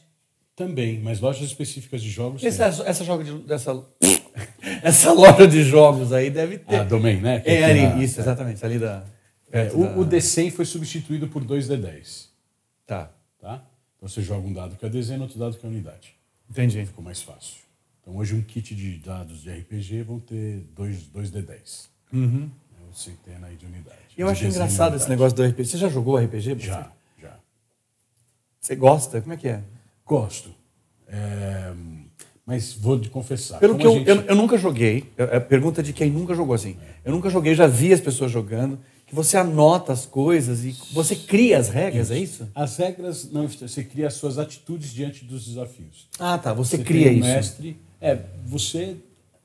também, 0.56 0.98
mas 1.00 1.20
lojas 1.20 1.46
específicas 1.46 2.02
de 2.02 2.10
jogos. 2.10 2.42
Essa, 2.42 2.70
tem. 2.70 2.86
essa, 2.86 3.04
joga 3.04 3.22
de, 3.24 3.38
dessa, 3.40 3.84
essa 4.82 5.12
loja 5.12 5.46
de 5.46 5.62
jogos 5.62 6.12
aí 6.12 6.30
deve 6.30 6.58
ter. 6.58 6.76
A 6.76 6.84
Domain, 6.84 7.20
né? 7.20 7.40
Que 7.40 7.50
é 7.50 7.64
ali, 7.64 7.80
a- 7.80 7.96
isso, 8.02 8.18
exatamente, 8.20 8.64
ali 8.64 8.78
da. 8.78 9.04
É, 9.50 9.64
perto 9.64 9.78
da- 9.78 9.90
o, 9.96 10.00
o 10.00 10.06
D100 10.06 10.50
foi 10.52 10.64
substituído 10.64 11.28
por 11.28 11.44
2D10. 11.44 12.31
Tá, 12.92 13.10
Tá? 13.40 13.64
Então 13.96 14.08
você 14.08 14.20
joga 14.22 14.46
um 14.46 14.52
dado 14.52 14.76
que 14.76 14.84
é 14.84 14.88
dezena, 14.88 15.22
outro 15.24 15.38
dado 15.38 15.56
que 15.56 15.64
é 15.64 15.68
unidade. 15.68 16.14
entendi. 16.50 16.84
Ficou 16.86 17.02
mais 17.04 17.22
fácil. 17.22 17.56
Então 18.00 18.16
hoje 18.16 18.34
um 18.34 18.42
kit 18.42 18.74
de 18.74 18.98
dados 18.98 19.42
de 19.42 19.50
RPG 19.50 20.02
vão 20.02 20.18
ter 20.20 20.58
dois, 20.74 21.02
dois 21.04 21.30
D10. 21.30 21.86
Uhum. 22.12 22.50
É 22.80 22.90
o 22.90 22.94
centena 22.94 23.46
aí 23.46 23.56
de 23.56 23.64
unidade. 23.66 23.96
Eu 24.18 24.26
De 24.26 24.32
acho 24.32 24.44
engraçado 24.46 24.96
esse 24.96 25.08
negócio 25.08 25.36
do 25.36 25.42
RPG. 25.44 25.64
Você 25.70 25.78
já 25.78 25.88
jogou 25.88 26.16
RPG? 26.18 26.58
Já, 26.58 26.90
já. 27.20 27.36
Você 28.60 28.74
gosta? 28.76 29.20
Como 29.20 29.32
é 29.32 29.36
que 29.36 29.48
é? 29.48 29.62
Gosto. 30.04 30.52
É, 31.08 31.72
mas 32.44 32.72
vou 32.74 32.98
te 33.00 33.08
confessar. 33.08 33.58
Pelo 33.60 33.76
que 33.78 33.86
eu, 33.86 33.92
gente- 33.94 34.08
eu, 34.08 34.16
eu 34.22 34.34
nunca 34.36 34.56
joguei, 34.58 35.10
é 35.16 35.36
é 35.36 35.40
pergunta 35.40 35.82
de 35.82 35.92
quem 35.92 36.10
nunca 36.10 36.34
jogou 36.34 36.54
assim. 36.54 36.76
Eu 37.04 37.12
nunca 37.12 37.30
joguei, 37.30 37.54
já 37.54 37.66
vi 37.66 37.92
as 37.92 38.00
pessoas 38.00 38.30
jogando, 38.30 38.78
você 39.12 39.36
anota 39.36 39.92
as 39.92 40.06
coisas 40.06 40.64
e 40.64 40.72
você 40.92 41.14
cria 41.14 41.58
as 41.58 41.68
regras, 41.68 42.10
é 42.10 42.18
isso? 42.18 42.48
As 42.54 42.76
regras, 42.78 43.30
não, 43.30 43.46
você 43.46 43.84
cria 43.84 44.06
as 44.06 44.14
suas 44.14 44.38
atitudes 44.38 44.90
diante 44.92 45.24
dos 45.24 45.44
desafios. 45.44 46.08
Ah, 46.18 46.38
tá, 46.38 46.52
você, 46.54 46.78
Você 46.78 46.84
cria 46.84 47.08
um 47.08 47.12
isso. 47.12 47.20
mestre. 47.20 47.76
É, 48.00 48.16
você, 48.46 48.96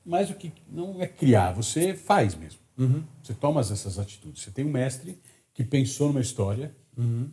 mais 0.04 0.28
do 0.28 0.34
que. 0.34 0.50
Não 0.70 1.00
é 1.02 1.06
criar, 1.06 1.52
você 1.52 1.94
faz 1.94 2.34
mesmo. 2.34 2.58
Uhum. 2.78 3.02
Você 3.22 3.34
toma 3.34 3.60
essas 3.60 3.98
atitudes. 3.98 4.42
Você 4.42 4.50
tem 4.50 4.64
um 4.64 4.70
mestre 4.70 5.18
que 5.52 5.62
pensou 5.64 6.08
numa 6.08 6.20
história 6.20 6.74
Uhum. 6.96 7.28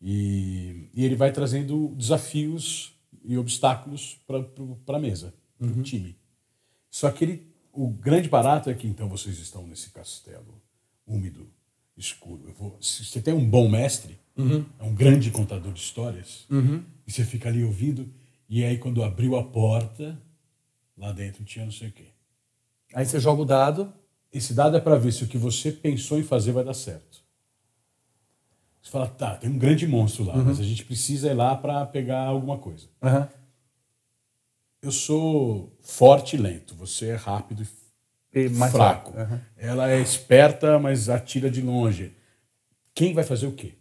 e, 0.00 0.88
e 0.94 1.04
ele 1.04 1.16
vai 1.16 1.32
trazendo 1.32 1.92
desafios 1.96 2.92
e 3.24 3.36
obstáculos 3.36 4.20
para 4.26 4.96
a 4.96 5.00
mesa, 5.00 5.34
para 5.58 5.66
Uhum. 5.68 5.80
o 5.80 5.82
time. 5.82 6.16
Só 6.90 7.10
que 7.10 7.24
ele, 7.24 7.52
o 7.72 7.88
grande 7.88 8.28
barato 8.28 8.70
é 8.70 8.74
que 8.74 8.86
então 8.86 9.08
vocês 9.08 9.38
estão 9.38 9.66
nesse 9.66 9.90
castelo 9.90 10.60
úmido, 11.08 11.48
escuro. 11.96 12.44
Eu 12.48 12.54
vou- 12.54 12.76
se 12.80 13.04
você 13.04 13.20
tem 13.20 13.34
um 13.34 13.48
bom 13.48 13.68
mestre, 13.68 14.18
é 14.78 14.84
um 14.84 14.94
grande 14.94 15.30
contador 15.32 15.72
de 15.72 15.80
histórias, 15.80 16.46
e 17.06 17.10
você 17.12 17.24
fica 17.24 17.48
ali 17.48 17.64
ouvindo, 17.64 18.08
e 18.48 18.62
aí 18.64 18.78
quando 18.78 19.02
abriu 19.02 19.36
a 19.36 19.42
porta, 19.42 20.20
lá 20.96 21.10
dentro 21.12 21.44
tinha 21.44 21.64
não 21.64 21.72
sei 21.72 21.88
o 21.88 21.92
quê. 21.92 22.06
Aí 22.94 23.04
você 23.04 23.18
joga 23.20 23.42
o 23.42 23.44
dado. 23.44 23.92
Esse 24.32 24.52
dado 24.54 24.76
é 24.76 24.80
para 24.80 24.96
ver 24.96 25.12
se 25.12 25.24
o 25.24 25.26
que 25.26 25.38
você 25.38 25.72
pensou 25.72 26.18
em 26.18 26.22
fazer 26.22 26.52
vai 26.52 26.62
dar 26.64 26.74
certo. 26.74 27.22
Você 28.82 28.90
fala, 28.90 29.06
tá, 29.08 29.36
tem 29.36 29.50
um 29.50 29.58
grande 29.58 29.86
monstro 29.86 30.24
lá, 30.24 30.36
mas 30.36 30.60
a 30.60 30.62
gente 30.62 30.84
precisa 30.84 31.30
ir 31.30 31.34
lá 31.34 31.56
para 31.56 31.84
pegar 31.86 32.24
alguma 32.26 32.58
coisa. 32.58 32.86
Aham. 33.02 33.28
Eu 34.80 34.92
sou 34.92 35.76
forte 35.80 36.36
e 36.36 36.38
lento, 36.38 36.74
você 36.74 37.08
é 37.08 37.14
rápido 37.16 37.62
E 37.64 37.66
mais 38.50 38.72
fraco. 38.72 39.12
fraco. 39.12 39.18
Aham. 39.32 39.40
Ela 39.56 39.90
é 39.90 40.00
esperta, 40.00 40.78
mas 40.78 41.08
atira 41.08 41.50
de 41.50 41.60
longe. 41.62 42.12
Quem 42.94 43.12
vai 43.14 43.24
fazer 43.24 43.46
o 43.46 43.52
quê? 43.52 43.74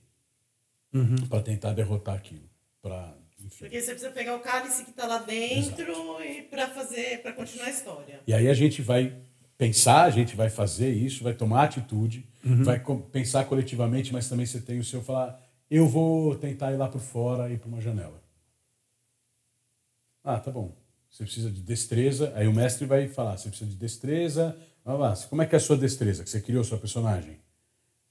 Para 1.30 1.42
tentar 1.44 1.74
derrotar 1.74 2.16
aquilo. 2.16 2.50
Pra, 2.82 3.14
enfim. 3.40 3.66
Porque 3.66 3.82
você 3.82 3.92
precisa 3.92 4.12
pegar 4.12 4.36
o 4.36 4.40
cálice 4.40 4.84
que 4.84 4.90
está 4.92 5.06
lá 5.06 5.20
dentro 5.20 5.94
e 6.24 6.44
para 6.44 6.68
fazer, 6.70 7.22
para 7.22 7.34
continuar 7.34 7.66
a 7.68 7.70
história. 7.70 8.22
E 8.26 8.34
aí 8.34 8.48
a 8.48 8.54
gente 8.54 8.82
vai 8.82 9.16
pensar, 9.58 10.04
a 10.04 10.10
gente 10.10 10.36
vai 10.36 10.50
fazer 10.50 10.92
isso, 10.92 11.24
vai 11.24 11.34
tomar 11.34 11.64
atitude, 11.66 12.28
vai 12.64 12.80
co- 12.80 13.00
pensar 13.00 13.46
coletivamente, 13.46 14.12
mas 14.14 14.28
também 14.30 14.46
você 14.46 14.60
tem 14.62 14.80
o 14.80 14.84
seu 14.84 15.02
falar, 15.04 15.40
eu 15.70 15.88
vou 15.88 16.36
tentar 16.36 16.72
ir 16.72 16.78
lá 16.78 16.88
por 16.88 17.02
fora 17.02 17.50
e 17.50 17.54
ir 17.54 17.60
para 17.60 17.68
uma 17.68 17.82
janela. 17.82 18.22
Ah, 20.24 20.40
tá 20.40 20.52
bom. 20.52 20.76
Você 21.18 21.24
precisa 21.24 21.50
de 21.50 21.62
destreza. 21.62 22.32
Aí 22.36 22.48
o 22.48 22.54
mestre 22.54 22.86
vai 22.86 23.08
falar, 23.08 23.38
você 23.38 23.50
precisa 23.50 23.68
de 23.68 23.76
destreza. 23.76 24.56
Lá, 24.86 25.16
como 25.28 25.42
é 25.42 25.48
que 25.48 25.56
é 25.56 25.58
a 25.58 25.60
sua 25.60 25.76
destreza? 25.76 26.24
Que 26.24 26.30
você 26.30 26.40
criou 26.40 26.64
sua 26.64 26.78
personagem? 26.78 27.40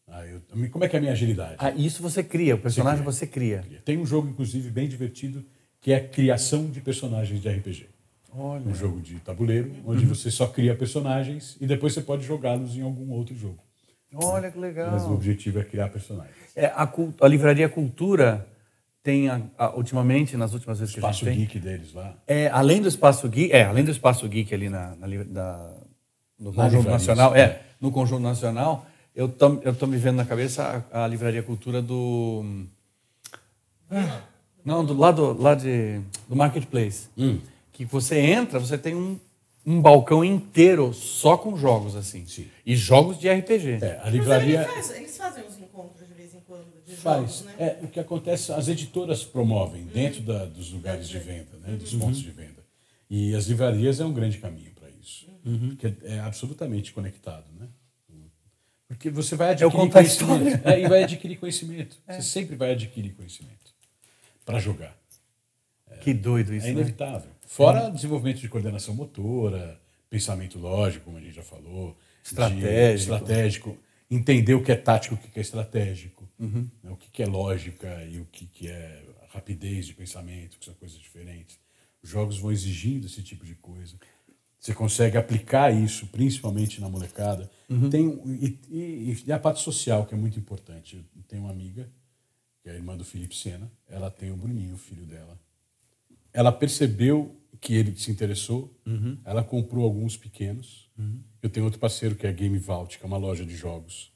Ah, 0.09 0.27
eu, 0.27 0.43
como 0.71 0.85
é 0.85 0.89
que 0.89 0.97
é 0.97 0.99
a 0.99 1.01
minha 1.01 1.13
agilidade? 1.13 1.55
Ah, 1.59 1.71
isso 1.71 2.03
você 2.03 2.25
cria, 2.25 2.57
o 2.57 2.59
personagem 2.59 3.05
cria. 3.05 3.13
você 3.13 3.27
cria. 3.27 3.65
Tem 3.85 3.97
um 3.97 4.05
jogo, 4.05 4.29
inclusive, 4.29 4.71
bem 4.71 4.89
divertido, 4.89 5.45
que 5.81 5.93
é 5.93 5.97
a 5.97 6.09
criação 6.09 6.69
de 6.69 6.81
personagens 6.81 7.41
de 7.41 7.49
RPG. 7.49 7.87
Olha. 8.33 8.67
Um 8.67 8.75
jogo 8.75 9.01
de 9.01 9.21
tabuleiro, 9.21 9.73
onde 9.87 10.05
você 10.05 10.29
só 10.29 10.49
cria 10.49 10.75
personagens 10.75 11.57
e 11.61 11.67
depois 11.67 11.95
você 11.95 12.01
pode 12.01 12.27
jogá-los 12.27 12.77
em 12.77 12.83
algum 12.83 13.13
outro 13.13 13.37
jogo. 13.37 13.63
Olha 14.13 14.51
que 14.51 14.59
legal. 14.59 14.91
Mas 14.91 15.05
o 15.05 15.13
objetivo 15.13 15.61
é 15.61 15.65
criar 15.65 15.91
personagens. 15.91 16.35
É, 16.57 16.67
a, 16.67 16.93
a 17.21 17.29
livraria 17.29 17.69
Cultura 17.69 18.47
tem, 19.07 19.29
a- 19.29 19.41
a- 19.57 19.75
ultimamente, 19.77 20.37
nas 20.37 20.53
últimas 20.53 20.81
vezes 20.81 20.93
que 20.95 21.01
a 21.01 21.03
gente 21.03 21.13
Espaço 21.15 21.25
tem, 21.25 21.39
geek 21.39 21.61
deles 21.61 21.95
lá. 21.95 22.15
É, 22.27 22.49
além 22.49 22.83
do 22.83 22.89
espaço 22.89 23.29
geek, 23.29 23.53
é, 23.53 23.65
além 23.65 23.85
do 23.85 23.91
espaço 23.93 24.29
geek 24.29 24.53
ali 24.53 24.69
na, 24.69 24.97
na, 24.97 25.07
da- 25.25 25.75
no 26.39 26.51
Na 26.53 26.65
conjunto 26.65 26.91
nacional, 26.91 27.33
sim. 27.33 27.39
é, 27.39 27.63
no 27.81 27.93
conjunto 27.93 28.23
nacional, 28.23 28.85
eu 29.15 29.29
tô, 29.29 29.61
eu 29.63 29.75
tô 29.75 29.87
me 29.87 29.97
vendo 29.97 30.17
na 30.17 30.25
cabeça 30.25 30.85
a, 30.91 31.05
a 31.05 31.07
livraria 31.07 31.43
cultura 31.43 31.81
do 31.81 32.65
ah, 33.91 34.21
não, 34.65 34.85
do 34.85 34.95
lado 34.95 35.41
lá 35.41 35.55
de 35.55 36.01
do 36.29 36.35
marketplace, 36.35 37.09
Hum. 37.17 37.39
que 37.73 37.85
você 37.85 38.19
entra, 38.19 38.59
você 38.59 38.77
tem 38.77 38.95
um, 38.97 39.19
um 39.65 39.81
balcão 39.81 40.25
inteiro 40.25 40.93
só 40.93 41.37
com 41.37 41.57
jogos 41.57 41.95
assim, 41.95 42.27
Sim. 42.27 42.49
e 42.67 42.75
jogos 42.75 43.19
de 43.21 43.29
RPG. 43.31 43.79
É, 43.81 43.99
a 44.01 44.05
Mas 44.07 44.13
livraria 44.13 44.63
ele 44.63 44.73
faz- 44.73 44.91
eles 44.91 45.17
fazem 45.17 45.45
uns 45.45 45.59
encontros 45.59 46.07
de 46.09 46.13
vez 46.15 46.35
em 46.35 46.41
quando 46.41 46.67
de 46.87 46.97
faz. 46.97 47.19
jogos, 47.21 47.43
né? 47.45 47.55
É, 47.59 47.85
o 47.85 47.89
que 47.89 47.99
acontece, 48.01 48.53
as 48.53 48.69
editoras 48.69 49.25
promovem 49.25 49.85
dentro 49.87 50.23
da- 50.23 50.45
dos 50.47 50.71
lugares 50.73 51.09
de 51.09 51.19
venda, 51.19 51.57
né, 51.59 51.77
dos 51.77 51.93
pontos 51.95 52.21
de 52.21 52.31
venda. 52.31 52.65
E 53.11 53.35
as 53.35 53.47
livrarias 53.47 54.01
é 54.01 54.05
um 54.05 54.13
grande 54.13 54.39
caminho 54.39 54.71
para 54.73 54.89
isso. 54.91 55.27
Porque 55.69 55.93
é 56.05 56.19
absolutamente 56.21 56.93
conectado, 56.93 57.45
né? 57.59 57.69
Porque 58.89 59.11
você 59.11 59.35
vai 59.35 59.51
adquirir 59.51 59.73
contar 59.73 59.99
a 60.01 60.03
conhecimento. 60.03 60.47
história. 60.49 60.75
É, 60.77 60.81
e 60.81 60.89
vai 60.89 61.03
adquirir 61.03 61.37
conhecimento. 61.39 61.97
Você 62.09 62.23
sempre 62.23 62.55
vai 62.57 62.71
adquirir 62.73 63.15
conhecimento 63.15 63.75
para 64.45 64.59
jogar. 64.61 64.97
Que 66.03 66.15
doido 66.15 66.55
isso, 66.55 66.67
É 66.67 66.69
né? 66.69 66.75
inevitável. 66.81 67.31
Fora 67.47 67.91
desenvolvimento 67.91 68.39
de 68.41 68.49
coordenação 68.49 68.95
motora, 68.95 69.81
pensamento 70.09 70.57
lógico, 70.59 71.05
como 71.07 71.19
a 71.19 71.21
gente 71.21 71.35
já 71.35 71.43
falou. 71.43 71.97
Estratégico. 72.25 73.15
estratégico. 73.15 73.79
Entender 74.09 74.55
o 74.55 74.63
que 74.63 74.71
é 74.71 74.77
tático, 74.77 75.17
o 75.17 75.19
que 75.19 75.37
é 75.37 75.43
estratégico. 75.43 76.16
Uhum. 76.39 76.69
né, 76.83 76.91
O 76.91 76.97
que 76.97 77.23
é 77.23 77.27
lógica 77.27 78.05
e 78.05 78.19
o 78.21 78.27
que 78.27 78.69
é 78.69 79.05
rapidez 79.31 79.87
de 79.87 79.95
pensamento, 79.95 80.59
que 80.59 80.65
são 80.65 80.75
coisas 80.75 80.99
diferentes. 80.99 81.59
Os 82.03 82.11
jogos 82.11 82.39
vão 82.39 82.53
exigindo 82.53 83.07
esse 83.07 83.23
tipo 83.23 83.45
de 83.45 83.55
coisa. 83.55 83.97
Você 84.59 84.75
consegue 84.75 85.17
aplicar 85.17 85.73
isso, 85.75 86.07
principalmente 86.09 86.81
na 86.81 86.89
molecada. 86.89 87.51
Uhum. 87.69 87.91
Tem, 87.91 88.09
e, 88.27 88.59
e- 88.71 89.23
e 89.27 89.33
a 89.33 89.39
parte 89.39 89.61
social, 89.61 90.07
que 90.07 90.15
é 90.15 90.19
muito 90.19 90.39
importante. 90.39 90.97
Eu 91.17 91.23
tenho 91.29 91.43
uma 91.43 91.51
amiga, 91.53 91.89
que 92.63 92.69
é 92.69 92.73
a 92.73 92.75
irmã 92.77 92.97
do 92.97 93.05
Felipe 93.05 93.35
Sena. 93.37 93.71
Ela 93.89 94.11
tem 94.11 94.31
o 94.31 94.37
Bruninho, 94.37 94.75
o 94.75 94.79
filho 94.79 95.05
dela 95.07 95.39
ela 96.33 96.53
percebeu 96.53 97.35
que 97.63 97.73
ele 97.73 97.97
se 97.97 98.11
interessou, 98.11 98.71
ela 99.25 99.43
comprou 99.43 99.85
alguns 99.85 100.19
pequenos. 100.19 100.87
Eu 101.43 101.49
tenho 101.49 101.65
outro 101.65 101.81
parceiro 101.81 102.15
que 102.15 102.27
é 102.27 102.29
a 102.29 102.33
Game 102.33 102.59
Vault, 102.59 102.99
que 102.99 103.05
é 103.05 103.07
uma 103.07 103.17
loja 103.17 103.43
de 103.47 103.57
jogos, 103.57 104.13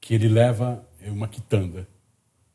que 0.00 0.14
ele 0.14 0.28
leva 0.28 0.86
é, 1.00 1.10
uma 1.10 1.28
quitanda 1.28 1.86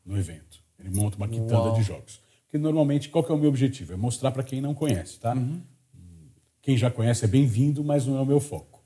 no 0.04 0.18
evento. 0.18 0.60
Ele 0.78 0.90
monta 0.90 1.16
uma 1.16 1.28
quitanda 1.28 1.54
Uau. 1.68 1.74
de 1.74 1.82
jogos. 1.82 2.20
Porque 2.44 2.58
normalmente, 2.58 3.08
qual 3.08 3.24
que 3.24 3.30
é 3.32 3.34
o 3.34 3.38
meu 3.38 3.48
objetivo? 3.48 3.92
É 3.92 3.96
mostrar 3.96 4.30
para 4.30 4.42
quem 4.42 4.60
não 4.60 4.74
conhece, 4.74 5.18
tá? 5.18 5.36
Quem 6.62 6.76
já 6.76 6.90
conhece 6.90 7.24
é 7.24 7.28
bem-vindo, 7.28 7.82
mas 7.84 8.06
não 8.06 8.16
é 8.18 8.20
o 8.20 8.26
meu 8.26 8.40
foco. 8.40 8.82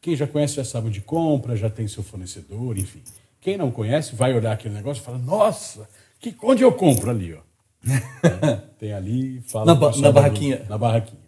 Quem 0.00 0.14
já 0.16 0.26
conhece 0.26 0.54
já 0.56 0.64
sabe 0.64 0.88
onde 0.88 1.00
compra, 1.00 1.56
já 1.56 1.68
tem 1.68 1.86
seu 1.88 2.02
fornecedor, 2.02 2.78
enfim. 2.78 3.02
Quem 3.40 3.56
não 3.56 3.70
conhece 3.70 4.14
vai 4.14 4.34
olhar 4.34 4.52
aquele 4.52 4.74
negócio 4.74 5.00
e 5.00 5.04
fala: 5.04 5.18
Nossa, 5.18 5.88
que, 6.20 6.34
onde 6.42 6.62
eu 6.62 6.72
compro 6.72 7.10
ali? 7.10 7.34
Ó. 7.34 7.40
tem 8.78 8.92
ali, 8.92 9.40
fala 9.42 9.66
Na 9.66 9.74
ba- 9.74 9.96
na 9.96 10.12
barraquinha. 10.12 10.66
Na 10.68 10.78
barraquinha. 10.78 11.22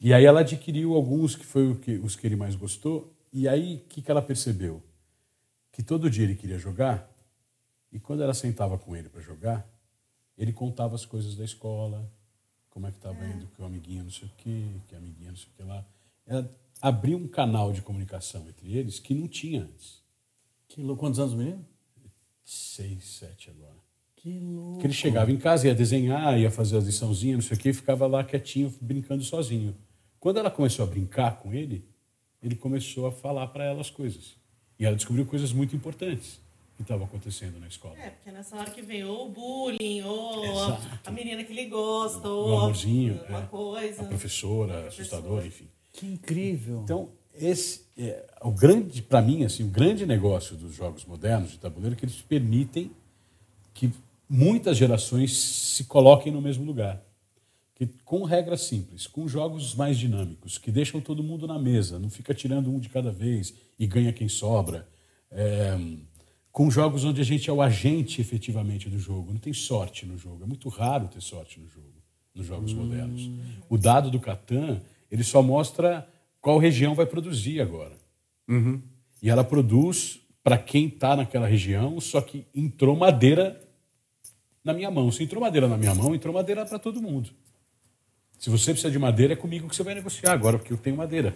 E 0.00 0.12
aí 0.12 0.24
ela 0.24 0.40
adquiriu 0.40 0.94
alguns 0.94 1.34
que 1.34 1.44
foi 1.44 1.70
o 1.70 1.76
que, 1.76 1.92
os 1.98 2.14
que 2.16 2.26
ele 2.26 2.36
mais 2.36 2.54
gostou. 2.54 3.12
E 3.32 3.48
aí, 3.48 3.76
o 3.76 3.88
que, 3.88 4.00
que 4.02 4.10
ela 4.10 4.22
percebeu? 4.22 4.82
Que 5.74 5.82
todo 5.82 6.08
dia 6.08 6.22
ele 6.22 6.36
queria 6.36 6.56
jogar, 6.56 7.12
e 7.90 7.98
quando 7.98 8.22
ela 8.22 8.32
sentava 8.32 8.78
com 8.78 8.94
ele 8.94 9.08
para 9.08 9.20
jogar, 9.20 9.68
ele 10.38 10.52
contava 10.52 10.94
as 10.94 11.04
coisas 11.04 11.34
da 11.34 11.42
escola, 11.42 12.08
como 12.70 12.86
é 12.86 12.92
que 12.92 12.96
estava 12.96 13.26
indo, 13.26 13.48
que 13.48 13.60
o 13.60 13.64
amiguinho 13.64 14.04
não 14.04 14.10
sei 14.10 14.28
o 14.28 14.30
quê, 14.36 14.66
que 14.86 14.94
a 14.94 14.98
amiguinha 14.98 15.30
não 15.30 15.36
sei 15.36 15.48
o 15.52 15.56
que 15.56 15.62
lá. 15.64 15.84
Ela 16.24 16.48
abriu 16.80 17.18
um 17.18 17.26
canal 17.26 17.72
de 17.72 17.82
comunicação 17.82 18.48
entre 18.48 18.72
eles 18.72 19.00
que 19.00 19.14
não 19.14 19.26
tinha 19.26 19.62
antes. 19.62 20.00
Que 20.68 20.80
louco. 20.80 21.00
Quantos 21.00 21.18
anos 21.18 21.32
o 21.32 21.36
menino? 21.36 21.66
Seis, 22.44 23.04
sete 23.04 23.50
agora. 23.50 23.74
Que 24.14 24.38
louco. 24.38 24.74
Porque 24.74 24.86
ele 24.86 24.94
chegava 24.94 25.32
em 25.32 25.36
casa, 25.36 25.66
ia 25.66 25.74
desenhar, 25.74 26.38
ia 26.38 26.52
fazer 26.52 26.76
as 26.76 26.84
liçãozinhas, 26.84 27.36
não 27.38 27.42
sei 27.42 27.56
o 27.56 27.60
quê, 27.60 27.70
e 27.70 27.74
ficava 27.74 28.06
lá 28.06 28.22
quietinho, 28.22 28.72
brincando 28.80 29.24
sozinho. 29.24 29.76
Quando 30.20 30.38
ela 30.38 30.52
começou 30.52 30.84
a 30.84 30.88
brincar 30.88 31.40
com 31.40 31.52
ele, 31.52 31.84
ele 32.40 32.54
começou 32.54 33.08
a 33.08 33.12
falar 33.12 33.48
para 33.48 33.64
ela 33.64 33.80
as 33.80 33.90
coisas. 33.90 34.36
E 34.78 34.84
ela 34.84 34.96
descobriu 34.96 35.24
coisas 35.26 35.52
muito 35.52 35.74
importantes 35.76 36.40
que 36.76 36.82
estavam 36.82 37.06
acontecendo 37.06 37.60
na 37.60 37.68
escola. 37.68 37.96
É, 37.98 38.10
porque 38.10 38.30
nessa 38.32 38.56
hora 38.56 38.70
que 38.70 38.82
vem 38.82 39.04
ou 39.04 39.26
o 39.26 39.30
bullying, 39.30 40.02
ou 40.02 40.44
Exato. 40.44 41.00
a 41.06 41.10
menina 41.10 41.44
que 41.44 41.52
ele 41.52 41.66
gosta, 41.66 42.28
ou 42.28 42.50
O 42.50 42.58
amorzinho, 42.58 43.20
uma 43.28 43.38
é, 43.38 43.46
coisa. 43.46 44.02
a 44.02 44.04
professora, 44.06 44.88
assustadora, 44.88 45.46
enfim. 45.46 45.68
Que 45.92 46.06
incrível. 46.06 46.80
Então, 46.82 47.10
esse 47.32 47.84
é, 47.96 48.24
o 48.42 48.50
grande, 48.50 49.00
para 49.02 49.22
mim, 49.22 49.44
assim, 49.44 49.62
o 49.62 49.68
grande 49.68 50.04
negócio 50.04 50.56
dos 50.56 50.74
jogos 50.74 51.04
modernos 51.04 51.52
de 51.52 51.58
tabuleiro 51.58 51.94
é 51.94 51.98
que 51.98 52.04
eles 52.04 52.20
permitem 52.22 52.90
que 53.72 53.92
muitas 54.28 54.76
gerações 54.76 55.36
se 55.36 55.84
coloquem 55.84 56.32
no 56.32 56.42
mesmo 56.42 56.64
lugar. 56.64 57.00
Que, 57.74 57.86
com 58.04 58.22
regras 58.22 58.62
simples, 58.62 59.06
com 59.06 59.26
jogos 59.26 59.74
mais 59.74 59.98
dinâmicos, 59.98 60.58
que 60.58 60.70
deixam 60.70 61.00
todo 61.00 61.24
mundo 61.24 61.46
na 61.46 61.58
mesa, 61.58 61.98
não 61.98 62.08
fica 62.08 62.32
tirando 62.32 62.70
um 62.70 62.78
de 62.78 62.88
cada 62.88 63.10
vez 63.10 63.52
e 63.78 63.86
ganha 63.86 64.12
quem 64.12 64.28
sobra. 64.28 64.88
É, 65.30 65.76
com 66.52 66.70
jogos 66.70 67.04
onde 67.04 67.20
a 67.20 67.24
gente 67.24 67.50
é 67.50 67.52
o 67.52 67.60
agente 67.60 68.20
efetivamente 68.20 68.88
do 68.88 68.96
jogo, 68.96 69.32
não 69.32 69.40
tem 69.40 69.52
sorte 69.52 70.06
no 70.06 70.16
jogo. 70.16 70.44
É 70.44 70.46
muito 70.46 70.68
raro 70.68 71.08
ter 71.08 71.20
sorte 71.20 71.58
no 71.58 71.68
jogo, 71.68 72.00
nos 72.32 72.46
jogos 72.46 72.72
modernos. 72.72 73.28
O 73.68 73.76
dado 73.76 74.08
do 74.08 74.20
Catan, 74.20 74.80
ele 75.10 75.24
só 75.24 75.42
mostra 75.42 76.08
qual 76.40 76.58
região 76.58 76.94
vai 76.94 77.06
produzir 77.06 77.60
agora. 77.60 77.96
E 79.20 79.28
ela 79.28 79.42
produz 79.42 80.20
para 80.44 80.56
quem 80.56 80.86
está 80.86 81.16
naquela 81.16 81.48
região, 81.48 81.98
só 81.98 82.20
que 82.20 82.46
entrou 82.54 82.94
madeira 82.94 83.60
na 84.62 84.72
minha 84.72 84.90
mão. 84.92 85.10
Se 85.10 85.24
entrou 85.24 85.40
madeira 85.40 85.66
na 85.66 85.76
minha 85.76 85.94
mão, 85.94 86.14
entrou 86.14 86.32
madeira 86.32 86.64
para 86.64 86.78
todo 86.78 87.02
mundo. 87.02 87.30
Se 88.44 88.50
você 88.50 88.72
precisa 88.72 88.90
de 88.90 88.98
madeira, 88.98 89.32
é 89.32 89.36
comigo 89.36 89.70
que 89.70 89.74
você 89.74 89.82
vai 89.82 89.94
negociar 89.94 90.30
agora, 90.30 90.58
porque 90.58 90.70
eu 90.70 90.76
tenho 90.76 90.94
madeira. 90.94 91.34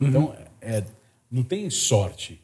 Então, 0.00 0.36
é, 0.60 0.84
não 1.28 1.42
tem 1.42 1.68
sorte, 1.68 2.40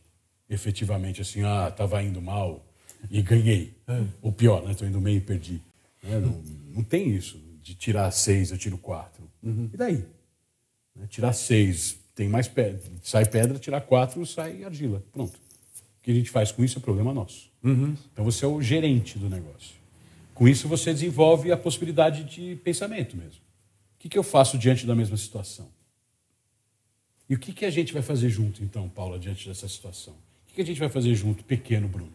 efetivamente, 0.48 1.22
assim, 1.22 1.44
ah, 1.44 1.68
estava 1.70 2.02
indo 2.02 2.20
mal 2.20 2.60
e 3.08 3.22
ganhei. 3.22 3.72
Ou 4.20 4.32
pior, 4.32 4.64
né? 4.64 4.72
Estou 4.72 4.88
indo 4.88 5.00
meio 5.00 5.18
e 5.18 5.20
perdi. 5.20 5.62
Né? 6.02 6.18
Não, 6.18 6.42
não 6.74 6.82
tem 6.82 7.08
isso, 7.08 7.40
de 7.62 7.72
tirar 7.76 8.10
seis, 8.10 8.50
eu 8.50 8.58
tiro 8.58 8.76
quatro. 8.78 9.30
E 9.44 9.76
daí? 9.76 10.04
Né? 10.96 11.06
Tirar 11.08 11.32
seis, 11.32 11.96
tem 12.12 12.28
mais 12.28 12.48
pedra. 12.48 12.82
Sai 13.04 13.24
pedra, 13.26 13.60
tirar 13.60 13.80
quatro, 13.82 14.26
sai 14.26 14.64
argila. 14.64 15.04
Pronto. 15.12 15.36
O 15.36 16.02
que 16.02 16.10
a 16.10 16.14
gente 16.14 16.30
faz 16.30 16.50
com 16.50 16.64
isso 16.64 16.80
é 16.80 16.82
problema 16.82 17.14
nosso. 17.14 17.48
Então 18.12 18.24
você 18.24 18.44
é 18.44 18.48
o 18.48 18.60
gerente 18.60 19.16
do 19.20 19.30
negócio. 19.30 19.76
Com 20.34 20.48
isso 20.48 20.66
você 20.66 20.92
desenvolve 20.92 21.52
a 21.52 21.56
possibilidade 21.56 22.24
de 22.24 22.56
pensamento 22.56 23.16
mesmo. 23.16 23.48
O 24.00 24.02
que, 24.02 24.08
que 24.08 24.16
eu 24.16 24.22
faço 24.22 24.56
diante 24.56 24.86
da 24.86 24.94
mesma 24.94 25.14
situação? 25.18 25.68
E 27.28 27.34
o 27.34 27.38
que, 27.38 27.52
que 27.52 27.66
a 27.66 27.70
gente 27.70 27.92
vai 27.92 28.00
fazer 28.00 28.30
junto, 28.30 28.64
então, 28.64 28.88
Paula, 28.88 29.18
diante 29.18 29.46
dessa 29.46 29.68
situação? 29.68 30.14
O 30.14 30.46
que, 30.46 30.54
que 30.54 30.62
a 30.62 30.64
gente 30.64 30.80
vai 30.80 30.88
fazer 30.88 31.14
junto, 31.14 31.44
pequeno 31.44 31.86
Bruno, 31.86 32.10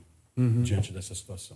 diante 0.64 0.92
dessa 0.92 1.14
situação? 1.14 1.56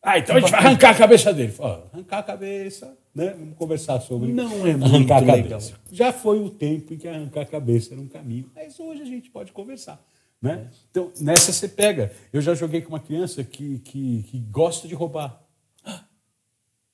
Ah, 0.00 0.16
então 0.16 0.36
a 0.36 0.40
gente 0.40 0.52
vai 0.52 0.60
arrancar 0.60 0.90
a 0.90 0.94
cabeça 0.94 1.34
dele. 1.34 1.50
Fala, 1.50 1.90
arrancar 1.92 2.18
a 2.18 2.22
cabeça, 2.22 2.96
né? 3.12 3.30
Vamos 3.36 3.56
conversar 3.58 4.00
sobre 4.00 4.32
Não 4.32 4.64
é 4.64 4.76
muito 4.76 4.84
arrancar 4.84 5.16
a 5.16 5.20
legal. 5.20 5.58
cabeça. 5.58 5.80
Já 5.90 6.12
foi 6.12 6.38
o 6.38 6.48
tempo 6.48 6.94
em 6.94 6.96
que 6.96 7.08
arrancar 7.08 7.40
a 7.40 7.46
cabeça 7.46 7.92
era 7.92 8.00
um 8.00 8.06
caminho, 8.06 8.48
mas 8.54 8.78
hoje 8.78 9.02
a 9.02 9.06
gente 9.06 9.28
pode 9.28 9.50
conversar. 9.50 10.00
Né? 10.40 10.70
Então, 10.88 11.12
nessa 11.20 11.52
você 11.52 11.66
pega. 11.68 12.12
Eu 12.32 12.40
já 12.40 12.54
joguei 12.54 12.80
com 12.80 12.90
uma 12.90 13.00
criança 13.00 13.42
que, 13.42 13.80
que, 13.80 14.22
que 14.22 14.38
gosta 14.38 14.86
de 14.86 14.94
roubar. 14.94 15.42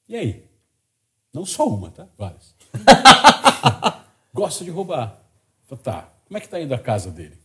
E 0.09 0.17
aí? 0.17 0.56
Não 1.37 1.45
só 1.45 1.69
uma, 1.69 1.91
tá? 1.91 2.07
Várias. 2.17 2.55
gosta 4.33 4.65
de 4.65 4.71
roubar. 4.71 5.21
Fala, 5.67 5.81
tá, 5.83 6.09
como 6.27 6.39
é 6.39 6.41
que 6.41 6.47
está 6.47 6.59
indo 6.59 6.73
a 6.75 6.79
casa 6.79 7.11
dele? 7.11 7.37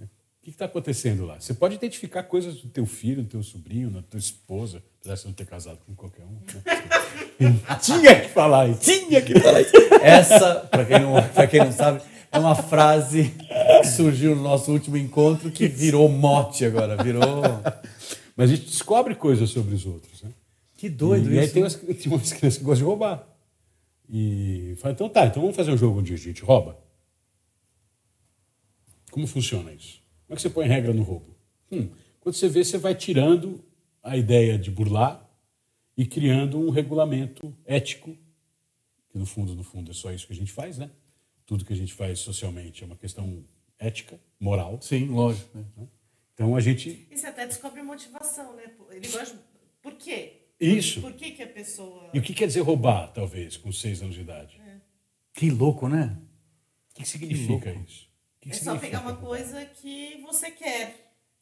O 0.00 0.08
que 0.42 0.50
está 0.50 0.64
acontecendo 0.64 1.24
lá? 1.24 1.38
Você 1.38 1.54
pode 1.54 1.76
identificar 1.76 2.24
coisas 2.24 2.56
do 2.56 2.68
teu 2.68 2.84
filho, 2.84 3.22
do 3.22 3.28
teu 3.28 3.42
sobrinho, 3.44 3.90
da 3.90 4.02
tua 4.02 4.18
esposa, 4.18 4.82
apesar 4.98 5.14
de 5.14 5.20
você 5.20 5.28
não 5.28 5.34
ter 5.34 5.46
casado 5.46 5.78
com 5.86 5.94
qualquer 5.94 6.24
um. 6.24 6.32
Né? 7.38 7.60
Tinha 7.80 8.20
que 8.22 8.28
falar 8.30 8.68
isso. 8.68 8.80
Tinha 8.80 9.22
que 9.22 9.38
falar 9.38 9.60
isso. 9.60 9.72
Essa, 10.02 10.54
para 10.68 10.84
quem, 10.84 10.98
não- 10.98 11.46
quem 11.48 11.60
não 11.60 11.70
sabe, 11.70 12.02
é 12.32 12.38
uma 12.40 12.56
frase 12.56 13.32
que 13.82 13.86
surgiu 13.86 14.34
no 14.34 14.42
nosso 14.42 14.72
último 14.72 14.96
encontro 14.96 15.48
que 15.52 15.68
virou 15.68 16.08
mote 16.08 16.64
agora. 16.64 17.00
Virou. 17.00 17.22
Mas 18.36 18.50
a 18.50 18.56
gente 18.56 18.66
descobre 18.68 19.14
coisas 19.14 19.48
sobre 19.48 19.76
os 19.76 19.86
outros. 19.86 20.22
Né? 20.22 20.30
Que 20.82 20.90
doido 20.90 21.32
e 21.32 21.38
aí 21.38 21.44
isso. 21.44 21.54
tem 21.54 21.62
umas, 21.62 21.76
tem 22.02 22.12
umas 22.12 22.32
crianças 22.32 22.58
que 22.58 22.64
gostam 22.64 22.84
de 22.84 22.90
roubar. 22.90 23.24
E 24.10 24.74
fala, 24.78 24.92
então 24.92 25.08
tá, 25.08 25.26
então 25.26 25.40
vamos 25.40 25.54
fazer 25.54 25.70
um 25.70 25.76
jogo 25.76 26.00
onde 26.00 26.12
a 26.12 26.16
gente 26.16 26.42
rouba? 26.42 26.76
Como 29.12 29.24
funciona 29.28 29.72
isso? 29.72 30.02
Como 30.26 30.34
é 30.34 30.34
que 30.34 30.42
você 30.42 30.50
põe 30.50 30.66
regra 30.66 30.92
no 30.92 31.04
roubo? 31.04 31.36
Hum, 31.70 31.88
quando 32.18 32.34
você 32.34 32.48
vê, 32.48 32.64
você 32.64 32.78
vai 32.78 32.96
tirando 32.96 33.64
a 34.02 34.16
ideia 34.16 34.58
de 34.58 34.72
burlar 34.72 35.24
e 35.96 36.04
criando 36.04 36.58
um 36.58 36.70
regulamento 36.70 37.56
ético, 37.64 38.18
que 39.08 39.16
no 39.16 39.24
fundo, 39.24 39.54
no 39.54 39.62
fundo 39.62 39.92
é 39.92 39.94
só 39.94 40.12
isso 40.12 40.26
que 40.26 40.32
a 40.32 40.36
gente 40.36 40.50
faz, 40.50 40.78
né? 40.78 40.90
Tudo 41.46 41.64
que 41.64 41.72
a 41.72 41.76
gente 41.76 41.94
faz 41.94 42.18
socialmente 42.18 42.82
é 42.82 42.86
uma 42.86 42.96
questão 42.96 43.44
ética, 43.78 44.18
moral. 44.40 44.80
Sim, 44.82 45.06
lógico. 45.10 45.56
né? 45.56 45.64
Então 46.34 46.56
a 46.56 46.60
gente 46.60 47.06
E 47.08 47.16
você 47.16 47.28
até 47.28 47.46
descobre 47.46 47.80
motivação, 47.82 48.56
né? 48.56 48.64
Ele 48.90 49.06
gosta. 49.06 49.38
Por 49.80 49.94
quê? 49.94 50.41
Isso. 50.66 51.00
Por 51.00 51.12
que, 51.12 51.30
que 51.32 51.42
a 51.42 51.46
pessoa. 51.46 52.08
E 52.14 52.18
o 52.18 52.22
que 52.22 52.32
quer 52.34 52.46
dizer 52.46 52.60
roubar, 52.60 53.08
talvez, 53.12 53.56
com 53.56 53.72
seis 53.72 54.00
anos 54.02 54.14
de 54.14 54.20
idade? 54.20 54.60
Que 55.34 55.50
louco, 55.50 55.88
né? 55.88 56.16
O 56.90 56.94
que, 56.94 57.02
que 57.02 57.08
significa 57.08 57.70
isso? 57.70 58.06
O 58.36 58.40
que, 58.42 58.50
que 58.50 58.56
É 58.56 58.58
só 58.58 58.76
pegar 58.76 59.00
uma 59.00 59.12
roubar? 59.12 59.26
coisa 59.26 59.64
que 59.64 60.20
você 60.22 60.50
quer. 60.50 60.98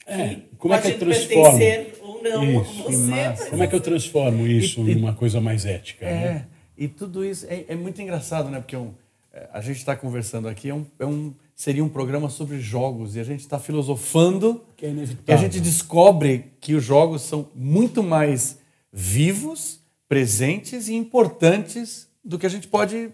É, 0.07 0.29
que 0.37 0.57
como 0.59 0.73
é 0.75 0.81
que 0.81 0.89
eu 0.89 0.99
transformo? 0.99 1.59
ou 2.03 2.23
não 2.23 2.63
Isso, 2.63 2.73
que 2.75 2.83
você. 2.93 3.51
Como 3.51 3.63
é 3.63 3.67
que 3.67 3.75
eu 3.75 3.81
transformo 3.81 4.47
isso 4.47 4.81
E- 4.89 4.93
e- 4.93 4.95
numa 4.95 5.15
coisa 5.15 5.41
mais 5.41 5.67
ética? 5.67 6.07
É, 6.07 6.11
Né? 6.35 6.47
e 6.79 6.89
tudo 6.89 7.25
isso 7.25 7.47
é, 7.49 7.65
é 7.69 7.75
muito 7.75 8.01
engraçado, 8.01 8.49
né? 8.49 8.61
Porque 8.61 8.77
um, 8.77 8.95
é, 9.33 9.49
a 9.53 9.61
gente 9.61 9.77
está 9.77 9.95
conversando 9.95 10.49
aqui, 10.49 10.71
é 10.71 10.75
um, 10.75 10.87
é 10.99 11.05
um- 11.05 11.35
seria 11.55 11.85
um 11.85 11.89
programa 11.89 12.31
sobre 12.31 12.59
jogos, 12.61 13.17
e 13.17 13.21
a 13.21 13.25
gente 13.25 13.41
está 13.41 13.59
filosofando, 13.59 14.65
Que 14.77 14.87
é 14.87 14.89
e 14.89 14.91
a 14.91 14.95
inevitável. 14.95 15.43
gente 15.43 15.61
descobre 15.61 16.47
que 16.61 16.75
os 16.75 16.83
jogos 16.83 17.21
são 17.23 17.49
muito 17.55 18.03
mais 18.03 18.59
vivos, 18.93 19.81
presentes 20.09 20.89
e 20.89 20.95
importantes 20.95 22.09
do 22.25 22.39
que 22.39 22.47
a 22.47 22.49
gente 22.49 22.69
pode 22.69 23.11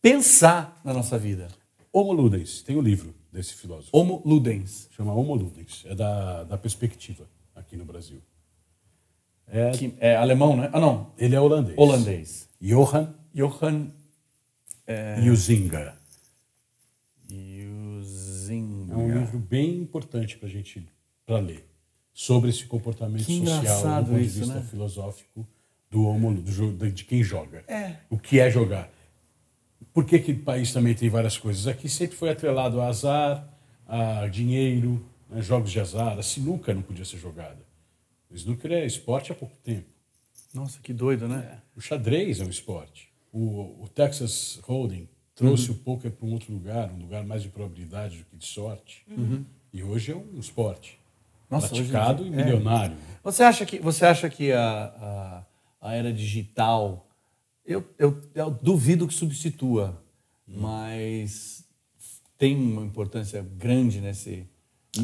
pensar 0.00 0.80
na 0.84 0.92
nossa 0.92 1.18
vida. 1.18 1.48
Homo 1.92 2.12
Ludens, 2.12 2.62
tem 2.62 2.76
o 2.76 2.80
livro 2.80 3.14
desse 3.32 3.54
filósofo. 3.54 3.96
Homo 3.96 4.22
ludens, 4.24 4.88
Chama 4.92 5.12
Homo 5.12 5.34
Ludens. 5.34 5.84
É 5.86 5.94
da, 5.94 6.44
da 6.44 6.58
perspectiva 6.58 7.28
aqui 7.54 7.76
no 7.76 7.84
Brasil. 7.84 8.20
É, 9.46 9.72
que 9.72 9.94
é 9.98 10.16
alemão, 10.16 10.56
né? 10.56 10.70
Ah, 10.72 10.80
não, 10.80 11.12
ele 11.18 11.34
é 11.34 11.40
holandês. 11.40 11.76
holandês. 11.76 12.48
Johan 12.60 13.12
Johan. 13.34 13.88
Huizinga. 15.20 15.96
É 18.92 18.96
um 18.96 19.20
livro 19.20 19.38
bem 19.38 19.78
importante 19.78 20.36
para 20.36 20.48
a 20.48 20.50
gente 20.50 20.84
pra 21.24 21.38
ler 21.38 21.69
sobre 22.12 22.50
esse 22.50 22.64
comportamento 22.66 23.24
Que 23.24 23.44
social 23.46 24.02
do 24.02 24.10
ponto 24.10 24.20
isso, 24.20 24.34
de 24.34 24.40
vista 24.40 24.54
né? 24.54 24.66
filosófico 24.68 25.46
do 25.90 26.06
homo, 26.06 26.34
do, 26.34 26.90
de 26.90 27.04
quem 27.04 27.22
joga. 27.22 27.64
É. 27.66 27.96
O 28.08 28.18
que 28.18 28.38
é 28.38 28.50
jogar? 28.50 28.88
Por 29.92 30.04
que, 30.04 30.18
que 30.20 30.32
o 30.32 30.38
país 30.40 30.72
também 30.72 30.94
tem 30.94 31.08
várias 31.08 31.36
coisas? 31.36 31.66
Aqui 31.66 31.88
sempre 31.88 32.16
foi 32.16 32.30
atrelado 32.30 32.80
a 32.80 32.86
azar, 32.86 33.48
a 33.88 34.28
dinheiro, 34.28 35.04
né, 35.28 35.42
jogos 35.42 35.72
de 35.72 35.80
azar. 35.80 36.16
A 36.16 36.22
sinuca 36.22 36.72
não 36.72 36.82
podia 36.82 37.04
ser 37.04 37.18
jogada. 37.18 37.58
O 38.30 38.34
snooker 38.34 38.70
é 38.70 38.86
esporte 38.86 39.32
há 39.32 39.34
pouco 39.34 39.56
tempo. 39.64 39.88
Nossa, 40.54 40.78
que 40.80 40.92
doido, 40.92 41.26
né? 41.26 41.60
O 41.76 41.80
xadrez 41.80 42.40
é 42.40 42.44
um 42.44 42.50
esporte. 42.50 43.08
O, 43.32 43.82
o 43.82 43.88
Texas 43.88 44.60
Hold'em 44.62 45.08
trouxe 45.34 45.70
o 45.70 45.74
poker 45.74 46.10
para 46.12 46.26
um 46.26 46.32
outro 46.32 46.52
lugar, 46.52 46.90
um 46.92 46.98
lugar 46.98 47.24
mais 47.24 47.42
de 47.42 47.48
probabilidade 47.48 48.18
do 48.18 48.24
que 48.24 48.36
de 48.36 48.46
sorte. 48.46 49.04
E 49.72 49.82
hoje 49.82 50.12
é 50.12 50.16
um 50.16 50.38
esporte 50.38 50.99
Nossa, 51.50 51.68
praticado 51.68 52.24
dia- 52.24 52.36
e 52.36 52.40
é. 52.40 52.44
milionário. 52.44 52.96
Você 53.24 53.42
acha 53.42 53.66
que, 53.66 53.78
você 53.78 54.04
acha 54.06 54.30
que 54.30 54.52
a, 54.52 55.44
a, 55.80 55.88
a 55.88 55.94
era 55.94 56.12
digital, 56.12 57.08
eu, 57.64 57.84
eu, 57.98 58.22
eu 58.34 58.50
duvido 58.50 59.06
que 59.08 59.14
substitua, 59.14 60.02
mas 60.46 61.64
tem 62.38 62.56
uma 62.56 62.82
importância 62.84 63.42
grande 63.42 64.00
nesse, 64.00 64.46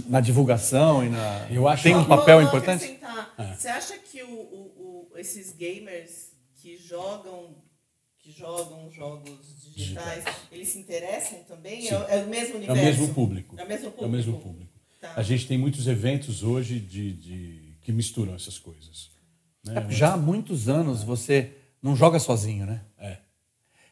na 0.08 0.20
divulgação 0.20 1.04
e 1.04 1.08
na. 1.08 1.46
Eu 1.50 1.68
acho 1.68 1.82
tem 1.82 1.94
um 1.94 2.04
papel 2.04 2.38
Vou 2.38 2.48
importante? 2.48 2.84
acrescentar. 2.84 3.56
Você 3.58 3.68
acha 3.68 3.98
que 3.98 4.22
o, 4.22 4.30
o- 4.30 5.08
o- 5.12 5.18
esses 5.18 5.52
gamers 5.52 6.32
que 6.56 6.76
jogam 6.76 7.56
que 8.18 8.32
jogam 8.32 8.90
jogos 8.90 9.62
digitais, 9.74 10.24
eles 10.50 10.68
se 10.68 10.78
interessam 10.80 11.38
também? 11.44 11.86
É, 11.88 11.96
o- 11.96 12.02
é 12.08 12.24
o 12.24 12.28
mesmo 12.28 12.54
É 12.54 12.54
o 12.54 12.56
universo? 12.56 12.82
mesmo 13.00 13.14
público. 13.14 13.54
É 13.58 13.64
o 13.64 13.68
mesmo 13.68 13.84
público. 13.90 14.04
É 14.04 14.06
o 14.06 14.10
mesmo 14.10 14.40
público. 14.40 14.75
A 15.14 15.22
gente 15.22 15.46
tem 15.46 15.56
muitos 15.58 15.86
eventos 15.86 16.42
hoje 16.42 16.80
de, 16.80 17.12
de- 17.12 17.76
que 17.82 17.92
misturam 17.92 18.34
essas 18.34 18.58
coisas. 18.58 19.10
Né? 19.64 19.86
Já 19.90 20.14
há 20.14 20.16
muitos 20.16 20.68
anos 20.68 21.02
você 21.02 21.52
não 21.82 21.94
joga 21.94 22.18
sozinho, 22.18 22.66
né? 22.66 22.82
É. 22.98 23.18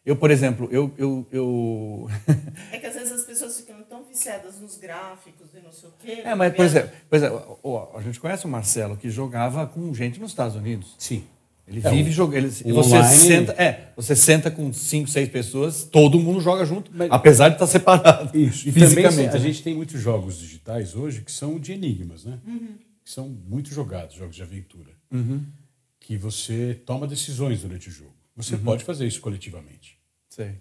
Eu, 0.04 0.16
por 0.16 0.30
exemplo, 0.30 0.68
eu. 0.70 0.92
eu, 0.98 1.26
eu... 1.32 2.06
É 2.70 2.78
que 2.78 2.86
às 2.86 2.94
vezes 2.94 3.12
as 3.12 3.24
pessoas 3.24 3.58
ficam 3.58 3.82
tão 3.84 4.04
viciadas 4.04 4.60
nos 4.60 4.76
gráficos 4.76 5.54
e 5.54 5.60
não 5.60 5.72
sei 5.72 5.88
o 5.88 5.92
quê. 5.98 6.22
é, 6.24 6.34
mas, 6.34 6.54
por 6.54 6.64
exemplo, 6.64 6.90
por 7.08 7.16
exemplo 7.16 7.92
a 7.96 8.02
gente 8.02 8.20
conhece 8.20 8.44
o 8.44 8.48
Marcelo 8.48 8.96
que 8.96 9.08
jogava 9.08 9.66
com 9.66 9.92
gente 9.94 10.20
nos 10.20 10.30
Estados 10.32 10.56
Unidos. 10.56 10.94
Sim. 10.98 11.26
Ele 11.66 11.80
É, 11.82 11.90
vive 11.90 12.10
jogando. 12.10 12.44
ele- 12.44 12.48
Você 12.50 12.64
online- 12.68 13.14
senta, 13.16 13.52
é, 13.52 13.92
você 13.96 14.14
senta 14.14 14.50
com 14.50 14.70
cinco, 14.72 15.08
seis 15.08 15.28
pessoas, 15.30 15.84
todo 15.84 16.20
mundo 16.20 16.40
joga 16.40 16.64
junto, 16.66 16.90
Mas- 16.94 17.08
apesar 17.10 17.48
de 17.48 17.54
estar 17.54 17.66
separado. 17.66 18.30
Isso. 18.36 18.68
E 18.68 18.72
também 18.72 18.88
fisicamente. 18.88 19.28
a 19.30 19.32
né? 19.32 19.38
gente 19.40 19.62
tem 19.62 19.74
muitos 19.74 19.98
jogos 20.00 20.38
digitais 20.38 20.94
hoje 20.94 21.22
que 21.22 21.32
são 21.32 21.58
de 21.58 21.72
enigmas, 21.72 22.24
né? 22.24 22.38
Que 23.02 23.10
são 23.10 23.28
muito 23.28 23.70
jogados, 23.72 24.14
jogos 24.16 24.36
de 24.36 24.42
aventura. 24.42 24.90
Que 26.00 26.18
você 26.18 26.74
toma 26.84 27.06
decisões 27.06 27.62
durante 27.62 27.88
o 27.88 27.92
jogo. 27.92 28.12
Você 28.36 28.56
pode 28.58 28.84
fazer 28.84 29.06
isso 29.06 29.20
coletivamente. 29.22 29.96
Sei. 30.28 30.56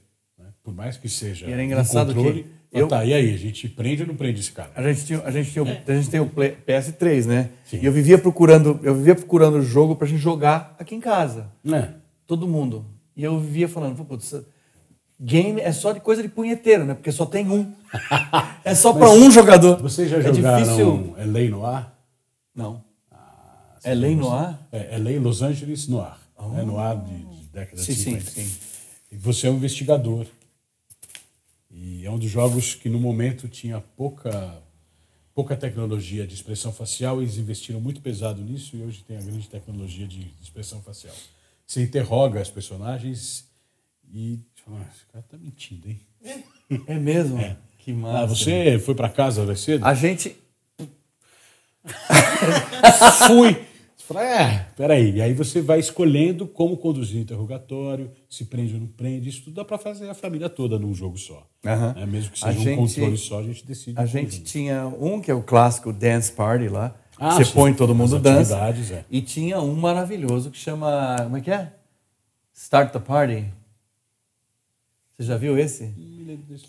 Por 0.63 0.73
mais 0.73 0.95
que 0.97 1.09
seja 1.09 1.45
E 1.45 1.49
era 1.49 1.57
no 1.57 1.63
engraçado 1.63 2.13
controle, 2.13 2.43
que 2.71 2.79
eu- 2.79 2.87
tá, 2.87 3.03
e 3.03 3.13
aí, 3.13 3.33
a 3.33 3.37
gente 3.37 3.67
prende 3.67 4.01
ou 4.03 4.07
não 4.07 4.15
prende 4.15 4.39
esse 4.39 4.51
cara? 4.51 4.71
A 4.75 4.81
gente, 4.81 5.05
tinha, 5.05 5.21
a, 5.21 5.29
gente 5.31 5.51
tinha, 5.51 5.63
o- 5.63 5.67
a 5.67 5.93
gente 5.93 6.09
tem 6.09 6.19
o 6.21 6.25
Play- 6.25 6.55
PS3, 6.65 7.25
né? 7.25 7.49
Sim. 7.65 7.79
E 7.81 7.85
eu 7.85 7.91
vivia 7.91 8.17
procurando, 8.17 8.79
eu 8.81 8.95
vivia 8.95 9.13
procurando 9.13 9.55
o 9.57 9.61
jogo 9.61 9.95
pra 9.95 10.07
gente 10.07 10.21
jogar 10.21 10.73
aqui 10.79 10.95
em 10.95 11.01
casa. 11.01 11.51
É. 11.71 11.89
Todo 12.25 12.47
mundo. 12.47 12.85
E 13.15 13.23
eu 13.23 13.37
vivia 13.39 13.67
falando, 13.67 13.97
pô, 13.97 14.05
putz, 14.05 14.33
game 15.19 15.59
é 15.59 15.71
só 15.73 15.91
de 15.91 15.99
coisa 15.99 16.21
de 16.23 16.29
punheteiro, 16.29 16.85
né? 16.85 16.93
Porque 16.93 17.11
só 17.11 17.25
tem 17.25 17.47
um. 17.49 17.71
é 18.63 18.73
só 18.73 18.93
pra 18.93 19.09
um 19.11 19.29
jogador. 19.29 19.81
Vocês 19.81 20.09
já 20.09 20.17
é 20.17 20.21
jogaram 20.21 20.63
difícil. 20.63 21.13
LA 21.17 21.49
Noir? 21.49 21.85
Não. 22.55 22.83
é 23.83 23.93
lei 23.93 24.15
no 24.15 24.31
ar? 24.31 24.65
É, 24.71 24.97
LA 24.97 25.19
Los 25.19 25.41
Angeles 25.41 25.87
Noir. 25.89 26.13
É 26.57 26.63
Noir 26.63 26.97
de, 27.03 27.17
de 27.17 27.45
década 27.51 27.81
Sim, 27.81 27.91
de 27.93 27.97
sim, 27.99 28.03
50. 28.19 28.31
sim. 28.31 28.51
E 29.11 29.17
você 29.17 29.47
é 29.47 29.51
um 29.51 29.55
investigador. 29.55 30.25
E 31.73 32.05
é 32.05 32.11
um 32.11 32.19
dos 32.19 32.29
jogos 32.29 32.75
que 32.75 32.87
no 32.87 32.99
momento 32.99 33.47
tinha 33.47 33.81
pouca 33.81 34.61
pouca 35.33 35.57
tecnologia 35.57 36.27
de 36.27 36.35
expressão 36.35 36.71
facial, 36.71 37.19
eles 37.21 37.37
investiram 37.37 37.81
muito 37.81 38.01
pesado 38.01 38.39
nisso 38.41 38.75
e 38.77 38.83
hoje 38.83 39.03
tem 39.03 39.17
a 39.17 39.21
grande 39.21 39.49
tecnologia 39.49 40.07
de 40.07 40.31
expressão 40.41 40.79
facial. 40.81 41.15
Você 41.65 41.81
interroga 41.81 42.39
as 42.39 42.51
personagens 42.51 43.49
e. 44.13 44.39
Ah, 44.67 44.85
esse 44.93 45.05
cara 45.11 45.25
tá 45.27 45.37
mentindo, 45.37 45.89
hein? 45.89 45.99
É 46.87 46.95
mesmo? 46.95 47.39
Que 47.79 47.91
massa. 47.91 48.23
Ah, 48.23 48.25
você 48.27 48.79
foi 48.79 48.95
para 48.95 49.09
casa 49.09 49.43
mais 49.43 49.59
cedo? 49.59 49.85
A 49.85 49.93
gente. 49.93 50.37
Fui. 53.27 53.72
Você 54.05 54.13
fala, 54.13 54.25
é, 54.25 54.67
peraí. 54.75 55.15
E 55.15 55.21
aí 55.21 55.33
você 55.33 55.61
vai 55.61 55.79
escolhendo 55.79 56.45
como 56.45 56.75
conduzir 56.75 57.17
o 57.19 57.21
interrogatório, 57.21 58.11
se 58.29 58.43
prende 58.45 58.73
ou 58.73 58.81
não 58.81 58.87
prende. 58.87 59.29
Isso 59.29 59.43
tudo 59.45 59.53
dá 59.55 59.63
para 59.65 59.77
fazer 59.77 60.09
a 60.09 60.13
família 60.13 60.49
toda 60.49 60.77
num 60.77 60.93
jogo 60.93 61.17
só. 61.17 61.47
Aham. 61.65 61.95
É, 61.97 62.05
mesmo 62.05 62.31
que 62.31 62.43
A 62.43 62.47
seja 62.47 62.59
um 62.59 62.63
gente- 62.63 62.77
controle 62.77 63.17
só, 63.17 63.39
a 63.39 63.43
gente 63.43 63.65
decide. 63.65 63.97
A 63.99 64.05
gente 64.05 64.25
conjunto. 64.31 64.45
tinha 64.45 64.87
um 64.87 65.21
que 65.21 65.31
é 65.31 65.33
o 65.33 65.41
clássico 65.41 65.93
Dance 65.93 66.31
Party 66.33 66.67
lá. 66.67 66.93
Ah, 67.17 67.31
você 67.35 67.45
sim. 67.45 67.53
põe 67.53 67.73
todo 67.73 67.95
mundo 67.95 68.19
dança. 68.19 68.57
é. 68.91 69.05
E 69.09 69.21
tinha 69.21 69.61
um 69.61 69.73
maravilhoso 69.75 70.51
que 70.51 70.57
chama. 70.57 71.15
Como 71.23 71.37
é 71.37 71.41
que 71.41 71.51
é? 71.51 71.71
Start 72.53 72.91
the 72.91 72.99
Party. 72.99 73.45
Você 75.17 75.23
já 75.27 75.37
viu 75.37 75.57
esse? 75.57 75.93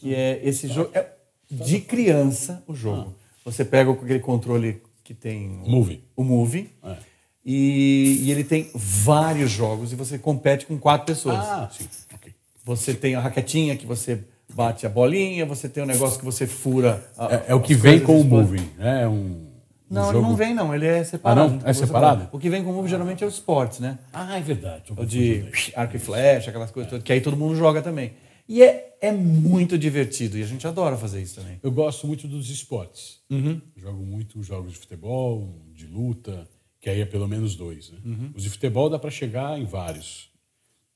Que 0.01 0.15
é 0.15 0.41
esse 0.45 0.69
jogo. 0.69 0.91
É 0.95 1.11
de 1.51 1.81
criança 1.81 2.63
o 2.69 2.75
jogo. 2.75 3.15
Você 3.45 3.65
pega 3.65 3.91
aquele 3.91 4.21
controle 4.21 4.81
que 5.03 5.13
tem. 5.15 5.49
o- 5.65 5.69
Move. 5.71 6.05
O 6.15 6.23
Move. 6.23 6.71
É. 6.83 6.97
E, 7.45 8.21
e 8.23 8.31
ele 8.31 8.43
tem 8.45 8.71
vários 8.75 9.51
jogos 9.51 9.93
e 9.93 9.97
você 9.97 10.19
compete 10.19 10.65
com 10.67 10.79
quatro 10.79 11.07
pessoas. 11.07 11.37
Ah, 11.39 11.69
sim. 11.71 11.87
ok. 12.15 12.33
Você 12.65 12.95
tem 12.95 13.15
a 13.15 13.21
raquetinha 13.21 13.77
que 13.77 13.85
você 13.87 14.21
bate 14.55 14.87
a 14.87 14.89
bolinha, 14.89 15.45
você 15.45 15.69
tem 15.69 15.83
um 15.83 15.87
negócio 15.87 16.19
que 16.19 16.25
você 16.25 16.47
fura. 16.47 17.05
a- 17.19 17.35
É, 17.35 17.45
é 17.49 17.55
o 17.55 17.61
que 17.61 17.75
vem 17.75 18.01
com 18.01 18.19
o 18.21 18.25
moving, 18.25 18.67
né? 18.79 19.03
É 19.03 19.09
um, 19.09 19.13
um 19.15 19.47
Não, 19.91 20.05
jogo... 20.07 20.19
ele 20.19 20.27
não 20.29 20.37
vem, 20.37 20.55
não. 20.55 20.75
Ele 20.75 20.87
é 20.87 21.05
separado. 21.05 21.41
Ah, 21.41 21.59
não? 21.63 21.69
É 21.69 21.73
separado? 21.75 22.29
O 22.33 22.39
que 22.39 22.49
vem 22.49 22.65
com 22.65 22.71
o 22.71 22.75
Move 22.75 22.89
geralmente 22.89 23.23
é 23.23 23.27
o 23.27 23.29
esportes, 23.29 23.81
né? 23.81 23.99
Ah, 24.13 24.39
é 24.39 24.41
verdade. 24.41 24.93
O 24.97 25.05
de 25.05 25.45
arco 25.77 25.97
e 25.97 25.99
flecha, 25.99 26.49
aquelas 26.49 26.71
coisas 26.71 26.89
todas, 26.89 27.05
que 27.05 27.13
aí 27.13 27.21
todo 27.21 27.37
mundo 27.37 27.55
joga 27.57 27.83
também. 27.83 28.13
E 28.49 28.63
é, 28.63 28.97
é 29.01 29.11
muito 29.13 29.77
divertido, 29.79 30.37
e 30.39 30.43
a 30.43 30.47
gente 30.47 30.67
adora 30.67 30.97
fazer 30.99 31.21
isso 31.23 31.37
também. 31.37 31.59
Eu 31.63 31.73
gosto 31.73 32.07
muito 32.07 32.29
dos 32.29 32.51
esportes. 32.51 33.19
Uhum. 33.31 33.61
Jogo 33.77 34.03
muito 34.05 34.43
jogos 34.43 34.73
de 34.73 34.79
futebol, 34.79 35.49
de 35.75 35.87
luta, 35.87 36.47
que 36.85 36.91
aí 36.91 37.01
é 37.01 37.07
pelo 37.07 37.27
menos 37.27 37.57
dois. 37.57 37.89
Né? 37.89 37.99
Uhum. 38.05 38.33
Os 38.35 38.43
de 38.43 38.51
futebol 38.51 38.91
dá 38.91 38.99
para 38.99 39.11
chegar 39.11 39.59
em 39.59 39.65
vários. 39.65 40.29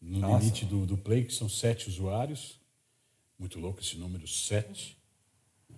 No 0.03 0.19
Nossa. 0.19 0.39
limite 0.45 0.67
do, 0.67 0.85
do 0.85 0.99
Play, 0.99 1.25
que 1.25 1.33
são 1.33 1.49
sete 1.49 1.89
usuários. 1.89 2.61
Muito 3.39 3.59
louco 3.59 3.81
esse 3.81 3.97
número, 3.97 4.29
sete. 4.29 4.99
né? 5.71 5.77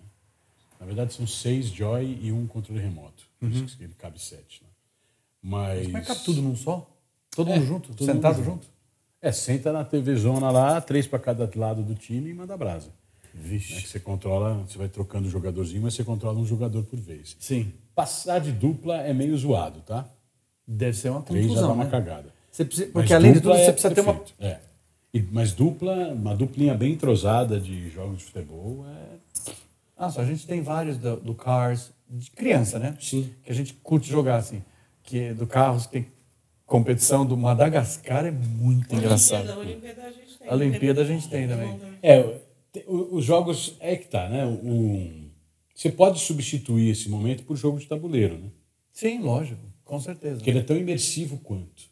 Na 0.81 0.85
verdade, 0.85 1.13
são 1.13 1.25
seis 1.25 1.67
Joy 1.67 2.19
e 2.21 2.29
um 2.29 2.45
controle 2.45 2.81
remoto. 2.81 3.23
Por 3.39 3.49
isso 3.49 3.77
que 3.77 3.85
ele 3.85 3.93
cabe 3.93 4.19
sete. 4.21 4.61
Né? 4.63 4.69
Mas... 5.41 5.87
Que 5.87 5.93
cabe 6.01 6.23
tudo 6.25 6.41
num 6.41 6.57
só? 6.57 6.93
Todo 7.33 7.49
É, 7.49 7.55
mundo 7.55 7.65
junto? 7.65 7.93
todo 7.95 8.05
sentado 8.05 8.35
mundo 8.39 8.45
junto? 8.45 8.67
É, 9.21 9.31
senta 9.31 9.71
na 9.71 9.85
TV 9.85 10.13
Zona 10.17 10.51
lá, 10.51 10.81
três 10.81 11.07
para 11.07 11.19
cada 11.19 11.49
lado 11.55 11.81
do 11.83 11.95
time 11.95 12.31
e 12.31 12.33
manda 12.33 12.57
brasa. 12.57 12.91
Vixe. 13.33 13.75
Né, 13.75 13.81
que 13.81 13.87
você 13.87 13.99
controla, 13.99 14.53
você 14.67 14.77
vai 14.77 14.87
trocando 14.89 15.27
o 15.27 15.31
jogadorzinho, 15.31 15.81
mas 15.81 15.93
você 15.93 16.03
controla 16.03 16.37
um 16.39 16.45
jogador 16.45 16.83
por 16.83 16.99
vez. 16.99 17.35
Sim. 17.39 17.71
Passar 17.95 18.39
de 18.39 18.51
dupla 18.51 18.97
é 19.01 19.13
meio 19.13 19.37
zoado, 19.37 19.81
tá? 19.81 20.07
Deve 20.67 20.95
ser 20.97 21.09
uma 21.09 21.21
Três 21.21 21.43
já 21.45 21.47
dá 21.49 21.55
confusão, 21.55 21.73
uma 21.75 21.83
né? 21.85 21.89
cagada. 21.89 22.33
Você 22.51 22.65
precisa- 22.65 22.87
Mas 22.87 22.93
porque 22.93 23.13
além 23.13 23.33
de 23.33 23.39
dupla 23.39 23.55
tudo, 23.55 23.63
você 23.63 23.69
é 23.69 23.73
precisa 23.73 23.93
ter 23.95 24.01
uma... 24.01 24.13
perfeito, 24.13 24.33
É. 24.39 24.59
E- 25.13 25.27
mas 25.31 25.51
dupla, 25.53 25.93
uma 26.13 26.35
duplinha 26.35 26.73
bem 26.75 26.93
entrosada 26.93 27.59
de 27.59 27.89
jogos 27.89 28.19
de 28.19 28.23
futebol 28.25 28.85
é. 28.87 29.51
Ah, 29.97 30.09
só 30.09 30.21
a 30.21 30.25
gente 30.25 30.47
tem 30.47 30.61
vários 30.61 30.97
do, 30.97 31.17
do 31.17 31.35
Cars, 31.35 31.91
de 32.09 32.31
criança, 32.31 32.79
né? 32.79 32.95
Sim. 32.99 33.29
Que 33.43 33.51
a 33.51 33.55
gente 33.55 33.73
curte 33.75 34.09
jogar, 34.09 34.37
assim. 34.37 34.63
Que 35.03 35.19
é 35.19 35.33
do 35.33 35.45
Carros 35.45 35.85
tem 35.85 36.07
competição 36.65 37.25
do 37.25 37.35
Madagascar, 37.37 38.25
é 38.25 38.31
muito 38.31 38.95
engraçado. 38.95 39.49
Olimpíada, 39.59 39.59
Olimpíada 39.59 40.01
a 40.07 40.11
gente 40.11 40.37
tem. 40.39 40.47
A 40.49 40.53
Olimpíada 40.53 41.01
a 41.01 41.05
gente 41.05 41.29
tem 41.29 41.47
também. 41.47 41.79
É, 42.01 42.39
os 42.87 43.25
jogos 43.25 43.75
é 43.79 43.95
que 43.95 44.07
tá, 44.07 44.29
né? 44.29 44.45
Um, 44.45 45.29
você 45.75 45.91
pode 45.91 46.19
substituir 46.19 46.89
esse 46.89 47.09
momento 47.09 47.43
por 47.43 47.55
jogo 47.57 47.79
de 47.79 47.87
tabuleiro, 47.87 48.37
né? 48.37 48.49
Sim, 48.91 49.19
lógico, 49.19 49.61
com 49.83 49.99
certeza. 49.99 50.35
Porque 50.35 50.49
ele 50.49 50.59
é 50.59 50.63
tão 50.63 50.77
imersivo 50.77 51.37
quanto. 51.39 51.89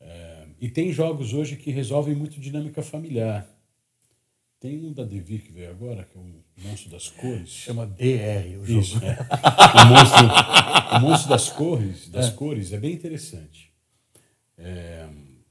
É, 0.00 0.46
e 0.60 0.68
tem 0.68 0.92
jogos 0.92 1.32
hoje 1.32 1.56
que 1.56 1.70
resolvem 1.70 2.14
muito 2.14 2.40
dinâmica 2.40 2.82
familiar. 2.82 3.48
Tem 4.58 4.82
um 4.82 4.92
da 4.92 5.04
Devir 5.04 5.42
que 5.42 5.52
veio 5.52 5.70
agora, 5.70 6.04
que 6.04 6.16
é 6.16 6.20
o 6.20 6.66
Monstro 6.66 6.90
das 6.90 7.10
Cores. 7.10 7.50
Chama 7.50 7.86
DR 7.86 8.58
o 8.60 8.64
jogo. 8.64 8.80
Isso, 8.80 8.98
é. 9.04 9.18
o, 9.82 9.86
monstro, 9.86 10.96
o 10.96 11.00
monstro 11.00 11.28
das 11.28 11.50
cores, 11.50 12.08
das 12.08 12.30
cores 12.30 12.72
é 12.72 12.78
bem 12.78 12.94
interessante. 12.94 13.70
É, 14.56 15.06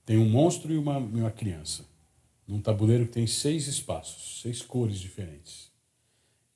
tem 0.06 0.18
um 0.18 0.28
monstro 0.28 0.74
e 0.74 0.78
uma, 0.78 0.98
e 0.98 1.20
uma 1.20 1.32
criança. 1.32 1.86
Num 2.48 2.62
tabuleiro 2.62 3.06
que 3.06 3.14
tem 3.14 3.28
seis 3.28 3.68
espaços, 3.68 4.42
seis 4.42 4.62
cores 4.62 5.00
diferentes. 5.00 5.72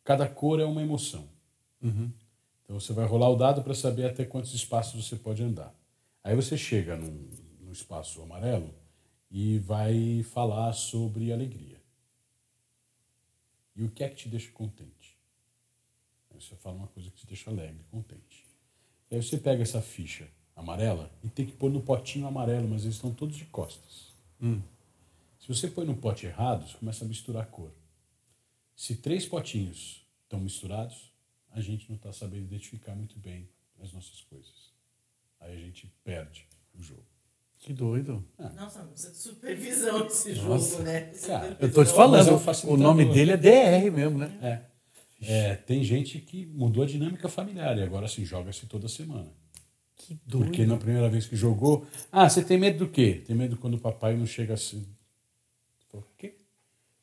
Cada 0.03 0.27
cor 0.27 0.59
é 0.59 0.65
uma 0.65 0.81
emoção. 0.81 1.27
Então 2.63 2.79
você 2.79 2.91
vai 2.93 3.05
rolar 3.05 3.29
o 3.29 3.35
dado 3.35 3.61
para 3.63 3.73
saber 3.73 4.05
até 4.05 4.25
quantos 4.25 4.53
espaços 4.53 5.05
você 5.05 5.15
pode 5.15 5.41
andar. 5.41 5.73
Aí 6.23 6.35
você 6.35 6.57
chega 6.57 6.97
num, 6.97 7.29
no 7.61 7.71
espaço 7.71 8.21
amarelo 8.21 8.73
e 9.31 9.59
vai 9.59 10.23
falar 10.23 10.73
sobre 10.73 11.31
alegria. 11.31 11.77
E 13.75 13.83
o 13.83 13.89
que 13.89 14.03
é 14.03 14.09
que 14.09 14.15
te 14.15 14.29
deixa 14.29 14.51
contente? 14.51 15.17
Aí 16.29 16.41
você 16.41 16.55
fala 16.55 16.75
uma 16.75 16.87
coisa 16.87 17.09
que 17.09 17.17
te 17.17 17.27
deixa 17.27 17.49
alegre, 17.49 17.85
contente. 17.91 18.45
E 19.09 19.15
aí 19.15 19.23
você 19.23 19.37
pega 19.37 19.61
essa 19.61 19.81
ficha 19.81 20.27
amarela 20.55 21.11
e 21.23 21.29
tem 21.29 21.45
que 21.45 21.53
pôr 21.53 21.71
no 21.71 21.81
potinho 21.81 22.27
amarelo, 22.27 22.67
mas 22.67 22.83
eles 22.83 22.95
estão 22.95 23.13
todos 23.13 23.37
de 23.37 23.45
costas. 23.45 24.11
Se 25.47 25.55
você 25.55 25.69
põe 25.69 25.85
no 25.85 25.95
pote 25.95 26.25
errado, 26.25 26.67
você 26.67 26.77
começa 26.77 27.05
a 27.05 27.07
misturar 27.07 27.43
a 27.43 27.45
cor. 27.45 27.71
Se 28.75 28.97
três 28.97 29.25
potinhos 29.25 30.05
estão 30.23 30.41
misturados, 30.41 31.13
a 31.51 31.61
gente 31.61 31.87
não 31.87 31.95
está 31.95 32.11
sabendo 32.11 32.43
identificar 32.43 32.93
muito 32.93 33.17
bem 33.17 33.49
as 33.81 33.93
nossas 33.93 34.19
coisas. 34.23 34.73
Aí 35.39 35.55
a 35.55 35.59
gente 35.61 35.89
perde 36.03 36.45
o 36.77 36.83
jogo. 36.83 37.05
Que 37.59 37.71
doido. 37.71 38.27
Nossa, 38.37 38.79
não 38.83 38.89
precisa 38.89 39.13
de 39.13 39.19
supervisão 39.19 40.05
esse 40.05 40.33
Nossa. 40.33 40.71
jogo, 40.71 40.83
né? 40.83 41.01
Cara, 41.25 41.57
Eu 41.61 41.71
tô 41.71 41.85
te 41.85 41.93
falando, 41.93 42.29
é 42.29 42.67
o 42.67 42.75
nome 42.75 43.05
dele 43.05 43.31
é 43.31 43.37
DR 43.37 43.89
mesmo, 43.89 44.17
né? 44.17 44.37
É. 44.41 44.61
É, 45.21 45.55
tem 45.55 45.81
gente 45.81 46.19
que 46.19 46.45
mudou 46.47 46.83
a 46.83 46.87
dinâmica 46.87 47.29
familiar 47.29 47.77
e 47.77 47.83
agora 47.83 48.09
se 48.09 48.25
joga-se 48.25 48.65
toda 48.65 48.89
semana. 48.89 49.31
Que 49.95 50.19
doido. 50.25 50.47
Porque 50.47 50.65
na 50.65 50.75
primeira 50.75 51.07
vez 51.07 51.25
que 51.25 51.37
jogou, 51.37 51.87
ah, 52.11 52.29
você 52.29 52.43
tem 52.43 52.59
medo 52.59 52.79
do 52.79 52.91
quê? 52.91 53.23
Tem 53.25 53.33
medo 53.33 53.55
quando 53.55 53.75
o 53.75 53.79
papai 53.79 54.13
não 54.17 54.25
chega 54.25 54.53
assim. 54.53 54.85
O 55.99 56.17
quê? 56.17 56.35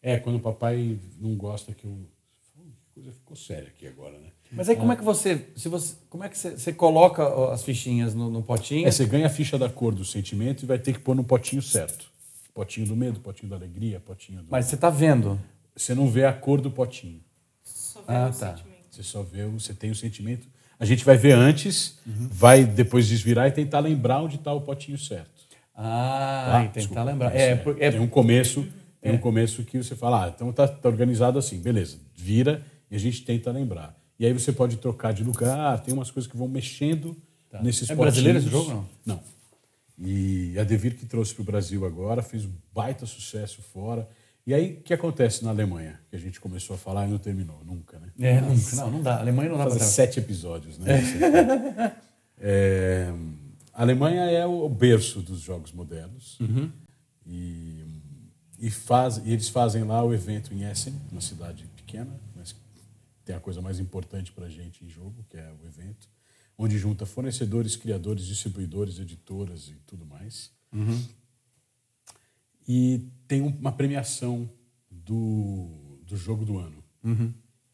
É, 0.02 0.18
quando 0.18 0.36
o 0.36 0.40
papai 0.40 0.98
não 1.20 1.34
gosta 1.34 1.72
que 1.72 1.84
eu. 1.86 1.96
A 2.58 2.94
coisa 2.94 3.12
ficou 3.12 3.36
séria 3.36 3.68
aqui 3.68 3.86
agora, 3.88 4.18
né? 4.18 4.28
Mas 4.52 4.68
aí 4.68 4.76
como 4.76 4.92
é 4.92 4.96
que 4.96 5.02
você, 5.02 5.48
se 5.56 5.68
você, 5.68 5.96
como 6.08 6.22
é 6.22 6.28
que 6.28 6.38
você, 6.38 6.50
você 6.56 6.72
coloca 6.72 7.52
as 7.52 7.64
fichinhas 7.64 8.14
no, 8.14 8.30
no 8.30 8.40
potinho? 8.42 8.86
É, 8.86 8.90
você 8.90 9.04
ganha 9.04 9.26
a 9.26 9.30
ficha 9.30 9.58
da 9.58 9.68
cor 9.68 9.92
do 9.92 10.04
sentimento 10.04 10.62
e 10.62 10.66
vai 10.66 10.78
ter 10.78 10.92
que 10.92 11.00
pôr 11.00 11.16
no 11.16 11.24
potinho 11.24 11.60
certo. 11.60 12.08
Potinho 12.54 12.86
do 12.86 12.94
medo, 12.94 13.18
potinho 13.18 13.50
da 13.50 13.56
alegria, 13.56 13.98
potinho 13.98 14.42
do. 14.42 14.46
Mas 14.48 14.66
você 14.66 14.76
tá 14.76 14.90
vendo. 14.90 15.40
Você 15.74 15.92
não 15.92 16.08
vê 16.08 16.24
a 16.24 16.32
cor 16.32 16.60
do 16.60 16.70
potinho. 16.70 17.20
Só 17.64 17.98
vê 18.00 18.06
Ah, 18.14 18.28
o 18.32 18.38
tá. 18.38 18.56
sentimento. 18.56 18.74
Você 18.92 19.02
só 19.02 19.22
vê, 19.24 19.42
o- 19.42 19.58
você 19.58 19.74
tem 19.74 19.90
o 19.90 19.94
sentimento. 19.96 20.46
A 20.78 20.84
gente 20.84 21.04
vai 21.04 21.16
ver 21.16 21.32
antes, 21.32 21.98
vai 22.06 22.64
depois 22.64 23.08
desvirar 23.08 23.48
e 23.48 23.50
tentar 23.50 23.80
lembrar 23.80 24.22
onde 24.22 24.36
está 24.36 24.52
o 24.52 24.60
potinho 24.60 24.96
certo. 24.98 25.30
Ah, 25.74 26.44
Tá? 26.46 26.58
tentar 26.60 26.72
Desculpa, 26.78 27.02
lembrar. 27.02 27.34
É, 27.34 27.56
por- 27.56 27.82
é- 27.82 27.90
Tem 27.90 27.98
um 28.00 28.06
começo, 28.06 28.64
tem 29.05 29.12
um 29.14 29.18
começo 29.18 29.62
que 29.64 29.76
você 29.76 29.94
fala, 29.94 30.24
ah, 30.24 30.32
então 30.35 30.51
tá, 30.51 30.66
tá 30.66 30.89
organizado 30.89 31.39
assim, 31.39 31.59
beleza, 31.60 31.98
vira 32.14 32.64
e 32.90 32.97
a 32.97 32.98
gente 32.98 33.22
tenta 33.22 33.51
lembrar. 33.51 33.94
E 34.18 34.24
aí 34.24 34.32
você 34.32 34.51
pode 34.51 34.78
trocar 34.78 35.12
de 35.12 35.22
lugar, 35.22 35.81
tem 35.82 35.93
umas 35.93 36.10
coisas 36.10 36.31
que 36.31 36.36
vão 36.36 36.48
mexendo 36.48 37.16
nesses 37.62 37.90
É 37.90 37.94
brasileiro 37.94 38.39
esse 38.39 38.48
jogo, 38.48 38.89
Não. 39.05 39.20
E 39.98 40.59
a 40.59 40.64
Devir 40.64 40.97
que 40.97 41.06
trouxe 41.06 41.35
para 41.35 41.43
o 41.43 41.44
Brasil 41.44 41.85
agora, 41.85 42.22
fez 42.22 42.44
um 42.44 42.52
baita 42.72 43.06
sucesso 43.06 43.62
fora. 43.62 44.09
E 44.47 44.52
aí, 44.52 44.78
o 44.81 44.82
que 44.82 44.93
acontece 44.93 45.44
na 45.44 45.51
Alemanha? 45.51 46.01
Que 46.10 46.16
a 46.16 46.18
gente 46.18 46.40
começou 46.40 46.74
a 46.74 46.78
falar 46.78 47.06
e 47.06 47.10
não 47.10 47.18
terminou, 47.18 47.62
nunca, 47.64 47.98
né? 47.98 48.09
É, 48.18 48.40
nunca. 48.40 48.76
Não, 48.76 48.90
não 48.90 49.02
dá. 49.02 49.16
A 49.16 49.20
Alemanha 49.20 49.51
não 49.51 49.59
dá 49.59 49.66
pra 49.66 49.78
sete 49.78 50.18
episódios, 50.18 50.78
né? 50.78 51.94
É, 52.36 53.10
a 53.72 53.82
Alemanha 53.82 54.22
é 54.22 54.44
o 54.44 54.68
berço 54.68 55.20
dos 55.20 55.40
jogos 55.40 55.72
modernos 55.72 56.36
e, 57.24 57.93
e, 58.59 58.70
faz, 58.70 59.18
e 59.18 59.31
eles 59.32 59.48
fazem 59.48 59.82
lá 59.85 60.02
o 60.05 60.12
evento 60.14 60.52
em 60.55 60.62
Essen, 60.62 60.94
uma 61.10 61.20
cidade 61.20 61.66
pequena, 61.76 62.18
mas 62.36 62.55
tem 63.24 63.35
a 63.35 63.40
coisa 63.40 63.60
mais 63.60 63.78
importante 63.81 64.32
para 64.32 64.47
a 64.47 64.51
gente 64.51 64.85
em 64.85 64.89
jogo, 64.89 65.24
que 65.28 65.36
é 65.36 65.52
o 65.62 65.66
evento, 65.66 66.09
onde 66.56 66.78
junta 66.78 67.05
fornecedores, 67.06 67.74
criadores, 67.76 68.24
distribuidores, 68.26 68.98
editoras 68.98 69.68
e 69.68 69.74
tudo 69.86 70.05
mais. 70.06 70.51
E 72.66 73.06
tem 73.28 73.43
um- 73.43 73.48
uma 73.59 73.72
premiação 73.72 74.48
do, 74.90 75.98
do 76.06 76.16
jogo 76.16 76.44
do 76.44 76.59
ano, 76.59 76.82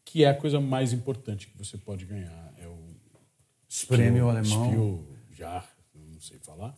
que 0.03 0.23
é 0.23 0.29
a 0.29 0.33
coisa 0.35 0.59
mais 0.59 0.91
importante 0.93 1.47
que 1.47 1.57
você 1.57 1.77
pode 1.77 2.05
ganhar. 2.05 2.53
É 2.57 2.67
o 2.67 2.77
Spiel- 3.69 3.97
Prêmio 3.99 4.29
alemão. 4.29 4.65
Eu 5.95 6.01
não 6.13 6.19
sei 6.19 6.37
falar, 6.39 6.75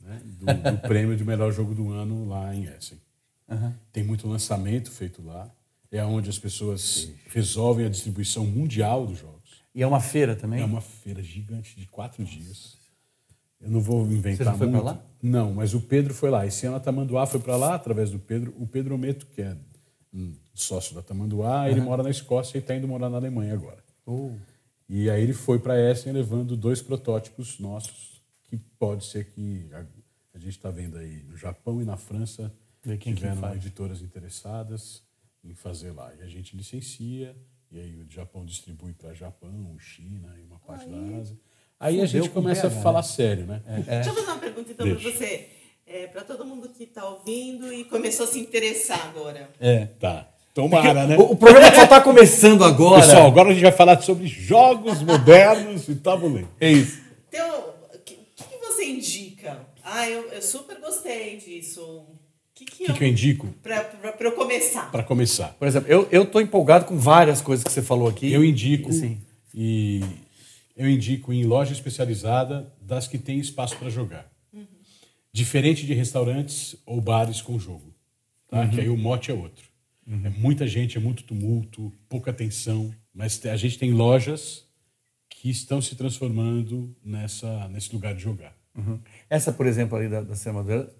né? 0.00 0.20
do, 0.24 0.44
do 0.44 0.78
prêmio 0.86 1.16
de 1.16 1.24
melhor 1.24 1.50
jogo 1.52 1.74
do 1.74 1.90
ano 1.90 2.28
lá 2.28 2.54
em 2.54 2.64
Essen. 2.64 2.98
Tem 3.92 4.04
muito 4.04 4.28
lançamento 4.28 4.90
feito 4.90 5.22
lá. 5.22 5.50
é 5.90 6.04
onde 6.04 6.30
as 6.30 6.38
pessoas 6.38 7.10
resolvem 7.30 7.86
a 7.86 7.88
distribuição 7.88 8.46
mundial 8.46 9.06
dos 9.06 9.18
jogos. 9.18 9.40
E 9.74 9.82
é 9.82 9.86
uma 9.86 10.00
feira 10.00 10.36
também? 10.36 10.60
É 10.60 10.64
uma 10.64 10.80
feira 10.80 11.22
gigante 11.22 11.78
de 11.78 11.86
quatro 11.86 12.24
dias. 12.24 12.78
Eu 13.60 13.70
não 13.70 13.80
vou 13.80 14.06
inventar 14.06 14.36
Você 14.36 14.44
já 14.44 14.54
foi 14.54 14.66
muito. 14.68 14.84
lá? 14.84 15.02
Não, 15.22 15.52
mas 15.52 15.74
o 15.74 15.80
Pedro 15.80 16.14
foi 16.14 16.30
lá. 16.30 16.46
Esse 16.46 16.66
ano 16.66 16.76
a 16.76 16.80
Tamanduá 16.80 17.26
foi 17.26 17.40
para 17.40 17.56
lá 17.56 17.74
através 17.74 18.10
do 18.10 18.18
Pedro. 18.18 18.54
O 18.58 18.66
Pedro 18.66 18.94
Ometo, 18.94 19.26
que 19.26 19.42
é 19.42 19.56
sócio 20.54 20.94
da 20.94 21.02
Tamanduá, 21.02 21.70
ele 21.70 21.80
mora 21.80 22.02
na 22.02 22.10
Escócia 22.10 22.58
e 22.58 22.60
está 22.60 22.74
indo 22.74 22.88
morar 22.88 23.08
na 23.08 23.16
Alemanha 23.16 23.54
agora. 23.54 23.82
Oh. 24.06 24.32
E 24.88 25.08
aí 25.08 25.22
ele 25.22 25.32
foi 25.32 25.58
para 25.58 25.78
Essen 25.78 26.12
levando 26.12 26.56
dois 26.56 26.82
protótipos 26.82 27.58
nossos, 27.58 28.22
que 28.44 28.56
pode 28.56 29.04
ser 29.04 29.26
que 29.26 29.68
a, 29.72 29.84
a 30.34 30.38
gente 30.38 30.56
está 30.56 30.70
vendo 30.70 30.98
aí 30.98 31.22
no 31.28 31.36
Japão 31.36 31.80
e 31.80 31.84
na 31.84 31.96
França 31.96 32.52
Ver 32.84 32.98
quem 32.98 33.14
que 33.14 33.20
tiveram 33.20 33.40
faz. 33.40 33.56
editoras 33.56 34.00
interessadas 34.00 35.02
em 35.44 35.54
fazer 35.54 35.92
lá. 35.92 36.12
E 36.18 36.22
a 36.22 36.26
gente 36.26 36.56
licencia, 36.56 37.36
e 37.70 37.78
aí 37.78 37.96
o 37.96 38.10
Japão 38.10 38.44
distribui 38.44 38.92
para 38.92 39.12
Japão, 39.14 39.76
China 39.78 40.34
e 40.38 40.44
uma 40.44 40.58
parte 40.58 40.88
da 40.88 41.18
Ásia. 41.18 41.38
Aí 41.78 42.00
a 42.00 42.06
gente 42.06 42.28
com 42.28 42.42
começa 42.42 42.66
a 42.66 42.70
falar 42.70 43.02
sério, 43.02 43.46
né? 43.46 43.62
Deixa 43.86 44.10
eu 44.10 44.14
fazer 44.14 44.26
uma 44.26 44.38
pergunta 44.38 44.72
então 44.72 44.86
para 44.86 44.98
você. 44.98 45.48
É, 45.86 46.06
para 46.06 46.22
todo 46.22 46.44
mundo 46.44 46.68
que 46.68 46.84
está 46.84 47.04
ouvindo 47.08 47.72
e 47.72 47.84
começou 47.84 48.24
a 48.24 48.28
se 48.28 48.38
interessar 48.38 49.08
agora. 49.08 49.50
É. 49.58 49.86
Tá. 49.98 50.28
Tomara, 50.54 51.06
né? 51.06 51.16
O, 51.16 51.32
o 51.32 51.36
programa 51.36 51.72
só 51.74 51.84
está 51.84 52.00
começando 52.00 52.64
agora. 52.64 53.00
Pessoal, 53.00 53.26
agora 53.26 53.50
a 53.50 53.52
gente 53.52 53.62
vai 53.62 53.72
falar 53.72 54.00
sobre 54.02 54.26
jogos 54.26 55.02
modernos 55.02 55.88
e 55.88 55.94
tabuleiro. 55.94 56.48
É 56.60 56.70
isso. 56.70 57.00
Então, 57.28 57.74
o 57.94 57.98
que, 57.98 58.14
o 58.14 58.44
que 58.44 58.56
você 58.58 58.84
indica? 58.84 59.66
Ah, 59.82 60.08
eu, 60.08 60.28
eu 60.30 60.42
super 60.42 60.78
gostei 60.80 61.38
disso. 61.38 62.04
O 62.60 62.64
que, 62.64 62.66
que, 62.66 62.82
O 62.84 62.86
que, 62.86 62.92
que 62.92 63.04
eu 63.04 63.08
indico 63.08 63.46
Para 63.62 64.14
eu 64.20 64.32
começar. 64.32 64.90
para 64.90 65.02
começar? 65.02 65.48
Por 65.54 65.66
exemplo, 65.66 65.90
eu, 65.90 66.06
eu 66.10 66.26
tô 66.26 66.40
empolgado 66.40 66.84
com 66.84 66.98
várias 66.98 67.40
coisas 67.40 67.64
que 67.64 67.72
você 67.72 67.80
falou 67.80 68.08
aqui. 68.08 68.30
Eu 68.30 68.44
indico 68.44 68.92
Sim. 68.92 69.18
e 69.54 70.02
eu 70.76 70.88
indico 70.88 71.32
em 71.32 71.44
loja 71.44 71.72
especializada 71.72 72.70
das 72.80 73.06
que 73.08 73.16
têm 73.16 73.38
espaço 73.38 73.76
para 73.76 73.88
jogar. 73.88 74.30
Diferente 75.32 75.86
de 75.86 75.94
restaurantes 75.94 76.76
ou 76.84 77.00
bares 77.00 77.40
com 77.40 77.58
jogo, 77.58 77.94
tá? 78.48 78.66
Que 78.68 78.80
aí 78.80 78.88
o 78.88 78.96
mote 78.96 79.30
é 79.30 79.34
outro. 79.34 79.64
É 80.24 80.28
muita 80.28 80.66
gente, 80.66 80.98
é 80.98 81.00
muito 81.00 81.22
tumulto, 81.22 81.92
pouca 82.08 82.32
atenção, 82.32 82.92
mas 83.14 83.40
a 83.46 83.56
gente 83.56 83.78
tem 83.78 83.92
lojas 83.92 84.64
que 85.28 85.48
estão 85.48 85.80
se 85.80 85.94
transformando 85.94 86.94
nessa 87.02 87.68
nesse 87.68 87.92
lugar 87.92 88.12
de 88.12 88.22
jogar. 88.22 88.52
Uhum. 88.76 88.98
Essa, 89.28 89.52
por 89.52 89.66
exemplo, 89.66 89.96
ali 89.96 90.08
da, 90.08 90.20
da 90.22 90.34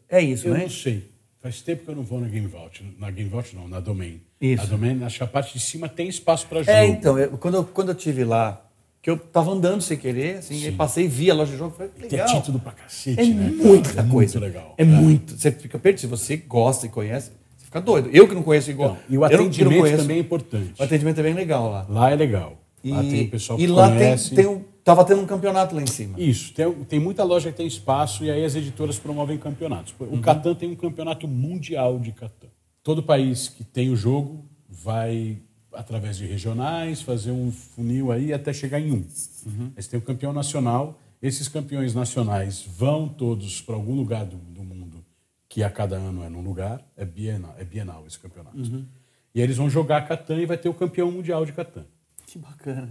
é 0.08 0.22
isso, 0.22 0.46
Eu 0.46 0.54
né? 0.54 0.62
não 0.62 0.70
sei. 0.70 1.10
Faz 1.42 1.62
tempo 1.62 1.84
que 1.84 1.90
eu 1.90 1.96
não 1.96 2.02
vou 2.02 2.20
na 2.20 2.28
Game 2.28 2.46
Vault. 2.46 2.82
Na 2.98 3.10
Game 3.10 3.28
Vault 3.30 3.56
não, 3.56 3.66
na 3.66 3.80
Domain. 3.80 4.20
Isso. 4.40 4.62
A 4.62 4.66
Domain, 4.66 5.02
acho 5.04 5.16
que 5.18 5.24
a 5.24 5.26
parte 5.26 5.54
de 5.54 5.60
cima 5.60 5.88
tem 5.88 6.06
espaço 6.08 6.46
para 6.46 6.58
jogo. 6.60 6.70
É, 6.70 6.86
então, 6.86 7.18
eu- 7.18 7.30
quando, 7.38 7.54
eu, 7.54 7.64
quando 7.64 7.88
eu 7.88 7.94
tive 7.94 8.24
lá, 8.24 8.62
que 9.00 9.08
eu 9.08 9.16
tava 9.16 9.50
andando 9.50 9.80
sem 9.80 9.96
querer, 9.96 10.36
assim, 10.38 10.62
aí 10.66 10.72
passei, 10.72 11.08
vi 11.08 11.30
a 11.30 11.34
loja 11.34 11.52
de 11.52 11.56
jogo, 11.58 11.74
falei, 11.74 11.90
Tem 11.98 12.10
legal. 12.10 12.26
título 12.26 12.60
pra 12.60 12.72
cacete, 12.72 13.18
É 13.18 13.24
né? 13.24 13.50
muita 13.50 13.90
É 14.00 14.02
coisa. 14.02 14.02
Muito 14.02 14.38
legal. 14.38 14.74
É 14.76 14.84
muito. 14.84 15.34
Você 15.38 15.50
fica 15.50 15.78
perdido. 15.78 16.00
Se 16.02 16.06
você 16.06 16.36
gosta 16.36 16.84
e 16.84 16.90
conhece, 16.90 17.30
você 17.56 17.64
fica 17.64 17.80
doido. 17.80 18.10
Eu 18.12 18.28
que 18.28 18.34
não 18.34 18.42
conheço 18.42 18.70
igual. 18.70 18.98
Então, 18.98 19.04
e 19.08 19.16
o 19.16 19.20
não- 19.20 19.28
não 19.30 19.36
atendimento 19.36 19.80
conheço, 19.80 19.96
também 20.02 20.16
é 20.18 20.20
importante. 20.20 20.74
O 20.78 20.82
atendimento 20.82 21.18
é 21.20 21.22
bem 21.22 21.32
legal 21.34 21.70
lá. 21.70 21.86
Lá 21.88 22.10
é 22.10 22.16
legal. 22.16 22.58
E, 22.84 22.90
lá 22.90 23.00
tem 23.02 23.22
o 23.24 23.30
pessoal 23.30 23.58
que 23.58 23.64
e 23.64 23.66
lá 23.66 23.88
tem, 23.88 23.96
conhece. 23.98 24.34
tem 24.34 24.46
um, 24.46 24.62
tava 24.84 25.04
tendo 25.04 25.20
um 25.20 25.26
campeonato 25.26 25.74
lá 25.74 25.82
em 25.82 25.86
cima. 25.86 26.18
Isso, 26.18 26.52
tem, 26.54 26.72
tem 26.84 27.00
muita 27.00 27.22
loja 27.24 27.50
que 27.50 27.56
tem 27.56 27.66
espaço 27.66 28.24
e 28.24 28.30
aí 28.30 28.44
as 28.44 28.54
editoras 28.54 28.98
promovem 28.98 29.38
campeonatos. 29.38 29.94
O 29.98 30.04
Uhum. 30.04 30.20
Catan 30.20 30.54
tem 30.54 30.70
um 30.70 30.76
campeonato 30.76 31.26
mundial 31.28 31.98
de 31.98 32.12
Catan. 32.12 32.48
Todo 32.82 33.02
país 33.02 33.48
que 33.48 33.62
tem 33.62 33.90
o 33.90 33.96
jogo 33.96 34.44
vai, 34.68 35.38
através 35.72 36.16
de 36.16 36.26
regionais, 36.26 37.02
fazer 37.02 37.30
um 37.30 37.52
funil 37.52 38.10
aí 38.10 38.32
até 38.32 38.52
chegar 38.52 38.80
em 38.80 38.90
um. 38.92 39.04
Uhum. 39.46 39.72
Mas 39.76 39.86
tem 39.86 39.98
o 39.98 40.02
campeão 40.02 40.32
nacional. 40.32 40.98
Esses 41.22 41.48
campeões 41.48 41.94
nacionais 41.94 42.62
vão 42.66 43.06
todos 43.06 43.60
para 43.60 43.74
algum 43.74 43.94
lugar 43.94 44.24
do, 44.24 44.36
do 44.36 44.62
mundo, 44.64 45.04
que 45.48 45.62
a 45.62 45.68
cada 45.68 45.96
ano 45.96 46.24
é 46.24 46.30
num 46.30 46.40
lugar. 46.40 46.82
É 46.96 47.04
bienal, 47.04 47.54
é 47.58 47.64
bienal 47.64 48.04
esse 48.06 48.18
campeonato. 48.18 48.56
Uhum. 48.56 48.86
E 49.34 49.40
aí 49.40 49.44
eles 49.46 49.58
vão 49.58 49.68
jogar 49.68 50.08
Catan 50.08 50.36
e 50.40 50.46
vai 50.46 50.56
ter 50.56 50.68
o 50.70 50.74
campeão 50.74 51.12
mundial 51.12 51.44
de 51.44 51.52
Catan. 51.52 51.84
Que 52.26 52.38
bacana. 52.38 52.88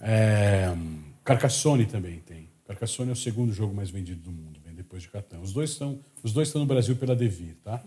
É, 0.00 0.74
Carcassonne 1.30 1.86
também 1.86 2.18
tem. 2.18 2.48
Carcassonne 2.64 3.10
é 3.10 3.12
o 3.12 3.16
segundo 3.16 3.52
jogo 3.52 3.72
mais 3.72 3.88
vendido 3.88 4.20
do 4.20 4.32
mundo, 4.32 4.60
vem 4.64 4.74
depois 4.74 5.02
de 5.02 5.08
Catan. 5.08 5.38
Os 5.38 5.52
dois 5.52 5.70
estão, 5.70 6.00
os 6.24 6.32
dois 6.32 6.48
estão 6.48 6.60
no 6.60 6.66
Brasil 6.66 6.96
pela 6.96 7.14
Devir, 7.14 7.56
tá? 7.62 7.84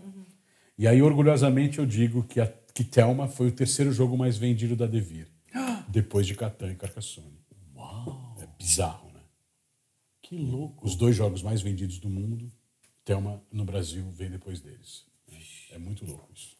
E 0.77 0.87
aí 0.87 1.01
orgulhosamente 1.01 1.79
eu 1.79 1.85
digo 1.85 2.23
que 2.23 2.39
a 2.39 2.47
que 2.73 2.83
Thelma 2.83 3.27
foi 3.27 3.49
o 3.49 3.51
terceiro 3.51 3.91
jogo 3.91 4.17
mais 4.17 4.35
vendido 4.37 4.75
da 4.75 4.87
Devir, 4.87 5.27
depois 5.87 6.25
de 6.25 6.35
Catan 6.35 6.71
e 6.71 6.75
Carcassonne. 6.75 7.37
Uau! 7.75 8.35
É 8.41 8.47
bizarro, 8.57 9.11
né? 9.13 9.19
Que 10.21 10.37
louco. 10.37 10.87
Os 10.87 10.95
dois 10.95 11.15
jogos 11.15 11.43
mais 11.43 11.61
vendidos 11.61 11.99
do 11.99 12.09
mundo, 12.09 12.49
Thelma 13.03 13.43
no 13.51 13.65
Brasil 13.65 14.09
vem 14.11 14.31
depois 14.31 14.61
deles. 14.61 15.05
É 15.71 15.77
muito 15.77 16.05
louco 16.05 16.29
isso. 16.33 16.52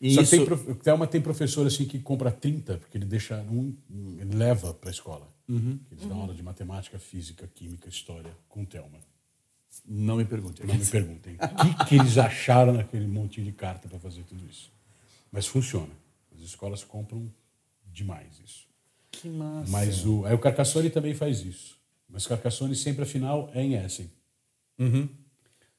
E 0.00 0.14
Só 0.14 0.20
isso- 0.22 0.46
tem, 0.46 0.74
Thelma 0.76 1.06
tem 1.06 1.20
professor 1.20 1.66
assim 1.66 1.86
que 1.86 1.98
compra 1.98 2.30
30, 2.30 2.76
porque 2.78 2.98
ele 2.98 3.06
deixa 3.06 3.40
um, 3.50 3.74
ele 4.20 4.34
leva 4.36 4.74
para 4.74 4.90
a 4.90 4.92
escola. 4.92 5.26
Uhum. 5.48 5.78
Eles 5.90 6.04
dão 6.06 6.20
aula 6.20 6.34
de 6.34 6.42
matemática, 6.42 6.98
física, 6.98 7.48
química, 7.54 7.88
história 7.88 8.30
com 8.48 8.64
Thelma. 8.64 8.98
Não 9.86 10.16
me 10.16 10.24
pergunte. 10.24 10.64
Não 10.66 10.74
me 10.74 10.84
perguntem 10.84 11.36
o 11.36 11.76
que, 11.78 11.84
que 11.86 11.94
eles 11.96 12.18
acharam 12.18 12.72
naquele 12.72 13.06
monte 13.06 13.42
de 13.42 13.52
carta 13.52 13.88
para 13.88 13.98
fazer 13.98 14.22
tudo 14.24 14.44
isso. 14.50 14.70
Mas 15.30 15.46
funciona. 15.46 15.92
As 16.34 16.40
escolas 16.42 16.82
compram 16.84 17.30
demais 17.92 18.40
isso. 18.44 18.66
Que 19.10 19.28
massa. 19.28 19.70
Mas 19.70 20.04
o, 20.04 20.24
aí 20.26 20.34
o 20.34 20.38
Carcassonne 20.38 20.90
também 20.90 21.14
faz 21.14 21.40
isso. 21.44 21.78
Mas 22.08 22.26
Carcassonne 22.26 22.74
sempre 22.74 23.02
a 23.02 23.06
final 23.06 23.50
é 23.54 23.62
em 23.62 23.74
Essen. 23.74 24.10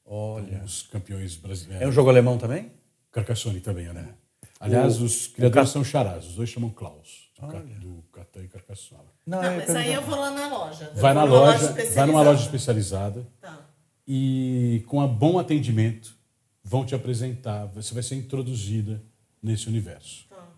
Olha. 0.04 0.62
Os 0.64 0.82
campeões 0.82 1.36
brasileiros. 1.36 1.82
É 1.84 1.88
um 1.88 1.92
jogo 1.92 2.08
alemão 2.10 2.38
também? 2.38 2.70
Carcassonne 3.18 3.60
também, 3.60 3.86
né? 3.92 4.14
Aliás, 4.60 5.00
O- 5.00 5.04
os 5.04 5.26
criadores 5.28 5.70
são 5.70 5.84
charás. 5.84 6.26
Os 6.26 6.34
dois 6.34 6.48
chamam 6.48 6.70
Klaus. 6.70 7.28
Do, 7.38 7.46
Ca- 7.46 7.60
do 7.60 8.04
Catan 8.12 8.42
e 8.42 8.48
Carcassonne. 8.48 9.02
Não, 9.24 9.40
Não, 9.40 9.56
mas 9.56 9.70
aí 9.70 9.92
eu 9.94 10.02
vou 10.02 10.18
lá 10.18 10.30
na 10.32 10.48
loja. 10.48 10.90
Vai 10.96 11.14
na 11.14 11.24
numa 11.24 11.38
loja, 11.38 11.72
vai 11.94 12.06
numa 12.06 12.22
loja 12.22 12.42
especializada. 12.44 13.26
Tá. 13.40 13.64
e 14.06 14.82
com 14.88 15.00
um 15.04 15.06
bom 15.08 15.38
atendimento 15.38 16.16
vão 16.64 16.84
te 16.84 16.94
apresentar. 16.94 17.66
Você 17.66 17.94
vai 17.94 18.02
ser 18.02 18.16
introduzida 18.16 19.02
nesse 19.42 19.68
universo. 19.68 20.26
Tá. 20.28 20.48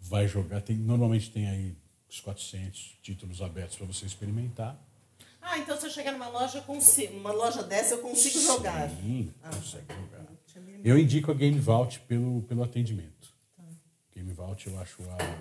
Vai 0.00 0.26
jogar. 0.26 0.60
Tem, 0.62 0.76
normalmente 0.76 1.30
tem 1.30 1.48
aí 1.50 1.76
os 2.08 2.20
400 2.20 2.98
títulos 3.02 3.42
abertos 3.42 3.76
para 3.76 3.86
você 3.86 4.06
experimentar. 4.06 4.78
Ah, 5.40 5.58
então 5.58 5.76
se 5.78 5.84
eu 5.86 5.90
chegar 5.90 6.12
numa 6.12 6.28
loja, 6.28 6.58
eu 6.58 6.62
consigo. 6.62 7.14
Numa 7.16 7.32
loja 7.32 7.62
dessa 7.64 7.94
eu 7.94 7.98
consigo 7.98 8.38
jogar. 8.40 8.88
Sim, 8.88 9.32
consegue 9.42 9.86
jogar. 9.92 10.24
Eu 10.84 10.98
indico 10.98 11.30
a 11.30 11.34
Game 11.34 11.58
Vault 11.58 12.00
pelo, 12.00 12.42
pelo 12.42 12.62
atendimento. 12.62 13.32
Game 14.14 14.32
Vault 14.32 14.66
eu 14.68 14.78
acho, 14.80 15.02
a- 15.02 15.38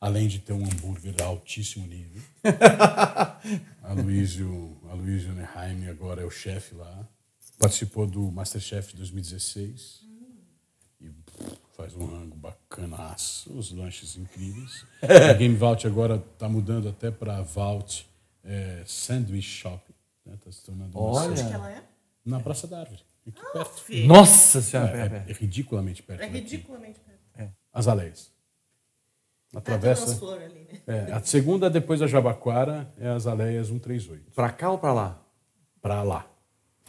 além 0.00 0.28
de 0.28 0.38
ter 0.40 0.52
um 0.52 0.64
hambúrguer 0.64 1.12
de 1.14 1.22
altíssimo 1.22 1.86
nível, 1.86 2.20
a 3.82 3.92
Luísio, 3.94 4.76
a 4.90 4.94
Luísio 4.94 5.32
Neheim 5.32 5.88
agora 5.88 6.22
é 6.22 6.24
o 6.24 6.30
chefe 6.30 6.74
lá. 6.74 7.06
Participou 7.58 8.06
do 8.06 8.30
Masterchef 8.30 8.96
2016 8.96 10.00
e 11.00 11.08
pff, 11.10 11.56
faz 11.76 11.94
um 11.94 12.06
rango 12.06 12.36
bacanaço, 12.36 13.52
os 13.52 13.70
lanches 13.72 14.16
incríveis. 14.16 14.84
a 15.02 15.32
Game 15.34 15.54
Vault 15.56 15.86
agora 15.86 16.16
está 16.16 16.48
mudando 16.48 16.88
até 16.88 17.10
para 17.10 17.40
Vault 17.42 18.06
é, 18.44 18.82
Sandwich 18.86 19.42
Shop. 19.46 19.82
Né? 20.24 20.36
Tá 20.42 20.50
se 20.52 20.62
tornando 20.64 20.98
uma 20.98 21.10
Olha. 21.10 21.30
Onde 21.30 21.44
que 21.46 21.52
ela 21.52 21.70
é? 21.70 21.82
na 22.24 22.38
Praça 22.40 22.66
da 22.66 22.80
Árvore, 22.80 23.02
aqui 23.28 23.32
perto. 23.52 23.80
Filho, 23.82 24.08
Nossa 24.08 24.60
senhora. 24.62 24.96
É, 24.98 25.04
é 25.04 25.08
pera. 25.08 25.26
ridiculamente 25.38 26.02
perto. 26.02 26.20
É 26.22 26.26
daqui. 26.26 26.38
ridiculamente 26.38 27.00
perto. 27.00 27.52
As 27.72 27.86
aleias. 27.88 28.32
Ah, 29.54 29.60
tem 29.60 29.74
umas 29.74 29.84
Atravessa. 29.84 30.16
flores 30.16 30.44
ali, 30.44 30.60
né? 30.60 30.80
É, 31.08 31.12
a 31.12 31.20
segunda 31.22 31.68
depois 31.70 32.00
da 32.00 32.06
Jabaquara 32.06 32.92
é 32.98 33.08
as 33.08 33.26
aleias 33.26 33.66
138. 33.68 34.30
Pra 34.32 34.50
cá 34.50 34.70
ou 34.70 34.78
pra 34.78 34.92
lá? 34.92 35.24
Pra 35.80 36.02
lá. 36.02 36.30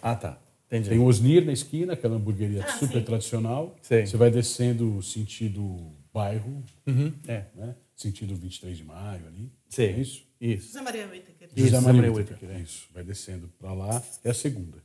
Ah, 0.01 0.15
tá. 0.15 0.37
Entendi. 0.67 0.89
Tem 0.89 0.99
o 0.99 1.05
Osnir 1.05 1.45
na 1.45 1.51
esquina, 1.51 1.93
aquela 1.93 2.15
hamburgueria 2.15 2.63
Ah, 2.63 2.71
super 2.77 2.99
sim. 2.99 3.03
tradicional. 3.03 3.75
Sei. 3.81 4.05
Você 4.05 4.15
vai 4.17 4.31
descendo 4.31 5.01
sentido 5.03 5.91
bairro, 6.13 6.63
Uhum, 6.87 7.13
É. 7.27 7.45
né? 7.55 7.75
sentido 7.95 8.35
23 8.35 8.77
de 8.77 8.83
maio 8.83 9.27
ali. 9.27 9.51
Sei. 9.69 9.87
É 9.89 9.99
isso? 9.99 10.23
Isso. 10.39 10.67
José 10.67 10.81
Maria 10.81 11.07
Whittaker. 11.07 11.49
José 11.55 11.79
Maria 11.81 12.11
Whittaker, 12.11 12.49
é 12.51 12.59
isso. 12.59 12.87
Vai 12.93 13.03
descendo 13.03 13.47
para 13.59 13.73
lá, 13.73 14.01
é 14.23 14.29
a 14.31 14.33
segunda. 14.33 14.77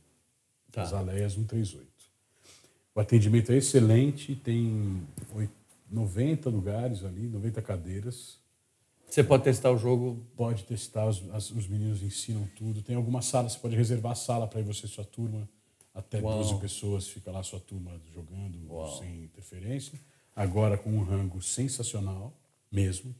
Tá. 0.77 0.83
As 0.83 0.93
aleias 0.93 1.33
138. 1.33 1.87
O 2.93 2.99
atendimento 2.99 3.51
é 3.51 3.57
excelente, 3.57 4.35
tem 4.35 5.01
oit- 5.33 5.51
90 5.89 6.49
lugares 6.51 7.03
ali, 7.03 7.27
90 7.27 7.61
cadeiras. 7.63 8.37
Você 9.09 9.23
pode 9.23 9.43
testar 9.43 9.71
o 9.71 9.77
jogo. 9.77 10.21
Pode 10.35 10.63
testar, 10.65 11.07
os, 11.07 11.23
as- 11.31 11.49
os 11.49 11.67
meninos 11.67 12.03
ensinam 12.03 12.47
tudo. 12.55 12.81
Tem 12.83 12.95
algumas 12.95 13.25
salas, 13.25 13.53
você 13.53 13.59
pode 13.59 13.75
reservar 13.75 14.11
a 14.11 14.15
sala 14.15 14.45
para 14.47 14.61
você 14.61 14.85
e 14.85 14.89
sua 14.89 15.03
turma. 15.05 15.49
Até 15.95 16.19
Uau. 16.21 16.37
12 16.43 16.59
pessoas, 16.59 17.07
fica 17.07 17.31
lá 17.31 17.41
sua 17.41 17.59
turma 17.59 17.99
jogando 18.13 18.59
sem 18.99 19.23
interferência. 19.23 19.99
agora 20.35 20.77
com 20.77 20.91
um 20.91 21.01
rango 21.03 21.41
sensacional, 21.41 22.31
mesmo. 22.71 23.15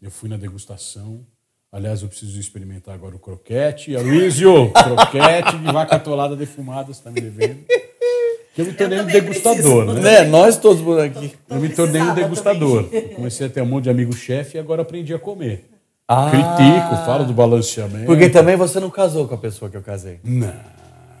Eu 0.00 0.10
fui 0.10 0.30
na 0.30 0.38
degustação. 0.38 1.26
Aliás, 1.74 2.02
eu 2.02 2.08
preciso 2.08 2.38
experimentar 2.38 2.94
agora 2.94 3.16
o 3.16 3.18
croquete. 3.18 3.96
Aloysio, 3.96 4.70
croquete 4.70 5.58
de 5.58 5.72
vaca 5.72 5.96
atolada 5.96 6.36
defumada, 6.36 6.84
você 6.84 7.00
está 7.00 7.10
me 7.10 7.20
devendo. 7.20 7.64
Que 8.54 8.60
eu 8.60 8.66
me 8.66 8.72
tornei 8.74 8.98
um 8.98 9.00
também 9.00 9.20
degustador, 9.20 9.84
preciso. 9.86 10.02
né? 10.04 10.22
Né? 10.22 10.24
Nós 10.28 10.56
todos 10.56 10.80
por 10.80 11.00
aqui. 11.00 11.32
Eu 11.50 11.56
me 11.56 11.68
tornei 11.68 12.00
um 12.00 12.14
degustador. 12.14 12.84
Comecei 13.16 13.48
a 13.48 13.50
ter 13.50 13.60
um 13.60 13.66
monte 13.66 13.84
de 13.84 13.90
amigo 13.90 14.12
chefe 14.12 14.56
e 14.56 14.60
agora 14.60 14.82
aprendi 14.82 15.12
a 15.12 15.18
comer. 15.18 15.68
Ah. 16.06 16.30
Critico, 16.30 17.04
falo 17.04 17.24
do 17.24 17.32
balanceamento. 17.32 18.06
Porque 18.06 18.30
também 18.30 18.54
você 18.54 18.78
não 18.78 18.88
casou 18.88 19.26
com 19.26 19.34
a 19.34 19.38
pessoa 19.38 19.68
que 19.68 19.76
eu 19.76 19.82
casei. 19.82 20.20
Não. 20.22 20.54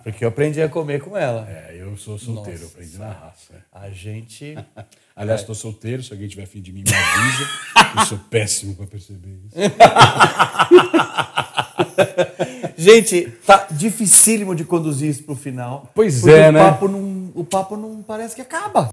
Porque 0.04 0.24
eu 0.24 0.28
aprendi 0.28 0.62
a 0.62 0.68
comer 0.68 1.00
com 1.00 1.16
ela. 1.18 1.48
É, 1.50 1.73
eu 1.94 1.98
sou 1.98 2.18
solteiro, 2.18 2.60
Nossa. 2.62 2.74
aprendi 2.74 2.98
na 2.98 3.10
raça. 3.12 3.54
é. 3.54 3.58
A 3.72 3.88
gente. 3.90 4.54
Aliás, 5.16 5.40
estou 5.40 5.54
solteiro, 5.54 6.02
se 6.02 6.12
alguém 6.12 6.26
tiver 6.28 6.42
afim 6.42 6.60
de 6.60 6.72
mim, 6.72 6.82
me 6.82 6.90
avisa. 6.92 7.48
eu 8.00 8.06
sou 8.06 8.18
péssimo 8.28 8.74
para 8.74 8.86
perceber 8.86 9.38
isso. 9.46 9.54
Gente, 12.76 13.30
tá 13.46 13.68
dificílimo 13.70 14.54
de 14.54 14.64
conduzir 14.64 15.08
isso 15.10 15.22
pro 15.22 15.34
final. 15.36 15.88
Pois 15.94 16.26
é, 16.26 16.48
o 16.48 16.52
né? 16.52 16.58
Papo 16.60 16.88
não, 16.88 17.30
o 17.34 17.44
papo 17.44 17.76
não 17.76 18.02
parece 18.02 18.34
que 18.34 18.40
acaba. 18.42 18.90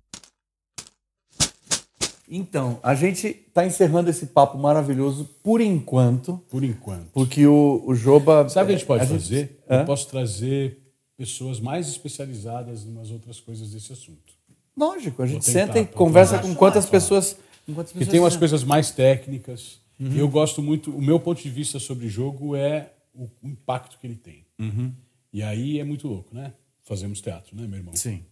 Então, 2.30 2.80
a 2.82 2.96
gente 2.96 3.34
tá 3.54 3.66
encerrando 3.66 4.10
esse 4.10 4.28
papo 4.28 4.58
maravilhoso 4.58 5.28
por 5.44 5.60
enquanto, 5.60 6.42
Por 6.50 6.64
enquanto. 6.64 7.10
porque 7.12 7.46
o, 7.46 7.84
o 7.86 7.94
Joba. 7.94 8.48
Sabe 8.48 8.66
o 8.66 8.68
que 8.68 8.74
a 8.74 8.78
gente 8.78 8.88
pode 8.88 9.06
gente- 9.06 9.20
fazer? 9.22 9.60
Hã? 9.70 9.80
Eu 9.80 9.86
posso 9.86 10.08
trazer 10.08 10.81
pessoas 11.22 11.60
mais 11.60 11.88
especializadas 11.88 12.84
em 12.84 12.90
umas 12.90 13.12
outras 13.12 13.40
coisas 13.40 13.70
desse 13.70 13.94
assunto. 13.94 14.34
Lógico, 14.76 15.22
a 15.22 15.28
gente 15.28 15.46
tentar, 15.46 15.68
senta 15.68 15.80
e 15.80 15.86
conversa 15.86 16.40
com 16.40 16.56
quantas 16.56 16.88
pessoas. 16.88 17.38
Com 17.64 17.76
quantas 17.76 17.94
pessoas 17.94 18.10
tem 18.10 18.20
umas 18.20 18.36
coisas 18.36 18.64
mais 18.64 18.90
técnicas. 18.90 19.80
Uhum. 20.00 20.16
Eu 20.16 20.28
gosto 20.28 20.64
muito. 20.64 20.90
O 20.90 21.00
meu 21.00 21.20
ponto 21.20 21.40
de 21.40 21.50
vista 21.52 21.78
sobre 21.78 22.08
jogo 22.08 22.56
é 22.56 22.92
o 23.14 23.30
impacto 23.44 24.00
que 24.00 24.08
ele 24.08 24.16
tem. 24.16 24.48
Uhum. 24.58 24.92
E 25.32 25.44
aí 25.44 25.80
é 25.80 25.84
muito 25.84 26.08
louco, 26.08 26.34
né? 26.34 26.54
Fazemos 26.82 27.22
teatro, 27.22 27.56
né, 27.56 27.68
meu 27.68 27.78
irmão? 27.78 27.96
Sim. 27.96 28.26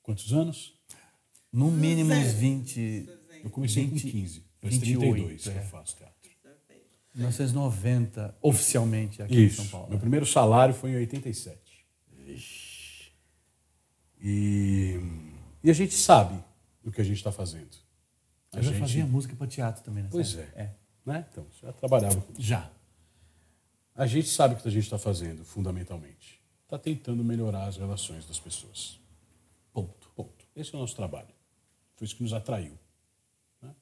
Quantos 0.00 0.32
anos? 0.32 0.74
No 1.52 1.68
mínimo 1.68 2.14
uns 2.14 2.32
20. 2.32 3.08
Eu 3.42 3.50
comecei 3.50 3.86
20, 3.86 4.02
com 4.02 4.08
15. 4.08 4.44
Faz 4.60 4.76
28, 4.76 5.00
32 5.00 5.42
que 5.42 5.48
é. 5.48 5.56
eu 5.56 5.62
faço 5.62 5.96
teatro. 5.96 6.14
1990, 7.12 8.36
oficialmente 8.40 9.20
aqui 9.20 9.34
em 9.34 9.46
Isso. 9.46 9.56
São 9.56 9.66
Paulo. 9.66 9.90
Meu 9.90 9.98
primeiro 9.98 10.24
salário 10.24 10.72
foi 10.72 10.92
em 10.92 10.96
87. 10.96 11.69
E, 14.20 15.00
e 15.62 15.70
a 15.70 15.72
gente 15.72 15.94
sabe 15.94 16.42
do 16.82 16.90
que 16.92 17.00
a 17.00 17.04
gente 17.04 17.16
está 17.16 17.32
fazendo. 17.32 17.70
A 18.52 18.58
Eu 18.58 18.62
já 18.62 18.70
gente, 18.72 18.80
fazia 18.80 19.06
música 19.06 19.34
para 19.36 19.46
teatro 19.46 19.82
também, 19.82 20.02
né? 20.02 20.08
Pois 20.10 20.36
é. 20.36 20.74
Né? 21.04 21.26
Então, 21.30 21.44
você 21.50 21.66
já 21.66 21.72
trabalhava 21.72 22.20
com 22.20 22.32
isso. 22.32 22.42
Já. 22.42 22.70
A 23.94 24.06
gente 24.06 24.28
sabe 24.28 24.54
o 24.54 24.58
que 24.58 24.68
a 24.68 24.70
gente 24.70 24.84
está 24.84 24.98
fazendo, 24.98 25.44
fundamentalmente. 25.44 26.40
Está 26.64 26.78
tentando 26.78 27.24
melhorar 27.24 27.66
as 27.66 27.76
relações 27.76 28.26
das 28.26 28.38
pessoas. 28.38 29.00
Ponto. 29.72 30.10
Ponto. 30.14 30.46
Esse 30.54 30.74
é 30.74 30.78
o 30.78 30.80
nosso 30.80 30.96
trabalho. 30.96 31.28
Foi 31.96 32.04
isso 32.06 32.16
que 32.16 32.22
nos 32.22 32.32
atraiu. 32.32 32.78
né? 33.62 33.74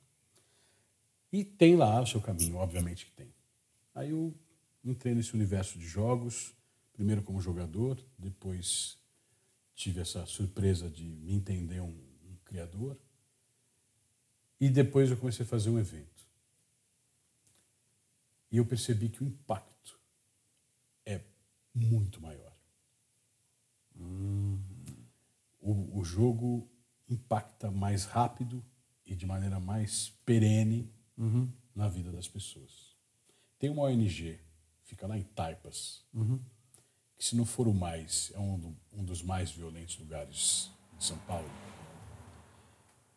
E 1.32 1.44
tem 1.44 1.76
lá 1.76 2.00
o 2.00 2.06
seu 2.06 2.20
caminho, 2.20 2.56
obviamente 2.56 3.06
que 3.06 3.12
tem. 3.12 3.32
Aí 3.94 4.10
eu 4.10 4.34
entrei 4.84 5.14
nesse 5.14 5.34
universo 5.34 5.78
de 5.78 5.86
jogos, 5.86 6.52
primeiro 6.98 7.22
como 7.22 7.40
jogador, 7.40 8.04
depois 8.18 8.98
tive 9.72 10.00
essa 10.00 10.26
surpresa 10.26 10.90
de 10.90 11.04
me 11.04 11.32
entender 11.32 11.80
um, 11.80 11.96
um 12.24 12.36
criador. 12.44 12.98
E 14.60 14.68
depois 14.68 15.08
eu 15.08 15.16
comecei 15.16 15.46
a 15.46 15.48
fazer 15.48 15.70
um 15.70 15.78
evento. 15.78 16.26
E 18.50 18.56
eu 18.56 18.66
percebi 18.66 19.08
que 19.08 19.22
o 19.22 19.26
impacto 19.28 20.00
é 21.06 21.20
muito 21.72 22.20
maior. 22.20 22.52
O, 25.60 26.00
o 26.00 26.04
jogo 26.04 26.68
impacta 27.08 27.70
mais 27.70 28.06
rápido 28.06 28.64
e 29.06 29.14
de 29.14 29.24
maneira 29.24 29.60
mais 29.60 30.10
perene 30.26 30.92
na 31.76 31.88
vida 31.88 32.10
das 32.10 32.26
pessoas. 32.26 32.96
Tem 33.56 33.70
uma 33.70 33.82
ONG, 33.82 34.40
fica 34.82 35.06
lá 35.06 35.16
em 35.16 35.22
Taipas, 35.22 36.04
que 37.18 37.24
se 37.24 37.34
não 37.34 37.44
for 37.44 37.66
o 37.66 37.74
mais, 37.74 38.30
é 38.32 38.38
um, 38.38 38.76
um 38.92 39.04
dos 39.04 39.22
mais 39.22 39.50
violentos 39.50 39.98
lugares 39.98 40.70
de 40.96 41.04
São 41.04 41.18
Paulo, 41.18 41.50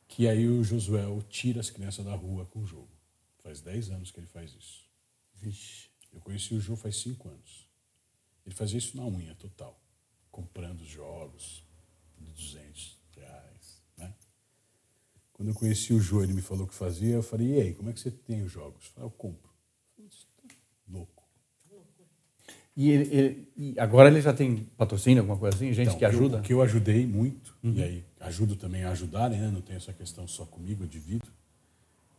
que 0.07 0.27
aí 0.27 0.47
o 0.47 0.63
Josué 0.63 1.03
tira 1.29 1.61
as 1.61 1.69
crianças 1.69 2.03
da 2.03 2.15
rua 2.15 2.45
com 2.47 2.59
o 2.59 2.65
jogo. 2.65 2.89
Faz 3.37 3.61
10 3.61 3.91
anos 3.91 4.11
que 4.11 4.19
ele 4.19 4.27
faz 4.27 4.53
isso. 4.53 4.89
Eu 6.11 6.19
conheci 6.19 6.53
o 6.53 6.59
Jô 6.59 6.75
faz 6.75 6.97
5 6.97 7.29
anos. 7.29 7.67
Ele 8.45 8.55
fazia 8.55 8.77
isso 8.79 8.97
na 8.97 9.05
unha 9.05 9.35
total, 9.35 9.79
comprando 10.31 10.81
os 10.81 10.87
jogos 10.87 11.63
de 12.17 12.25
200 12.25 12.99
reais. 13.15 13.81
Né? 13.97 14.13
Quando 15.31 15.49
eu 15.49 15.55
conheci 15.55 15.93
o 15.93 15.99
Jô, 15.99 16.23
ele 16.23 16.33
me 16.33 16.41
falou 16.41 16.65
o 16.65 16.67
que 16.67 16.75
fazia, 16.75 17.15
eu 17.15 17.23
falei, 17.23 17.55
e 17.55 17.61
aí, 17.61 17.73
como 17.73 17.89
é 17.89 17.93
que 17.93 17.99
você 17.99 18.11
tem 18.11 18.41
os 18.41 18.51
jogos? 18.51 18.85
Eu 18.85 18.91
falei, 18.91 19.07
eu 19.07 19.11
compro. 19.11 19.49
Eu 19.49 19.95
falei, 19.95 20.09
"Você 20.09 20.25
tá 20.47 20.55
louco. 20.87 21.23
E, 22.75 22.89
ele, 22.89 23.15
ele- 23.15 23.47
e 23.57 23.79
agora 23.79 24.09
ele 24.09 24.21
já 24.21 24.33
tem 24.33 24.65
patrocínio, 24.77 25.21
alguma 25.21 25.37
coisa 25.37 25.55
assim? 25.57 25.73
Gente 25.73 25.87
Então, 25.87 25.99
que 25.99 26.05
eu- 26.05 26.09
ajuda? 26.09 26.37
O 26.37 26.41
que 26.41 26.53
eu 26.53 26.61
ajudei 26.61 27.05
muito, 27.05 27.55
e 27.63 27.83
aí 27.83 28.05
ajudo 28.21 28.55
também 28.55 28.83
a 28.83 28.91
ajudar, 28.91 29.29
né? 29.29 29.49
não 29.51 29.61
tem 29.61 29.75
essa 29.75 29.91
questão 29.91 30.27
só 30.27 30.45
comigo, 30.45 30.83
eu 30.83 30.87
divido. 30.87 31.27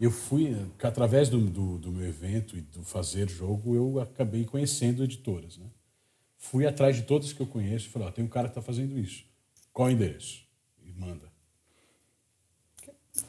Eu 0.00 0.10
fui, 0.10 0.54
através 0.82 1.28
do, 1.28 1.40
do, 1.40 1.78
do 1.78 1.92
meu 1.92 2.06
evento 2.06 2.56
e 2.56 2.60
do 2.60 2.82
fazer 2.82 3.28
jogo, 3.30 3.74
eu 3.74 4.00
acabei 4.00 4.44
conhecendo 4.44 5.02
editoras. 5.04 5.56
Né? 5.58 5.66
Fui 6.38 6.66
atrás 6.66 6.96
de 6.96 7.02
todas 7.02 7.32
que 7.32 7.40
eu 7.40 7.46
conheço 7.46 7.86
e 7.86 7.90
falei, 7.90 8.08
ó, 8.08 8.10
tem 8.10 8.24
um 8.24 8.28
cara 8.28 8.48
que 8.48 8.50
está 8.52 8.60
fazendo 8.62 8.98
isso. 8.98 9.24
Qual 9.72 9.88
é 9.88 9.92
o 9.92 9.94
endereço? 9.94 10.44
E 10.84 10.92
manda. 10.92 11.30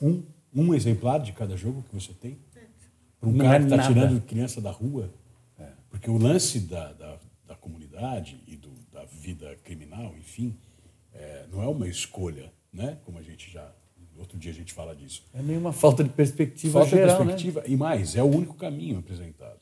Um, 0.01 0.23
um 0.53 0.73
exemplar 0.73 1.19
de 1.19 1.31
cada 1.31 1.55
jogo 1.55 1.83
que 1.83 1.93
você 1.93 2.11
tem? 2.13 2.37
Para 3.19 3.29
um 3.29 3.33
Não 3.33 3.45
cara 3.45 3.55
é 3.55 3.59
que 3.59 3.65
está 3.65 3.77
nada. 3.77 3.93
tirando 3.93 4.21
criança 4.25 4.59
da 4.59 4.71
rua? 4.71 5.13
Porque 5.93 6.09
o 6.09 6.17
lance 6.17 6.59
da, 6.59 6.91
da, 6.91 7.19
da 7.45 7.55
comunidade 7.55 8.41
e 8.47 8.57
do, 8.57 8.71
da 8.91 9.05
vida 9.05 9.55
criminal, 9.57 10.17
enfim, 10.17 10.57
é, 11.13 11.45
não 11.51 11.61
é 11.61 11.67
uma 11.67 11.87
escolha, 11.87 12.51
né? 12.73 12.97
Como 13.05 13.19
a 13.19 13.21
gente 13.21 13.51
já. 13.51 13.71
Outro 14.17 14.39
dia 14.39 14.51
a 14.51 14.55
gente 14.55 14.73
fala 14.73 14.95
disso. 14.95 15.23
É 15.31 15.41
meio 15.43 15.59
uma 15.59 15.71
falta 15.71 16.03
de 16.03 16.09
perspectiva 16.09 16.79
Falta 16.79 16.95
geral, 16.95 17.19
de 17.19 17.25
perspectiva. 17.25 17.63
E 17.67 17.77
mais, 17.77 18.15
é 18.15 18.23
o 18.23 18.25
único 18.25 18.55
caminho 18.55 18.97
apresentado. 18.97 19.61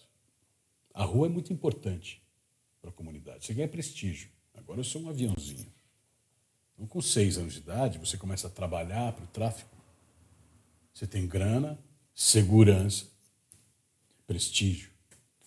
A 0.94 1.03
rua 1.03 1.28
é 1.28 1.30
muito 1.30 1.52
importante 1.52 2.24
para 2.82 2.90
a 2.90 2.94
comunidade. 2.94 3.45
Você 3.45 3.53
ganha 3.53 3.68
prestígio. 3.68 4.30
Agora 4.56 4.80
eu 4.80 4.86
sou 4.86 5.02
um 5.02 5.10
aviãozinho. 5.10 5.68
Então, 6.74 6.88
com 6.88 7.02
seis 7.02 7.38
anos 7.38 7.53
de 7.53 7.60
idade, 7.60 7.99
você 7.99 8.18
começa 8.18 8.48
a 8.48 8.49
trabalhar 8.49 9.12
para 9.12 9.26
o 9.26 9.28
tráfico. 9.28 9.76
Você 10.94 11.06
tem 11.06 11.28
grana, 11.28 11.78
segurança, 12.16 13.08
prestígio, 14.26 14.90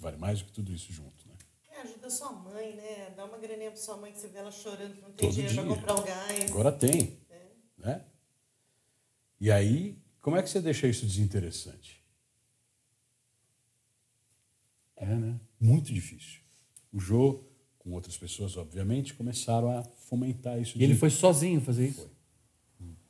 vale 0.05 0.17
mais 0.19 0.39
do 0.41 0.45
que 0.45 0.53
tudo 0.53 0.73
isso 0.73 0.93
junto. 0.93 1.27
Né? 1.27 1.35
É, 1.73 1.81
ajuda 1.81 2.09
sua 2.11 2.31
mãe, 2.33 2.77
né? 2.77 3.11
Dá 3.17 3.25
uma 3.25 3.39
graninha 3.39 3.71
pra 3.71 3.81
sua 3.81 3.97
mãe 3.97 4.13
que 4.13 4.19
você 4.19 4.29
vê 4.29 4.39
ela 4.39 4.51
chorando 4.53 4.95
que 4.95 5.01
não 5.01 5.11
tem 5.13 5.29
Todo 5.29 5.35
dinheiro 5.35 5.55
pra 5.55 5.65
dia. 5.65 5.75
comprar 5.77 5.95
o 5.95 6.03
gás. 6.05 6.51
Agora 6.51 6.71
tem. 6.73 7.19
Né? 7.79 8.05
E 9.41 9.51
aí, 9.51 9.99
como 10.21 10.37
é 10.37 10.43
que 10.43 10.49
você 10.49 10.61
deixa 10.61 10.87
isso 10.87 11.05
desinteressante? 11.07 12.03
É, 14.97 15.07
né? 15.07 15.41
Muito 15.61 15.93
difícil. 15.93 16.41
O 16.93 17.01
Jô, 17.01 17.45
com 17.79 17.93
outras 17.93 18.17
pessoas, 18.17 18.57
obviamente, 18.57 19.15
começaram 19.15 19.77
a 19.77 19.83
fomentar 19.83 20.61
isso. 20.61 20.79
E 20.79 20.85
ele 20.85 20.95
de- 20.95 20.99
foi 20.99 21.11
sozinho 21.11 21.61
fazer 21.61 21.89
isso? 21.89 22.13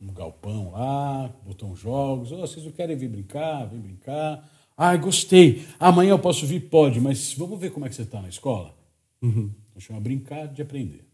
no 0.00 0.12
galpão 0.12 0.70
lá, 0.70 1.28
botou 1.44 1.70
uns 1.70 1.78
jogos. 1.80 2.30
"Ô, 2.30 2.36
vocês 2.42 2.62
não 2.64 2.72
querem 2.72 2.94
vir 2.94 3.08
brincar? 3.08 3.64
Vem 3.64 3.80
brincar. 3.80 4.50
Ai, 4.76 4.98
gostei. 4.98 5.66
Amanhã 5.78 6.10
eu 6.10 6.18
posso 6.18 6.46
vir? 6.46 6.68
Pode, 6.68 7.00
mas 7.00 7.32
vamos 7.34 7.60
ver 7.60 7.70
como 7.70 7.86
é 7.86 7.88
que 7.88 7.94
você 7.94 8.02
está 8.02 8.20
na 8.20 8.28
escola? 8.28 8.76
Então 9.22 9.80
chama 9.80 10.00
brincar 10.00 10.48
de 10.48 10.62
aprender. 10.62 11.04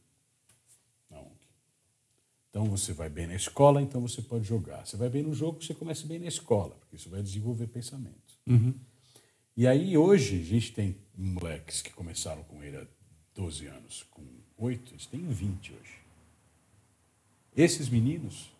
Então 2.49 2.65
você 2.65 2.93
vai 2.93 3.09
bem 3.09 3.28
na 3.28 3.37
escola, 3.37 3.81
então 3.81 4.01
você 4.01 4.20
pode 4.20 4.45
jogar. 4.45 4.85
Você 4.85 4.97
vai 4.97 5.09
bem 5.09 5.23
no 5.23 5.32
jogo, 5.32 5.62
você 5.62 5.73
começa 5.73 6.05
bem 6.05 6.19
na 6.19 6.27
escola, 6.27 6.74
porque 6.81 6.97
isso 6.97 7.09
vai 7.09 7.23
desenvolver 7.23 7.69
pensamento. 7.69 8.39
E 9.57 9.66
aí 9.69 9.97
hoje 9.97 10.41
a 10.41 10.45
gente 10.45 10.73
tem 10.73 10.97
moleques 11.16 11.81
que 11.81 11.93
começaram 11.93 12.43
com 12.43 12.61
ele 12.62 12.77
há 12.77 12.87
12 13.37 13.66
anos, 13.66 14.05
com 14.11 14.23
8, 14.59 14.95
eles 14.95 15.07
têm 15.07 15.20
20 15.28 15.73
hoje. 15.73 16.01
Esses 17.57 17.89
meninos, 17.89 18.51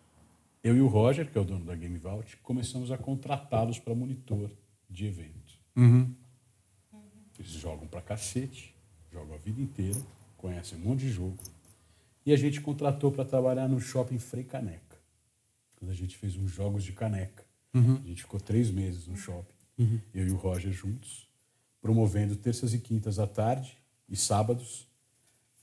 eu 0.63 0.77
e 0.77 0.81
o 0.81 0.87
Roger, 0.87 1.29
que 1.29 1.37
é 1.37 1.41
o 1.41 1.43
dono 1.43 1.65
da 1.65 1.75
Game 1.75 1.97
Vault, 1.97 2.37
começamos 2.37 2.91
a 2.91 2.97
contratá-los 2.97 3.77
para 3.77 3.93
monitor 3.93 4.49
de 4.91 5.05
evento. 5.05 5.59
Eles 7.39 7.51
jogam 7.53 7.87
pra 7.87 8.01
cacete, 8.01 8.75
jogam 9.11 9.35
a 9.35 9.37
vida 9.37 9.59
inteira, 9.59 9.99
conhecem 10.37 10.77
um 10.77 10.81
monte 10.81 10.99
de 11.01 11.09
jogo. 11.09 11.37
E 12.25 12.31
a 12.31 12.37
gente 12.37 12.61
contratou 12.61 13.11
para 13.11 13.25
trabalhar 13.25 13.67
no 13.67 13.79
shopping 13.79 14.19
Frei 14.19 14.43
Caneca. 14.43 14.99
quando 15.77 15.89
a 15.89 15.95
gente 15.95 16.15
fez 16.17 16.35
uns 16.37 16.51
jogos 16.51 16.83
de 16.83 16.91
caneca. 16.91 17.43
Uhum. 17.73 17.95
A 17.95 18.07
gente 18.07 18.21
ficou 18.21 18.39
três 18.39 18.69
meses 18.69 19.07
no 19.07 19.15
shopping, 19.15 19.55
eu 20.13 20.27
e 20.27 20.31
o 20.31 20.35
Roger 20.35 20.71
juntos, 20.71 21.27
promovendo 21.81 22.35
terças 22.35 22.73
e 22.73 22.79
quintas 22.79 23.17
à 23.17 23.25
tarde 23.25 23.75
e 24.07 24.15
sábados 24.15 24.87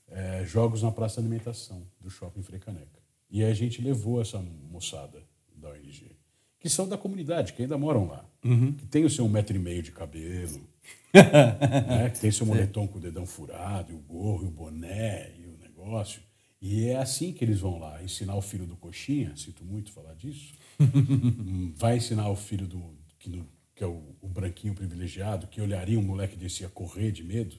eh, 0.09 0.43
jogos 0.45 0.81
na 0.81 0.91
praça 0.91 1.21
de 1.21 1.27
alimentação 1.27 1.81
do 2.01 2.09
shopping 2.09 2.41
Frei 2.41 2.59
Caneca. 2.59 2.99
E 3.29 3.43
aí 3.43 3.51
a 3.51 3.53
gente 3.53 3.81
levou 3.81 4.19
essa 4.19 4.39
moçada 4.39 5.23
da 5.55 5.69
ONG, 5.69 6.17
que 6.59 6.67
são 6.67 6.87
da 6.87 6.97
comunidade, 6.97 7.53
que 7.53 7.61
ainda 7.61 7.77
moram 7.77 8.07
lá, 8.07 8.28
que 8.41 8.85
tem 8.87 9.05
o 9.05 9.09
seu 9.09 9.25
um 9.25 9.29
metro 9.29 9.55
e 9.55 9.59
meio 9.59 9.81
de 9.83 9.91
cabelo, 9.91 10.61
né, 11.13 12.09
que 12.09 12.19
tem 12.19 12.31
seu 12.31 12.45
moletom 12.45 12.87
com 12.87 12.97
o 12.97 13.01
dedão 13.01 13.25
furado, 13.25 13.91
e 13.91 13.95
o 13.95 13.99
gorro, 13.99 14.43
e 14.43 14.47
o 14.47 14.51
boné, 14.51 15.31
e 15.37 15.45
o 15.45 15.57
negócio. 15.57 16.21
E 16.61 16.85
é 16.87 16.97
assim 16.97 17.31
que 17.31 17.43
eles 17.43 17.59
vão 17.59 17.79
lá, 17.79 18.03
ensinar 18.03 18.35
o 18.35 18.41
filho 18.41 18.65
do 18.65 18.75
coxinha, 18.75 19.35
sinto 19.35 19.63
muito 19.63 19.91
falar 19.91 20.13
disso, 20.15 20.53
vai 21.75 21.97
ensinar 21.97 22.29
o 22.29 22.35
filho 22.35 22.67
do 22.67 22.97
que, 23.17 23.29
no- 23.29 23.47
que 23.75 23.83
é 23.83 23.87
o, 23.87 24.15
o 24.21 24.27
branquinho 24.27 24.73
privilegiado, 24.75 25.47
que 25.47 25.61
olharia 25.61 25.97
um 25.99 26.03
moleque 26.03 26.35
desse 26.35 26.63
ia 26.63 26.69
correr 26.69 27.11
de 27.11 27.23
medo. 27.23 27.55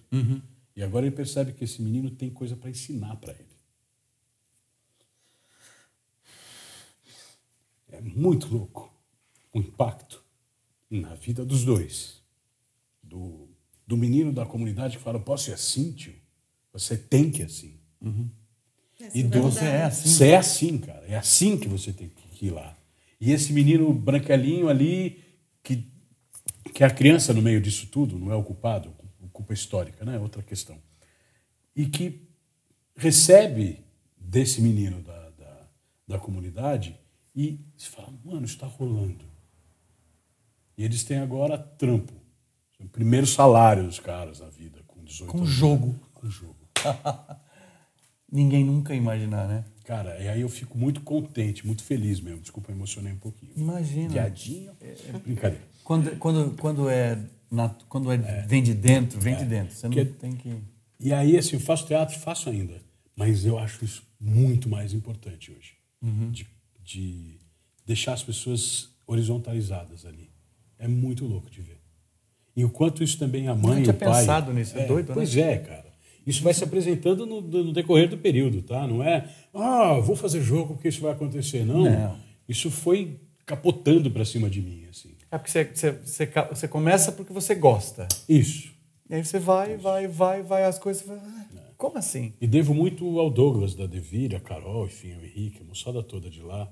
E 0.77 0.83
agora 0.83 1.07
ele 1.07 1.15
percebe 1.17 1.53
que 1.53 1.65
esse 1.65 1.81
menino 1.83 2.11
tem 2.11 2.31
coisa 2.31 2.57
para 2.57 2.71
ensinar 2.71 3.17
para 3.17 3.33
ele. 3.33 3.49
É 7.93 8.01
muito 8.01 8.49
louco 8.49 8.93
o 9.53 9.59
impacto 9.59 10.20
na 10.91 11.15
vida 11.15 11.45
dos 11.45 11.65
dois. 11.65 12.23
Do, 13.03 13.49
do 13.87 13.97
menino 13.97 14.33
da 14.33 14.45
comunidade 14.45 14.97
que 14.97 15.03
fala, 15.03 15.21
posso 15.21 15.45
ser 15.45 15.53
assim, 15.53 15.93
tio? 15.93 16.15
Você 16.73 16.97
tem 16.97 17.31
que 17.31 17.43
ir 17.43 17.47
assim. 17.47 17.81
E 19.15 19.23
do, 19.23 19.43
Você 19.43 19.65
é 19.65 19.83
assim. 19.85 20.09
Você 20.09 20.29
é 20.29 20.37
assim, 20.37 20.79
cara. 20.79 21.07
É 21.07 21.17
assim 21.17 21.59
que 21.59 21.69
você 21.69 21.93
tem 21.93 22.09
que 22.09 22.47
ir 22.47 22.51
lá. 22.51 22.77
E 23.21 23.33
esse 23.33 23.53
menino 23.53 23.93
branquelinho 23.93 24.69
ali, 24.69 25.23
que, 25.63 25.87
que 26.73 26.83
é 26.83 26.87
a 26.87 26.91
criança 26.91 27.33
no 27.35 27.43
meio 27.43 27.61
disso 27.61 27.87
tudo, 27.89 28.19
não 28.19 28.33
é 28.33 28.37
o 28.37 28.43
culpado, 28.43 28.95
culpa 29.41 29.55
histórica, 29.55 30.05
né? 30.05 30.17
É 30.17 30.19
outra 30.19 30.43
questão. 30.43 30.79
E 31.75 31.87
que 31.87 32.29
recebe 32.97 33.85
desse 34.19 34.61
menino 34.61 35.03
da, 35.03 35.31
da, 35.31 35.69
da 36.07 36.19
comunidade 36.19 36.99
e 37.35 37.61
se 37.77 37.89
fala, 37.89 38.13
mano, 38.25 38.45
está 38.45 38.67
rolando. 38.67 39.25
E 40.81 40.85
eles 40.85 41.05
têm 41.05 41.19
agora 41.19 41.59
trampo. 41.59 42.11
O 42.79 42.89
primeiro 42.89 43.27
salário 43.27 43.85
dos 43.85 43.99
caras 44.01 44.41
na 44.41 44.49
vida, 44.49 44.81
com 44.87 45.05
18 45.05 45.31
Com 45.31 45.39
anos. 45.41 45.51
jogo. 45.51 45.95
Com 46.15 46.31
jogo. 46.31 46.57
Ninguém 48.33 48.65
nunca 48.65 48.95
ia 48.95 48.99
imaginar, 48.99 49.47
né? 49.47 49.65
Cara, 49.85 50.19
e 50.23 50.27
aí 50.27 50.41
eu 50.41 50.49
fico 50.49 50.79
muito 50.79 51.03
contente, 51.03 51.67
muito 51.67 51.83
feliz 51.83 52.19
mesmo. 52.19 52.41
Desculpa, 52.41 52.73
emocionei 52.73 53.13
um 53.13 53.19
pouquinho. 53.19 53.53
Imagina. 53.57 54.09
Viadinho. 54.09 54.73
É 54.81 55.13
brincadeira. 55.19 55.63
Quando, 55.85 56.17
quando, 56.17 56.57
quando 56.57 56.89
é, 56.89 57.19
nat- 57.51 57.83
quando 57.87 58.11
é, 58.11 58.47
vem 58.47 58.63
de 58.63 58.73
dentro, 58.73 59.21
vem 59.21 59.37
de 59.37 59.45
dentro. 59.45 59.75
Você 59.75 59.87
não 59.87 59.95
Que- 59.95 60.05
tem 60.07 60.33
que. 60.33 60.57
E 60.99 61.13
aí, 61.13 61.37
assim, 61.37 61.57
eu 61.57 61.61
faço 61.61 61.87
teatro, 61.87 62.19
faço 62.21 62.49
ainda. 62.49 62.81
Mas 63.15 63.45
eu 63.45 63.59
acho 63.59 63.85
isso 63.85 64.03
muito 64.19 64.67
mais 64.67 64.95
importante 64.95 65.51
hoje. 65.51 65.75
De, 66.31 66.47
de 66.83 67.39
deixar 67.85 68.15
as 68.15 68.23
pessoas 68.23 68.89
horizontalizadas 69.07 70.07
ali. 70.07 70.31
É 70.81 70.89
muito 70.89 71.27
louco 71.27 71.49
de 71.51 71.61
ver. 71.61 71.79
E 72.57 72.65
o 72.65 72.71
quanto 72.71 73.05
isso 73.05 73.19
também 73.19 73.47
a 73.47 73.55
mãe 73.55 73.85
e 73.85 73.89
o 73.89 73.95
pai... 73.95 74.09
pensado 74.09 74.53
nisso, 74.53 74.77
é 74.77 74.87
doido, 74.87 75.09
né? 75.11 75.15
Pois 75.15 75.37
é, 75.37 75.59
cara. 75.59 75.91
Isso 76.27 76.43
vai 76.43 76.53
se 76.53 76.65
apresentando 76.65 77.25
no, 77.25 77.41
no 77.41 77.73
decorrer 77.73 78.09
do 78.09 78.19
período, 78.19 78.63
tá? 78.63 78.87
Não 78.87 79.03
é, 79.03 79.29
ah, 79.55 79.99
vou 80.01 80.17
fazer 80.17 80.41
jogo 80.43 80.75
porque 80.75 80.89
isso 80.89 81.01
vai 81.01 81.13
acontecer. 81.13 81.65
Não. 81.65 81.85
Não. 81.85 82.17
Isso 82.49 82.71
foi 82.71 83.21
capotando 83.47 84.11
pra 84.11 84.25
cima 84.25 84.49
de 84.51 84.61
mim, 84.61 84.87
assim. 84.91 85.11
É 85.31 85.39
porque 85.39 85.51
você, 85.51 85.65
você, 85.65 85.93
você, 85.93 86.27
você 86.27 86.69
começa 86.69 87.13
porque 87.13 87.33
você 87.33 87.55
gosta. 87.55 88.09
Isso. 88.29 88.73
E 89.09 89.15
aí 89.15 89.25
você 89.25 89.39
vai, 89.39 89.77
vai, 89.77 90.07
vai, 90.09 90.43
vai, 90.43 90.65
as 90.65 90.79
coisas. 90.79 91.07
Vai, 91.07 91.17
ah, 91.17 91.47
como 91.77 91.99
assim? 91.99 92.33
E 92.41 92.47
devo 92.47 92.75
muito 92.75 93.19
ao 93.19 93.31
Douglas 93.31 93.75
da 93.75 93.87
Devir, 93.87 94.35
a 94.35 94.41
Carol, 94.41 94.87
enfim, 94.87 95.15
ao 95.15 95.23
Henrique, 95.23 95.63
a 95.63 95.65
moçada 95.65 96.03
toda 96.03 96.29
de 96.29 96.43
lá, 96.43 96.71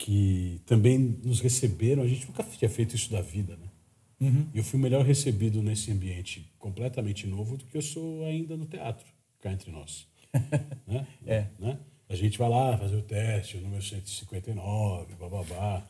que 0.00 0.62
também 0.64 0.98
nos 1.22 1.40
receberam. 1.40 2.02
A 2.02 2.08
gente 2.08 2.26
nunca 2.26 2.42
tinha 2.42 2.70
feito 2.70 2.96
isso 2.96 3.12
da 3.12 3.20
vida, 3.20 3.52
né? 3.52 4.30
E 4.54 4.58
eu 4.58 4.64
fui 4.64 4.80
melhor 4.80 5.04
recebido 5.04 5.62
nesse 5.62 5.90
ambiente 5.92 6.50
completamente 6.58 7.26
novo 7.26 7.56
do 7.56 7.64
que 7.64 7.76
eu 7.76 7.82
sou 7.82 8.24
ainda 8.24 8.56
no 8.56 8.64
teatro, 8.66 9.06
cá 9.40 9.52
entre 9.52 9.70
nós. 9.70 10.06
né? 10.88 11.06
É. 11.26 11.46
Né? 11.58 11.78
A 12.08 12.14
gente 12.14 12.38
vai 12.38 12.48
lá 12.48 12.76
fazer 12.78 12.96
o 12.96 13.02
teste, 13.02 13.58
o 13.58 13.60
número 13.60 13.82
159, 13.82 15.14
bababá. 15.18 15.86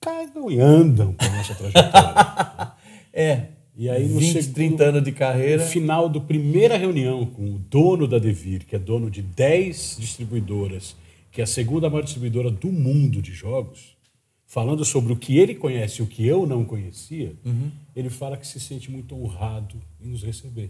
Cagam 0.00 0.50
e 0.50 0.58
andam 0.58 1.12
com 1.14 1.24
a 1.24 1.28
nossa 1.36 1.54
trajetória. 1.54 2.72
É. 3.14 3.48
E 3.76 3.90
aí, 3.90 4.08
no 4.08 4.18
20, 4.18 4.32
segundo- 4.32 4.54
30 4.54 4.84
anos 4.84 5.02
de 5.04 5.12
carreira. 5.12 5.62
No 5.62 5.68
final 5.68 6.08
da 6.08 6.18
primeira 6.18 6.78
reunião 6.78 7.26
com 7.26 7.54
o 7.54 7.58
dono 7.58 8.08
da 8.08 8.18
Devir, 8.18 8.64
que 8.64 8.74
é 8.74 8.78
dono 8.78 9.10
de 9.10 9.20
10 9.20 9.98
distribuidoras, 10.00 10.96
que 11.32 11.40
é 11.40 11.44
a 11.44 11.46
segunda 11.46 11.88
maior 11.90 12.02
distribuidora 12.04 12.50
do 12.50 12.70
mundo 12.70 13.20
de 13.22 13.32
jogos, 13.32 13.96
falando 14.46 14.84
sobre 14.84 15.12
o 15.12 15.16
que 15.16 15.38
ele 15.38 15.54
conhece 15.54 16.00
e 16.00 16.04
o 16.04 16.06
que 16.06 16.24
eu 16.26 16.46
não 16.46 16.64
conhecia, 16.64 17.34
ele 17.96 18.10
fala 18.10 18.36
que 18.36 18.46
se 18.46 18.60
sente 18.60 18.90
muito 18.90 19.14
honrado 19.16 19.82
em 20.00 20.08
nos 20.08 20.22
receber. 20.22 20.68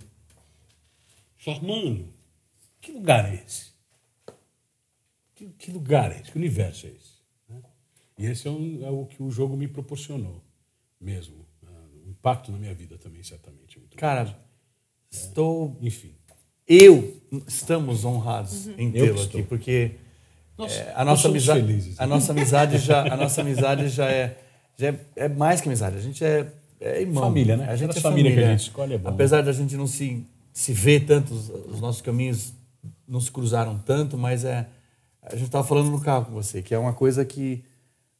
Fala, 1.37 1.61
mano, 1.61 2.09
que 2.81 2.93
lugar 2.93 3.31
é 3.33 3.43
esse? 3.45 3.73
Que, 5.35 5.47
que 5.59 5.71
lugar 5.73 6.13
é 6.13 6.21
esse? 6.21 6.31
Que 6.31 6.39
universo 6.39 6.87
é 6.87 6.91
esse? 6.91 7.13
né? 7.49 7.61
E 8.19 8.27
esse 8.27 8.47
é, 8.47 8.51
um- 8.51 8.85
é 8.87 8.91
o 8.91 9.07
que 9.07 9.21
o 9.23 9.31
jogo 9.31 9.57
me 9.57 9.67
proporcionou 9.67 10.41
mesmo. 11.01 11.45
né? 11.61 11.71
O 12.07 12.11
impacto 12.11 12.53
na 12.53 12.59
minha 12.59 12.75
vida 12.75 12.97
também, 12.99 13.23
certamente. 13.25 13.77
é 13.77 13.81
muito 13.81 13.97
Cara, 13.97 14.39
estou. 15.11 15.77
enfim. 15.81 16.15
Eu 16.69 17.21
estamos 17.49 18.05
honrados 18.05 18.69
em 18.79 18.95
Eu 18.95 19.07
tê-lo 19.07 19.23
aqui, 19.23 19.43
porque 19.43 19.97
Nós- 20.63 20.73
é, 20.73 20.93
a 20.97 21.05
nossa 21.05 21.29
amizade, 21.29 21.61
felizes. 21.67 21.95
a 22.01 22.07
nossa 22.07 22.33
amizade 22.33 22.79
já, 22.79 23.13
a 23.13 23.17
nossa 23.17 23.41
amizade 23.41 23.89
já 23.89 24.11
é, 24.11 24.39
já 24.77 24.89
é, 24.89 24.97
é 25.17 25.29
mais 25.29 25.61
que 25.61 25.69
amizade. 25.69 25.97
A 25.97 26.01
gente 26.01 26.25
é, 26.25 26.47
é 26.81 27.01
irmão. 27.03 27.25
Família, 27.25 27.57
né? 27.57 27.67
A 27.69 27.77
gente 27.77 27.97
é 27.97 28.01
família 28.01 28.31
família. 28.31 28.47
que 28.47 28.49
a 28.49 28.57
gente 28.57 28.69
escolhe 28.69 28.95
é 28.95 28.99
bom, 28.99 29.09
Apesar 29.09 29.43
da 29.43 29.53
gente 29.53 29.77
não 29.77 29.87
se 29.87 30.25
se 30.53 30.73
ver 30.73 31.07
tanto, 31.07 31.33
os, 31.33 31.49
os 31.75 31.81
nossos 31.81 32.03
caminhos 32.03 32.53
não 33.09 33.21
se 33.21 33.31
cruzaram 33.31 33.79
tanto, 33.79 34.19
mas 34.19 34.45
é 34.45 34.67
a 35.23 35.35
gente 35.37 35.47
estava 35.47 35.67
falando 35.67 35.91
no 35.91 36.01
carro 36.01 36.27
com 36.27 36.33
você 36.33 36.61
que 36.63 36.75
é 36.75 36.79
uma 36.79 36.93
coisa 36.93 37.25
que 37.25 37.63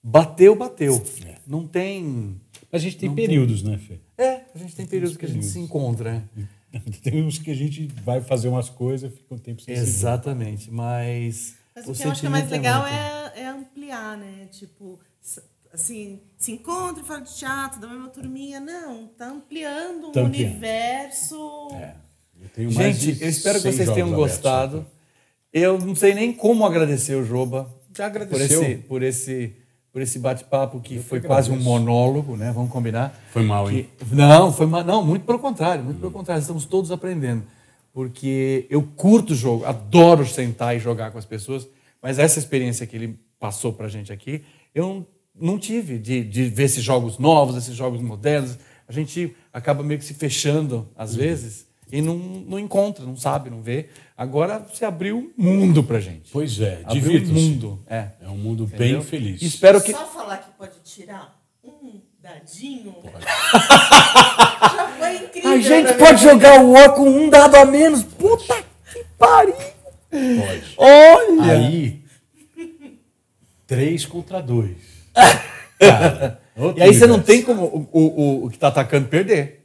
bateu, 0.03 0.55
bateu. 0.57 1.03
É. 1.27 1.35
Não 1.47 1.67
tem 1.67 2.41
A 2.73 2.79
gente 2.79 2.97
tem 2.97 3.15
períodos, 3.15 3.63
né, 3.63 3.77
Fê? 3.79 3.99
é, 4.17 4.41
a 4.55 4.59
gente 4.59 4.75
tem 4.75 4.87
períodos 4.87 5.17
que 5.17 5.27
a 5.27 5.29
gente 5.29 5.45
se 5.45 5.59
encontra. 5.59 6.13
né? 6.37 6.49
Tem 7.03 7.23
uns 7.23 7.37
que 7.37 7.51
a 7.51 7.55
gente 7.55 7.87
vai 8.03 8.23
fazer 8.23 8.49
umas 8.49 8.71
coisas 8.71 9.13
fica 9.13 9.35
um 9.35 9.37
tempo 9.39 9.61
sem. 9.61 9.75
Exatamente, 9.75 10.71
mas. 10.71 11.55
Mas 11.75 11.87
o 11.89 11.93
que 11.93 12.03
eu 12.07 12.11
acho 12.11 12.21
que 12.21 12.27
é 12.27 12.31
mais 12.31 12.45
sentimento 12.49 12.63
legal 12.65 12.87
é, 12.87 13.33
é 13.43 13.47
ampliar, 13.49 14.17
né? 14.17 14.47
Tipo, 14.51 14.99
assim, 15.73 16.21
se 16.37 16.53
encontra 16.53 17.03
e 17.03 17.07
fala 17.07 17.21
de 17.21 17.35
teatro, 17.35 17.81
da 17.81 17.89
mesma 17.89 18.09
turminha. 18.09 18.61
Não, 18.61 19.07
tá 19.09 19.27
ampliando 19.29 20.09
um 20.09 20.13
Tá 20.13 20.21
ampliando. 20.21 20.53
universo. 20.53 21.69
Eu 22.41 22.49
tenho 22.55 22.73
mais 22.75 22.97
Gente, 22.97 23.23
eu 23.23 23.29
espero 23.29 23.57
que 23.57 23.63
100 23.63 23.73
vocês 23.73 23.91
tenham 23.91 24.09
abertos, 24.09 24.35
gostado. 24.35 24.87
Eu 25.53 25.79
não 25.79 25.95
sei 25.95 26.15
nem 26.15 26.33
como 26.33 26.65
agradecer 26.67 27.15
o 27.15 27.25
Joba. 27.25 27.73
Já 27.97 28.11
Por 28.11 28.17
agradeceu? 28.23 28.63
esse, 28.63 28.75
por 28.77 29.03
esse, 29.03 29.53
por 29.93 30.01
esse 30.03 30.19
bate-papo 30.19 30.81
que 30.81 30.97
Eu 30.97 31.03
foi 31.03 31.21
que 31.21 31.27
quase 31.27 31.51
um 31.51 31.61
monólogo, 31.61 32.37
né? 32.37 32.51
Vamos 32.53 32.71
combinar. 32.73 33.15
Foi 33.33 33.43
mal, 33.45 33.69
Que- 33.69 33.77
hein? 33.77 33.89
não, 34.11 34.51
foi 34.53 34.67
ma- 34.67 34.83
não, 34.83 35.05
muito 35.05 35.25
pelo 35.27 35.39
contrário, 35.39 35.85
muito 35.85 36.01
pelo 36.01 36.11
contrário. 36.13 36.41
Estamos 36.41 36.65
todos 36.65 36.91
aprendendo. 36.91 37.45
Porque 37.93 38.67
eu 38.71 38.83
curto 38.83 39.33
o 39.33 39.37
jogo, 39.37 39.65
adoro 39.67 40.27
sentar 40.27 40.75
e 40.75 40.79
jogar 40.79 41.11
com 41.11 41.19
as 41.19 41.27
pessoas, 41.27 41.69
mas 42.01 42.19
essa 42.19 42.39
experiência 42.39 42.87
que 42.87 42.97
ele 42.97 43.19
passou 43.39 43.73
pra 43.73 43.89
gente 43.89 44.13
aqui, 44.13 44.43
eu 44.75 45.07
não, 45.39 45.59
tive 45.59 45.99
de, 45.99 46.25
de 46.25 46.45
ver 46.45 46.65
esses 46.65 46.83
jogos 46.83 47.19
novos, 47.19 47.57
esses 47.57 47.75
jogos 47.75 48.01
modernos. 48.01 48.59
A 48.89 48.93
gente 48.93 49.35
acaba 49.53 49.83
meio 49.83 49.99
que 50.01 50.07
se 50.07 50.15
fechando 50.15 50.89
às 50.97 51.15
vezes 51.15 51.67
e 51.91 52.01
não, 52.01 52.17
não 52.17 52.59
encontra, 52.59 53.05
não 53.05 53.17
sabe, 53.17 53.51
não 53.51 53.61
vê. 53.61 53.91
Agora 54.17 54.59
você 54.59 54.85
abriu 54.85 55.33
um 55.39 55.45
mundo 55.45 55.85
pra 55.85 56.01
gente. 56.01 56.31
Pois 56.33 56.59
é, 56.61 56.83
abriu 56.85 56.89
um 56.89 56.95
divirta-se. 56.95 57.33
mundo. 57.33 57.85
É. 57.87 58.09
É 58.21 58.29
um 58.29 58.37
mundo 58.37 58.65
Entendeu? 58.65 59.01
bem 59.01 59.03
feliz. 59.03 59.43
Espero 59.43 59.83
que 59.83 59.93
Só 59.93 60.07
falar 60.07 60.39
que 60.39 60.51
pode 60.53 60.81
tirar 60.83 61.39
um 61.63 62.01
dadinho. 62.23 62.95
Já 63.21 64.89
foi 64.97 65.17
incrível. 65.17 65.51
A 65.51 65.59
gente 65.59 65.93
mim. 65.93 65.99
pode 65.99 66.23
jogar 66.23 66.61
o 66.63 66.73
O 66.73 66.93
com 66.95 67.09
um 67.09 67.29
dado 67.29 67.57
a 67.57 67.65
menos. 67.65 68.05
Puta 68.05 68.63
que 68.93 69.05
pariu! 69.19 69.55
Pode. 70.11 70.75
Olha! 70.77 71.53
Aí, 71.53 72.03
três 73.67 74.07
contra 74.07 74.41
dois. 74.41 74.77
Cara, 75.79 76.41
e 76.77 76.83
aí 76.83 76.95
você 76.95 77.09
não 77.09 77.21
tem 77.21 77.43
como 77.43 77.89
o, 77.93 77.99
o, 77.99 78.45
o 78.47 78.51
que 78.51 78.59
tá 78.59 78.69
atacando 78.69 79.09
perder. 79.09 79.65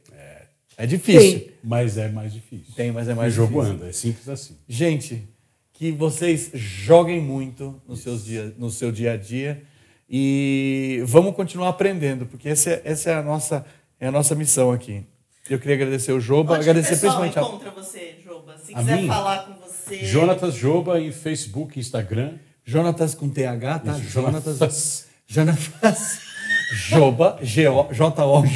É, 0.76 0.84
difícil. 0.84 1.40
Tem, 1.40 1.52
mas 1.62 1.96
é 1.96 2.08
mais 2.08 2.32
difícil. 2.32 2.74
Tem, 2.74 2.90
mas 2.90 3.08
é 3.08 3.14
mais 3.14 3.32
o 3.32 3.36
jogo 3.36 3.60
difícil. 3.60 3.74
anda, 3.74 3.88
é 3.88 3.92
simples 3.92 4.28
assim. 4.28 4.56
Gente, 4.66 5.28
que 5.72 5.92
vocês 5.92 6.50
joguem 6.54 7.20
muito 7.20 7.80
no, 7.86 7.94
seus 7.94 8.24
dia, 8.24 8.52
no 8.58 8.68
seu 8.68 8.90
dia 8.90 9.12
a 9.12 9.16
dia 9.16 9.62
e 10.08 11.02
vamos 11.06 11.34
continuar 11.34 11.68
aprendendo, 11.68 12.26
porque 12.26 12.48
essa 12.48 12.70
é, 12.70 12.82
essa 12.84 13.10
é, 13.10 13.14
a, 13.14 13.22
nossa, 13.22 13.64
é 14.00 14.06
a 14.08 14.10
nossa 14.12 14.34
missão 14.34 14.72
aqui. 14.72 15.04
Eu 15.50 15.58
queria 15.58 15.74
agradecer 15.76 16.12
o 16.12 16.20
Joba, 16.20 16.52
Onde 16.54 16.60
o 16.60 16.62
agradecer 16.70 16.90
pessoal 16.90 17.20
principalmente 17.20 17.38
a 17.38 17.42
encontra 17.42 17.70
você, 17.70 18.16
Joba? 18.24 18.56
Se 18.58 18.74
A 18.74 18.78
quiser 18.78 18.96
mim? 19.02 19.06
falar 19.08 19.38
com 19.46 19.54
você. 19.66 20.04
Jonatas 20.04 20.54
Joba 20.54 21.00
em 21.00 21.10
Facebook, 21.12 21.78
Instagram. 21.80 22.34
Jonatas 22.64 23.14
com 23.14 23.28
TH, 23.30 23.78
tá? 23.78 23.92
Isso, 23.92 24.10
Jonatas. 24.10 25.06
Jonatas. 25.26 26.28
Joba, 26.70 27.38
G-O- 27.40 27.88
J-O-B, 27.90 28.48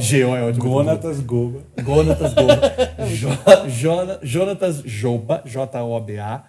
G-O, 0.00 0.34
é 0.34 0.42
ótimo. 0.42 0.64
Gonatas 0.64 1.20
Goba. 1.20 1.62
Gonatas 1.82 2.32
Jona- 3.68 4.20
Jonatas 4.22 4.82
Joba, 4.86 5.42
J-O-B-A. 5.44 6.44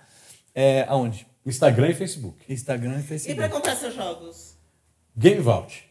É, 0.56 0.86
aonde? 0.88 1.28
Instagram 1.46 1.90
e 1.90 1.94
Facebook. 1.94 2.38
Instagram 2.48 2.92
e 2.92 2.94
E 2.94 2.98
para 3.00 3.04
Facebook. 3.08 3.50
comprar 3.50 3.76
seus 3.76 3.94
jogos? 3.96 4.49
Game 5.20 5.42
Vault. 5.42 5.84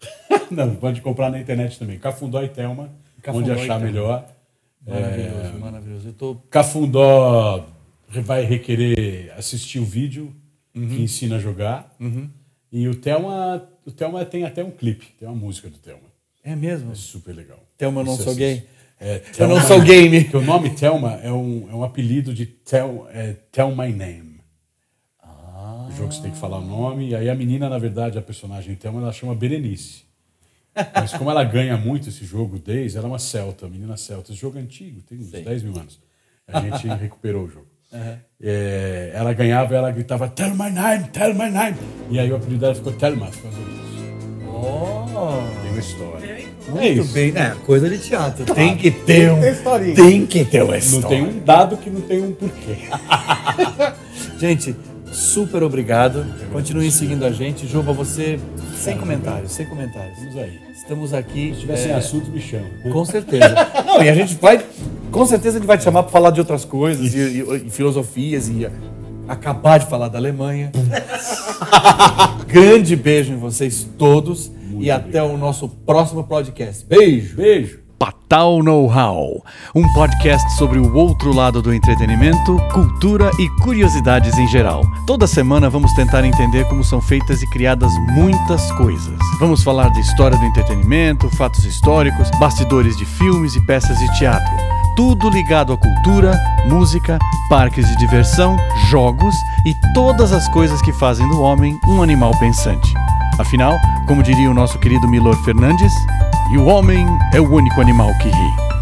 Não, 0.50 0.76
pode 0.76 1.00
comprar 1.00 1.30
na 1.30 1.40
internet 1.40 1.78
também. 1.78 1.98
Cafundó 1.98 2.42
e 2.42 2.48
Telma, 2.48 2.90
Cafundó 3.20 3.52
onde 3.52 3.60
achar 3.60 3.80
melhor. 3.80 4.24
Maravilhoso, 4.86 5.58
maravilhoso. 5.58 6.08
Eu 6.08 6.12
tô 6.12 6.36
Cafundó 6.48 7.66
vai 8.08 8.44
requerer 8.44 9.32
assistir 9.36 9.80
o 9.80 9.84
vídeo 9.84 10.32
que 10.72 11.02
ensina 11.02 11.36
a 11.36 11.38
jogar. 11.40 11.94
E 12.70 12.86
o 12.86 12.94
Telma, 12.94 13.68
o 13.84 13.90
Telma 13.90 14.24
tem 14.24 14.44
até 14.44 14.62
um 14.62 14.70
clipe, 14.70 15.06
tem 15.18 15.28
uma 15.28 15.36
música 15.36 15.68
do 15.68 15.78
Telma. 15.78 16.08
É 16.44 16.54
mesmo? 16.54 16.92
É 16.92 16.94
super 16.94 17.34
legal. 17.34 17.58
Telma, 17.76 18.02
eu 18.02 18.04
não 18.04 18.16
sou 18.16 18.32
assiste. 18.32 18.38
gay. 18.38 18.66
É, 19.00 19.22
Eu 19.38 19.48
não 19.48 19.60
sou 19.60 19.80
game. 19.80 20.24
Porque 20.24 20.36
o 20.36 20.42
nome 20.42 20.70
Telma 20.70 21.14
é 21.22 21.30
um, 21.32 21.68
é 21.70 21.74
um 21.74 21.84
apelido 21.84 22.34
de 22.34 22.46
Tell, 22.46 23.06
é, 23.12 23.34
Tell 23.52 23.70
My 23.70 23.92
Name. 23.92 24.27
O 25.98 26.02
jogo 26.02 26.12
você 26.14 26.22
tem 26.22 26.30
que 26.30 26.38
falar 26.38 26.58
o 26.58 26.64
nome. 26.64 27.08
E 27.08 27.14
aí 27.16 27.28
a 27.28 27.34
menina, 27.34 27.68
na 27.68 27.76
verdade, 27.76 28.16
a 28.18 28.22
personagem 28.22 28.76
Thelma, 28.76 29.02
ela 29.02 29.12
chama 29.12 29.34
Berenice. 29.34 30.02
Mas 30.94 31.12
como 31.12 31.28
ela 31.28 31.42
ganha 31.42 31.76
muito 31.76 32.08
esse 32.08 32.24
jogo 32.24 32.56
desde, 32.56 32.96
ela 32.96 33.08
é 33.08 33.10
uma 33.10 33.18
celta, 33.18 33.66
menina 33.68 33.96
celta. 33.96 34.30
Esse 34.30 34.40
jogo 34.40 34.58
é 34.58 34.60
antigo, 34.60 35.02
tem 35.02 35.18
uns 35.18 35.28
10 35.32 35.62
mil 35.64 35.76
anos. 35.76 35.98
A 36.46 36.60
gente 36.60 36.86
recuperou 36.94 37.46
o 37.46 37.50
jogo. 37.50 37.66
É, 38.40 39.10
ela 39.12 39.32
ganhava 39.32 39.74
ela 39.74 39.90
gritava 39.90 40.28
Tell 40.28 40.50
my 40.54 40.70
name, 40.70 41.08
tell 41.08 41.34
my 41.34 41.50
name. 41.50 41.76
E 42.10 42.20
aí 42.20 42.30
o 42.30 42.36
apelido 42.36 42.60
dela 42.60 42.74
ficou 42.76 42.92
Thelma 42.92 43.26
por 43.26 43.42
causa 43.42 43.56
disso. 43.58 43.88
Oh, 44.46 45.62
Tem 45.62 45.70
uma 45.70 45.78
história. 45.80 46.38
Muito 46.68 46.78
É 46.80 46.88
isso. 46.90 47.12
bem. 47.12 47.32
É, 47.36 47.56
coisa 47.66 47.88
de 47.88 47.98
teatro. 47.98 48.44
Tem 48.54 48.76
que 48.76 48.90
ter 48.90 49.32
um. 49.32 49.40
ter 49.40 49.52
historinha. 49.52 49.94
Tem 49.96 50.26
que 50.26 50.44
ter 50.44 50.62
uma 50.62 50.72
Não 50.72 50.78
história. 50.78 51.08
tem 51.08 51.22
um 51.26 51.38
dado 51.40 51.76
que 51.76 51.90
não 51.90 52.00
tem 52.02 52.22
um 52.22 52.32
porquê. 52.32 52.76
Gente, 54.38 54.76
super 55.12 55.62
obrigado. 55.62 56.24
Continuem 56.52 56.90
seguindo 56.90 57.24
a 57.24 57.30
gente. 57.30 57.66
Juba, 57.66 57.92
você 57.92 58.38
sem 58.76 58.96
comentários, 58.96 59.52
sem 59.52 59.66
comentários. 59.66 60.18
Vamos 60.18 60.36
aí. 60.36 60.58
Estamos 60.74 61.12
aqui. 61.14 61.52
Se 61.54 61.60
tiver 61.60 61.76
sem 61.76 61.90
é, 61.92 61.94
assunto, 61.94 62.30
me 62.30 62.40
chama. 62.40 62.66
Com 62.90 63.04
certeza. 63.04 63.54
Não, 63.84 64.02
e 64.02 64.08
a 64.08 64.14
gente 64.14 64.34
vai. 64.36 64.64
Com 65.10 65.26
certeza 65.26 65.56
a 65.56 65.60
gente 65.60 65.66
vai 65.66 65.78
te 65.78 65.84
chamar 65.84 66.02
para 66.04 66.12
falar 66.12 66.30
de 66.30 66.40
outras 66.40 66.64
coisas, 66.64 67.14
e, 67.14 67.18
e- 67.18 67.66
e 67.66 67.70
filosofias, 67.70 68.48
e 68.48 68.68
acabar 69.26 69.78
de 69.78 69.86
falar 69.86 70.08
da 70.08 70.18
Alemanha. 70.18 70.70
Grande 72.46 72.94
beijo 72.96 73.32
em 73.32 73.36
vocês 73.36 73.86
todos. 73.98 74.50
e 74.78 74.90
até 74.90 75.22
o 75.22 75.36
nosso 75.36 75.68
próximo 75.68 76.24
podcast. 76.24 76.84
Beijo! 76.86 77.36
Beijo. 77.36 77.87
Patal 77.98 78.62
Know-How, 78.62 79.42
um 79.74 79.92
podcast 79.92 80.48
sobre 80.56 80.78
o 80.78 80.94
outro 80.94 81.34
lado 81.34 81.60
do 81.60 81.74
entretenimento, 81.74 82.56
cultura 82.72 83.28
e 83.40 83.48
curiosidades 83.60 84.38
em 84.38 84.46
geral. 84.46 84.82
Toda 85.04 85.26
semana 85.26 85.68
vamos 85.68 85.92
tentar 85.94 86.24
entender 86.24 86.64
como 86.68 86.84
são 86.84 87.00
feitas 87.00 87.42
e 87.42 87.50
criadas 87.50 87.90
muitas 88.12 88.70
coisas. 88.72 89.18
Vamos 89.40 89.64
falar 89.64 89.88
da 89.88 89.98
história 89.98 90.38
do 90.38 90.44
entretenimento, 90.44 91.28
fatos 91.30 91.64
históricos, 91.64 92.30
bastidores 92.38 92.96
de 92.96 93.04
filmes 93.04 93.56
e 93.56 93.66
peças 93.66 93.98
de 93.98 94.18
teatro. 94.18 94.54
Tudo 94.94 95.28
ligado 95.28 95.72
à 95.72 95.76
cultura, 95.76 96.40
música, 96.66 97.18
parques 97.48 97.88
de 97.88 97.96
diversão, 97.96 98.56
jogos 98.88 99.34
e 99.66 99.74
todas 99.92 100.30
as 100.32 100.48
coisas 100.48 100.80
que 100.80 100.92
fazem 100.92 101.28
do 101.28 101.40
homem 101.40 101.76
um 101.88 102.00
animal 102.00 102.30
pensante. 102.38 102.94
Afinal, 103.38 103.76
como 104.06 104.22
diria 104.22 104.50
o 104.50 104.54
nosso 104.54 104.78
querido 104.78 105.08
Milor 105.08 105.36
Fernandes, 105.44 105.92
e 106.50 106.58
o 106.58 106.64
homem 106.64 107.06
é 107.34 107.40
o 107.40 107.50
único 107.50 107.80
animal 107.80 108.10
que 108.18 108.28
ri. 108.28 108.77